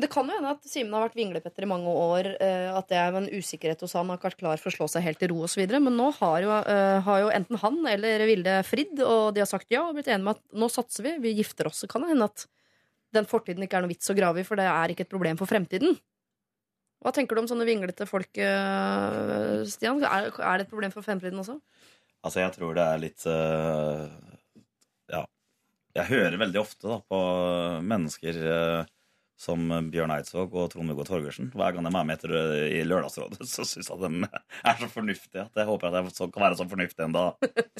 Det 0.00 0.08
kan 0.08 0.30
jo 0.30 0.32
hende 0.38 0.52
at 0.54 0.64
Simen 0.64 0.94
har 0.96 1.02
vært 1.08 1.18
vinglepetter 1.18 1.66
i 1.66 1.68
mange 1.68 1.90
år. 1.92 2.30
eh, 2.40 2.70
At 2.72 2.88
det 2.88 2.96
er 2.96 3.18
en 3.18 3.26
usikkerhet 3.28 3.82
hos 3.84 3.92
han, 3.98 4.08
har 4.08 4.16
ikke 4.16 4.30
vært 4.30 4.38
klar 4.40 4.62
for 4.62 4.70
å 4.70 4.76
slå 4.78 4.86
seg 4.88 5.04
helt 5.04 5.18
til 5.20 5.28
ro 5.34 5.42
osv. 5.44 5.60
Men 5.76 5.92
nå 5.98 6.06
har 6.16 6.38
jo, 6.46 6.54
eh, 6.72 7.00
har 7.04 7.18
jo 7.20 7.28
enten 7.36 7.58
han 7.60 7.82
eller 7.86 8.24
Vilde 8.30 8.54
fridd, 8.64 9.02
og 9.04 9.34
de 9.34 9.42
har 9.42 9.50
sagt 9.50 9.68
ja 9.74 9.82
og 9.88 9.98
blitt 9.98 10.08
enige 10.08 10.24
med 10.24 10.38
at 10.38 10.56
nå 10.56 10.70
satser 10.72 11.04
vi, 11.04 11.18
vi 11.20 11.34
gifter 11.42 11.68
oss. 11.68 11.82
Så 11.82 11.90
kan 11.90 12.06
det 12.06 12.14
hende 12.14 12.30
at 12.30 12.46
den 13.12 13.26
fortiden 13.26 13.66
ikke 13.66 13.76
er 13.76 13.84
noe 13.84 13.92
vits 13.92 14.08
å 14.08 14.16
grave 14.16 14.40
i, 14.40 14.46
for 14.46 14.56
det 14.56 14.64
er 14.70 14.94
ikke 14.94 15.04
et 15.04 15.12
problem 15.12 15.36
for 15.36 15.50
fremtiden. 15.50 15.98
Hva 17.00 17.12
tenker 17.16 17.36
du 17.36 17.40
om 17.42 17.48
sånne 17.48 17.64
vinglete 17.68 18.06
folk, 18.08 18.30
eh, 18.38 19.64
Stian? 19.68 20.00
Er 20.04 20.30
det 20.30 20.66
et 20.66 20.70
problem 20.72 20.92
for 20.92 21.04
fremtiden 21.04 21.40
også? 21.40 21.58
Altså, 22.20 22.40
jeg 22.44 22.52
tror 22.58 22.74
det 22.76 22.84
er 22.84 23.00
litt 23.00 23.26
uh, 23.26 24.06
Ja. 25.12 25.24
Jeg 25.96 26.10
hører 26.12 26.36
veldig 26.38 26.60
ofte 26.60 26.86
da, 26.90 26.98
på 27.10 27.20
mennesker 27.82 28.36
uh, 28.44 28.82
som 29.40 29.62
Bjørn 29.88 30.12
Eidsvåg 30.12 30.52
og 30.52 30.66
Trond-Viggo 30.74 31.04
Torgersen. 31.08 31.46
Hver 31.56 31.72
gang 31.72 31.86
de 31.86 31.90
er 31.96 32.04
med 32.04 32.12
etter, 32.18 32.34
eh, 32.36 32.64
i 32.76 32.82
Lørdagsrådet, 32.84 33.40
så 33.54 33.64
syns 33.64 33.88
jeg 33.88 34.02
de 34.02 34.28
er 34.28 34.76
så 34.82 34.88
fornuftige 34.92 35.46
at 35.46 35.56
jeg 35.62 35.64
håper 35.70 35.88
at 35.88 35.96
jeg 35.96 36.12
så- 36.18 36.28
kan 36.34 36.44
være 36.44 36.58
så 36.60 36.66
fornuftig 36.68 37.06
enda 37.06 37.22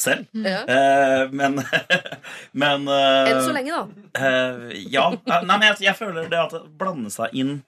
selv. 0.00 0.24
Ja. 0.48 0.62
Eh, 0.64 1.24
men 1.36 1.60
men 2.64 2.88
eh, 2.88 3.28
Enn 3.34 3.42
så 3.44 3.52
lenge, 3.52 3.76
da. 3.76 4.08
Eh, 4.24 4.80
ja. 4.88 5.04
Nei, 5.28 5.42
men 5.52 5.66
jeg, 5.68 5.82
jeg 5.90 5.98
føler 6.00 6.32
det 6.32 6.40
at 6.46 6.56
det 6.56 6.62
blande 6.80 7.12
seg 7.12 7.36
inn 7.36 7.58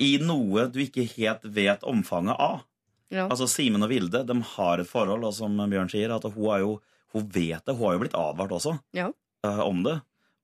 i 0.00 0.14
noe 0.24 0.64
du 0.72 0.80
ikke 0.86 1.04
helt 1.18 1.44
vet 1.52 1.84
omfanget 1.84 2.40
av. 2.40 2.62
Ja. 3.12 3.26
Altså 3.28 3.46
Simen 3.50 3.84
og 3.84 3.90
Vilde 3.92 4.22
de 4.24 4.36
har 4.54 4.80
et 4.80 4.88
forhold, 4.88 5.26
og 5.28 5.34
som 5.36 5.58
Bjørn 5.68 5.90
sier, 5.92 6.14
at 6.14 6.24
hun, 6.24 6.48
jo, 6.62 6.72
hun 7.12 7.28
vet 7.34 7.60
det. 7.68 7.76
Hun 7.76 7.86
har 7.90 7.98
jo 7.98 8.02
blitt 8.06 8.16
advart 8.18 8.56
også 8.56 8.78
Ja. 8.96 9.10
uh, 9.46 9.60
om 9.66 9.82
det. 9.84 9.98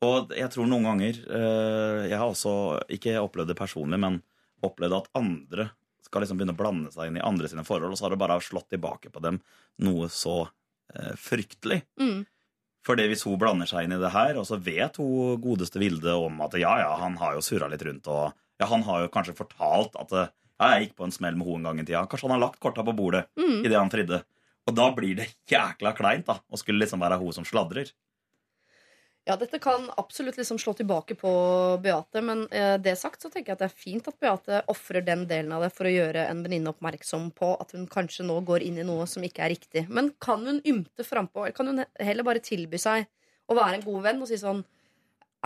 Og 0.04 0.30
jeg 0.36 0.52
tror 0.54 0.68
noen 0.70 0.84
ganger 0.86 1.16
uh, 1.26 2.04
Jeg 2.06 2.14
har 2.20 2.28
også 2.28 2.52
ikke 2.94 3.16
opplevd 3.18 3.50
det 3.50 3.58
personlig, 3.58 3.98
men 3.98 4.20
opplevd 4.62 4.94
at 5.00 5.08
andre 5.18 5.70
skal 6.04 6.22
liksom 6.22 6.38
begynne 6.38 6.54
å 6.54 6.58
blande 6.60 6.92
seg 6.94 7.10
inn 7.10 7.18
i 7.18 7.24
andre 7.24 7.48
sine 7.50 7.64
forhold, 7.66 7.92
og 7.92 7.98
så 7.98 8.06
har 8.06 8.14
det 8.14 8.20
bare 8.22 8.38
slått 8.44 8.70
tilbake 8.72 9.10
på 9.12 9.20
dem 9.24 9.40
noe 9.84 10.08
så 10.12 10.44
uh, 10.46 11.14
fryktelig. 11.20 11.82
Mm. 12.00 12.22
Fordi 12.86 13.04
hvis 13.10 13.24
hun 13.28 13.36
blander 13.40 13.68
seg 13.68 13.84
inn 13.84 13.96
i 13.96 14.00
det 14.00 14.12
her, 14.14 14.38
og 14.40 14.46
så 14.48 14.56
vet 14.62 14.96
hun 15.02 15.40
godeste 15.42 15.80
Vilde 15.82 16.14
om 16.16 16.38
at 16.46 16.54
ja, 16.60 16.76
ja, 16.80 16.92
han 17.02 17.18
har 17.20 17.34
jo 17.36 17.42
surra 17.44 17.68
litt 17.68 17.84
rundt, 17.84 18.08
og 18.08 18.32
ja, 18.60 18.68
han 18.70 18.84
har 18.86 19.04
jo 19.04 19.10
kanskje 19.12 19.36
fortalt 19.38 19.98
at 20.00 20.14
ja, 20.58 20.72
jeg 20.74 20.88
gikk 20.88 20.96
på 20.98 21.04
en 21.06 21.14
smell 21.14 21.36
med 21.38 21.46
henne 21.46 21.58
en 21.62 21.70
gang 21.70 21.80
i 21.80 21.86
tida. 21.86 22.06
Kanskje 22.10 22.28
han 22.28 22.36
har 22.36 22.44
lagt 22.48 22.60
korta 22.60 22.82
på 22.84 22.94
bordet 22.96 23.26
Mm. 23.38 23.64
idet 23.64 23.78
han 23.78 23.90
fridde. 23.90 24.22
Og 24.68 24.74
da 24.76 24.90
blir 24.92 25.16
det 25.16 25.30
jækla 25.48 25.94
kleint 25.96 26.26
da, 26.26 26.40
å 26.52 26.58
skulle 26.60 26.82
liksom 26.84 27.00
være 27.00 27.18
hun 27.18 27.32
som 27.32 27.44
sladrer. 27.44 27.92
Ja, 29.28 29.34
dette 29.36 29.58
kan 29.60 29.90
absolutt 30.00 30.38
liksom 30.40 30.56
slå 30.60 30.72
tilbake 30.76 31.12
på 31.20 31.30
Beate, 31.84 32.22
men 32.24 32.46
eh, 32.50 32.78
det 32.80 32.94
sagt 32.96 33.20
så 33.20 33.28
tenker 33.28 33.52
jeg 33.52 33.58
at 33.58 33.64
det 33.64 33.66
er 33.68 33.82
fint 33.82 34.08
at 34.08 34.16
Beate 34.20 34.62
ofrer 34.72 35.04
den 35.04 35.26
delen 35.28 35.52
av 35.52 35.66
det 35.66 35.68
for 35.76 35.84
å 35.84 35.92
gjøre 35.92 36.22
en 36.30 36.40
venninne 36.46 36.72
oppmerksom 36.72 37.26
på 37.36 37.50
at 37.60 37.74
hun 37.76 37.84
kanskje 37.92 38.24
nå 38.24 38.38
går 38.48 38.64
inn 38.64 38.78
i 38.80 38.86
noe 38.88 39.04
som 39.10 39.24
ikke 39.26 39.44
er 39.44 39.52
riktig. 39.52 39.84
Men 39.92 40.14
kan 40.24 40.46
hun 40.48 40.62
ymte 40.64 41.04
frampå? 41.04 41.44
Kan 41.52 41.68
hun 41.74 41.84
heller 42.00 42.24
bare 42.24 42.40
tilby 42.40 42.80
seg 42.80 43.04
å 43.48 43.56
være 43.58 43.76
en 43.80 43.84
god 43.84 44.06
venn 44.08 44.24
og 44.24 44.30
si 44.32 44.40
sånn 44.40 44.64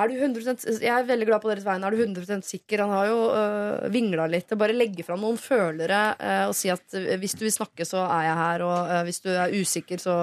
er 0.03 0.11
du 0.11 0.19
100% 0.19 0.83
Jeg 0.83 0.93
er 0.93 1.07
veldig 1.09 1.27
glad 1.29 1.43
på 1.43 1.51
deres 1.51 1.65
vegne. 1.67 1.87
Er 1.89 1.95
du 1.95 2.03
100% 2.05 2.47
sikker? 2.47 2.83
Han 2.85 2.93
har 2.95 3.09
jo 3.11 3.19
øh, 3.31 3.89
vingla 3.95 4.27
litt. 4.31 4.53
Bare 4.59 4.77
legge 4.77 5.07
fram 5.07 5.23
noen 5.23 5.41
følere 5.41 6.03
øh, 6.19 6.45
og 6.51 6.55
si 6.59 6.71
at 6.73 6.99
øh, 6.99 7.15
hvis 7.23 7.37
du 7.39 7.47
vil 7.47 7.55
snakke, 7.55 7.87
så 7.89 8.05
er 8.05 8.29
jeg 8.29 8.39
her. 8.41 8.65
Og 8.67 8.93
øh, 8.95 9.03
hvis 9.09 9.23
du 9.25 9.31
er 9.33 9.55
usikker, 9.57 10.03
så, 10.03 10.15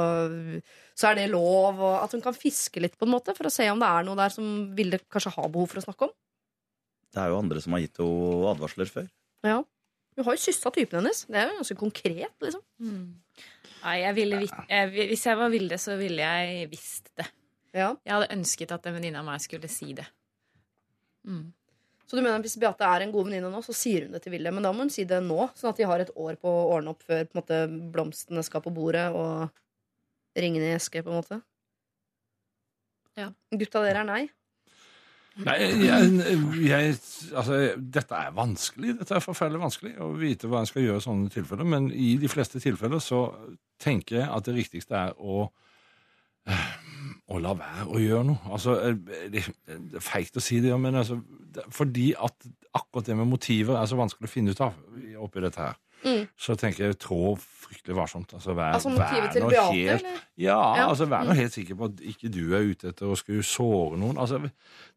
så 0.97 1.11
er 1.11 1.19
det 1.21 1.29
lov. 1.33 1.79
Og 1.79 1.95
at 2.03 2.15
hun 2.15 2.23
kan 2.25 2.37
fiske 2.37 2.83
litt 2.83 2.97
på 2.99 3.07
en 3.07 3.15
måte 3.15 3.35
for 3.37 3.49
å 3.49 3.53
se 3.53 3.67
om 3.71 3.81
det 3.81 3.89
er 3.89 4.07
noe 4.07 4.19
der 4.19 4.35
som 4.35 4.49
Vilde 4.77 5.01
kanskje 5.11 5.35
har 5.37 5.49
behov 5.53 5.71
for 5.73 5.81
å 5.81 5.85
snakke 5.87 6.09
om. 6.09 6.15
Det 7.09 7.23
er 7.23 7.31
jo 7.31 7.41
andre 7.41 7.63
som 7.63 7.73
har 7.73 7.83
gitt 7.83 8.01
henne 8.03 8.53
advarsler 8.53 8.91
før. 8.91 9.09
Ja. 9.47 9.63
Hun 10.19 10.27
har 10.27 10.35
jo 10.35 10.43
kyssa 10.43 10.71
typen 10.75 10.99
hennes. 10.99 11.23
Det 11.29 11.39
er 11.39 11.47
jo 11.47 11.59
ganske 11.61 11.79
konkret, 11.79 12.35
liksom. 12.43 12.63
Nei, 13.79 13.97
jeg 14.01 14.15
ville, 14.17 14.39
jeg, 14.67 14.89
hvis 15.13 15.25
jeg 15.25 15.39
var 15.39 15.51
Vilde, 15.53 15.77
så 15.79 15.95
ville 15.99 16.25
jeg 16.25 16.67
visst 16.73 17.13
det. 17.15 17.29
Ja. 17.75 17.93
Jeg 18.05 18.13
hadde 18.15 18.33
ønsket 18.35 18.73
at 18.75 18.85
en 18.89 18.97
venninne 18.97 19.21
av 19.21 19.27
meg 19.27 19.41
skulle 19.43 19.69
si 19.71 19.93
det. 19.97 20.07
Mm. 21.27 21.49
Så 22.09 22.17
du 22.17 22.23
mener 22.23 22.39
at 22.39 22.45
hvis 22.45 22.57
Beate 22.57 22.87
er 22.87 23.05
en 23.05 23.11
god 23.13 23.27
venninne 23.27 23.51
nå, 23.53 23.61
så 23.61 23.75
sier 23.77 24.07
hun 24.07 24.15
det 24.15 24.23
til 24.23 24.33
Vilde. 24.33 24.53
Men 24.55 24.65
da 24.65 24.71
må 24.73 24.81
hun 24.81 24.93
si 24.93 25.05
det 25.05 25.19
nå, 25.21 25.43
sånn 25.57 25.69
at 25.69 25.77
de 25.77 25.85
har 25.85 26.01
et 26.01 26.15
år 26.17 26.39
på 26.41 26.49
å 26.49 26.65
ordne 26.73 26.95
opp 26.95 27.05
før 27.05 27.27
på 27.27 27.35
en 27.35 27.41
måte, 27.41 27.59
blomstene 27.93 28.41
skal 28.45 28.63
på 28.65 28.73
bordet 28.73 29.05
og 29.13 29.51
ringene 30.39 30.71
i 30.71 30.75
eske, 30.79 31.03
på 31.05 31.13
en 31.13 31.19
måte. 31.19 31.39
Ja. 33.19 33.29
Gutta, 33.53 33.83
dere 33.85 34.01
er 34.01 34.09
nei? 34.09 34.23
Nei, 35.39 35.55
jeg, 35.61 36.09
jeg, 36.65 36.95
altså, 37.37 37.59
dette 37.77 38.17
er 38.17 38.33
vanskelig. 38.35 38.95
Dette 38.99 39.15
er 39.15 39.23
forferdelig 39.23 39.61
vanskelig 39.61 39.93
å 40.03 40.09
vite 40.19 40.49
hva 40.49 40.63
en 40.63 40.69
skal 40.69 40.83
gjøre 40.83 40.99
i 40.99 41.05
sånne 41.05 41.31
tilfeller. 41.31 41.69
Men 41.77 41.91
i 41.93 42.15
de 42.19 42.31
fleste 42.31 42.59
tilfeller 42.63 43.03
så 43.03 43.21
tenker 43.79 44.23
jeg 44.23 44.27
at 44.33 44.49
det 44.49 44.57
riktigste 44.57 44.97
er 44.97 45.13
å 45.15 45.45
eh, 46.49 46.73
å 47.29 47.39
la 47.41 47.53
være 47.53 47.85
å 47.93 47.99
gjøre 48.01 48.25
noe. 48.31 48.39
Altså, 48.51 48.77
eh, 48.89 48.95
det, 49.29 49.43
er 49.95 49.99
feigt 50.01 50.37
å 50.37 50.41
si 50.43 50.59
det, 50.63 50.73
men 50.81 50.95
altså, 50.95 51.19
fordi 51.73 52.11
at 52.17 52.49
akkurat 52.77 53.05
det 53.09 53.17
med 53.17 53.27
motiver 53.29 53.77
er 53.79 53.85
så 53.89 53.97
vanskelig 53.99 54.29
å 54.29 54.33
finne 54.33 54.51
ut 54.55 54.61
av 54.61 54.73
oppi 55.25 55.41
dette 55.45 55.61
her, 55.67 55.77
Mm. 55.99 56.29
så 56.39 56.55
tenker 56.55 56.85
jeg 56.85 56.95
trå 57.03 57.33
fryktelig 57.35 57.95
varsomt. 57.97 58.31
Altså, 58.33 58.53
vær, 58.55 58.69
Altså 58.77 58.87
motivet 58.93 59.33
til 59.33 59.41
Beate, 59.49 59.73
helt, 59.73 60.03
eller? 60.05 60.21
ja, 60.37 60.75
Ja. 60.77 60.85
altså 60.87 61.05
vær 61.11 61.25
nå 61.27 61.33
Mm. 61.33 61.35
helt 61.35 61.51
sikker 61.53 61.75
på 61.75 61.85
at 61.89 61.99
ikke 61.99 62.31
du 62.31 62.53
er 62.55 62.61
ute 62.71 62.87
etter 62.87 63.05
å 63.11 63.17
skulle 63.17 63.43
såre 63.43 63.97
noen. 63.99 64.15
Altså, 64.17 64.39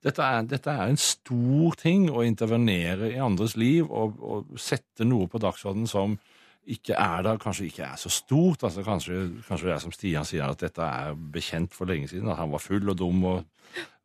dette, 0.00 0.22
er, 0.22 0.42
dette 0.46 0.70
er 0.70 0.86
en 0.92 0.96
stor 0.96 1.74
ting 1.74 2.08
å 2.08 2.22
intervenere 2.24 3.10
i 3.10 3.18
andres 3.18 3.56
liv 3.56 3.90
og, 3.90 4.14
og 4.22 4.46
sette 4.56 5.02
noe 5.04 5.26
på 5.26 5.40
dagsordenen 5.42 5.88
som 5.88 6.14
ikke 6.62 6.94
er 6.94 7.24
der, 7.26 7.40
kanskje 7.42 7.66
ikke 7.66 7.86
er 7.88 7.98
så 7.98 8.10
stort. 8.12 8.62
Altså, 8.62 8.84
kanskje, 8.86 9.18
kanskje 9.48 9.68
det 9.68 9.74
er 9.74 9.82
som 9.82 9.94
Stian 9.94 10.26
sier, 10.28 10.46
at 10.46 10.62
dette 10.62 10.86
er 10.86 11.16
bekjent 11.34 11.74
for 11.74 11.90
lenge 11.90 12.10
siden. 12.10 12.30
At 12.30 12.38
han 12.38 12.52
var 12.52 12.62
full 12.62 12.92
og 12.92 12.98
dum 12.98 13.24
og, 13.26 13.42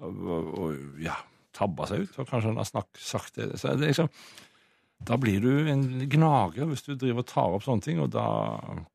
og, 0.01 0.23
og, 0.25 0.49
og 0.63 1.03
ja, 1.03 1.17
tabba 1.57 1.89
seg 1.89 2.07
ut. 2.07 2.17
Og 2.17 2.29
kanskje 2.29 2.51
han 2.51 2.61
har 2.61 2.69
snakk, 2.69 2.89
sagt 2.97 3.37
det. 3.37 3.51
Så 3.61 3.75
det 3.77 3.91
liksom, 3.91 4.09
da 5.05 5.19
blir 5.21 5.43
du 5.43 5.69
en 5.69 5.85
gnager 6.09 6.65
hvis 6.71 6.85
du 6.87 6.95
driver 6.95 7.21
og 7.21 7.29
tar 7.29 7.53
opp 7.53 7.65
sånne 7.67 7.85
ting, 7.85 8.01
og 8.01 8.09
da 8.15 8.25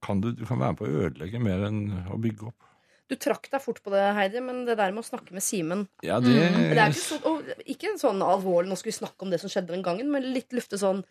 kan 0.03 0.23
du, 0.23 0.33
du 0.35 0.45
kan 0.49 0.59
være 0.59 0.75
med 0.75 0.81
på 0.81 0.89
å 0.89 1.01
ødelegge 1.07 1.43
mer 1.43 1.67
enn 1.69 1.83
å 2.11 2.19
bygge 2.23 2.51
opp. 2.51 2.69
Du 3.11 3.19
trakk 3.21 3.49
deg 3.53 3.61
fort 3.61 3.83
på 3.85 3.93
det, 3.93 4.03
Heidi, 4.17 4.41
men 4.41 4.63
det 4.67 4.79
der 4.81 4.93
med 4.95 5.03
å 5.03 5.07
snakke 5.07 5.35
med 5.37 5.45
Simen 5.45 5.83
Ja, 6.07 6.17
det, 6.23 6.33
Det 6.33 6.79
er 6.81 6.95
ikke, 6.95 7.03
sånn, 7.03 7.51
ikke 7.75 7.91
sånn 8.01 8.23
alvorlig 8.25 8.71
'nå 8.71 8.79
skal 8.81 8.89
vi 8.89 9.01
snakke 9.03 9.27
om 9.27 9.33
det 9.35 9.41
som 9.43 9.53
skjedde 9.53 9.75
den 9.75 9.85
gangen', 9.85 10.11
men 10.11 10.31
litt 10.33 10.55
lufte 10.57 10.81
sånn 10.81 11.03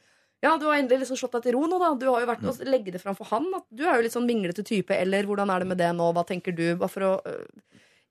ja, 0.42 0.56
du 0.58 0.66
har 0.66 0.80
endelig 0.80 1.04
liksom 1.04 1.20
slått 1.20 1.36
deg 1.38 1.44
til 1.48 1.56
ro 1.58 1.68
nå, 1.70 1.78
da. 1.82 1.92
Du 2.00 2.08
har 2.10 2.24
jo 2.24 2.30
vært 2.32 2.46
og 2.50 2.62
legge 2.66 2.94
det 2.96 3.02
fram 3.04 3.18
for 3.18 3.30
han. 3.30 3.46
At 3.58 3.68
du 3.70 3.84
er 3.86 4.00
jo 4.00 4.06
litt 4.08 4.16
sånn 4.16 4.30
vinglete 4.30 4.66
type, 4.66 4.96
eller 4.96 5.28
hvordan 5.30 5.52
er 5.54 5.62
det 5.62 5.70
med 5.70 5.78
det 5.82 5.92
nå, 5.98 6.08
hva 6.18 6.24
tenker 6.28 6.56
du? 6.58 6.66
Bare 6.82 6.90
for 6.92 7.06
å 7.06 7.12
øh, 7.30 7.46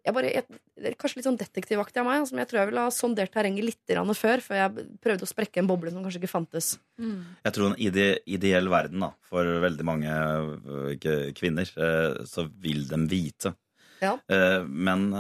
jeg 0.00 0.16
bare, 0.16 0.30
jeg, 0.32 0.60
det 0.80 0.90
er 0.90 0.96
Kanskje 1.00 1.18
litt 1.20 1.26
sånn 1.28 1.38
detektivaktig 1.40 2.00
av 2.00 2.06
meg. 2.08 2.22
Altså, 2.22 2.34
men 2.36 2.42
jeg 2.44 2.50
tror 2.50 2.60
jeg 2.60 2.70
ville 2.70 2.84
ha 2.86 2.92
sondert 2.94 3.32
terrenget 3.34 3.66
litt 3.66 3.94
før, 4.16 4.42
før 4.44 4.60
jeg 4.60 4.86
prøvde 5.04 5.26
å 5.26 5.30
sprekke 5.30 5.60
en 5.60 5.68
boble 5.68 5.92
som 5.92 6.04
kanskje 6.04 6.22
ikke 6.22 6.32
fantes. 6.32 6.70
Jeg 7.00 7.52
tror 7.56 7.70
en 7.70 7.78
ide, 7.80 8.06
ideell 8.30 8.70
verden 8.72 9.04
da, 9.04 9.10
for 9.28 9.44
veldig 9.66 9.86
mange 9.86 10.14
øh, 10.14 11.32
kvinner, 11.36 11.68
eh, 11.76 12.22
så 12.30 12.46
vil 12.62 12.86
de 12.88 13.02
vite. 13.10 13.54
Ja. 14.00 14.14
Eh, 14.32 14.62
Men 14.64 15.10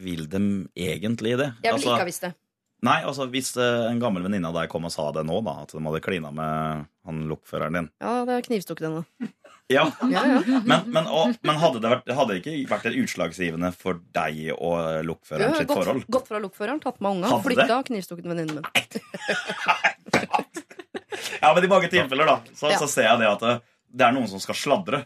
vil 0.00 0.24
de 0.32 0.40
egentlig 0.72 1.36
det? 1.36 1.50
Jeg 1.60 1.74
ville 1.74 1.74
Altså- 1.74 1.92
ikke 1.92 2.04
ha 2.04 2.08
visst 2.08 2.24
det. 2.24 2.34
Nei, 2.86 3.02
altså 3.04 3.26
Hvis 3.28 3.50
eh, 3.60 3.90
en 3.90 4.00
gammel 4.00 4.24
venninne 4.24 4.48
av 4.48 4.56
deg 4.56 4.70
kom 4.72 4.86
og 4.88 4.92
sa 4.94 5.10
det 5.12 5.26
nå, 5.28 5.40
da, 5.44 5.58
at 5.66 5.74
de 5.76 5.82
hadde 5.84 6.00
klina 6.04 6.30
med 6.32 6.86
han 7.06 7.20
lokføreren 7.28 7.76
din 7.76 7.88
Ja, 8.00 8.22
det 8.28 8.38
er 8.38 8.46
knivstukket 8.48 8.88
henne. 8.88 9.04
Ja, 9.70 9.84
Ja, 10.10 10.22
ja. 10.26 10.60
Men, 10.66 10.88
men, 10.90 11.06
og, 11.06 11.36
men 11.46 11.58
hadde 11.62 11.78
det 11.78 11.90
vært, 11.92 12.08
hadde 12.18 12.38
ikke 12.40 12.54
vært 12.72 12.88
et 12.90 12.96
utslagsgivende 13.04 13.70
for 13.78 14.00
deg 14.16 14.48
og 14.56 15.04
lokføreren 15.06 15.54
sitt 15.60 15.68
gått, 15.70 15.78
forhold? 15.84 16.08
gått 16.10 16.26
fra 16.26 16.40
lokføreren, 16.42 16.80
tatt 16.82 16.98
med 16.98 17.20
unga, 17.20 17.36
flytta 17.44 17.76
knivstukket 17.86 18.26
venninnen 18.32 18.64
min. 18.64 18.66
Ja, 21.40 21.52
men 21.54 21.64
i 21.64 21.70
mange 21.70 21.88
tilfeller 21.92 22.26
da 22.26 22.36
så, 22.54 22.70
Ja. 22.72 22.78
så 22.82 22.88
ser 22.90 23.06
jeg 23.08 23.20
det 23.22 23.28
at 23.30 23.44
det, 23.44 23.54
det 23.94 24.06
er 24.08 24.16
noen 24.16 24.28
som 24.30 24.42
skal 24.42 24.58
sladre. 24.58 25.04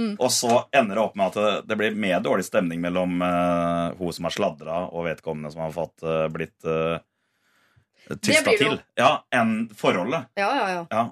Mm. 0.00 0.14
Og 0.20 0.28
så 0.32 0.64
ender 0.76 0.98
det 0.98 1.02
opp 1.02 1.14
med 1.16 1.26
at 1.30 1.36
det, 1.36 1.52
det 1.70 1.76
blir 1.80 1.94
mer 1.96 2.20
dårlig 2.24 2.44
stemning 2.44 2.82
mellom 2.84 3.20
uh, 3.24 3.94
hun 3.96 4.12
som 4.12 4.28
har 4.28 4.34
sladra, 4.34 4.80
og 4.92 5.06
vedkommende 5.08 5.52
som 5.52 5.62
har 5.64 5.72
fått 5.72 6.04
uh, 6.04 6.26
blitt 6.32 6.68
uh, 6.68 6.98
tysta 8.22 8.52
til, 8.58 8.80
ja, 8.98 9.12
enn 9.34 9.68
forholdet. 9.74 10.28
Ja, 10.38 10.50
ja, 10.54 10.66
ja. 10.70 10.82
Ja. 10.90 11.06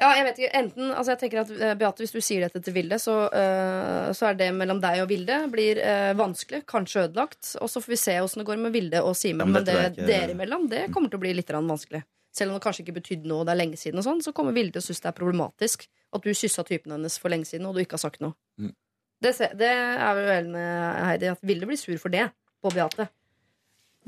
Ja, 0.00 0.14
jeg 0.16 0.24
vet 0.24 0.38
ikke, 0.40 0.50
enten, 0.56 0.92
altså 0.96 1.12
jeg 1.12 1.20
tenker 1.20 1.42
at 1.42 1.50
eh, 1.52 1.74
Beate, 1.76 2.00
Hvis 2.00 2.14
du 2.14 2.22
sier 2.24 2.46
dette 2.46 2.62
til 2.64 2.72
Vilde, 2.72 2.96
så, 3.02 3.16
uh, 3.28 4.06
så 4.16 4.30
er 4.30 4.38
det 4.38 4.46
mellom 4.56 4.78
deg 4.80 5.02
og 5.02 5.10
Vilde 5.10 5.36
blir 5.52 5.80
uh, 5.84 6.12
vanskelig. 6.16 6.62
Kanskje 6.70 7.02
ødelagt. 7.04 7.50
Og 7.60 7.68
så 7.68 7.82
får 7.84 7.92
vi 7.92 7.98
se 8.00 8.14
åssen 8.22 8.40
det 8.40 8.46
går 8.48 8.62
med 8.62 8.72
Vilde 8.72 9.02
og 9.04 9.12
Simen. 9.18 9.44
Ja, 9.44 9.50
men 9.50 9.58
men 9.60 9.68
det 9.68 9.76
ikke- 9.90 10.08
dere 10.08 10.32
imellom 10.32 10.70
det 10.72 10.86
kommer 10.94 11.12
til 11.12 11.20
å 11.20 11.24
bli 11.26 11.34
litt 11.36 11.52
vanskelig. 11.52 12.00
Selv 12.32 12.52
om 12.54 12.56
det 12.56 12.64
kanskje 12.64 12.86
ikke 12.86 12.96
betydde 12.96 13.28
noe, 13.28 13.44
det 13.44 13.52
er 13.52 13.60
lenge 13.60 13.76
siden, 13.76 13.98
og 13.98 14.06
sånn, 14.06 14.22
så 14.24 14.32
kommer 14.32 14.56
Vilde 14.56 14.78
og 14.80 14.86
synes 14.86 15.02
det 15.02 15.10
er 15.10 15.18
problematisk 15.18 15.88
at 16.14 16.22
du 16.22 16.30
kyssa 16.30 16.64
typen 16.64 16.92
hennes 16.94 17.18
for 17.18 17.28
lenge 17.28 17.44
siden, 17.44 17.66
og 17.66 17.74
du 17.74 17.82
ikke 17.82 17.98
har 17.98 18.04
sagt 18.06 18.22
noe. 18.22 18.32
Mm. 18.56 18.72
Det, 19.20 19.32
det 19.58 19.68
er 19.68 20.14
vel 20.16 20.54
Heidi, 20.54 21.28
at 21.34 21.42
Vilde 21.42 21.66
blir 21.68 21.76
sur 21.76 21.98
for 21.98 22.08
det 22.08 22.30
på 22.62 22.72
Beate. 22.72 23.10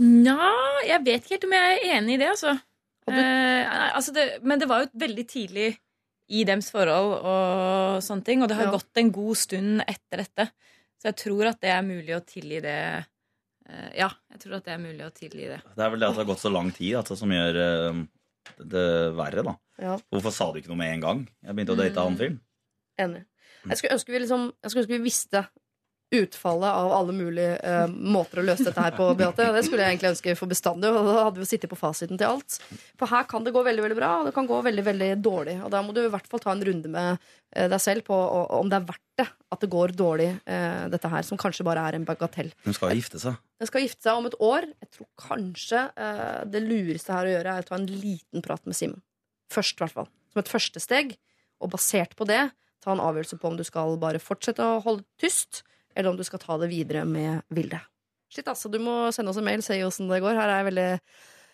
Nja, 0.02 0.50
jeg 0.88 1.04
vet 1.06 1.22
ikke 1.24 1.36
helt 1.36 1.46
om 1.48 1.54
jeg 1.56 1.78
er 1.78 1.96
enig 1.98 2.16
i 2.16 2.20
det, 2.22 2.28
altså. 2.32 2.56
Eh, 3.10 3.94
altså 3.96 4.12
det, 4.14 4.24
men 4.46 4.60
det 4.62 4.68
var 4.70 4.84
jo 4.84 4.90
veldig 5.02 5.24
tidlig 5.30 5.68
i 6.32 6.44
dems 6.48 6.70
forhold 6.72 7.16
og 7.28 8.02
sånne 8.04 8.24
ting, 8.26 8.42
og 8.42 8.48
det 8.50 8.56
har 8.58 8.66
Ja. 8.70 8.74
gått 8.76 8.96
en 9.02 9.10
god 9.14 9.36
stund 9.36 9.82
etter 9.86 10.22
dette. 10.24 10.46
Så 11.02 11.10
jeg 11.10 11.16
tror 11.16 11.46
at 11.50 11.60
det 11.60 11.70
er 11.70 11.82
mulig 11.82 12.14
å 12.16 12.22
tilgi 12.24 12.60
det. 12.62 12.76
Eh, 13.68 13.90
ja, 13.98 14.08
jeg 14.30 14.40
tror 14.40 14.56
at 14.58 14.64
det 14.64 14.74
er 14.74 14.78
mulig 14.82 15.04
å 15.06 15.12
tilgi 15.14 15.48
det. 15.50 15.60
Det 15.76 15.84
er 15.84 15.90
vel 15.90 16.00
det 16.00 16.08
at 16.08 16.14
det 16.16 16.24
har 16.26 16.30
gått 16.34 16.42
så 16.44 16.52
lang 16.52 16.70
tid 16.72 16.94
altså, 16.98 17.16
som 17.18 17.28
gjør 17.30 17.58
eh, 17.62 18.02
det 18.58 18.86
verre. 19.18 19.42
da 19.44 19.56
Ja. 19.82 19.98
Hvorfor 20.12 20.32
sa 20.32 20.52
du 20.52 20.58
ikke 20.60 20.68
noe 20.68 20.78
med 20.82 20.94
en 20.94 21.00
gang? 21.00 21.28
Jeg 21.44 21.54
begynte 21.56 21.74
å 21.74 21.78
date 21.78 21.94
Mm. 21.94 22.02
han 22.04 22.16
film. 22.16 22.40
Enig. 22.98 23.24
Jeg 23.68 23.76
skulle 23.78 23.94
ønske 23.94 24.10
vi, 24.12 24.18
liksom, 24.18 24.52
jeg 24.62 24.70
skulle 24.70 24.84
ønske 24.84 24.98
vi 24.98 25.04
visste 25.04 25.48
utfallet 26.12 26.68
av 26.68 26.92
alle 26.92 27.14
mulige 27.16 27.56
eh, 27.56 27.86
måter 27.88 28.42
å 28.42 28.44
løse 28.44 28.66
dette 28.66 28.84
her 28.84 28.94
på, 28.96 29.06
Beate. 29.18 29.48
Det 29.56 29.62
skulle 29.66 29.84
jeg 29.84 29.96
egentlig 29.96 30.10
ønske 30.12 30.34
for 30.38 30.50
bestandig, 30.50 30.90
og 30.92 31.08
da 31.08 31.26
hadde 31.26 31.40
vi 31.40 31.46
jo 31.46 31.50
sittet 31.50 31.72
på 31.72 31.78
fasiten 31.80 32.20
til 32.20 32.28
alt. 32.28 32.58
For 33.00 33.10
her 33.10 33.24
kan 33.30 33.46
det 33.46 33.54
gå 33.54 33.62
veldig 33.64 33.84
veldig 33.86 33.98
bra, 33.98 34.10
og 34.20 34.28
det 34.28 34.34
kan 34.36 34.48
gå 34.50 34.60
veldig 34.68 34.84
veldig 34.90 35.10
dårlig. 35.24 35.56
Og 35.64 35.72
da 35.72 35.82
må 35.84 35.96
du 35.96 36.02
i 36.04 36.12
hvert 36.12 36.28
fall 36.28 36.44
ta 36.44 36.52
en 36.52 36.64
runde 36.68 36.92
med 36.92 37.10
eh, 37.56 37.68
deg 37.72 37.80
selv 37.82 38.06
på 38.08 38.18
og, 38.18 38.52
om 38.60 38.70
det 38.72 38.80
er 38.80 38.88
verdt 38.92 39.08
det 39.22 39.28
at 39.52 39.64
det 39.64 39.72
går 39.72 39.96
dårlig, 39.96 40.30
eh, 40.48 40.84
dette 40.92 41.12
her, 41.12 41.26
som 41.28 41.40
kanskje 41.40 41.66
bare 41.68 41.88
er 41.88 41.98
en 41.98 42.08
bagatell. 42.08 42.52
Hun 42.64 42.76
skal 42.76 42.96
gifte 42.96 43.20
seg. 43.22 43.36
Den 43.60 43.68
skal 43.70 43.84
gifte 43.86 44.04
seg 44.04 44.20
om 44.20 44.28
et 44.28 44.40
år. 44.42 44.70
Jeg 44.84 44.94
tror 44.96 45.10
kanskje 45.28 45.84
eh, 45.96 46.40
det 46.48 46.64
lureste 46.64 47.12
her 47.16 47.28
å 47.28 47.36
gjøre 47.36 47.56
er 47.56 47.64
å 47.64 47.68
ta 47.68 47.80
en 47.80 47.88
liten 47.88 48.44
prat 48.44 48.64
med 48.68 48.76
Simen. 48.76 49.00
Først, 49.52 49.76
i 49.76 49.84
hvert 49.84 49.96
fall. 50.00 50.08
Som 50.32 50.44
et 50.44 50.52
første 50.52 50.80
steg. 50.82 51.16
Og 51.62 51.70
basert 51.72 52.16
på 52.18 52.26
det 52.28 52.50
ta 52.82 52.94
en 52.94 53.02
avgjørelse 53.02 53.38
på 53.38 53.50
om 53.50 53.58
du 53.58 53.64
skal 53.66 53.98
bare 54.02 54.22
fortsette 54.22 54.64
å 54.64 54.80
holde 54.84 55.06
tyst, 55.22 55.62
eller 55.96 56.10
om 56.12 56.16
du 56.18 56.24
skal 56.26 56.42
ta 56.42 56.56
det 56.62 56.70
videre 56.72 57.04
med 57.08 57.42
Vilde. 57.52 57.80
Shit, 58.32 58.48
altså, 58.48 58.70
du 58.72 58.78
må 58.80 59.10
sende 59.12 59.32
oss 59.32 59.40
en 59.40 59.44
mail, 59.44 59.62
se 59.64 59.76
åssen 59.84 60.08
det 60.08 60.22
går. 60.24 60.38
Her 60.38 60.48
er 60.48 60.62
jeg 60.62 60.68
veldig 60.70 60.88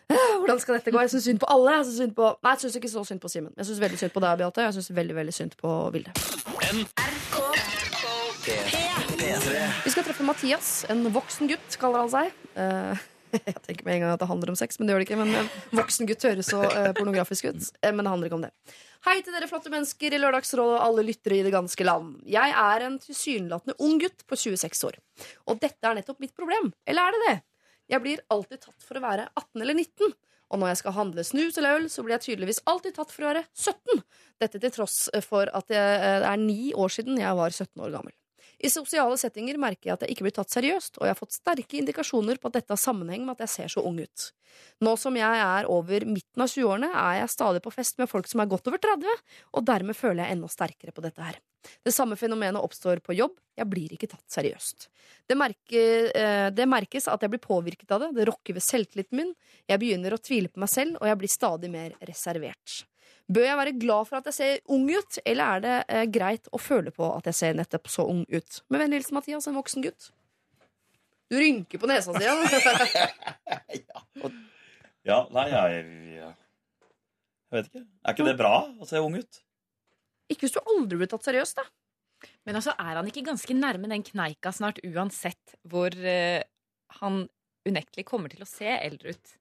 «Ah, 0.09 0.39
Hvordan 0.41 0.61
skal 0.63 0.79
dette 0.79 0.93
gå? 0.95 1.01
Jeg 1.05 1.11
syns 1.13 1.27
synd 1.29 1.41
på 1.43 1.49
alle. 1.53 1.73
Jeg 1.77 1.85
synes 1.85 1.99
synd 2.01 2.15
på... 2.17 2.29
Nei, 2.41 2.53
jeg 2.55 2.63
syns 2.63 2.77
ikke 2.81 2.89
så 2.89 3.03
synd 3.05 3.21
på 3.21 3.29
Simen. 3.29 3.53
Jeg 3.59 3.69
syns 3.69 3.81
veldig 3.83 3.99
synd 4.01 4.15
på 4.15 4.23
deg, 4.25 4.39
Beate. 4.41 4.65
Jeg 4.65 4.77
syns 4.79 4.89
veldig, 4.97 5.17
veldig 5.19 5.35
synd 5.37 5.57
på 5.61 5.73
Vilde. 5.93 6.15
Vi 9.85 9.93
skal 9.93 10.07
treffe 10.07 10.25
Mathias, 10.25 10.71
en 10.89 11.05
voksen 11.13 11.51
gutt, 11.51 11.77
kaller 11.81 12.07
han 12.07 12.13
seg. 12.15 12.33
Eh, 12.57 13.05
jeg 13.37 13.61
tenker 13.67 13.85
med 13.85 13.99
en 13.99 14.05
gang 14.07 14.15
at 14.15 14.23
det 14.23 14.31
handler 14.31 14.55
om 14.55 14.57
sex, 14.57 14.79
men 14.79 14.89
det 14.89 14.95
gjør 14.95 15.05
det 15.05 15.09
ikke. 15.11 15.21
Men 15.21 15.51
voksen 15.77 16.09
gutt 16.09 16.25
høres 16.31 16.49
så 16.55 16.63
eh, 16.71 16.93
pornografisk 16.97 17.51
ut. 17.51 17.69
Eh, 17.83 17.93
men 17.93 18.07
det 18.07 18.15
handler 18.15 18.31
ikke 18.31 18.39
om 18.39 18.47
det. 18.47 18.53
Hei 19.07 19.21
til 19.23 19.31
dere 19.31 19.47
flotte 19.47 19.71
mennesker 19.71 20.11
i 20.11 20.19
Lørdagsrådet 20.19 20.75
og 20.75 20.83
alle 20.83 21.05
lyttere 21.07 21.37
i 21.39 21.45
det 21.47 21.53
ganske 21.55 21.85
land. 21.87 22.17
Jeg 22.27 22.51
er 22.51 22.83
en 22.83 22.97
tilsynelatende 22.99 23.77
ung 23.87 24.01
gutt 24.03 24.25
på 24.27 24.35
26 24.35 24.89
år. 24.89 24.99
Og 25.47 25.61
dette 25.63 25.87
er 25.87 25.95
nettopp 26.01 26.19
mitt 26.25 26.35
problem. 26.35 26.73
Eller 26.83 27.07
er 27.07 27.15
det 27.15 27.21
det? 27.29 27.37
Jeg 27.95 28.03
blir 28.03 28.25
alltid 28.35 28.65
tatt 28.65 28.83
for 28.83 28.99
å 28.99 29.05
være 29.05 29.29
18 29.39 29.63
eller 29.63 29.79
19. 29.79 30.17
Og 30.49 30.59
når 30.59 30.73
jeg 30.73 30.81
skal 30.81 30.97
handle 30.97 31.25
snus 31.29 31.61
eller 31.61 31.79
øl, 31.79 31.87
så 31.93 32.03
blir 32.03 32.17
jeg 32.17 32.25
tydeligvis 32.27 32.63
alltid 32.67 32.97
tatt 32.99 33.15
for 33.15 33.23
å 33.23 33.31
være 33.31 33.45
17. 33.55 34.03
Dette 34.43 34.63
til 34.65 34.75
tross 34.75 34.99
for 35.29 35.53
at 35.55 35.71
det 35.71 35.79
er 35.79 36.43
ni 36.43 36.73
år 36.75 36.91
siden 36.99 37.23
jeg 37.23 37.39
var 37.39 37.55
17 37.55 37.79
år 37.85 37.95
gammel. 37.95 38.17
I 38.59 38.71
sosiale 38.73 39.15
settinger 39.21 39.59
merker 39.61 39.91
jeg 39.91 39.95
at 39.95 40.03
jeg 40.03 40.17
ikke 40.17 40.25
blir 40.27 40.35
tatt 40.35 40.51
seriøst, 40.51 40.99
og 40.99 41.07
jeg 41.07 41.15
har 41.15 41.19
fått 41.19 41.37
sterke 41.37 41.79
indikasjoner 41.79 42.41
på 42.41 42.51
at 42.51 42.59
dette 42.59 42.75
har 42.75 42.81
sammenheng 42.83 43.23
med 43.27 43.37
at 43.37 43.45
jeg 43.47 43.53
ser 43.53 43.75
så 43.77 43.85
ung 43.87 44.01
ut. 44.03 44.25
Nå 44.83 44.95
som 44.99 45.15
jeg 45.19 45.43
er 45.45 45.69
over 45.71 46.07
midten 46.09 46.43
av 46.43 46.51
20-årene, 46.51 46.89
er 46.91 47.21
jeg 47.21 47.31
stadig 47.37 47.63
på 47.63 47.73
fest 47.75 48.01
med 48.03 48.11
folk 48.11 48.27
som 48.31 48.43
er 48.43 48.51
godt 48.51 48.67
over 48.71 48.83
30, 48.83 49.23
og 49.55 49.69
dermed 49.69 49.99
føler 49.99 50.25
jeg 50.25 50.35
enda 50.35 50.51
sterkere 50.51 50.95
på 50.97 51.05
dette 51.05 51.23
her. 51.23 51.39
Det 51.87 51.95
samme 51.95 52.19
fenomenet 52.19 52.63
oppstår 52.63 53.03
på 53.05 53.15
jobb, 53.19 53.39
jeg 53.59 53.71
blir 53.71 53.95
ikke 53.95 54.11
tatt 54.11 54.27
seriøst. 54.35 54.89
Det, 55.29 55.39
merker, 55.39 56.11
eh, 56.19 56.51
det 56.55 56.67
merkes 56.71 57.07
at 57.11 57.23
jeg 57.23 57.35
blir 57.35 57.45
påvirket 57.45 57.95
av 57.95 58.07
det, 58.07 58.13
det 58.19 58.29
rokker 58.31 58.59
ved 58.59 58.67
selvtilliten 58.67 59.23
min, 59.23 59.35
jeg 59.71 59.83
begynner 59.83 60.15
å 60.15 60.23
tvile 60.23 60.51
på 60.51 60.63
meg 60.63 60.73
selv, 60.73 60.99
og 60.99 61.11
jeg 61.11 61.21
blir 61.23 61.35
stadig 61.35 61.71
mer 61.71 61.95
reservert. 62.11 62.83
Bør 63.29 63.45
jeg 63.45 63.61
være 63.61 63.77
glad 63.77 64.09
for 64.09 64.17
at 64.21 64.27
jeg 64.31 64.37
ser 64.39 64.55
ung 64.73 64.87
ut, 64.89 65.19
eller 65.29 65.45
er 65.45 65.59
det 65.65 65.77
eh, 65.93 66.07
greit 66.13 66.49
å 66.53 66.61
føle 66.61 66.91
på 66.95 67.05
at 67.13 67.27
jeg 67.29 67.37
ser 67.37 67.59
nettopp 67.59 67.91
så 67.93 68.03
ung 68.09 68.23
ut? 68.33 68.63
Med 68.73 68.81
vennlig 68.81 69.03
hilsen 69.03 69.19
Mathias, 69.19 69.49
en 69.51 69.59
voksen 69.59 69.85
gutt. 69.85 70.03
Du 71.29 71.37
rynker 71.37 71.81
på 71.81 71.91
nesa 71.91 72.11
si. 72.17 72.25
Ja, 75.09 75.23
nei, 75.33 75.47
jeg 75.49 75.85
Jeg 76.19 77.55
vet 77.55 77.69
ikke. 77.69 77.83
Er 78.05 78.11
ikke 78.17 78.27
det 78.27 78.41
bra 78.41 78.55
å 78.69 78.85
se 78.89 79.01
ung 79.01 79.15
ut? 79.17 79.35
ikke 80.29 80.47
hvis 80.47 80.57
du 80.57 80.63
aldri 80.63 81.01
blir 81.01 81.11
tatt 81.11 81.27
seriøst, 81.27 81.61
da. 81.61 81.67
Men 82.47 82.59
altså, 82.59 82.75
er 82.77 82.99
han 82.99 83.09
ikke 83.09 83.27
ganske 83.27 83.57
nærme 83.57 83.91
den 83.91 84.05
kneika 84.07 84.53
snart 84.55 84.81
uansett 84.87 85.57
hvor 85.71 85.95
uh, 85.95 86.41
han 87.01 87.27
unektelig 87.69 88.07
kommer 88.09 88.33
til 88.33 88.43
å 88.45 88.49
se 88.49 88.69
eldre 88.69 89.15
ut 89.15 89.37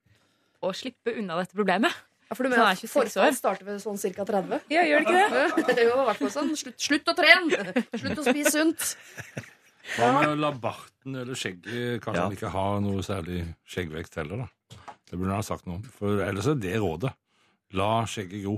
og 0.65 0.75
slippe 0.77 1.13
unna 1.17 1.37
dette 1.39 1.57
problemet? 1.57 1.93
Ja, 2.27 2.35
for 2.35 2.43
du 2.43 2.51
mener 2.51 2.65
er 2.65 2.75
at 2.75 2.91
forfall 2.91 3.35
starter 3.35 3.67
ved 3.67 3.79
sånn 3.79 3.99
ca. 4.01 4.25
30? 4.27 4.65
Ja, 4.73 4.81
gjør 4.83 5.05
det 5.05 5.13
ikke 5.13 5.67
det? 5.67 5.75
det? 5.77 5.85
jo, 5.87 5.93
i 5.95 6.07
hvert 6.09 6.19
fall 6.23 6.33
sånn. 6.33 6.51
Slutt, 6.59 6.79
slutt 6.83 7.11
å 7.13 7.15
trene! 7.15 7.85
Slutt 7.95 8.19
å 8.19 8.25
spise 8.27 8.51
sunt! 8.57 8.87
Hva 9.95 10.09
med 10.17 10.33
å 10.33 10.35
la 10.35 10.51
barten 10.51 11.15
eller 11.15 11.37
skjegget 11.39 12.01
Kanskje 12.03 12.19
Ja. 12.19 12.25
han 12.25 12.35
ikke 12.35 12.51
har 12.51 12.81
noe 12.83 13.03
særlig 13.05 13.45
skjeggvekst 13.71 14.19
heller, 14.19 14.43
da. 14.43 14.79
Det 15.07 15.15
burde 15.15 15.31
han 15.31 15.39
ha 15.39 15.45
sagt 15.47 15.67
noe 15.69 15.79
om. 15.79 15.85
For 15.95 16.19
ellers 16.25 16.49
er 16.51 16.59
det 16.59 16.75
rådet. 16.83 17.13
La 17.79 18.01
skjegget 18.09 18.43
gro. 18.43 18.57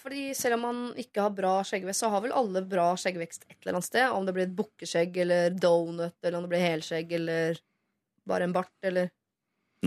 Fordi 0.00 0.32
selv 0.34 0.56
om 0.56 0.64
man 0.64 0.78
ikke 0.98 1.22
har 1.22 1.34
bra 1.36 1.52
skjeggvekst, 1.62 2.02
så 2.02 2.08
har 2.10 2.24
vel 2.24 2.32
alle 2.34 2.62
bra 2.66 2.88
skjeggvekst 2.98 3.44
et 3.48 3.58
eller 3.60 3.76
annet 3.76 3.86
sted. 3.86 4.08
Om 4.10 4.26
det 4.26 4.34
blir 4.34 4.48
et 4.48 4.56
bukkeskjegg 4.56 5.20
eller 5.22 5.50
donut, 5.54 6.16
eller 6.24 6.38
om 6.38 6.46
det 6.46 6.52
blir 6.54 6.64
helskjegg 6.64 7.12
eller 7.20 7.60
bare 8.26 8.48
en 8.48 8.56
bart, 8.56 8.72
eller 8.82 9.12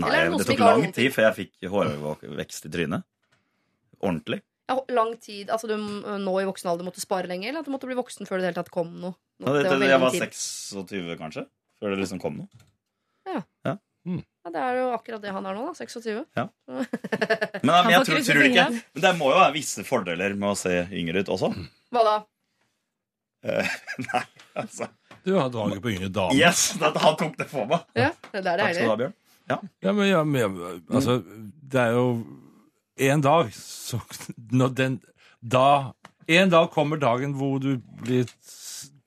Nei, 0.00 0.10
det 0.10 0.40
det 0.40 0.46
tok 0.48 0.62
lang 0.64 0.88
tid 0.94 1.12
før 1.14 1.28
jeg 1.28 1.36
fikk 1.38 1.68
hårvekst 1.70 2.66
i 2.66 2.72
trynet. 2.74 3.04
Ordentlig. 4.02 4.40
ja, 4.68 4.76
lang 4.96 5.14
tid. 5.22 5.50
Altså 5.54 5.68
du 5.70 5.76
nå 5.78 6.34
i 6.40 6.46
voksen 6.48 6.70
alder 6.72 6.86
måtte 6.86 7.02
spare 7.04 7.30
lenger, 7.30 7.50
eller 7.52 7.62
at 7.62 7.68
du 7.68 7.72
måtte 7.74 7.86
bli 7.88 7.96
voksen 7.98 8.26
før 8.26 8.40
det 8.40 8.42
i 8.42 8.46
det 8.46 8.50
hele 8.52 8.58
tatt 8.62 8.72
kom 8.74 8.90
noe? 9.00 9.14
Ja, 9.38 9.52
det, 9.54 9.62
Det 9.68 9.78
var 9.78 9.88
jeg 9.92 10.00
var 10.02 10.16
26, 10.18 11.16
kanskje, 11.20 11.46
før 11.80 11.94
det 11.94 12.00
liksom 12.02 12.20
kom 12.22 12.42
noe. 12.42 12.50
Ja, 13.24 13.42
det 14.52 14.60
er 14.60 14.76
jo 14.76 14.88
akkurat 14.92 15.22
det 15.24 15.30
han 15.32 15.46
er 15.48 15.56
nå, 15.56 15.62
da. 15.70 15.72
26. 15.78 16.26
Men, 17.64 17.72
Han 17.72 17.86
men 17.86 17.92
jeg 17.94 18.04
tror, 18.04 18.18
tror 18.28 18.44
ikke. 18.50 18.66
Men 18.92 19.04
det 19.06 19.12
må 19.16 19.30
jo 19.32 19.38
være 19.40 19.54
visse 19.54 19.84
fordeler 19.88 20.34
med 20.36 20.50
å 20.50 20.58
se 20.58 20.74
yngre 20.92 21.22
ut 21.24 21.30
også. 21.32 21.48
Hva 21.94 22.02
da? 22.04 22.16
Eh, 23.44 23.72
Nei, 24.10 24.22
altså 24.60 24.90
Du 25.24 25.34
har 25.38 25.48
draget 25.52 25.80
på 25.84 25.94
yngre 25.94 26.10
damer. 26.12 26.36
Yes! 26.36 26.66
Han 27.06 27.16
tok 27.20 27.38
det 27.40 27.48
for 27.48 27.64
meg. 27.70 27.86
Ja, 27.96 28.10
det 28.34 28.42
er 28.42 28.44
det 28.44 28.58
Takk 28.60 28.74
skal 28.76 28.84
du 28.84 28.92
ha, 28.92 28.98
Bjørn. 29.04 29.16
Ja, 29.50 29.58
men, 29.92 30.06
ja, 30.08 30.22
men 30.24 30.40
ja, 30.40 30.48
altså, 30.88 31.18
det 31.72 31.80
er 31.80 31.92
jo 31.92 32.24
en 32.96 33.20
dag 33.24 33.50
så 33.52 33.98
når 34.52 34.74
den 34.78 35.00
da 35.44 35.92
En 36.28 36.48
dag 36.48 36.70
kommer 36.72 36.96
dagen 36.96 37.34
hvor 37.36 37.58
du 37.60 37.74
blir 38.00 38.24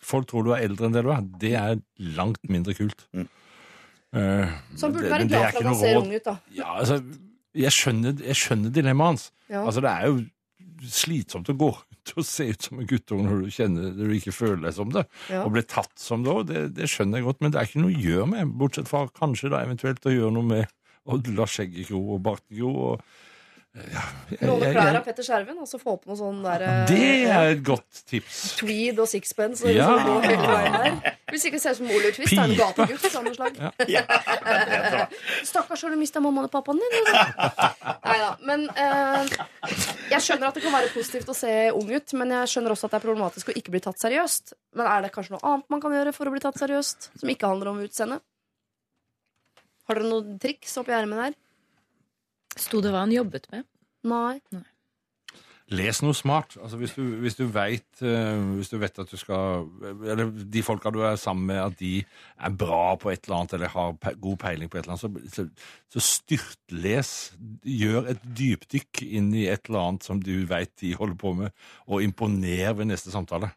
Folk 0.08 0.28
tror 0.30 0.46
du 0.46 0.52
er 0.54 0.62
eldre 0.68 0.86
enn 0.88 0.94
det 0.94 1.02
du 1.04 1.10
er. 1.12 1.24
Det 1.42 1.54
er 1.58 1.80
langt 2.16 2.44
mindre 2.48 2.72
kult. 2.78 3.02
Mm. 3.12 3.26
Uh, 4.16 4.54
Så 4.78 4.86
han 4.88 4.94
burde 4.94 5.02
det- 5.04 5.12
være 5.12 5.28
glad 5.28 5.52
for 5.52 5.60
at 5.60 5.66
han 5.66 5.76
ser 5.76 5.98
ung 6.00 6.14
ut, 6.14 6.24
da. 6.24 6.36
Ja, 6.56 6.78
altså, 6.80 7.02
jeg 7.54 7.72
skjønner, 7.76 8.14
jeg 8.24 8.36
skjønner 8.40 8.72
dilemmaet 8.72 9.08
hans. 9.10 9.26
Ja. 9.50 9.66
Altså, 9.66 9.82
det 9.84 9.90
er 9.92 10.06
jo 10.08 10.22
slitsomt 10.88 11.50
å 11.52 11.58
gå 11.58 11.72
rundt 12.08 12.22
å 12.22 12.26
se 12.26 12.48
ut 12.52 12.68
som 12.68 12.80
en 12.80 12.88
guttunge 12.88 13.28
når 13.28 13.44
du 13.44 13.52
kjenner 13.52 13.92
når 13.92 14.12
du 14.12 14.16
ikke 14.18 14.36
føler 14.36 14.64
deg 14.66 14.76
som 14.78 14.92
det. 14.94 15.06
Ja. 15.32 15.44
Og 15.44 15.54
ble 15.56 15.64
tatt 15.64 15.94
som 16.00 16.24
det 16.24 16.34
òg, 16.34 16.48
det, 16.48 16.64
det 16.78 16.90
skjønner 16.92 17.20
jeg 17.20 17.28
godt, 17.28 17.42
men 17.42 17.54
det 17.54 17.60
er 17.60 17.70
ikke 17.70 17.84
noe 17.84 17.94
å 17.94 18.04
gjøre 18.08 18.28
med, 18.34 18.58
bortsett 18.60 18.90
fra 18.90 19.06
kanskje 19.18 19.52
da 19.54 19.64
eventuelt 19.66 20.06
å 20.06 20.14
gjøre 20.14 20.36
noe 20.38 20.48
med 20.48 20.76
å 21.08 21.20
la 21.38 21.48
skjegget 21.48 21.92
gro 21.92 22.04
og 22.16 22.24
barten 22.26 22.58
gro. 22.58 22.74
Og, 22.92 23.18
ja, 23.94 24.02
Låne 24.48 24.70
klær 24.74 24.96
av 25.00 25.04
Petter 25.06 25.26
Skjerven, 25.26 25.58
og 25.62 25.68
så 25.70 25.78
få 25.82 25.94
på 26.02 26.10
noe 26.10 26.18
sånn 26.20 26.40
der 26.44 26.64
det 26.90 27.00
er 27.30 27.52
et 27.54 27.62
godt 27.66 28.02
tips. 28.10 28.56
Tweed 28.60 29.00
og 29.04 29.08
sixpence. 29.12 29.64
Og 29.66 29.72
Ja. 29.76 29.88
liksom 29.94 30.08
gå 30.08 30.16
hele 30.26 30.48
veien 30.52 30.78
der. 31.04 31.16
Hvis 31.32 31.46
ikke 31.50 31.60
ser 31.62 31.76
ut 31.76 31.80
som 31.82 31.90
Oliver 31.92 32.16
Twist, 32.16 32.34
er 32.34 32.44
en 32.48 32.56
gategutt 32.58 33.06
av 33.06 33.12
samme 33.14 33.34
slag. 33.36 33.60
Ja. 33.92 34.02
Stakkars, 35.48 35.84
har 35.84 35.94
du 35.94 36.00
mista 36.00 36.20
mammaen 36.24 36.48
og 36.48 36.52
pappaen 36.54 36.80
din? 36.82 37.10
Nei 37.12 38.18
da. 38.24 38.30
Men 38.48 38.68
eh, 38.74 39.36
jeg 40.14 40.22
skjønner 40.26 40.50
at 40.50 40.58
det 40.60 40.64
kan 40.66 40.76
være 40.78 40.94
positivt 40.96 41.30
å 41.34 41.36
se 41.38 41.54
ung 41.76 41.92
ut, 41.92 42.14
men 42.20 42.34
jeg 42.40 42.54
skjønner 42.56 42.74
også 42.76 42.88
at 42.90 42.96
det 42.96 43.02
er 43.02 43.06
problematisk 43.08 43.52
å 43.52 43.58
ikke 43.60 43.74
bli 43.76 43.84
tatt 43.84 44.00
seriøst. 44.02 44.54
Men 44.80 44.90
er 44.92 45.06
det 45.08 45.12
kanskje 45.16 45.36
noe 45.38 45.44
annet 45.54 45.70
man 45.74 45.84
kan 45.84 45.96
gjøre 45.96 46.16
for 46.16 46.30
å 46.30 46.34
bli 46.34 46.44
tatt 46.44 46.60
seriøst, 46.62 47.12
som 47.22 47.30
ikke 47.34 47.52
handler 47.52 47.74
om 47.74 47.84
utseendet? 47.86 48.24
Har 49.88 49.96
dere 50.02 50.10
noen 50.12 50.40
triks 50.44 50.74
oppi 50.82 50.92
ermet 50.96 51.22
der? 51.28 51.38
Sto 52.58 52.82
det 52.82 52.92
hva 52.94 53.06
han 53.06 53.14
jobbet 53.14 53.48
med? 53.54 53.68
Nei. 54.08 54.40
Les 55.68 55.98
noe 56.00 56.16
smart. 56.16 56.54
Altså 56.64 56.78
hvis 56.80 56.94
du, 56.96 57.02
hvis 57.20 57.36
du 57.36 57.42
vet 57.52 58.00
uh, 58.00 58.40
Hvis 58.56 58.70
du 58.72 58.78
vet 58.80 59.00
at 59.04 59.10
du 59.12 59.18
skal 59.20 59.66
Eller 60.08 60.30
de 60.32 60.62
folka 60.64 60.94
du 60.96 61.02
er 61.04 61.18
sammen 61.20 61.50
med, 61.50 61.60
at 61.60 61.76
de 61.82 61.90
er 62.40 62.54
bra 62.56 62.94
på 62.96 63.12
et 63.12 63.26
eller 63.28 63.42
annet, 63.42 63.56
eller 63.58 63.74
har 63.74 63.98
pe 64.00 64.14
god 64.24 64.38
peiling 64.46 64.72
på 64.72 64.80
et 64.80 64.88
eller 64.88 64.96
annet, 64.96 65.28
så, 65.34 65.44
så, 65.44 65.46
så 65.92 66.04
styrtles. 66.08 67.12
Gjør 67.68 68.08
et 68.14 68.24
dypdykk 68.40 69.04
inn 69.10 69.28
i 69.36 69.44
et 69.52 69.68
eller 69.68 69.84
annet 69.90 70.08
som 70.08 70.24
du 70.24 70.32
vet 70.48 70.72
de 70.80 70.94
holder 70.96 71.20
på 71.20 71.34
med, 71.42 71.52
og 71.88 72.04
imponer 72.06 72.72
ved 72.80 72.88
neste 72.94 73.12
samtale. 73.12 73.52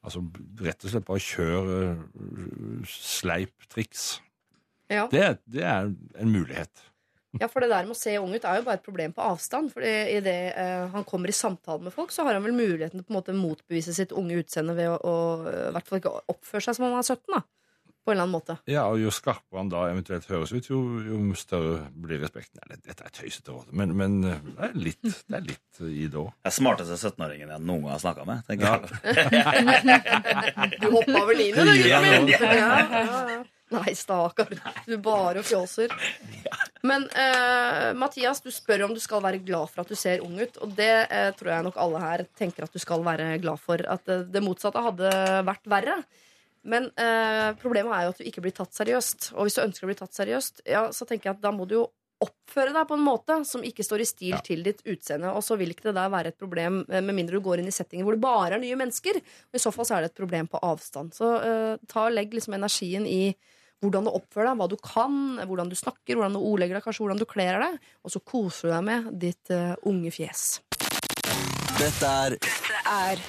Altså 0.00 0.22
rett 0.64 0.80
og 0.88 0.94
slett 0.94 1.04
bare 1.10 1.20
kjør 1.20 1.74
uh, 1.92 2.86
sleip 2.88 3.68
triks. 3.68 4.14
Ja. 4.88 5.04
Det, 5.12 5.20
er- 5.28 5.42
det 5.44 5.68
er 5.76 5.92
en 6.24 6.32
mulighet. 6.32 6.86
Ja, 7.38 7.46
for 7.46 7.62
det 7.62 7.70
der 7.70 7.86
med 7.86 7.94
å 7.94 7.98
se 7.98 8.16
ung 8.18 8.32
ut 8.34 8.42
er 8.42 8.58
jo 8.58 8.64
bare 8.66 8.80
et 8.80 8.86
problem 8.86 9.12
på 9.14 9.22
avstand. 9.22 9.70
For 9.70 9.86
idet 9.86 10.56
uh, 10.56 10.88
han 10.90 11.06
kommer 11.06 11.30
i 11.30 11.36
samtale 11.36 11.84
med 11.84 11.94
folk, 11.94 12.10
så 12.10 12.26
har 12.26 12.34
han 12.34 12.42
vel 12.42 12.56
muligheten 12.56 12.98
til 12.98 13.06
på 13.06 13.14
en 13.14 13.20
måte 13.20 13.36
motbevise 13.36 13.94
sitt 13.94 14.14
unge 14.16 14.40
utseende 14.42 14.74
ved 14.74 14.90
å, 14.90 14.96
å 14.98 15.14
eh, 15.46 15.68
i 15.68 15.72
hvert 15.76 15.86
fall 15.86 16.02
ikke 16.02 16.16
oppføre 16.34 16.66
seg 16.66 16.78
som 16.78 16.88
om 16.88 16.96
han 16.96 17.04
er 17.04 17.12
17. 17.14 17.36
da 17.36 17.44
På 18.04 18.10
en 18.12 18.16
eller 18.16 18.24
annen 18.24 18.32
måte. 18.32 18.54
Ja, 18.70 18.86
og 18.88 18.96
Jo 19.02 19.10
skarpere 19.12 19.60
han 19.60 19.68
da 19.68 19.82
eventuelt 19.90 20.24
høres 20.30 20.54
ut, 20.56 20.70
jo, 20.70 20.78
jo 21.04 21.18
større 21.36 21.82
blir 21.92 22.22
respekten. 22.22 22.62
Nei, 22.70 22.78
dette 22.86 23.04
er 23.04 23.12
tøysete 23.12 23.52
råd, 23.52 23.68
men, 23.76 23.92
men 23.98 24.16
eh, 24.24 24.40
det 24.56 24.68
er 24.70 24.74
litt, 24.86 25.02
det 25.28 25.36
er 25.36 25.44
litt 25.50 25.82
i 25.84 26.06
det 26.08 26.16
òg. 26.22 26.30
Det 26.40 26.48
er 26.48 26.56
smarteste 26.56 26.96
17-åringen 26.96 27.52
jeg 27.52 27.60
noen 27.68 27.84
gang 27.84 27.92
har 27.92 28.02
snakka 28.02 28.24
med. 28.28 28.42
tenker 28.48 28.64
Ja. 28.66 28.74
jeg. 28.80 30.74
Du 30.80 30.90
hoppa 30.94 31.16
over 31.22 31.36
linjen, 31.36 31.66
du, 31.68 31.88
Ja, 31.88 32.00
ja. 32.04 32.20
Ja, 32.24 32.52
ja, 32.56 33.24
ja. 33.36 33.40
Nei, 33.70 33.92
stakkar. 33.94 34.48
Du 34.88 34.96
bare 34.98 35.44
fjåser. 35.46 35.92
Men 36.82 37.04
uh, 37.12 37.92
Mathias, 37.94 38.40
du 38.42 38.48
spør 38.50 38.88
om 38.88 38.94
du 38.96 38.98
skal 39.02 39.22
være 39.22 39.38
glad 39.46 39.70
for 39.70 39.84
at 39.84 39.92
du 39.92 39.94
ser 39.98 40.24
ung 40.26 40.34
ut. 40.40 40.56
Og 40.64 40.72
det 40.74 40.90
uh, 41.12 41.28
tror 41.38 41.52
jeg 41.52 41.66
nok 41.68 41.78
alle 41.78 42.00
her 42.02 42.24
tenker 42.40 42.66
at 42.66 42.74
du 42.74 42.80
skal 42.82 43.04
være 43.06 43.36
glad 43.44 43.62
for. 43.62 43.78
At 43.86 44.10
uh, 44.10 44.24
det 44.26 44.42
motsatte 44.42 44.82
hadde 44.82 45.12
vært 45.46 45.70
verre. 45.70 46.00
Men 46.68 46.90
eh, 47.00 47.54
problemet 47.60 47.94
er 47.96 48.04
jo 48.04 48.12
at 48.12 48.20
du 48.20 48.26
ikke 48.28 48.42
blir 48.44 48.52
tatt 48.56 48.74
seriøst. 48.76 49.30
Og 49.36 49.46
hvis 49.46 49.56
du 49.56 49.62
ønsker 49.64 49.86
å 49.86 49.90
bli 49.90 49.96
tatt 50.00 50.16
seriøst, 50.18 50.60
ja, 50.68 50.88
så 50.92 51.06
tenker 51.08 51.30
jeg 51.30 51.38
at 51.38 51.42
da 51.46 51.52
må 51.56 51.64
du 51.68 51.78
jo 51.78 51.86
oppføre 52.20 52.74
deg 52.76 52.84
på 52.84 52.98
en 52.98 53.04
måte 53.06 53.38
som 53.48 53.62
ikke 53.64 53.80
står 53.86 54.02
i 54.04 54.08
stil 54.10 54.34
Ja. 54.34 54.40
til 54.44 54.60
ditt 54.66 54.82
utseende. 54.84 55.30
Og 55.32 55.40
så 55.46 55.56
vil 55.56 55.72
ikke 55.72 55.86
det 55.88 55.94
der 55.96 56.10
være 56.12 56.34
et 56.34 56.38
problem 56.40 56.82
eh, 56.90 57.00
med 57.00 57.16
mindre 57.16 57.38
du 57.38 57.44
går 57.46 57.62
inn 57.62 57.70
i 57.70 57.72
settinger 57.72 58.04
hvor 58.04 58.12
det 58.12 58.20
bare 58.20 58.58
er 58.58 58.60
nye 58.60 58.76
mennesker. 58.76 59.16
Og 59.16 59.56
I 59.56 59.62
så 59.62 59.72
fall 59.72 59.88
så 59.88 59.96
er 59.96 60.04
det 60.04 60.10
et 60.12 60.20
problem 60.20 60.50
på 60.52 60.60
avstand. 60.60 61.14
Så 61.16 61.30
eh, 61.40 61.78
ta 61.88 62.04
og 62.10 62.12
legg 62.12 62.36
liksom 62.36 62.58
energien 62.58 63.08
i 63.08 63.32
hvordan 63.80 64.04
du 64.04 64.10
oppfører 64.12 64.50
deg, 64.50 64.58
hva 64.60 64.68
du 64.68 64.76
kan, 64.84 65.14
hvordan 65.48 65.70
du 65.72 65.76
snakker, 65.80 66.18
hvordan 66.18 66.36
du 66.36 66.42
ordlegger 66.44 66.76
deg, 66.76 66.84
kanskje 66.84 67.06
hvordan 67.06 67.22
du 67.22 67.24
kler 67.24 67.56
deg. 67.64 67.78
Og 68.04 68.12
så 68.12 68.20
koser 68.20 68.68
du 68.68 68.74
deg 68.74 68.84
med 68.84 69.08
ditt 69.22 69.54
uh, 69.56 69.72
unge 69.88 70.12
fjes. 70.12 70.60
Dette 71.80 72.12
er 72.12 72.36
Er 72.84 73.24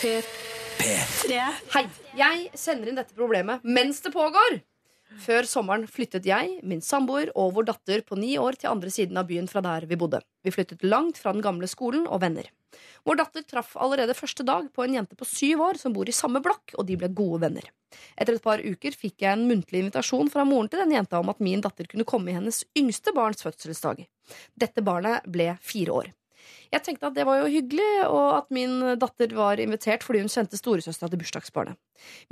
P3. 0.00 0.51
Hei! 0.82 1.84
Jeg 2.18 2.46
sender 2.58 2.90
inn 2.90 2.96
dette 2.98 3.14
problemet 3.14 3.62
mens 3.62 4.00
det 4.02 4.10
pågår. 4.14 4.56
Før 5.22 5.46
sommeren 5.46 5.84
flyttet 5.86 6.24
jeg, 6.26 6.56
min 6.66 6.80
samboer 6.82 7.30
og 7.38 7.52
vår 7.58 7.68
datter 7.68 8.00
på 8.06 8.16
ni 8.18 8.32
år 8.40 8.56
til 8.58 8.72
andre 8.72 8.90
siden 8.90 9.20
av 9.20 9.28
byen 9.28 9.46
fra 9.50 9.62
der 9.62 9.86
vi 9.86 9.98
bodde. 10.00 10.22
Vi 10.42 10.50
flyttet 10.50 10.82
langt 10.82 11.20
fra 11.20 11.34
den 11.36 11.44
gamle 11.44 11.68
skolen 11.70 12.08
og 12.08 12.22
venner. 12.24 12.48
Vår 13.06 13.20
datter 13.20 13.44
traff 13.46 13.76
allerede 13.76 14.16
første 14.16 14.46
dag 14.48 14.70
på 14.74 14.82
en 14.82 14.96
jente 14.96 15.18
på 15.18 15.28
syv 15.28 15.62
år 15.68 15.78
som 15.78 15.94
bor 15.94 16.08
i 16.08 16.16
samme 16.16 16.40
blokk, 16.42 16.74
og 16.78 16.88
de 16.88 16.96
ble 16.98 17.12
gode 17.12 17.42
venner. 17.44 17.68
Etter 18.16 18.38
et 18.38 18.46
par 18.46 18.64
uker 18.64 18.96
fikk 18.96 19.22
jeg 19.26 19.36
en 19.36 19.44
muntlig 19.50 19.84
invitasjon 19.84 20.32
fra 20.32 20.46
moren 20.48 20.72
til 20.72 20.82
den 20.82 20.96
jenta 20.96 21.20
om 21.20 21.30
at 21.30 21.44
min 21.44 21.62
datter 21.62 21.86
kunne 21.90 22.08
komme 22.08 22.32
i 22.32 22.38
hennes 22.38 22.64
yngste 22.78 23.14
barns 23.14 23.44
fødselsdag. 23.44 24.02
Dette 24.58 24.82
barnet 24.82 25.28
ble 25.30 25.52
fire 25.60 26.00
år. 26.00 26.10
Jeg 26.72 26.84
tenkte 26.86 27.10
at 27.10 27.16
det 27.16 27.26
var 27.28 27.42
jo 27.42 27.50
hyggelig, 27.52 27.90
og 28.08 28.28
at 28.38 28.48
min 28.54 28.96
datter 29.00 29.34
var 29.36 29.60
invitert 29.60 30.04
fordi 30.06 30.22
hun 30.24 30.32
kjente 30.32 30.58
storesøstera 30.60 31.10
til 31.12 31.20
bursdagsbarnet. 31.20 31.78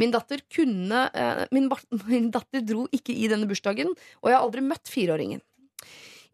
Min 0.00 0.14
datter 0.14 0.42
kunne 0.52 1.04
eh, 1.12 1.44
min, 1.54 1.68
min 2.10 2.30
datter 2.34 2.64
dro 2.66 2.86
ikke 2.96 3.14
i 3.14 3.28
denne 3.30 3.48
bursdagen, 3.50 3.92
og 4.22 4.30
jeg 4.30 4.38
har 4.38 4.46
aldri 4.46 4.64
møtt 4.64 4.90
fireåringen. 4.90 5.44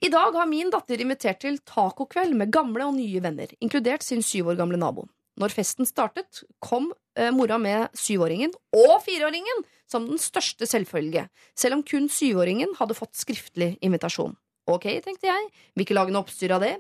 I 0.05 0.11
dag 0.13 0.35
har 0.37 0.49
min 0.49 0.71
datter 0.73 1.01
invitert 1.01 1.41
til 1.41 1.57
tacokveld 1.65 2.37
med 2.37 2.53
gamle 2.53 2.85
og 2.85 2.99
nye 2.99 3.23
venner, 3.25 3.53
inkludert 3.65 4.05
sin 4.05 4.23
syv 4.25 4.53
år 4.53 4.59
gamle 4.61 4.81
nabo. 4.81 5.07
Når 5.41 5.53
festen 5.53 5.89
startet, 5.89 6.45
kom 6.65 6.91
eh, 7.17 7.33
mora 7.35 7.59
med 7.61 7.93
syvåringen 7.97 8.55
og 8.77 8.95
fireåringen 9.05 9.65
som 9.89 10.07
den 10.09 10.21
største 10.21 10.69
selvfølge, 10.69 11.27
selv 11.57 11.79
om 11.79 11.85
kun 11.87 12.09
syvåringen 12.13 12.73
hadde 12.79 12.97
fått 12.97 13.17
skriftlig 13.19 13.75
invitasjon. 13.85 14.37
Ok, 14.67 14.89
tenkte 15.05 15.29
jeg, 15.29 15.51
vil 15.75 15.87
ikke 15.87 15.95
lage 15.95 16.15
noe 16.15 16.25
oppstyr 16.25 16.57
av 16.57 16.65
det. 16.65 16.73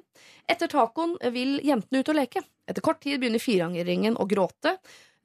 Etter 0.50 0.70
tacoen 0.70 1.14
vil 1.34 1.60
jentene 1.66 2.02
ut 2.02 2.10
og 2.10 2.18
leke. 2.18 2.42
Etter 2.66 2.82
kort 2.82 2.98
tid 3.04 3.20
begynner 3.22 3.42
fireåringen 3.42 4.18
å 4.18 4.26
gråte. 4.26 4.74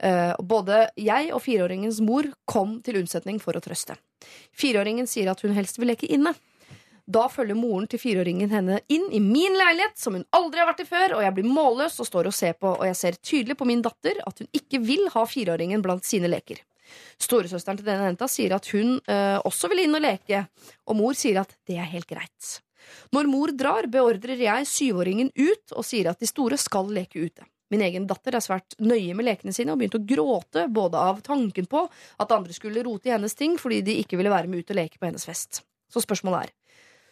Eh, 0.01 0.33
både 0.38 0.88
jeg 0.97 1.31
og 1.33 1.41
fireåringens 1.41 1.99
mor 2.05 2.29
kom 2.49 2.79
til 2.85 3.01
unnsetning 3.01 3.41
for 3.41 3.57
å 3.57 3.63
trøste. 3.65 3.97
Fireåringen 4.53 5.09
sier 5.09 5.29
at 5.33 5.41
hun 5.41 5.53
helst 5.57 5.81
vil 5.81 5.89
leke 5.89 6.09
inne. 6.09 6.35
Da 7.11 7.25
følger 7.33 7.57
moren 7.57 7.88
til 7.89 7.99
fireåringen 8.01 8.51
henne 8.53 8.79
inn 8.93 9.07
i 9.11 9.19
min 9.19 9.57
leilighet, 9.57 9.97
som 9.97 10.15
hun 10.15 10.25
aldri 10.38 10.61
har 10.61 10.69
vært 10.69 10.83
i 10.85 10.89
før, 10.89 11.15
og 11.17 11.25
jeg 11.25 11.35
blir 11.38 11.49
målløs 11.49 11.97
og 11.99 12.07
står 12.07 12.29
og 12.29 12.35
ser 12.38 12.53
på, 12.61 12.75
og 12.77 12.85
jeg 12.88 12.97
ser 12.99 13.17
tydelig 13.17 13.57
på 13.57 13.67
min 13.67 13.81
datter 13.83 14.21
at 14.25 14.41
hun 14.41 14.49
ikke 14.55 14.83
vil 14.85 15.07
ha 15.15 15.25
fireåringen 15.27 15.81
blant 15.81 16.05
sine 16.07 16.29
leker. 16.31 16.61
Storesøsteren 17.22 17.80
til 17.80 17.88
denne 17.88 18.09
jenta 18.09 18.27
sier 18.31 18.55
at 18.57 18.68
hun 18.73 18.97
eh, 19.05 19.38
også 19.45 19.69
vil 19.72 19.85
inn 19.85 19.97
og 19.97 20.03
leke, 20.03 20.43
og 20.88 20.99
mor 20.99 21.18
sier 21.18 21.41
at 21.43 21.55
det 21.69 21.80
er 21.80 21.89
helt 21.93 22.09
greit. 22.09 22.57
Når 23.13 23.30
mor 23.30 23.53
drar, 23.55 23.88
beordrer 23.91 24.39
jeg 24.41 24.69
syvåringen 24.69 25.31
ut 25.38 25.76
og 25.76 25.85
sier 25.85 26.11
at 26.11 26.22
de 26.22 26.30
store 26.30 26.57
skal 26.59 26.89
leke 26.93 27.27
ute. 27.27 27.45
Min 27.72 27.84
egen 27.85 28.07
datter 28.07 28.35
er 28.35 28.43
svært 28.43 28.76
nøye 28.84 29.15
med 29.15 29.30
lekene 29.30 29.53
sine 29.55 29.72
og 29.72 29.80
begynte 29.80 30.01
å 30.01 30.07
gråte 30.07 30.65
både 30.68 30.99
av 30.99 31.22
tanken 31.23 31.69
på 31.72 31.85
at 32.19 32.34
andre 32.35 32.55
skulle 32.55 32.84
rote 32.84 33.07
i 33.07 33.13
hennes 33.13 33.38
ting 33.38 33.55
fordi 33.61 33.80
de 33.88 34.01
ikke 34.01 34.19
ville 34.19 34.34
være 34.34 34.51
med 34.51 34.65
ut 34.65 34.73
og 34.73 34.81
leke 34.81 34.99
på 34.99 35.07
hennes 35.07 35.27
fest. 35.27 35.61
Så 35.91 36.03
spørsmålet 36.03 36.49
er 36.49 36.57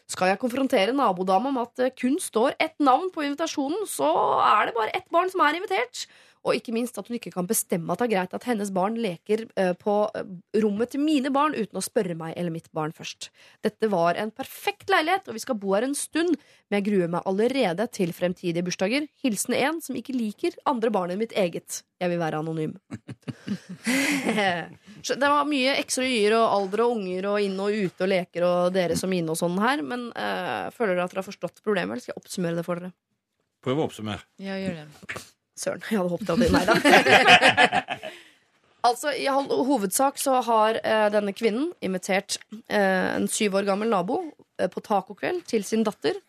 skal 0.10 0.32
jeg 0.32 0.40
konfrontere 0.42 0.94
nabodama 0.96 1.52
med 1.54 1.68
at 1.68 1.82
det 1.84 1.90
kun 2.00 2.16
står 2.22 2.56
ett 2.58 2.80
navn 2.82 3.12
på 3.14 3.22
invitasjonen, 3.28 3.84
så 3.86 4.10
er 4.42 4.66
det 4.66 4.74
bare 4.74 4.94
ett 4.98 5.06
barn 5.14 5.30
som 5.30 5.44
er 5.46 5.60
invitert. 5.60 6.08
Og 6.48 6.56
ikke 6.56 6.72
minst 6.72 6.96
at 7.00 7.10
hun 7.10 7.18
ikke 7.18 7.34
kan 7.34 7.48
bestemme 7.50 7.92
at 7.92 8.00
det 8.00 8.08
er 8.08 8.14
greit 8.14 8.34
at 8.38 8.46
hennes 8.48 8.70
barn 8.72 8.96
leker 9.02 9.44
eh, 9.60 9.74
på 9.76 9.96
eh, 10.16 10.30
rommet 10.64 10.94
til 10.94 11.04
mine 11.04 11.32
barn 11.36 11.56
uten 11.58 11.80
å 11.80 11.84
spørre 11.84 12.16
meg 12.16 12.32
eller 12.40 12.54
mitt 12.54 12.70
barn 12.76 12.94
først. 12.96 13.28
Dette 13.66 13.90
var 13.92 14.16
en 14.16 14.32
perfekt 14.32 14.88
leilighet, 14.92 15.28
og 15.28 15.36
vi 15.36 15.44
skal 15.44 15.58
bo 15.60 15.74
her 15.76 15.84
en 15.88 15.98
stund, 15.98 16.38
men 16.70 16.80
jeg 16.80 16.88
gruer 16.88 17.12
meg 17.12 17.28
allerede 17.28 17.90
til 17.92 18.14
fremtidige 18.16 18.64
bursdager. 18.64 19.10
Hilsen 19.24 19.58
en 19.58 19.82
som 19.84 19.98
ikke 20.00 20.16
liker 20.16 20.56
andre 20.70 20.94
barn 20.96 21.12
enn 21.12 21.20
mitt 21.20 21.36
eget. 21.36 21.82
Jeg 22.00 22.14
vil 22.14 22.22
være 22.22 22.40
anonym. 22.40 22.78
Det 25.10 25.20
var 25.20 25.48
mye 25.48 25.76
ekser 25.80 26.06
og 26.06 26.14
y-er 26.14 26.36
og 26.38 26.54
alder 26.56 26.84
og 26.86 26.94
unger 26.96 27.28
og 27.34 27.44
inn 27.44 27.60
og 27.60 27.76
ute 27.76 28.06
og 28.06 28.12
leker 28.12 28.46
og 28.48 28.72
dere 28.76 28.96
som 29.00 29.12
inne 29.16 29.36
og 29.36 29.40
sånn 29.40 29.60
her, 29.60 29.84
men 29.84 30.08
eh, 30.16 30.72
føler 30.76 30.96
dere 30.96 31.10
at 31.10 31.16
dere 31.16 31.24
har 31.24 31.28
forstått 31.28 31.60
problemet, 31.66 31.98
eller 31.98 32.06
skal 32.06 32.16
jeg 32.16 32.24
oppsummere 32.24 32.60
det 32.60 32.66
for 32.68 32.80
dere? 32.80 32.96
Prøv 33.66 33.82
å 33.82 33.90
oppsummere. 33.90 34.24
Ja, 34.40 34.56
gjør 34.56 34.80
det. 34.86 35.28
Søren, 35.60 35.84
jeg 35.90 36.00
hadde 36.00 36.14
håpet 36.14 36.30
at 36.32 36.40
det 36.40 36.50
Nei 36.54 36.64
da. 36.68 36.76
altså, 38.88 39.12
I 39.12 39.28
hovedsak 39.30 40.20
så 40.22 40.40
har 40.48 40.80
eh, 40.84 41.08
denne 41.12 41.36
kvinnen 41.36 41.74
invitert 41.84 42.40
eh, 42.68 43.16
en 43.18 43.28
syv 43.32 43.60
år 43.60 43.68
gammel 43.68 43.92
nabo 43.92 44.22
eh, 44.60 44.70
på 44.72 44.84
tacokveld 44.86 45.44
til 45.50 45.68
sin 45.68 45.84
datter. 45.88 46.22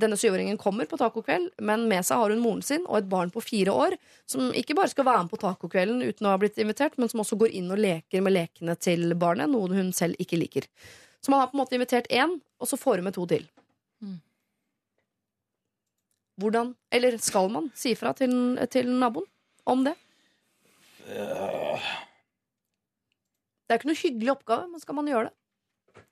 Denne 0.00 0.14
syvåringen 0.14 0.58
kommer 0.60 0.86
på 0.86 1.00
tacokveld, 1.00 1.48
men 1.66 1.88
med 1.90 2.06
seg 2.06 2.22
har 2.22 2.30
hun 2.30 2.42
moren 2.44 2.62
sin 2.62 2.84
og 2.86 3.00
et 3.00 3.10
barn 3.10 3.32
på 3.34 3.42
fire 3.42 3.74
år, 3.74 3.96
som 4.30 4.52
ikke 4.54 4.76
bare 4.78 4.92
skal 4.92 5.08
være 5.08 5.24
med 5.26 5.32
på 5.32 5.40
tacokvelden 5.42 6.04
uten 6.06 6.28
å 6.28 6.36
ha 6.36 6.38
blitt 6.38 6.60
invitert, 6.62 6.94
men 6.94 7.10
som 7.10 7.24
også 7.24 7.40
går 7.40 7.56
inn 7.58 7.72
og 7.74 7.82
leker 7.82 8.22
med 8.22 8.36
lekene 8.36 8.78
til 8.78 9.10
barnet, 9.18 9.50
noe 9.50 9.74
hun 9.74 9.90
selv 9.96 10.14
ikke 10.22 10.38
liker. 10.38 10.70
Så 11.20 11.34
man 11.34 11.42
har 11.42 11.50
på 11.50 11.58
en 11.58 11.64
måte 11.64 11.74
invitert 11.74 12.06
én, 12.06 12.38
og 12.62 12.70
så 12.70 12.78
får 12.78 13.02
hun 13.02 13.10
med 13.10 13.18
to 13.18 13.26
til. 13.34 13.50
Mm. 13.98 14.20
Hvordan, 16.40 16.72
eller 16.94 17.18
skal 17.20 17.50
man 17.52 17.68
si 17.76 17.92
fra 17.98 18.14
til, 18.16 18.32
til 18.72 18.88
naboen 19.00 19.26
om 19.68 19.84
det? 19.84 19.94
Det 23.70 23.74
er 23.74 23.78
ikke 23.78 23.90
noe 23.90 24.00
hyggelig 24.00 24.32
oppgave, 24.34 24.66
men 24.70 24.82
skal 24.82 24.96
man 24.98 25.10
gjøre 25.10 25.28
det? 25.28 26.04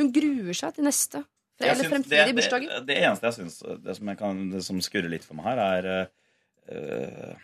Hun 0.00 0.10
gruer 0.14 0.56
seg 0.58 0.74
til 0.74 0.86
neste 0.88 1.22
eller 1.62 1.86
fremtidige 1.86 2.26
det, 2.26 2.34
bursdager. 2.34 2.70
det, 2.72 2.86
det 2.88 2.96
eneste 3.06 3.28
jeg 3.28 3.36
syns 3.36 3.60
Det 3.84 3.94
som, 3.94 4.40
det 4.50 4.62
som 4.66 4.80
skurrer 4.82 5.12
litt 5.12 5.26
for 5.26 5.38
meg 5.38 5.46
her, 5.52 5.60
er 5.78 6.08
uh, 6.66 7.34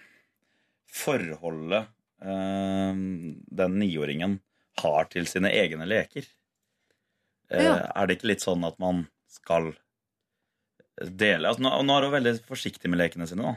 forholdet 0.90 1.86
uh, 2.24 2.90
den 3.60 3.78
niåringen 3.78 4.40
har 4.82 5.10
til 5.12 5.28
sine 5.30 5.52
egne 5.54 5.86
leker. 5.88 6.26
Eh, 7.50 7.64
Ja. 7.64 7.74
Er 7.94 8.06
det 8.06 8.18
ikke 8.18 8.30
litt 8.32 8.44
sånn 8.44 8.64
at 8.66 8.78
man 8.82 9.04
skal 9.30 9.72
dele 11.00 11.48
altså, 11.48 11.64
nå, 11.64 11.72
nå 11.86 11.96
er 11.96 12.08
hun 12.08 12.16
veldig 12.18 12.34
forsiktig 12.48 12.90
med 12.92 13.00
lekene 13.00 13.28
sine, 13.28 13.52
da. 13.52 13.54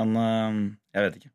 Men 0.00 0.16
eh, 0.16 0.56
jeg 0.96 1.06
vet 1.06 1.20
ikke. 1.20 1.32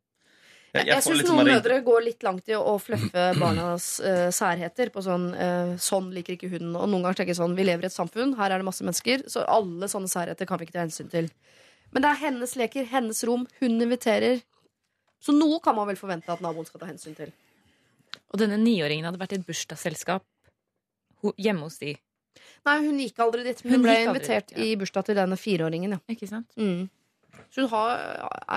Jeg, 0.75 0.89
jeg 0.89 0.91
jeg 0.91 1.03
syns 1.05 1.21
noen 1.21 1.29
sånn 1.29 1.47
mødre 1.47 1.75
går 1.85 2.01
litt 2.03 2.25
langt 2.27 2.49
i 2.51 2.55
å 2.57 2.73
fluffe 2.83 3.27
barnas 3.41 3.85
uh, 4.03 4.27
særheter. 4.35 4.91
På 4.91 5.03
sånn 5.05 5.29
uh, 5.31 5.75
'sånn 5.79 6.09
liker 6.15 6.35
ikke 6.35 6.49
hun', 6.51 6.73
og 6.73 6.89
noen 6.91 7.05
ganger 7.05 7.21
tenker 7.21 7.31
jeg 7.31 7.39
sånn 7.39 7.55
'vi 7.55 7.67
lever 7.67 7.87
i 7.87 7.89
et 7.91 7.95
samfunn, 7.95 8.35
her 8.39 8.51
er 8.51 8.59
det 8.59 8.67
masse 8.67 8.83
mennesker', 8.83 9.23
så 9.31 9.45
alle 9.47 9.87
sånne 9.91 10.11
særheter 10.11 10.49
kan 10.49 10.59
vi 10.59 10.67
ikke 10.67 10.75
ta 10.75 10.83
hensyn 10.83 11.11
til. 11.11 11.29
Men 11.95 12.03
det 12.03 12.11
er 12.11 12.21
hennes 12.25 12.55
leker, 12.59 12.89
hennes 12.91 13.23
rom, 13.23 13.47
hun 13.61 13.79
inviterer. 13.79 14.43
Så 15.23 15.31
noe 15.31 15.61
kan 15.63 15.77
man 15.77 15.87
vel 15.87 15.99
forvente 15.99 16.33
at 16.33 16.43
naboen 16.43 16.67
skal 16.67 16.83
ta 16.83 16.89
hensyn 16.89 17.15
til. 17.15 17.31
Og 18.33 18.41
denne 18.41 18.59
niåringen 18.59 19.07
hadde 19.07 19.21
vært 19.21 19.37
i 19.37 19.39
et 19.39 19.47
bursdagsselskap 19.47 20.25
hjemme 21.39 21.69
hos 21.69 21.79
de. 21.79 21.95
Nei, 22.67 22.77
hun 22.85 22.99
gikk 23.01 23.19
aldri 23.23 23.45
dit. 23.47 23.63
Hun, 23.65 23.77
Hun 23.77 23.85
ble 23.85 23.95
invitert 24.03 24.49
dit, 24.51 24.57
ja. 24.57 24.67
i 24.67 24.77
bursdag 24.79 25.09
til 25.09 25.17
denne 25.19 25.37
fireåringen, 25.39 25.97
ja. 25.97 26.01
Ikke 26.11 26.29
sant? 26.29 26.51
Mm. 26.59 26.87
Så 27.51 27.65
hun 27.65 27.71
har, 27.73 28.05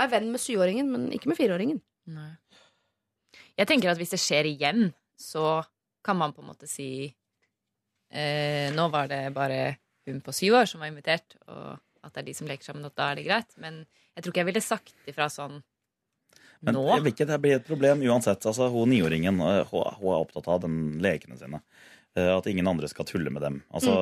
er 0.02 0.10
venn 0.12 0.30
med 0.32 0.42
syvåringen, 0.42 0.90
men 0.90 1.09
ikke 1.14 1.30
med 1.30 1.38
fireåringen. 1.38 1.80
Nei. 2.14 2.30
Jeg 3.59 3.68
tenker 3.68 3.90
at 3.92 3.98
hvis 4.00 4.14
det 4.14 4.20
skjer 4.22 4.48
igjen, 4.52 4.92
så 5.18 5.59
kan 6.06 6.18
man 6.18 6.32
på 6.34 6.44
en 6.44 6.50
måte 6.52 6.68
si 6.70 7.09
eh, 7.09 8.68
Nå 8.74 8.86
var 8.92 9.10
det 9.10 9.24
bare 9.34 9.76
hun 10.09 10.22
på 10.24 10.32
syv 10.32 10.60
år 10.62 10.70
som 10.70 10.80
var 10.80 10.92
invitert, 10.92 11.36
og 11.50 11.76
at 12.06 12.14
det 12.14 12.22
er 12.22 12.28
de 12.30 12.36
som 12.38 12.48
leker 12.48 12.70
sammen, 12.70 12.86
og 12.86 12.94
da 12.96 13.10
er 13.10 13.18
det 13.18 13.26
greit. 13.26 13.50
Men 13.60 13.82
jeg 14.14 14.22
tror 14.22 14.32
ikke 14.32 14.42
jeg 14.44 14.50
ville 14.52 14.64
sagt 14.64 15.10
ifra 15.10 15.28
sånn 15.32 15.59
Men 16.64 16.74
nå. 16.78 16.86
jeg 16.94 17.05
vil 17.05 17.12
ikke 17.12 17.28
det 17.28 17.40
blir 17.42 17.59
et 17.59 17.66
problem 17.66 18.02
uansett. 18.06 18.46
Altså, 18.48 18.70
hun 18.72 18.90
niåringen 18.90 19.42
øh, 19.42 19.64
hun, 19.70 19.98
hun 20.00 20.14
er 20.14 20.22
opptatt 20.22 20.48
av 20.55 20.62
den 20.64 20.78
lekene 21.05 21.38
sine. 21.38 21.60
Eh, 22.19 22.31
At 22.35 22.47
ingen 22.51 22.66
andre 22.66 22.89
skal 22.90 23.07
tulle 23.07 23.31
med 23.31 23.43
dem. 23.45 23.59
Altså, 23.74 23.93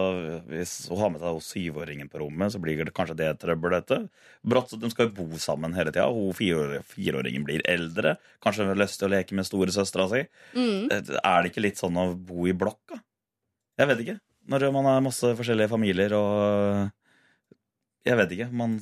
Hvis 0.49 0.89
hun 0.89 1.01
har 1.03 1.11
med 1.13 1.21
seg 1.23 1.41
syvåringen 1.45 2.09
på 2.13 2.21
rommet, 2.23 2.53
så 2.55 2.61
blir 2.63 2.79
det 2.85 2.95
kanskje 2.97 3.17
det 3.19 3.31
trøbbel. 3.43 3.75
dette. 3.77 3.99
Brått, 4.47 4.71
så 4.71 4.79
De 4.81 4.91
skal 4.91 5.09
jo 5.09 5.17
bo 5.27 5.37
sammen 5.43 5.75
hele 5.77 5.93
tida. 5.93 6.07
Hun 6.09 6.33
fireåringen 6.33 7.45
blir 7.45 7.65
eldre. 7.67 8.17
Kanskje 8.43 8.67
har 8.67 8.79
lyst 8.79 8.99
til 9.01 9.09
å 9.09 9.13
leke 9.17 9.35
med 9.35 9.45
storesøstera 9.49 10.09
si. 10.13 10.23
Mm. 10.55 10.93
Eh, 10.93 11.03
Er 11.25 11.43
det 11.43 11.53
ikke 11.53 11.63
litt 11.67 11.77
sånn 11.83 11.97
å 11.97 12.15
bo 12.17 12.47
i 12.47 12.53
blokka? 12.57 13.01
Jeg 13.79 13.89
vet 13.89 13.99
ikke. 14.07 14.21
Når 14.49 14.73
man 14.73 14.85
har 14.85 15.01
masse 15.03 15.35
forskjellige 15.37 15.69
familier 15.69 16.13
og 16.15 16.93
Jeg 18.07 18.17
vet 18.17 18.31
ikke. 18.31 18.53
Man, 18.53 18.79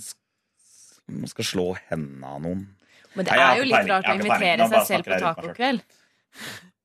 man 1.09 1.27
skal 1.33 1.45
slå 1.45 1.67
hendene 1.89 2.27
av 2.27 2.43
noen. 2.45 2.67
Men 3.17 3.25
det 3.25 3.33
er 3.33 3.57
jo 3.57 3.65
litt 3.65 3.89
rart 3.89 4.05
å 4.11 4.15
invitere 4.19 4.69
seg 4.69 4.87
selv 4.87 5.05
på 5.09 5.19
tacokveld. 5.23 5.81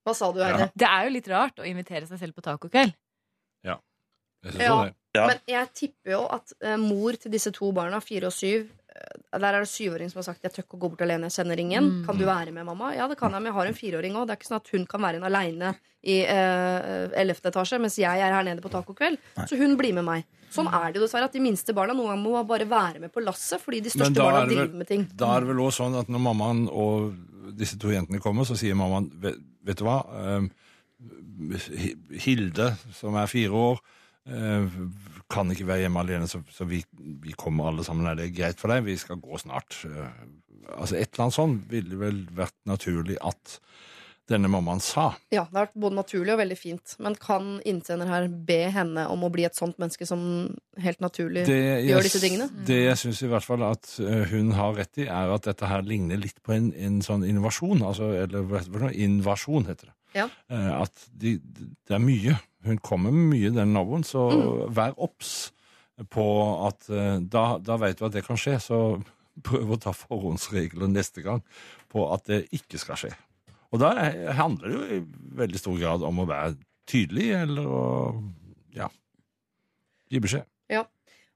Hva 0.10 0.16
sa 0.18 0.32
du, 0.34 0.42
Heidi? 0.44 0.70
Det 0.76 0.90
er 0.90 1.06
jo 1.08 1.14
litt 1.16 1.30
rart 1.32 1.62
å 1.62 1.68
invitere 1.70 2.08
seg 2.10 2.20
selv 2.26 2.34
på 2.38 2.42
tacokveld. 2.46 2.96
Jeg 3.64 3.76
Ja. 3.76 3.78
det. 4.86 4.94
Ja. 5.16 5.26
Men 5.28 5.40
jeg 5.50 5.68
tipper 5.74 6.12
jo 6.14 6.20
at 6.32 6.54
eh, 6.62 6.78
mor 6.78 7.14
til 7.20 7.32
disse 7.34 7.52
to 7.52 7.72
barna, 7.76 7.98
fire 8.00 8.28
og 8.30 8.34
syv 8.36 8.68
eh, 8.70 9.40
Der 9.40 9.54
er 9.58 9.64
det 9.66 9.68
syvåring 9.72 10.10
som 10.12 10.20
har 10.22 10.28
sagt 10.30 10.44
'jeg 10.44 10.54
tør 10.54 10.64
ikke 10.64 10.78
å 10.78 10.82
gå 10.84 10.90
bort 10.92 11.02
alene, 11.02 11.28
jeg 11.30 11.34
kjenner 11.46 11.58
ingen'. 11.58 11.90
Mm. 12.02 12.06
Kan 12.06 12.18
du 12.18 12.26
være 12.26 12.52
med, 12.54 12.64
mamma? 12.66 12.94
Ja, 12.96 13.08
det 13.08 13.18
kan 13.18 13.32
jeg, 13.32 13.42
men 13.42 13.52
jeg 13.52 13.58
har 13.58 13.66
en 13.68 13.74
fireåring 13.74 14.14
òg. 14.16 14.28
Det 14.28 14.34
er 14.34 14.38
ikke 14.38 14.50
sånn 14.52 14.62
at 14.62 14.70
hun 14.72 14.86
kan 14.86 15.02
være 15.02 15.16
inn 15.18 15.24
aleine 15.24 15.76
i 16.04 16.24
ellevte 17.20 17.50
etasje 17.52 17.80
mens 17.82 17.98
jeg 17.98 18.20
er 18.20 18.32
her 18.34 18.44
nede 18.48 18.62
på 18.62 18.70
tacokveld. 18.72 19.18
Så 19.48 19.58
hun 19.58 19.76
blir 19.78 19.94
med 19.94 20.06
meg. 20.06 20.24
Sånn 20.52 20.68
er 20.72 20.92
det 20.92 21.00
jo 21.02 21.06
dessverre 21.06 21.26
at 21.30 21.34
de 21.34 21.40
minste 21.44 21.74
barna 21.78 21.94
noen 21.94 22.10
ganger 22.10 22.24
må 22.24 22.48
bare 22.48 22.66
være 22.70 23.00
med 23.04 23.12
på 23.14 23.22
lasset 23.24 23.62
fordi 23.62 23.82
de 23.86 23.90
største 23.90 24.16
barna 24.18 24.46
vel- 24.46 24.56
driver 24.56 24.78
med 24.82 24.88
ting. 24.88 25.04
Da 25.16 25.36
er 25.38 25.42
det 25.42 25.50
vel 25.52 25.58
også 25.62 25.84
sånn 25.86 26.00
at 26.00 26.08
når 26.08 26.20
mammaen 26.26 26.68
og 26.72 27.14
disse 27.58 27.78
to 27.82 27.92
jentene 27.94 28.22
kommer, 28.24 28.48
så 28.48 28.58
sier 28.60 28.78
mammaen 28.78 29.10
vet, 29.22 29.78
du 29.80 29.86
hva, 29.88 30.02
Ehm, 30.20 30.50
Hilde, 32.20 32.74
som 32.92 33.16
er 33.16 33.30
fire 33.32 33.56
år, 33.56 33.80
eh, 34.28 34.80
kan 35.32 35.52
ikke 35.52 35.68
være 35.70 35.86
hjemme 35.86 36.02
alene, 36.04 36.28
så, 36.28 36.42
så 36.52 36.68
vi, 36.68 36.82
vi 37.24 37.36
kommer 37.38 37.70
alle 37.70 37.86
sammen. 37.88 38.08
Er 38.10 38.18
det 38.20 38.34
greit 38.36 38.60
for 38.60 38.74
deg? 38.74 38.84
Vi 38.88 38.98
skal 39.00 39.22
gå 39.24 39.40
snart. 39.40 39.78
Eh, 39.88 40.26
altså 40.76 40.98
Et 40.98 41.08
eller 41.08 41.28
annet 41.28 41.38
sånt 41.38 41.70
ville 41.72 42.00
vel 42.02 42.26
vært 42.36 42.58
naturlig 42.70 43.18
at 43.24 43.60
denne 44.30 44.50
mammaen 44.52 44.80
sa. 44.84 45.10
Ja, 45.34 45.44
det 45.50 45.58
har 45.58 45.66
vært 45.68 45.76
både 45.84 45.98
naturlig 45.98 46.34
og 46.36 46.40
veldig 46.42 46.58
fint. 46.60 46.96
Men 47.04 47.16
kan 47.20 47.58
innsender 47.68 48.08
her 48.10 48.28
be 48.30 48.60
henne 48.72 49.08
om 49.12 49.24
å 49.26 49.32
bli 49.34 49.44
et 49.48 49.58
sånt 49.58 49.78
menneske 49.82 50.06
som 50.08 50.22
helt 50.80 51.02
naturlig 51.04 51.44
Det 51.50 51.60
gjør 51.90 52.06
disse 52.08 52.22
tingene? 52.24 52.48
Det 52.68 52.78
jeg 52.86 52.98
syns 53.02 53.22
i 53.26 53.30
hvert 53.32 53.46
fall 53.46 53.66
at 53.68 53.92
eh, 54.00 54.24
hun 54.32 54.52
har 54.58 54.74
rett 54.80 55.02
i, 55.02 55.08
er 55.10 55.34
at 55.36 55.50
dette 55.50 55.68
her 55.70 55.82
ligner 55.86 56.22
litt 56.22 56.40
på 56.46 56.54
en, 56.56 56.72
en 56.78 57.02
sånn 57.06 57.26
innovasjon. 57.28 57.82
Altså, 57.86 58.12
eller? 58.24 58.90
Invasjon, 58.94 59.66
heter 59.70 59.90
det. 59.92 59.96
Ja. 60.18 60.30
Eh, 60.50 60.72
At 60.82 61.08
de, 61.22 61.36
det 61.40 61.94
er 61.98 62.02
mye. 62.02 62.38
Hun 62.66 62.80
kommer 62.84 63.12
med 63.14 63.30
mye, 63.36 63.52
den 63.56 63.74
naboen, 63.76 64.04
så 64.04 64.28
Mm. 64.34 64.74
vær 64.76 64.94
obs 64.98 65.52
på 66.10 66.24
at 66.68 66.90
eh, 66.90 67.20
da, 67.20 67.58
da 67.60 67.76
vet 67.82 68.00
du 68.00 68.06
at 68.08 68.14
det 68.16 68.24
kan 68.26 68.38
skje, 68.40 68.58
så 68.64 68.80
prøv 69.44 69.72
å 69.76 69.78
ta 69.80 69.92
forhåndsregler 69.96 70.90
neste 70.92 71.22
gang 71.24 71.42
på 71.92 72.04
at 72.14 72.26
det 72.28 72.42
ikke 72.56 72.80
skal 72.82 72.98
skje. 73.00 73.12
Og 73.70 73.82
da 73.82 73.92
er- 74.02 74.34
handler 74.34 74.68
det 74.68 74.78
jo 74.78 74.86
i 74.98 75.02
veldig 75.44 75.60
stor 75.62 75.78
grad 75.80 76.04
om 76.04 76.24
å 76.24 76.28
være 76.30 76.56
tydelig, 76.90 77.28
eller 77.44 77.68
å 77.70 77.84
ja, 78.74 78.88
gi 80.10 80.22
beskjed. 80.24 80.48
Ja. 80.70 80.86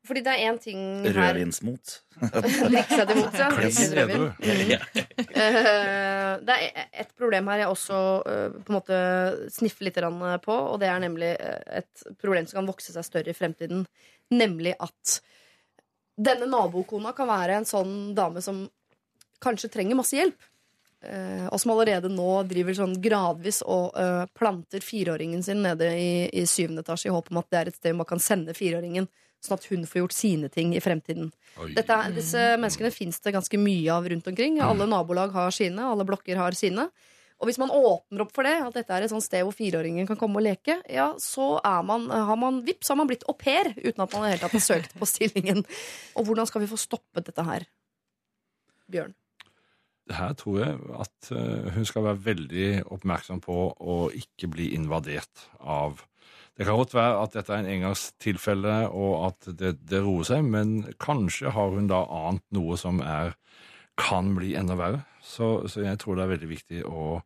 Fordi 0.04 0.20
det 0.26 0.34
er 0.34 0.50
én 0.52 0.58
ting 0.60 0.80
her 1.06 1.16
Rødvinsmot. 1.16 1.92
Drikke 2.20 2.82
seg 2.90 3.08
til 3.08 3.20
mot, 3.22 3.38
ja. 3.40 3.50
Rødvin. 3.56 4.74
Eh, 5.34 6.34
det 6.44 6.58
er 6.58 6.90
et 7.06 7.14
problem 7.16 7.48
her 7.48 7.62
jeg 7.64 7.70
også 7.72 8.00
eh, 8.28 8.58
på 8.58 8.74
en 8.74 8.76
måte 8.76 8.98
sniffer 9.54 9.88
litt 9.88 10.02
på, 10.44 10.58
og 10.58 10.76
det 10.82 10.90
er 10.92 11.00
nemlig 11.06 11.32
eh, 11.38 11.80
et 11.80 12.04
problem 12.20 12.50
som 12.50 12.60
kan 12.60 12.68
vokse 12.68 12.92
seg 12.92 13.08
større 13.08 13.32
i 13.32 13.38
fremtiden. 13.38 13.86
Nemlig 14.36 14.76
at 14.84 15.22
denne 16.20 16.50
nabokona 16.52 17.14
kan 17.16 17.30
være 17.32 17.62
en 17.62 17.70
sånn 17.70 17.96
dame 18.18 18.44
som 18.44 18.66
kanskje 19.44 19.72
trenger 19.72 19.96
masse 20.00 20.18
hjelp. 20.20 20.50
Eh, 21.04 21.46
og 21.50 21.60
som 21.62 21.74
allerede 21.74 22.12
nå 22.12 22.30
driver 22.50 22.78
sånn 22.78 22.96
gradvis 23.04 23.62
og 23.66 23.96
uh, 23.98 24.24
planter 24.36 24.84
fireåringen 24.84 25.44
sin 25.46 25.64
nede 25.66 25.90
i, 25.98 26.14
i 26.32 26.46
syvende 26.50 26.84
etasje 26.86 27.12
i 27.12 27.14
håp 27.14 27.32
om 27.32 27.42
at 27.42 27.50
det 27.52 27.60
er 27.60 27.72
et 27.72 27.80
sted 27.80 27.98
man 27.98 28.10
kan 28.10 28.22
sende 28.24 28.56
fireåringen, 28.58 29.08
sånn 29.44 29.58
at 29.58 29.68
hun 29.72 29.88
får 29.90 30.04
gjort 30.04 30.16
sine 30.18 30.52
ting 30.52 30.76
i 30.76 30.84
fremtiden. 30.84 31.32
Dette, 31.76 31.98
disse 32.16 32.54
menneskene 32.58 32.94
fins 32.96 33.20
det 33.24 33.36
ganske 33.36 33.60
mye 33.60 33.90
av 33.94 34.08
rundt 34.10 34.30
omkring. 34.32 34.62
Alle 34.64 34.88
nabolag 34.90 35.36
har 35.36 35.52
sine, 35.56 35.84
alle 35.84 36.08
blokker 36.08 36.40
har 36.40 36.56
sine. 36.58 36.88
Og 37.44 37.50
hvis 37.50 37.60
man 37.60 37.74
åpner 37.76 38.24
opp 38.24 38.32
for 38.32 38.48
det, 38.48 38.54
at 38.64 38.78
dette 38.78 38.96
er 38.96 39.04
et 39.04 39.12
sånt 39.12 39.26
sted 39.26 39.44
hvor 39.44 39.56
fireåringen 39.56 40.08
kan 40.08 40.16
komme 40.20 40.40
og 40.40 40.46
leke, 40.46 40.78
ja, 40.88 41.10
så 41.20 41.58
er 41.60 41.82
man, 41.84 42.06
har 42.08 42.40
man, 42.40 42.62
vips, 42.64 42.88
har 42.88 42.96
man 42.96 43.10
blitt 43.10 43.26
au 43.28 43.36
pair 43.36 43.74
uten 43.76 44.06
at 44.06 44.16
man 44.16 44.24
i 44.24 44.30
det 44.30 44.38
hele 44.38 44.44
tatt 44.46 44.56
har 44.56 44.64
søkt 44.64 44.96
på 44.96 45.10
stillingen. 45.10 45.60
Og 46.16 46.30
hvordan 46.30 46.48
skal 46.48 46.64
vi 46.64 46.72
få 46.72 46.80
stoppet 46.80 47.28
dette 47.28 47.44
her? 47.44 47.68
Bjørn. 48.94 49.12
Her 50.12 50.34
tror 50.36 50.58
jeg 50.60 50.80
at 51.00 51.30
eh, 51.32 51.70
hun 51.76 51.86
skal 51.88 52.04
være 52.10 52.24
veldig 52.26 52.66
oppmerksom 52.92 53.40
på 53.44 53.56
å 53.80 53.98
ikke 54.12 54.50
bli 54.52 54.74
invadert 54.76 55.46
av 55.60 56.02
Det 56.58 56.68
kan 56.68 56.78
godt 56.78 56.94
være 56.94 57.22
at 57.24 57.34
dette 57.34 57.54
er 57.56 57.64
en 57.64 57.72
engangstilfelle, 57.72 58.74
og 58.94 59.14
at 59.32 59.48
det, 59.58 59.72
det 59.90 60.04
roer 60.04 60.28
seg, 60.28 60.44
men 60.46 60.84
kanskje 61.02 61.50
har 61.56 61.72
hun 61.74 61.88
da 61.90 62.04
ant 62.28 62.44
noe 62.54 62.78
som 62.78 63.00
er 63.02 63.34
kan 63.98 64.36
bli 64.38 64.54
enda 64.60 64.76
verre. 64.78 65.00
Så, 65.22 65.66
så 65.66 65.82
jeg 65.82 65.98
tror 66.02 66.18
det 66.18 66.24
er 66.28 66.34
veldig 66.36 66.50
viktig 66.52 66.84
å 66.86 67.22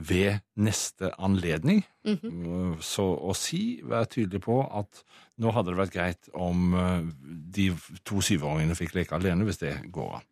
ved 0.00 0.40
neste 0.56 1.10
anledning 1.18 1.82
Mhm. 2.06 2.78
så 2.80 3.04
å 3.20 3.34
si, 3.36 3.82
være 3.84 4.06
tydelig 4.08 4.40
på 4.46 4.54
at 4.64 5.02
nå 5.36 5.50
hadde 5.52 5.74
det 5.74 5.80
vært 5.82 5.92
greit 5.92 6.30
om 6.32 6.72
eh, 6.72 7.02
de 7.52 7.66
to 8.08 8.22
syvåringene 8.24 8.78
fikk 8.78 8.94
leke 8.96 9.18
alene, 9.18 9.44
hvis 9.44 9.60
det 9.60 9.74
går 9.92 10.14
an. 10.16 10.29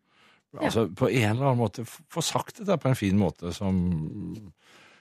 Altså 0.57 0.87
på 0.97 1.09
en 1.11 1.35
eller 1.35 1.45
annen 1.51 1.59
måte 1.61 1.83
få 1.85 2.23
sagt 2.25 2.57
dette 2.57 2.77
på 2.81 2.89
en 2.89 2.95
fin 2.97 3.17
måte 3.19 3.51
som 3.53 3.75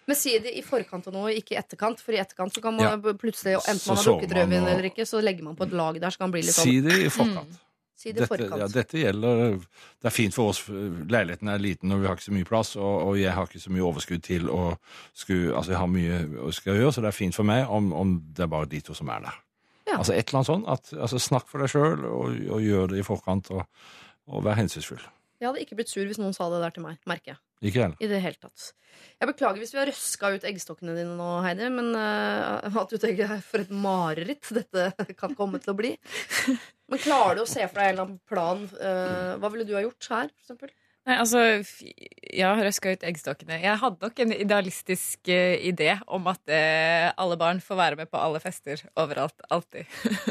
Men 0.09 0.17
si 0.17 0.35
det 0.41 0.53
i 0.57 0.63
forkant 0.65 1.07
av 1.09 1.13
noe, 1.13 1.31
ikke 1.37 1.53
i 1.53 1.59
etterkant. 1.61 2.01
For 2.01 2.13
i 2.17 2.21
etterkant 2.21 2.53
så 2.55 2.63
kan 2.65 2.77
man 2.77 2.85
Ja. 2.87 3.13
plutselig, 3.13 3.57
enten 3.69 3.89
man 3.89 3.97
har 3.97 4.05
drukket 4.05 4.31
rødvin 4.37 4.63
og- 4.63 4.69
eller 4.73 4.85
ikke, 4.91 5.05
så 5.09 5.21
legger 5.23 5.43
man 5.45 5.57
på 5.57 5.65
et 5.67 5.73
lag 5.73 6.01
der, 6.01 6.09
så 6.11 6.19
kan 6.19 6.27
man 6.31 6.33
bli 6.33 6.43
litt 6.43 6.55
sånn 6.55 6.65
Si 6.65 6.81
det 6.81 6.93
i 6.93 7.09
forkant. 7.09 7.59
Si 7.95 8.13
det 8.13 8.21
Dette, 8.21 8.29
forkant. 8.39 8.59
ja, 8.61 8.67
dette 8.69 8.93
gjelder 8.99 9.59
Det 9.59 10.05
er 10.05 10.11
fint 10.11 10.33
for 10.35 10.49
oss, 10.51 10.63
leiligheten 10.69 11.49
er 11.49 11.59
liten 11.59 11.91
og 11.93 12.01
vi 12.01 12.07
har 12.07 12.15
ikke 12.17 12.29
så 12.31 12.33
mye 12.33 12.45
plass, 12.47 12.77
og, 12.77 13.09
og 13.09 13.17
jeg 13.19 13.33
har 13.33 13.47
ikke 13.47 13.61
så 13.61 13.71
mye 13.71 13.83
overskudd 13.93 14.23
til 14.23 14.49
å 14.49 14.79
skulle 15.15 15.53
Altså, 15.55 15.69
jeg 15.71 15.79
har 15.79 15.87
mye 15.89 16.29
å 16.47 16.53
skal 16.55 16.75
gjøre, 16.77 16.93
så 16.93 17.01
det 17.03 17.09
er 17.09 17.19
fint 17.19 17.35
for 17.35 17.43
meg 17.45 17.67
om, 17.69 17.93
om 17.93 18.23
det 18.33 18.45
er 18.45 18.47
bare 18.47 18.67
de 18.69 18.81
to 18.81 18.95
som 18.95 19.09
er 19.11 19.21
der. 19.21 19.35
Ja. 19.89 19.99
Altså 19.99 20.13
et 20.15 20.29
eller 20.29 20.39
annet 20.39 20.47
sånt. 20.47 20.69
At, 20.69 20.93
altså, 20.99 21.19
snakk 21.19 21.49
for 21.49 21.59
deg 21.59 21.69
sjøl, 21.69 22.05
og, 22.05 22.27
og 22.55 22.61
gjør 22.61 22.89
det 22.89 22.99
i 23.01 23.03
forkant, 23.03 23.51
og, 23.51 23.67
og 24.29 24.45
vær 24.45 24.55
hensynsfull. 24.55 25.01
Jeg 25.39 25.47
hadde 25.47 25.63
ikke 25.63 25.79
blitt 25.79 25.91
sur 25.93 26.07
hvis 26.07 26.19
noen 26.19 26.35
sa 26.35 26.49
det 26.51 26.59
der 26.65 26.75
til 26.75 26.85
meg, 26.85 26.99
merker 27.07 27.35
jeg. 27.35 27.41
Ikke 27.69 27.83
heller. 27.83 27.99
I 28.03 28.09
det 28.11 28.19
hele 28.23 28.39
tatt. 28.39 28.73
Jeg 29.19 29.31
beklager 29.31 29.63
hvis 29.63 29.73
vi 29.75 29.81
har 29.81 29.91
røska 29.91 30.31
ut 30.35 30.47
eggstokkene 30.47 30.95
dine 30.97 31.15
nå, 31.19 31.29
Heidi, 31.45 31.69
men 31.75 31.93
uh, 31.95 32.67
at 32.67 32.91
du 32.91 32.99
tenker 33.03 33.39
for 33.47 33.63
et 33.63 33.71
mareritt 33.71 34.51
dette 34.55 35.15
kan 35.19 35.35
komme 35.39 35.61
til 35.63 35.75
å 35.75 35.79
bli. 35.79 35.95
Men 36.89 37.03
klarer 37.03 37.37
du 37.37 37.43
å 37.43 37.49
se 37.49 37.61
for 37.67 37.77
deg 37.77 37.91
en 37.91 37.91
eller 37.93 38.05
annen 38.07 38.21
plan? 38.25 38.63
Uh, 38.81 39.35
hva 39.43 39.51
ville 39.53 39.67
du 39.69 39.75
ha 39.77 39.83
gjort 39.85 40.07
her, 40.09 40.31
for 40.33 40.47
eksempel? 40.47 40.71
Nei, 41.09 41.17
altså, 41.23 41.43
jeg 41.45 42.37
ja, 42.37 42.51
røska 42.57 42.95
ut 42.97 43.05
eggstokkene. 43.11 43.59
Jeg 43.61 43.81
hadde 43.81 44.09
nok 44.09 44.23
en 44.25 44.33
idealistisk 44.33 45.29
uh, 45.29 45.55
idé 45.69 45.95
om 46.05 46.27
at 46.33 46.41
uh, 46.49 47.11
alle 47.13 47.37
barn 47.41 47.61
får 47.65 47.81
være 47.81 48.01
med 48.01 48.11
på 48.13 48.21
alle 48.21 48.41
fester 48.41 48.81
overalt, 48.97 49.37
alltid. 49.53 49.89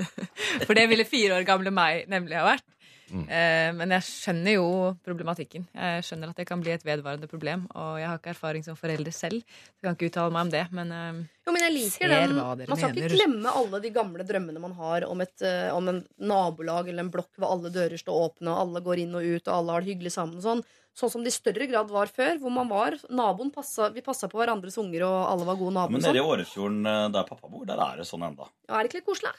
For 0.67 0.73
det 0.77 0.87
ville 0.89 1.05
fire 1.05 1.37
år 1.39 1.45
gamle 1.45 1.73
meg 1.73 2.09
nemlig 2.09 2.37
ha 2.37 2.45
vært. 2.49 2.65
Eh, 3.07 3.69
men 3.77 3.93
jeg 3.95 4.03
skjønner 4.03 4.55
jo 4.57 4.65
problematikken. 5.05 5.67
Jeg 5.73 6.03
skjønner 6.07 6.33
at 6.33 6.39
det 6.41 6.47
kan 6.49 6.59
bli 6.63 6.73
et 6.75 6.83
vedvarende 6.83 7.29
problem. 7.31 7.67
Og 7.73 7.99
jeg 8.01 8.07
har 8.09 8.17
ikke 8.19 8.33
erfaring 8.33 8.65
som 8.65 8.75
forelder 8.79 9.15
selv, 9.15 9.45
så 9.47 9.79
jeg 9.79 9.87
kan 9.87 9.95
ikke 9.97 10.09
uttale 10.11 10.33
meg 10.35 10.47
om 10.47 10.51
det. 10.53 10.63
Men 10.75 10.91
eh, 10.91 11.21
Jo, 11.47 11.53
men 11.55 11.63
jeg 11.63 11.75
liker 11.77 12.13
den. 12.13 12.35
Man 12.35 12.65
skal 12.67 12.91
mener. 12.91 12.97
ikke 13.05 13.15
glemme 13.15 13.53
alle 13.61 13.83
de 13.85 13.93
gamle 13.95 14.27
drømmene 14.27 14.63
man 14.67 14.75
har 14.81 15.07
om, 15.07 15.21
et, 15.23 15.37
eh, 15.41 15.69
om 15.75 15.87
en 15.93 16.01
nabolag 16.19 16.89
eller 16.91 17.05
en 17.05 17.13
blokk 17.13 17.31
hvor 17.39 17.55
alle 17.55 17.71
dører 17.71 17.97
står 18.01 18.25
åpne, 18.27 18.51
og 18.51 18.65
alle 18.65 18.83
går 18.83 19.05
inn 19.05 19.15
og 19.15 19.23
ut, 19.23 19.47
og 19.47 19.53
alle 19.55 19.77
har 19.77 19.81
det 19.87 19.95
hyggelig 19.95 20.15
sammen. 20.17 20.43
Sånn 20.43 20.65
Sånn 20.97 21.11
som 21.13 21.21
det 21.21 21.29
i 21.29 21.35
større 21.35 21.67
grad 21.69 21.91
var 21.93 22.09
før, 22.09 22.39
hvor 22.41 22.49
man 22.49 22.65
var 22.71 22.95
naboen 23.13 23.51
passa, 23.53 23.91
Vi 23.93 24.01
passa 24.01 24.25
på 24.25 24.39
hverandres 24.39 24.79
unger, 24.81 25.03
og 25.05 25.17
alle 25.29 25.45
var 25.45 25.59
gode 25.59 25.75
naboer. 25.75 25.93
Men 25.93 26.01
nede 26.01 26.17
i 26.17 26.23
Sånn. 26.23 26.31
Årefjorden, 26.33 27.11
der 27.13 27.27
pappa 27.27 27.45
bor, 27.51 27.67
der 27.69 27.77
er 27.77 27.99
det 28.01 28.07
sånn 28.09 28.25
enda. 28.25 28.47
Ja, 28.65 28.79
er 28.79 28.81
det 28.81 28.89
ikke 28.89 29.03
litt 29.03 29.05
koselig? 29.11 29.35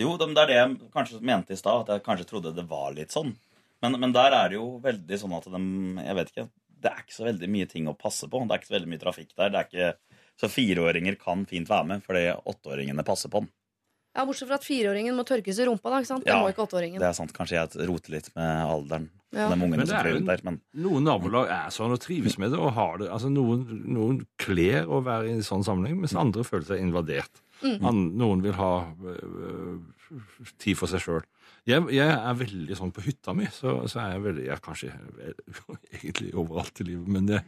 Jo, 0.00 0.14
det 0.16 0.30
er 0.32 0.48
det 0.48 0.56
jeg 0.56 0.90
kanskje 0.94 1.20
mente 1.20 1.52
i 1.52 1.60
stad, 1.60 1.82
at 1.84 1.94
jeg 1.98 2.04
kanskje 2.06 2.28
trodde 2.30 2.54
det 2.56 2.64
var 2.70 2.94
litt 2.96 3.12
sånn. 3.12 3.34
Men, 3.84 3.96
men 4.00 4.12
der 4.16 4.32
er 4.36 4.48
det 4.52 4.58
jo 4.58 4.78
veldig 4.84 5.18
sånn 5.20 5.36
at 5.36 5.46
de 5.52 5.60
Jeg 6.04 6.16
vet 6.18 6.32
ikke. 6.34 6.48
Det 6.80 6.88
er 6.90 7.02
ikke 7.04 7.16
så 7.18 7.26
veldig 7.28 7.48
mye 7.52 7.68
ting 7.68 7.88
å 7.90 7.96
passe 7.96 8.28
på. 8.28 8.40
Det 8.48 8.54
er 8.56 8.60
ikke 8.62 8.70
så 8.70 8.76
veldig 8.78 8.88
mye 8.88 9.02
trafikk 9.02 9.32
der. 9.36 9.50
Det 9.52 9.58
er 9.60 9.68
ikke, 9.68 10.18
så 10.40 10.48
fireåringer 10.48 11.18
kan 11.20 11.42
fint 11.48 11.68
være 11.68 11.86
med, 11.90 12.04
fordi 12.06 12.22
åtteåringene 12.48 13.04
passer 13.04 13.28
på 13.32 13.42
den. 13.44 13.50
Ja, 14.16 14.24
Bortsett 14.26 14.48
fra 14.50 14.56
at 14.58 14.64
fireåringen 14.66 15.14
må 15.14 15.22
tørkes 15.28 15.60
i 15.60 15.66
rumpa. 15.68 15.90
da, 15.92 16.00
ikke 16.00 16.08
sant? 16.08 16.24
Det 16.24 16.32
Ja, 16.32 16.40
må 16.42 16.48
ikke 16.50 16.64
åtteåringen. 16.64 16.98
Det 16.98 17.06
er 17.06 17.12
sant. 17.14 17.32
Kanskje 17.36 17.60
jeg 17.60 17.86
roter 17.86 18.10
litt 18.16 18.30
med 18.34 18.48
alderen. 18.66 19.04
Ja. 19.30 19.46
De 19.52 19.54
ungene 19.54 19.76
Men 19.76 19.84
det 19.84 19.88
som 19.92 19.98
er 20.00 20.10
jo- 20.10 20.24
der. 20.26 20.40
Men 20.42 20.60
Noen 20.74 21.04
nabolag 21.06 21.46
er 21.52 21.68
sånn 21.70 21.92
og 21.92 22.00
trives 22.00 22.36
med 22.38 22.50
det 22.50 22.58
og 22.58 22.72
har 22.72 22.98
det. 22.98 23.08
Altså 23.08 23.30
Noen, 23.30 23.84
noen 23.86 24.26
kler 24.38 24.88
å 24.88 25.04
være 25.04 25.28
i 25.28 25.32
en 25.36 25.44
sånn 25.46 25.62
sammenheng, 25.62 26.00
mens 26.00 26.16
andre 26.16 26.42
føler 26.42 26.64
seg 26.66 26.80
invadert. 26.80 27.30
Mm. 27.62 28.16
Noen 28.18 28.42
vil 28.42 28.54
ha 28.56 28.70
uh, 28.88 29.78
tid 30.58 30.78
for 30.80 30.90
seg 30.90 31.02
sjøl. 31.04 31.24
Jeg, 31.68 31.84
jeg 31.92 32.08
er 32.08 32.38
veldig 32.40 32.76
sånn 32.78 32.92
på 32.96 33.02
hytta 33.04 33.34
mi, 33.36 33.44
så, 33.52 33.82
så 33.90 34.00
er 34.00 34.14
jeg 34.14 34.22
veldig 34.24 34.44
Jeg 34.46 34.54
er 34.56 34.62
kanskje 34.64 34.92
egentlig 36.00 36.30
overalt 36.40 36.80
i 36.80 36.86
livet, 36.88 37.08
men 37.08 37.28
jeg, 37.28 37.44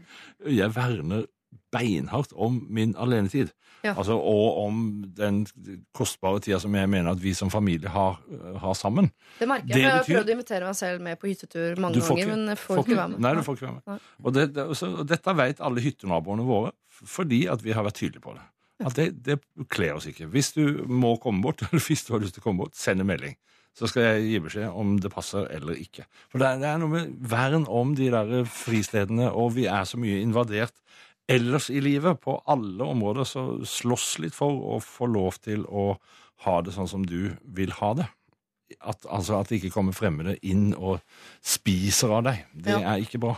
jeg 0.59 0.75
verner 0.77 1.25
beinhardt 1.73 2.33
om 2.37 2.59
min 2.73 2.95
alenetid. 3.01 3.51
Ja. 3.83 3.95
Altså, 3.99 4.15
og 4.15 4.59
om 4.63 4.77
den 5.17 5.43
kostbare 5.97 6.41
tida 6.45 6.61
som 6.63 6.73
jeg 6.77 6.89
mener 6.93 7.11
at 7.17 7.21
vi 7.21 7.33
som 7.37 7.51
familie 7.53 7.91
har, 7.93 8.21
har 8.63 8.77
sammen. 8.79 9.09
Det 9.41 9.49
merker 9.51 9.67
jeg. 9.67 9.75
Det 9.75 9.83
Jeg 9.83 9.91
har 9.91 10.05
betyr- 10.05 10.17
prøvd 10.21 10.31
å 10.31 10.37
invitere 10.37 10.69
meg 10.71 10.79
selv 10.79 11.03
med 11.09 11.19
på 11.21 11.29
hyttetur 11.33 11.81
mange 11.83 11.99
ganger, 12.01 12.23
ikke- 12.23 12.31
men 12.37 12.47
jeg 12.53 12.61
får 12.63 12.83
ikke 12.85 12.97
være 13.01 13.09
med. 13.15 13.21
Nei, 13.27 13.35
du 13.35 13.43
får 13.49 13.59
ikke 13.59 13.67
være 13.67 13.81
med. 13.97 14.07
Og, 14.23 14.33
det, 14.37 14.47
det, 14.55 14.67
så, 14.79 14.93
og 15.03 15.09
dette 15.11 15.37
vet 15.43 15.61
alle 15.61 15.81
hyttenaboene 15.89 16.47
våre, 16.47 16.73
fordi 17.17 17.43
at 17.53 17.65
vi 17.65 17.73
har 17.77 17.85
vært 17.89 17.99
tydelige 18.01 18.23
på 18.29 18.37
det. 18.39 18.45
At 18.87 18.97
det, 18.99 19.07
det 19.27 19.39
kler 19.73 19.97
oss 19.99 20.07
ikke. 20.11 20.27
Hvis 20.33 20.53
du 20.57 20.83
må 20.89 21.15
komme 21.23 21.43
bort, 21.45 21.63
eller 21.67 21.83
hvis 21.87 22.05
du 22.07 22.13
har 22.15 22.23
lyst 22.25 22.35
til 22.39 22.45
å 22.45 22.47
komme 22.49 22.65
bort, 22.65 22.77
send 22.79 23.01
en 23.05 23.09
melding. 23.11 23.37
Så 23.73 23.89
skal 23.89 24.03
jeg 24.05 24.25
gi 24.29 24.41
beskjed 24.45 24.75
om 24.77 24.97
det 25.01 25.09
passer 25.15 25.47
eller 25.57 25.79
ikke. 25.81 26.05
For 26.29 26.43
det 26.43 26.49
er, 26.51 26.59
det 26.61 26.69
er 26.69 26.81
noe 26.83 26.93
med 26.93 27.13
vern 27.33 27.65
om 27.73 27.95
de 27.97 28.11
der 28.13 28.43
fristedene, 28.45 29.31
og 29.33 29.55
vi 29.57 29.65
er 29.73 29.87
så 29.89 29.97
mye 30.01 30.19
invadert 30.21 30.75
ellers 31.33 31.71
i 31.73 31.81
livet. 31.81 32.21
På 32.21 32.35
alle 32.53 32.85
områder 32.85 33.25
så 33.29 33.45
slåss 33.65 34.19
litt 34.21 34.37
for 34.37 34.53
å 34.75 34.81
få 34.85 35.09
lov 35.09 35.39
til 35.47 35.65
å 35.73 35.95
ha 36.45 36.59
det 36.67 36.75
sånn 36.77 36.91
som 36.91 37.07
du 37.09 37.31
vil 37.57 37.73
ha 37.79 37.95
det. 38.03 38.09
At, 38.81 39.05
altså 39.09 39.39
at 39.41 39.49
det 39.49 39.59
ikke 39.63 39.73
kommer 39.75 39.97
fremmede 39.97 40.37
inn 40.49 40.75
og 40.77 41.01
spiser 41.45 42.13
av 42.19 42.27
deg. 42.29 42.45
Det 42.53 42.77
Ja. 42.77 42.93
er 42.95 43.03
ikke 43.05 43.21
bra. 43.25 43.35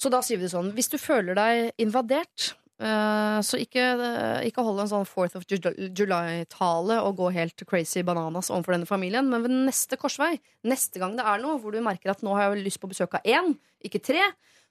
Så 0.00 0.08
da 0.12 0.20
sier 0.24 0.36
vi 0.40 0.46
det 0.48 0.52
sånn, 0.52 0.70
hvis 0.76 0.88
du 0.88 0.96
føler 1.00 1.36
deg 1.36 1.72
invadert, 1.84 2.54
så 2.80 3.58
ikke, 3.60 3.82
eh, 4.00 4.46
ikke 4.48 4.64
hold 4.64 4.80
en 4.80 4.88
sånn 4.88 5.08
4th 5.08 5.36
of 5.36 5.44
July-tale 5.48 7.00
og 7.04 7.18
gå 7.18 7.32
helt 7.36 7.64
crazy 7.68 8.00
bananas 8.06 8.48
overfor 8.48 8.76
denne 8.76 8.88
familien, 8.88 9.28
men 9.28 9.44
ved 9.44 9.52
neste 9.68 9.98
korsvei, 10.00 10.38
neste 10.64 11.02
gang 11.02 11.18
det 11.18 11.26
er 11.28 11.42
noe 11.42 11.58
hvor 11.60 11.76
du 11.76 11.82
merker 11.84 12.14
at 12.14 12.24
nå 12.24 12.32
har 12.38 12.48
jeg 12.48 12.64
lyst 12.64 12.80
på 12.80 12.88
besøk 12.88 13.18
av 13.18 13.28
én, 13.28 13.52
ikke 13.84 14.00
tre, 14.00 14.30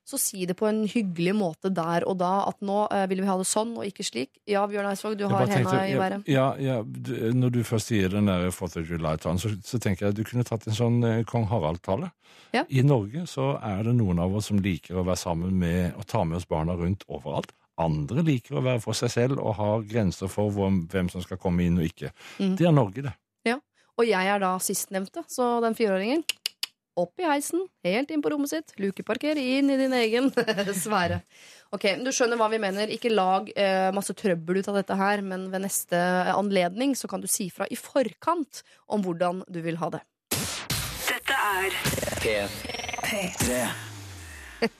så 0.09 0.17
si 0.17 0.45
det 0.49 0.55
på 0.57 0.65
en 0.65 0.81
hyggelig 0.89 1.35
måte 1.37 1.69
der 1.69 2.05
og 2.09 2.17
da, 2.17 2.31
at 2.49 2.57
nå 2.65 2.79
eh, 2.89 3.05
vil 3.11 3.21
vi 3.21 3.29
ha 3.29 3.35
det 3.37 3.45
sånn 3.45 3.75
og 3.77 3.85
ikke 3.85 4.05
slik. 4.07 4.31
Ja, 4.49 4.63
Bjørn 4.69 4.89
Eidsvåg, 4.89 5.17
du 5.19 5.27
har 5.29 5.45
henda 5.45 5.83
i 5.85 5.93
været. 5.99 6.25
Ja, 6.31 6.47
ja, 6.57 6.79
når 7.37 7.53
du 7.53 7.61
først 7.67 7.91
sier 7.91 8.09
den 8.09 8.31
der 8.31 8.49
4th 8.49 8.81
of 8.81 8.89
July-talen, 8.89 9.41
så, 9.41 9.53
så 9.61 9.77
tenker 9.77 10.07
jeg 10.07 10.15
at 10.15 10.17
du 10.17 10.25
kunne 10.25 10.47
tatt 10.47 10.65
en 10.65 10.77
sånn 10.77 11.03
eh, 11.05 11.21
kong 11.29 11.45
Harald-tale. 11.51 12.09
Ja. 12.55 12.65
I 12.73 12.81
Norge 12.81 13.27
så 13.29 13.51
er 13.61 13.83
det 13.85 13.93
noen 13.99 14.21
av 14.23 14.33
oss 14.33 14.49
som 14.49 14.61
liker 14.65 14.97
å 14.97 15.05
være 15.05 15.21
sammen 15.21 15.53
med 15.61 15.93
og 15.93 16.09
ta 16.09 16.23
med 16.25 16.39
oss 16.39 16.49
barna 16.49 16.73
rundt 16.79 17.05
overalt. 17.05 17.53
Andre 17.79 18.23
liker 18.27 18.59
å 18.59 18.65
være 18.65 18.81
for 18.83 18.97
seg 18.97 19.11
selv 19.13 19.39
og 19.39 19.55
har 19.59 19.85
grenser 19.87 20.31
for 20.31 20.51
hvem, 20.51 21.07
som 21.11 21.23
skal 21.23 21.39
komme 21.41 21.63
inn 21.65 21.79
og 21.79 21.87
ikke. 21.87 22.11
Mm. 22.39 22.53
Det 22.59 22.67
er 22.67 22.75
Norge, 22.75 23.05
det. 23.07 23.15
Ja, 23.47 23.59
Og 23.99 24.07
jeg 24.07 24.31
er 24.33 24.39
da 24.43 24.53
sistnevnte, 24.63 25.23
så 25.31 25.57
den 25.63 25.77
fireåringen 25.77 26.25
opp 26.99 27.21
i 27.21 27.27
heisen, 27.27 27.61
helt 27.85 28.09
inn 28.11 28.21
på 28.23 28.31
rommet 28.33 28.51
sitt, 28.51 28.73
lukeparker 28.81 29.37
inn 29.39 29.69
i 29.71 29.77
din 29.79 29.93
egen 29.95 30.27
sfære. 30.83 31.21
Ok, 31.71 31.85
Du 32.03 32.11
skjønner 32.11 32.39
hva 32.39 32.49
vi 32.51 32.59
mener. 32.59 32.91
Ikke 32.91 33.11
lag 33.13 33.47
eh, 33.55 33.87
masse 33.95 34.15
trøbbel 34.17 34.59
ut 34.59 34.71
av 34.71 34.79
dette 34.81 34.97
her, 34.99 35.23
men 35.23 35.47
ved 35.53 35.63
neste 35.63 35.99
anledning 36.33 36.95
så 36.99 37.07
kan 37.07 37.23
du 37.23 37.29
si 37.31 37.47
fra 37.53 37.69
i 37.71 37.79
forkant 37.79 38.63
om 38.91 39.05
hvordan 39.05 39.43
du 39.47 39.61
vil 39.63 39.79
ha 39.79 39.91
det. 39.95 40.03
Dette 41.07 41.39
er 41.39 41.77
P3. 42.19 43.88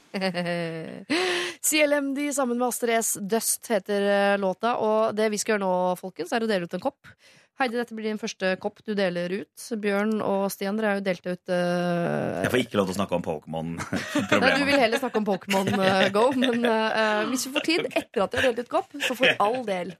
CLMD 1.70 2.34
sammen 2.36 2.58
med 2.58 2.68
Astrid 2.68 2.96
S. 2.98 3.18
Dust 3.22 3.68
heter 3.72 4.08
eh, 4.34 4.38
låta. 4.40 4.78
Og 4.78 5.18
det 5.18 5.30
vi 5.34 5.40
skal 5.42 5.58
gjøre 5.58 5.66
nå, 5.66 5.76
folkens, 6.00 6.34
er 6.34 6.46
å 6.46 6.50
dele 6.50 6.70
ut 6.70 6.78
en 6.78 6.84
kopp. 6.84 7.12
Heidi, 7.60 7.76
dette 7.76 7.92
blir 7.92 8.08
din 8.08 8.20
første 8.22 8.54
kopp 8.64 8.78
du 8.88 8.94
deler 8.96 9.34
ut. 9.42 9.64
Bjørn 9.84 10.22
og 10.24 10.46
Stian, 10.54 10.78
dere 10.80 10.94
har 10.94 11.02
jo 11.02 11.04
delt 11.04 11.26
ut 11.28 11.52
uh... 11.52 12.40
Jeg 12.46 12.54
får 12.54 12.62
ikke 12.62 12.80
lov 12.80 12.88
til 12.88 12.96
å 12.96 13.00
snakke 13.02 13.18
om 13.18 13.26
Pokémon. 13.26 13.74
Nei, 14.46 14.52
du 14.56 14.64
vil 14.64 14.80
heller 14.80 15.02
snakke 15.02 15.20
om 15.20 15.28
Pokémon 15.28 15.74
eh, 15.76 16.08
Go, 16.16 16.30
men 16.40 16.64
uh, 16.64 17.28
hvis 17.28 17.50
vi 17.50 17.54
får 17.58 17.68
tid 17.68 17.90
etter 17.90 18.24
at 18.24 18.32
vi 18.32 18.40
har 18.40 18.48
delt 18.48 18.64
ut 18.64 18.72
kopp, 18.72 18.96
så 19.04 19.18
for 19.20 19.44
all 19.44 19.60
del. 19.68 19.92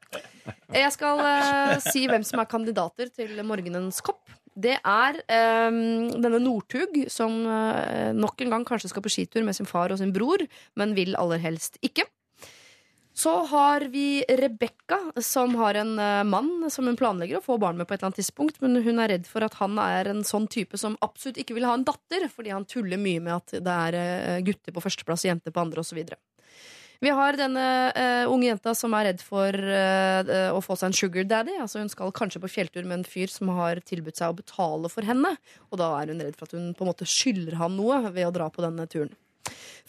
Jeg 0.72 0.96
skal 0.96 1.20
si 1.84 2.08
hvem 2.08 2.24
som 2.24 2.40
er 2.40 2.48
kandidater 2.50 3.12
til 3.12 3.36
morgenens 3.44 4.00
kopp. 4.08 4.24
Det 4.60 4.76
er 4.76 5.20
um, 5.70 5.82
denne 6.20 6.40
Northug, 6.44 7.04
som 7.12 7.42
uh, 7.48 8.12
nok 8.16 8.42
en 8.44 8.56
gang 8.56 8.66
kanskje 8.68 8.92
skal 8.92 9.06
på 9.06 9.12
skitur 9.14 9.46
med 9.48 9.56
sin 9.56 9.70
far 9.70 9.94
og 9.94 10.02
sin 10.02 10.14
bror, 10.16 10.44
men 10.80 10.96
vil 10.98 11.16
aller 11.20 11.40
helst 11.44 11.80
ikke. 11.86 12.08
Så 13.20 13.34
har 13.52 13.84
vi 13.92 14.24
Rebekka, 14.24 14.98
som 15.24 15.56
har 15.60 15.80
en 15.80 15.96
uh, 16.00 16.24
mann 16.28 16.70
som 16.72 16.88
hun 16.88 17.00
planlegger 17.00 17.40
å 17.40 17.44
få 17.44 17.58
barn 17.60 17.80
med 17.80 17.88
på 17.88 17.96
et 17.96 18.00
eller 18.00 18.12
annet 18.12 18.22
tidspunkt, 18.22 18.60
men 18.64 18.80
hun 18.84 19.00
er 19.04 19.14
redd 19.16 19.28
for 19.28 19.44
at 19.44 19.58
han 19.60 19.80
er 19.84 20.12
en 20.12 20.24
sånn 20.28 20.48
type 20.52 20.80
som 20.80 20.98
absolutt 21.04 21.40
ikke 21.44 21.58
vil 21.58 21.68
ha 21.68 21.76
en 21.76 21.88
datter, 21.88 22.28
fordi 22.32 22.56
han 22.56 22.68
tuller 22.68 23.00
mye 23.00 23.24
med 23.24 23.36
at 23.38 23.60
det 23.64 23.78
er 23.88 24.00
uh, 24.00 24.42
gutter 24.48 24.76
på 24.76 24.84
førsteplass 24.88 25.28
og 25.28 25.34
jenter 25.34 25.56
på 25.56 25.64
andre 25.64 25.84
osv. 25.84 26.04
Vi 27.00 27.12
har 27.16 27.38
denne 27.40 27.66
uh, 27.96 28.26
unge 28.28 28.50
jenta 28.50 28.74
som 28.76 28.92
er 28.98 29.10
redd 29.12 29.22
for 29.24 29.56
uh, 29.56 30.52
å 30.52 30.60
få 30.64 30.76
seg 30.76 30.90
en 30.90 30.98
sugar 30.98 31.30
daddy. 31.30 31.56
Altså 31.64 31.80
Hun 31.80 31.92
skal 31.92 32.12
kanskje 32.16 32.42
på 32.44 32.52
fjelltur 32.52 32.84
med 32.84 33.00
en 33.00 33.08
fyr 33.08 33.32
som 33.32 33.52
har 33.56 33.80
tilbudt 33.88 34.20
seg 34.20 34.34
å 34.34 34.40
betale 34.42 34.92
for 34.92 35.08
henne. 35.08 35.32
Og 35.72 35.80
da 35.80 35.94
er 36.02 36.12
hun 36.12 36.20
redd 36.26 36.36
for 36.36 36.50
at 36.50 36.58
hun 36.58 36.74
på 36.76 36.84
en 36.84 36.92
måte 36.92 37.08
skylder 37.08 37.56
ham 37.62 37.80
noe 37.80 38.02
ved 38.12 38.28
å 38.28 38.36
dra 38.36 38.50
på 38.52 38.66
denne 38.66 38.88
turen. 38.92 39.16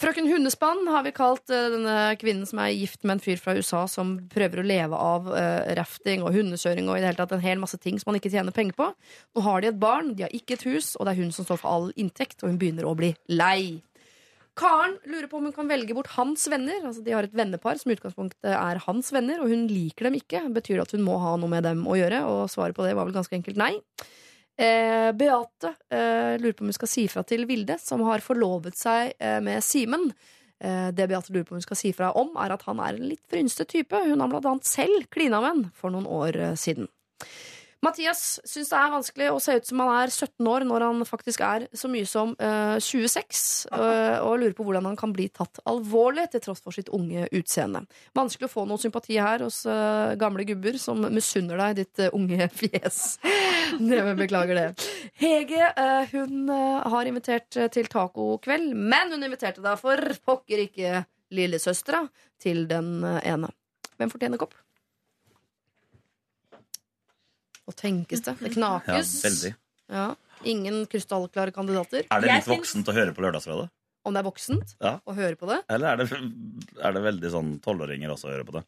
Frøken 0.01 0.31
Hundespann 0.31 0.87
har 0.89 1.03
vi 1.05 1.13
kalt 1.13 1.51
denne 1.51 2.15
kvinnen 2.21 2.47
som 2.49 2.63
er 2.63 2.71
gift 2.73 3.03
med 3.03 3.19
en 3.19 3.25
fyr 3.25 3.43
fra 3.43 3.53
USA 3.59 3.83
som 3.91 4.15
prøver 4.33 4.63
å 4.63 4.65
leve 4.65 4.97
av 4.97 5.29
uh, 5.29 5.67
rafting 5.77 6.23
og 6.25 6.33
hundekjøring 6.39 6.89
og 6.89 6.97
i 6.97 7.03
det 7.03 7.11
hele 7.11 7.21
tatt 7.21 7.35
en 7.37 7.45
hel 7.45 7.61
masse 7.61 7.77
ting 7.83 7.99
som 8.01 8.13
han 8.13 8.21
ikke 8.21 8.33
tjener 8.33 8.55
penger 8.55 8.79
på. 8.79 8.89
Nå 9.35 9.45
har 9.45 9.61
de 9.61 9.73
et 9.75 9.83
barn, 9.83 10.15
de 10.15 10.25
har 10.25 10.33
ikke 10.37 10.57
et 10.57 10.67
hus, 10.71 10.95
og 10.97 11.05
det 11.05 11.17
er 11.17 11.25
hun 11.25 11.35
som 11.35 11.45
står 11.45 11.61
for 11.61 11.75
all 11.75 11.93
inntekt, 12.01 12.41
og 12.41 12.55
hun 12.55 12.61
begynner 12.63 12.89
å 12.89 12.97
bli 12.97 13.13
lei. 13.29 13.83
Karen 14.59 14.97
lurer 15.09 15.29
på 15.31 15.39
om 15.39 15.47
hun 15.49 15.55
kan 15.55 15.69
velge 15.71 15.95
bort 15.97 16.11
hans 16.17 16.47
venner. 16.51 16.81
Altså 16.83 17.05
De 17.05 17.15
har 17.15 17.27
et 17.27 17.37
vennepar 17.37 17.79
som 17.81 17.93
i 17.93 17.97
utgangspunktet 17.97 18.51
er 18.53 18.81
hans 18.87 19.13
venner, 19.15 19.43
og 19.43 19.53
hun 19.53 19.69
liker 19.71 20.09
dem 20.09 20.19
ikke. 20.19 20.43
Betyr 20.57 20.79
det 20.79 20.89
at 20.89 20.97
hun 20.97 21.07
må 21.07 21.19
ha 21.23 21.37
noe 21.41 21.53
med 21.53 21.65
dem 21.69 21.87
å 21.89 21.97
gjøre? 21.99 22.25
Og 22.29 22.43
svaret 22.53 22.77
på 22.77 22.85
det 22.87 22.97
var 22.99 23.09
vel 23.09 23.17
ganske 23.17 23.39
enkelt 23.39 23.61
nei. 23.61 23.73
Eh, 24.61 25.09
Beate 25.17 25.73
eh, 25.89 26.35
lurer 26.41 26.57
på 26.57 26.67
om 26.67 26.69
hun 26.69 26.77
skal 26.77 26.91
si 26.91 27.07
fra 27.09 27.25
til 27.25 27.47
Vilde, 27.49 27.79
som 27.81 28.03
har 28.05 28.21
forlovet 28.25 28.77
seg 28.77 29.15
eh, 29.17 29.39
med 29.45 29.65
Simen. 29.65 30.11
Eh, 30.61 30.91
det 30.93 31.09
Beate 31.09 31.33
lurer 31.33 31.47
på 31.49 31.55
om 31.55 31.61
hun 31.61 31.65
skal 31.65 31.81
si 31.81 31.95
fra 31.97 32.11
om, 32.21 32.35
er 32.37 32.53
at 32.53 32.67
han 32.69 32.83
er 32.85 32.99
en 32.99 33.09
litt 33.09 33.25
frynsete 33.33 33.65
type. 33.71 34.03
Hun 34.05 34.21
har 34.21 34.29
blant 34.29 34.51
annet 34.51 34.69
selv 34.69 35.09
klina 35.15 35.41
med 35.41 35.55
han 35.55 35.65
for 35.73 35.95
noen 35.95 36.09
år 36.11 36.37
eh, 36.37 36.59
siden. 36.61 36.91
Mathias 37.81 38.41
syns 38.45 38.69
det 38.69 38.77
er 38.77 38.91
vanskelig 38.93 39.29
å 39.33 39.39
se 39.41 39.55
ut 39.57 39.69
som 39.71 39.81
han 39.81 39.91
er 40.03 40.11
17 40.13 40.49
år 40.53 40.67
når 40.69 40.85
han 40.85 41.05
faktisk 41.09 41.41
er 41.47 41.65
så 41.73 41.89
mye 41.89 42.09
som 42.09 42.35
uh, 42.37 42.77
26, 42.77 43.41
uh, 43.73 44.19
og 44.21 44.35
lurer 44.43 44.53
på 44.57 44.67
hvordan 44.67 44.91
han 44.91 44.99
kan 45.01 45.15
bli 45.17 45.31
tatt 45.33 45.63
alvorlig 45.65 46.27
til 46.35 46.45
tross 46.45 46.61
for 46.61 46.77
sitt 46.77 46.93
unge 46.93 47.25
utseende. 47.33 47.87
Vanskelig 48.17 48.51
å 48.51 48.53
få 48.53 48.67
noe 48.69 48.81
sympati 48.83 49.17
her 49.17 49.47
hos 49.47 49.63
uh, 49.65 50.13
gamle 50.21 50.45
gubber 50.51 50.77
som 50.83 51.01
misunner 51.09 51.57
deg 51.65 51.81
ditt 51.81 52.05
eh, 52.05 52.13
unge 52.17 52.51
fjes. 52.61 53.03
Neven 53.81 54.19
beklager 54.21 54.61
det. 54.61 54.69
Hege 55.21 55.73
eh, 55.73 56.13
hun 56.13 56.51
har 56.51 57.09
invitert 57.09 57.57
til 57.73 57.89
tacokveld, 57.89 58.75
men 58.77 59.15
hun 59.15 59.25
inviterte 59.25 59.65
deg 59.65 59.81
for 59.81 60.21
pokker 60.27 60.67
ikke 60.67 61.07
lillesøstera 61.33 62.05
til 62.43 62.67
den 62.69 62.99
ene. 63.07 63.55
Hvem 63.97 64.13
fortjener 64.13 64.41
kopp? 64.41 64.59
Nå 67.71 67.77
tenkes 67.79 68.25
det. 68.27 68.35
Det 68.41 68.51
Ja, 68.57 68.81
knakes. 68.83 69.13
veldig. 69.25 69.55
Ja. 69.95 70.09
Ingen 70.51 70.87
krystallklare 70.91 71.53
kandidater. 71.55 72.07
Er 72.11 72.21
det 72.25 72.33
litt 72.35 72.49
voksent 72.51 72.89
å 72.91 72.95
høre 72.97 73.15
på 73.15 73.23
Lørdagsrådet? 73.23 73.69
Om 74.09 74.15
det 74.17 74.21
er 74.23 74.27
voksent 74.31 74.75
Ja. 74.81 74.95
å 75.07 75.15
høre 75.15 75.37
på 75.37 75.47
det. 75.47 75.63
Eller 75.69 75.93
er 75.93 75.97
det, 76.01 76.11
er 76.83 76.93
det 76.97 77.03
veldig 77.05 77.31
sånn 77.31 77.51
tolvåringer 77.61 78.11
også 78.11 78.29
å 78.31 78.33
høre 78.33 78.47
på 78.49 78.53
det? 78.59 78.65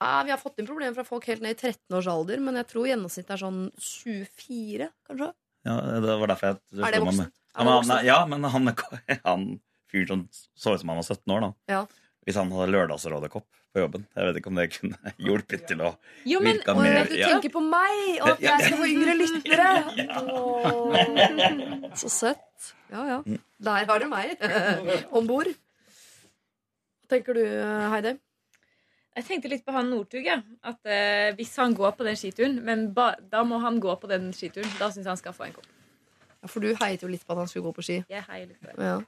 Ja, 0.00 0.22
vi 0.22 0.30
har 0.30 0.38
fått 0.38 0.58
inn 0.58 0.66
problemer 0.66 0.94
fra 0.94 1.04
folk 1.06 1.24
helt 1.26 1.40
ned 1.42 1.56
i 1.56 1.58
13 1.58 1.96
års 1.98 2.06
alder, 2.06 2.38
men 2.38 2.54
jeg 2.54 2.68
tror 2.70 2.86
gjennomsnittet 2.86 3.30
er 3.34 3.40
sånn 3.42 3.72
24, 3.78 4.90
kanskje. 5.08 5.32
Ja, 5.66 5.76
det 6.02 6.18
var 6.20 6.26
derfor 6.30 6.46
jeg 6.52 6.84
Er 6.84 6.92
det 6.92 7.00
voksent? 7.02 7.32
Er 7.58 7.58
Ja, 7.58 7.64
men, 7.64 7.88
han, 7.88 8.04
ja, 8.06 8.18
men 8.26 8.44
han, 8.44 8.76
han 9.24 9.60
fyren 9.90 10.06
som 10.08 10.28
så 10.54 10.74
ut 10.74 10.80
som 10.84 10.88
han 10.92 11.00
var 11.00 11.06
17 11.08 11.34
år, 11.34 11.40
da. 11.40 11.52
Ja. 11.68 11.80
Hvis 12.28 12.36
han 12.36 12.50
hadde 12.52 12.72
Lørdagsrådet-kopp 12.74 13.46
på 13.72 13.80
jobben. 13.80 14.02
Jeg 14.12 14.26
vet 14.28 14.38
ikke 14.40 14.50
om 14.50 14.58
det 14.58 14.66
kunne 14.74 15.12
hjulpet 15.26 15.62
til 15.70 15.80
å 15.80 15.94
Jo, 16.28 16.42
men 16.44 16.58
virke 16.58 16.74
Og 16.74 16.82
mer 16.84 17.08
du 17.08 17.14
ja. 17.16 17.30
tenker 17.32 17.52
på 17.54 17.62
meg, 17.64 17.94
og 18.20 18.34
at 18.34 18.42
jeg 18.44 18.66
skal 18.66 18.80
få 18.82 18.88
yngre 18.92 19.14
lyttere! 19.16 19.68
Åh, 20.28 21.88
så 21.96 22.12
søtt. 22.12 22.68
Ja, 22.92 23.06
ja. 23.08 23.18
Mm. 23.24 23.40
Der 23.64 23.88
har 23.88 24.04
du 24.04 24.08
meg 24.12 24.36
om 25.16 25.28
bord. 25.30 25.48
Hva 25.48 27.14
tenker 27.14 27.38
du, 27.38 27.44
Heidi? 27.94 28.18
Jeg 29.18 29.26
tenkte 29.26 29.50
litt 29.50 29.64
på 29.66 29.72
han 29.74 29.88
Northug. 29.90 30.28
Ja. 30.28 30.36
At 30.68 30.84
eh, 30.86 31.32
Hvis 31.38 31.56
han 31.58 31.72
går 31.74 31.96
på 31.98 32.06
den 32.06 32.18
skituren, 32.20 32.60
men 32.64 32.90
ba, 32.94 33.14
da 33.32 33.40
må 33.48 33.58
han 33.64 33.80
gå 33.82 33.96
på 33.98 34.10
den 34.10 34.28
skituren. 34.36 34.68
Da 34.78 34.92
syns 34.92 35.06
jeg 35.06 35.14
han 35.14 35.20
skal 35.20 35.34
få 35.34 35.48
en 35.48 35.56
kopp. 35.56 35.72
Ja, 36.38 36.50
for 36.52 36.62
du 36.62 36.70
heiet 36.78 37.02
jo 37.02 37.10
litt 37.10 37.24
på 37.26 37.34
at 37.34 37.40
han 37.42 37.48
skulle 37.50 37.66
gå 37.66 37.78
på 37.80 37.88
ski. 37.88 38.02
Jeg 38.12 38.22
heier 38.28 38.52
litt 38.52 38.60
på 38.60 38.68
det. 38.68 38.76
Ja. 38.84 39.00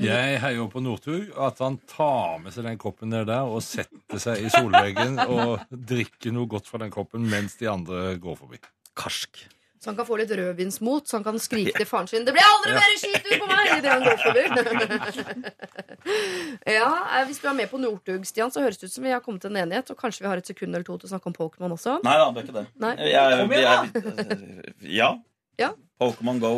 Jeg 0.00 0.40
heier 0.42 0.56
jo 0.56 0.66
på 0.72 0.80
Northug. 0.82 1.30
At 1.36 1.60
han 1.64 1.78
tar 1.90 2.40
med 2.42 2.54
seg 2.54 2.66
den 2.68 2.80
koppen 2.80 3.12
ned 3.12 3.28
der 3.30 3.48
og 3.48 3.62
setter 3.64 4.20
seg 4.22 4.44
i 4.46 4.50
solveggen 4.52 5.20
og 5.26 5.64
drikker 5.70 6.34
noe 6.36 6.48
godt 6.50 6.70
fra 6.70 6.80
den 6.82 6.92
koppen 6.94 7.28
mens 7.30 7.56
de 7.60 7.68
andre 7.70 8.14
går 8.20 8.38
forbi. 8.40 8.60
Karsk. 8.98 9.44
Så 9.80 9.88
han 9.88 9.96
kan 9.96 10.04
få 10.04 10.18
litt 10.20 10.32
rødvinsmot, 10.36 11.06
så 11.08 11.16
han 11.16 11.24
kan 11.24 11.38
skrike 11.40 11.72
til 11.72 11.86
faren 11.88 12.08
sin 12.08 12.24
'Det 12.24 12.34
blir 12.36 12.44
aldri 12.44 12.72
mer 12.76 12.96
skitur 13.00 13.38
på 13.40 13.46
meg!' 13.48 13.78
idet 13.78 13.92
han 13.94 14.02
går 14.04 14.18
forbi. 14.20 14.42
ja, 16.78 16.90
eh, 17.16 17.24
Hvis 17.24 17.40
du 17.40 17.48
er 17.48 17.54
med 17.56 17.70
på 17.70 17.80
Northug, 17.80 18.26
Stian, 18.28 18.50
så 18.52 18.60
høres 18.60 18.76
det 18.76 18.90
ut 18.90 18.92
som 18.92 19.04
vi 19.04 19.10
har 19.10 19.20
kommet 19.24 19.40
til 19.40 19.56
en 19.56 19.62
enighet. 19.62 19.90
Og 19.90 19.96
kanskje 19.96 20.20
vi 20.20 20.28
har 20.28 20.36
et 20.36 20.46
sekund 20.46 20.74
eller 20.74 20.84
to 20.84 20.98
til 20.98 21.08
å 21.08 21.12
snakke 21.16 21.32
om 21.32 21.32
Pokémon 21.32 21.72
også. 21.72 21.96
Nei 22.04 22.16
da, 22.20 22.28
det 22.28 22.42
er 22.42 22.44
ikke 22.44 22.58
det. 22.58 22.66
Nei. 22.76 22.94
Jeg, 23.08 23.40
Kom 23.40 23.52
igjen, 23.56 23.90
jeg, 24.84 24.92
ja. 25.00 25.10
Ja. 25.58 25.72
Pokémon 26.00 26.38
Go 26.44 26.52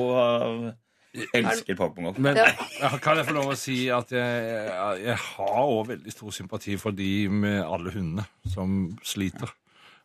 Elsker 1.35 1.77
Pokémon 1.77 2.15
Go. 2.15 2.21
Men 2.25 2.37
Ja. 2.41 2.47
ja, 2.81 2.91
kan 3.05 3.17
jeg 3.21 3.27
få 3.29 3.35
lov 3.37 3.51
å 3.53 3.57
si 3.59 3.89
at 3.93 4.13
jeg, 4.15 4.71
jeg 5.05 5.17
har 5.17 5.59
òg 5.67 5.87
veldig 5.91 6.13
stor 6.15 6.31
sympati 6.33 6.77
for 6.81 6.91
de 6.97 7.29
med 7.29 7.61
alle 7.63 7.93
hundene 7.93 8.25
som 8.49 8.97
sliter. 9.05 9.53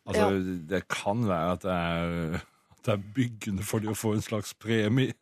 Altså, 0.08 0.28
Det 0.68 0.82
kan 0.88 1.24
være 1.28 1.52
at 1.56 1.62
det 1.62 1.72
er, 1.72 2.34
at 2.72 2.82
det 2.84 2.92
er 2.94 3.02
byggende 3.16 3.64
for 3.64 3.78
de 3.84 3.88
å 3.92 3.96
få 3.96 4.14
en 4.16 4.22
slags 4.24 4.52
premie. 4.54 5.12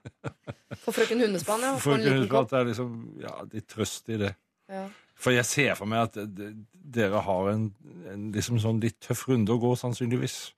For 0.82 0.92
frøken 0.92 1.22
Hundespann, 1.22 1.60
ja. 1.62 1.72
For 1.78 1.94
For 1.94 1.98
en 1.98 2.06
liten 2.22 2.36
at 2.42 2.50
det 2.50 2.58
er 2.60 2.64
liksom, 2.72 2.92
ja, 3.22 3.34
de 3.50 3.56
er 3.62 3.66
trøst 3.70 4.08
i 4.14 4.18
det. 4.26 4.32
Ja. 4.70 4.84
For 5.16 5.32
jeg 5.32 5.46
ser 5.48 5.74
for 5.78 5.86
meg 5.88 6.02
at 6.10 6.18
d- 6.36 6.52
dere 6.74 7.22
har 7.24 7.48
en, 7.54 7.70
en 8.12 8.26
liksom 8.34 8.58
sånn 8.60 8.82
litt 8.82 8.98
tøff 9.00 9.22
runde 9.30 9.54
å 9.54 9.58
gå, 9.62 9.70
sannsynligvis. 9.80 10.52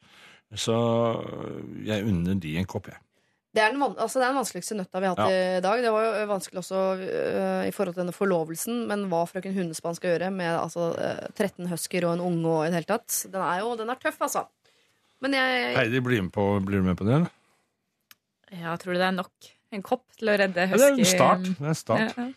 Så 0.57 0.75
jeg 1.85 2.05
unner 2.09 2.35
de 2.41 2.57
en 2.59 2.67
kopp, 2.69 2.89
jeg. 2.91 2.99
Det 3.57 3.63
er, 3.65 3.73
den, 3.73 3.81
altså, 3.81 4.21
det 4.21 4.27
er 4.27 4.29
den 4.29 4.39
vanskeligste 4.43 4.77
nøtta 4.77 5.01
vi 5.01 5.09
har 5.09 5.17
hatt 5.17 5.33
i 5.33 5.63
dag. 5.65 5.81
Det 5.83 5.93
var 5.95 6.05
jo 6.05 6.27
vanskelig 6.29 6.61
også 6.61 6.83
uh, 7.01 7.63
i 7.65 7.73
forhold 7.73 7.97
til 7.97 8.03
denne 8.03 8.15
forlovelsen, 8.15 8.83
men 8.91 9.07
hva 9.09 9.23
frøken 9.31 9.57
Hundespann 9.57 9.97
skal 9.97 10.13
gjøre 10.13 10.29
med 10.35 10.53
altså, 10.53 10.91
uh, 10.93 11.25
13 11.33 11.71
husker 11.73 12.07
og 12.07 12.19
en 12.19 12.25
unge 12.27 12.45
og 12.53 12.67
i 12.67 12.69
det 12.69 12.83
hele 12.83 12.91
tatt, 12.93 13.23
den 13.33 13.41
er 13.41 13.63
jo 13.65 13.73
den 13.81 13.91
er 13.95 14.01
tøff, 14.03 14.21
altså. 14.29 14.45
Men 15.25 15.35
jeg 15.35 15.75
Heidi, 15.79 16.03
blir, 16.05 16.23
med 16.27 16.35
på, 16.37 16.45
blir 16.63 16.85
du 16.85 16.91
med 16.91 17.01
på 17.01 17.09
det? 17.09 17.23
eller? 17.23 17.33
Ja, 18.53 18.77
tror 18.81 18.95
du 18.95 19.01
det 19.01 19.09
er 19.09 19.17
nok? 19.17 19.53
En 19.75 19.85
kopp 19.85 20.05
til 20.17 20.31
å 20.33 20.37
redde 20.41 20.65
Ja, 20.69 20.77
det 20.77 20.87
er 20.87 20.95
en 20.97 21.09
start. 21.09 21.49
Det 21.49 21.65
er 21.65 21.73
en 21.73 21.83
start. 21.83 22.21
Ja, 22.21 22.29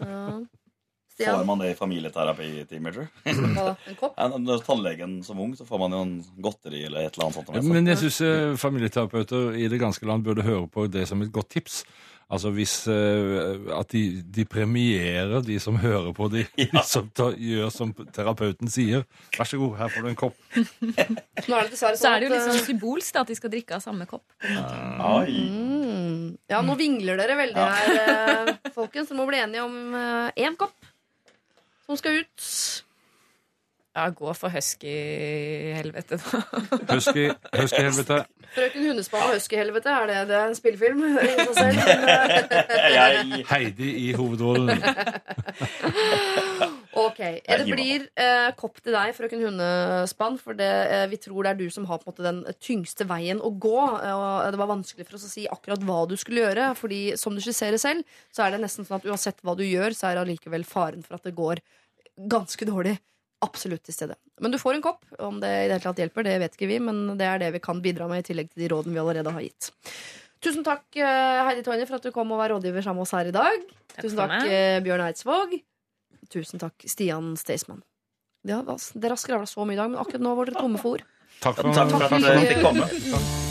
ja. 0.00 0.38
ja. 1.20 1.36
Får 1.36 1.44
man 1.46 1.60
det 1.62 1.70
i 1.70 1.76
familieterapitimer, 1.78 2.96
tror 2.96 3.06
du? 3.06 4.08
Ja, 4.16 4.28
Når 4.38 4.64
tannlegen 4.66 5.18
som 5.26 5.38
ung, 5.40 5.52
så 5.58 5.66
får 5.68 5.82
man 5.84 5.94
jo 5.94 6.00
en 6.06 6.16
godteri 6.42 6.84
eller 6.88 7.06
et 7.06 7.14
eller 7.14 7.28
annet 7.28 7.38
sånt. 7.38 7.70
Men 7.70 7.86
jeg 7.92 8.02
syns 8.02 8.58
familieterapeuter 8.62 9.54
i 9.60 9.68
det 9.70 9.78
ganske 9.82 10.08
land 10.10 10.26
burde 10.26 10.42
høre 10.46 10.66
på 10.66 10.88
det 10.90 11.06
som 11.10 11.22
et 11.22 11.32
godt 11.34 11.52
tips. 11.54 11.84
Altså 12.32 12.50
hvis 12.54 12.72
eh, 12.88 13.58
At 13.76 13.92
de, 13.92 14.22
de 14.22 14.44
premierer 14.48 15.42
de 15.44 15.58
som 15.60 15.76
hører 15.80 16.12
på 16.16 16.28
de, 16.32 16.44
de 16.58 16.82
som 16.94 17.10
tar, 17.14 17.36
gjør 17.38 17.72
som 17.74 17.92
terapeuten 18.14 18.70
sier. 18.72 19.04
Vær 19.36 19.48
så 19.48 19.60
god, 19.60 19.76
her 19.82 19.92
får 19.92 20.06
du 20.06 20.10
en 20.12 20.18
kopp. 20.24 20.38
Nå 20.56 21.58
er 21.58 21.68
det 21.68 21.74
dessverre 21.74 21.98
Så 21.98 22.06
sånn 22.06 22.16
er 22.16 22.24
det 22.24 22.28
jo 22.28 22.32
liksom 22.32 22.50
litt 22.54 22.58
sånn 22.58 22.62
øh, 22.62 22.68
symbolsk 22.70 23.20
at 23.20 23.30
de 23.32 23.38
skal 23.38 23.52
drikke 23.52 23.76
av 23.78 23.84
samme 23.84 24.08
kopp. 24.10 24.24
Oi. 24.44 25.36
mm, 25.36 26.24
Ja, 26.50 26.62
nå 26.64 26.76
vingler 26.80 27.20
dere 27.20 27.36
veldig 27.38 27.68
her, 27.76 28.00
øh, 28.00 28.72
folkens. 28.74 29.10
Dere 29.12 29.20
må 29.20 29.28
bli 29.28 29.42
enige 29.44 29.66
om 29.68 29.78
én 30.40 30.58
kopp 30.58 30.83
som 31.86 31.96
skal 31.96 32.22
ut. 32.22 32.40
Ja, 33.96 34.10
gå 34.10 34.32
for 34.32 34.48
husky-helvete, 34.48 36.18
da. 36.18 36.40
Husky, 36.94 37.30
helvete 37.78 38.24
Frøken 38.54 38.86
Hundespann 38.86 39.22
og 39.22 39.34
Husky-helvete, 39.34 39.88
er 39.88 40.06
det, 40.06 40.28
det 40.28 40.36
er 40.36 40.46
en 40.46 40.54
spillefilm? 40.54 41.02
Heidi 43.50 44.08
i 44.08 44.12
hovedrollen. 44.12 44.70
Ok, 46.96 47.18
Det 47.18 47.64
blir 47.74 48.08
eh, 48.16 48.50
kopp 48.56 48.76
til 48.82 48.92
deg, 48.94 49.14
frøken 49.16 49.40
Hundespann. 49.42 50.38
For 50.38 50.54
det, 50.54 50.68
eh, 50.90 51.06
vi 51.10 51.16
tror 51.16 51.42
det 51.42 51.50
er 51.54 51.58
du 51.62 51.70
som 51.70 51.84
har 51.86 51.98
på 51.98 52.06
en 52.08 52.12
måte 52.12 52.26
den 52.26 52.42
tyngste 52.62 53.06
veien 53.08 53.40
å 53.40 53.50
gå. 53.58 53.78
eh, 54.02 54.12
Og 54.14 54.50
det 54.52 54.58
var 54.60 54.70
vanskelig 54.70 55.06
for 55.08 55.16
oss 55.18 55.24
å 55.26 55.32
si 55.32 55.46
akkurat 55.50 55.82
hva 55.82 56.06
du 56.08 56.16
skulle 56.16 56.44
gjøre. 56.44 56.74
Fordi 56.78 57.16
som 57.18 57.34
du 57.34 57.40
skisserer 57.40 57.78
selv, 57.78 58.04
så 58.32 58.44
er 58.46 58.52
det 58.54 58.60
nesten 58.62 58.86
sånn 58.86 59.00
at 59.00 59.08
uansett 59.10 59.42
hva 59.42 59.56
du 59.56 59.64
gjør, 59.64 59.90
så 59.96 60.12
er 60.12 60.22
allikevel 60.22 60.64
faren 60.64 61.02
for 61.02 61.14
at 61.18 61.24
det 61.24 61.34
går 61.34 61.58
ganske 62.30 62.64
dårlig. 62.68 62.98
Absolutt 63.44 63.82
til 63.84 63.92
stede. 63.94 64.14
Men 64.40 64.50
du 64.54 64.58
får 64.58 64.76
en 64.78 64.82
kopp. 64.82 65.02
Om 65.18 65.40
det 65.42 65.50
i 65.50 65.68
det 65.68 65.74
hele 65.76 65.84
tatt 65.84 65.98
hjelper, 66.00 66.24
det 66.24 66.38
vet 66.40 66.54
ikke 66.56 66.68
vi, 66.70 66.78
men 66.80 67.16
det 67.18 67.26
er 67.26 67.38
det 67.42 67.52
vi 67.58 67.60
kan 67.60 67.82
bidra 67.84 68.06
med, 68.08 68.22
i 68.24 68.28
tillegg 68.32 68.48
til 68.54 68.62
de 68.64 68.70
rådene 68.72 68.94
vi 68.94 69.02
allerede 69.02 69.32
har 69.34 69.42
gitt. 69.44 69.72
Tusen 70.44 70.64
takk, 70.64 70.84
eh, 70.96 71.42
Heidi 71.48 71.62
Tonje, 71.64 71.86
for 71.88 71.96
at 71.96 72.02
du 72.02 72.10
kom 72.12 72.30
og 72.32 72.38
var 72.38 72.50
rådgiver 72.52 72.82
sammen 72.84 73.00
med 73.02 73.06
oss 73.08 73.12
her 73.16 73.26
i 73.28 73.34
dag. 73.34 73.62
Tusen 73.96 74.16
takk, 74.16 74.28
meg. 74.42 74.50
eh, 74.52 74.80
Bjørn 74.84 75.04
Eidsvåg. 75.08 75.54
Tusen 76.32 76.62
takk, 76.62 76.86
Stian 76.88 77.34
Staysman. 77.36 77.82
Ja, 78.44 78.60
dere 78.64 79.16
har 79.16 79.20
skravla 79.20 79.48
så 79.48 79.64
mye 79.64 79.76
i 79.76 79.80
dag, 79.80 79.90
men 79.92 80.00
akkurat 80.00 80.24
nå 80.24 80.34
var 80.36 80.50
dere 80.50 80.60
tomme 80.60 80.80
for 80.80 80.98
ord. 80.98 81.08
Takk 81.40 81.56
for, 81.60 81.72
Takk 81.72 81.96
for 81.96 82.04
at 82.08 82.28
dere 82.28 82.46
fikk 82.52 82.62
komme. 82.64 83.43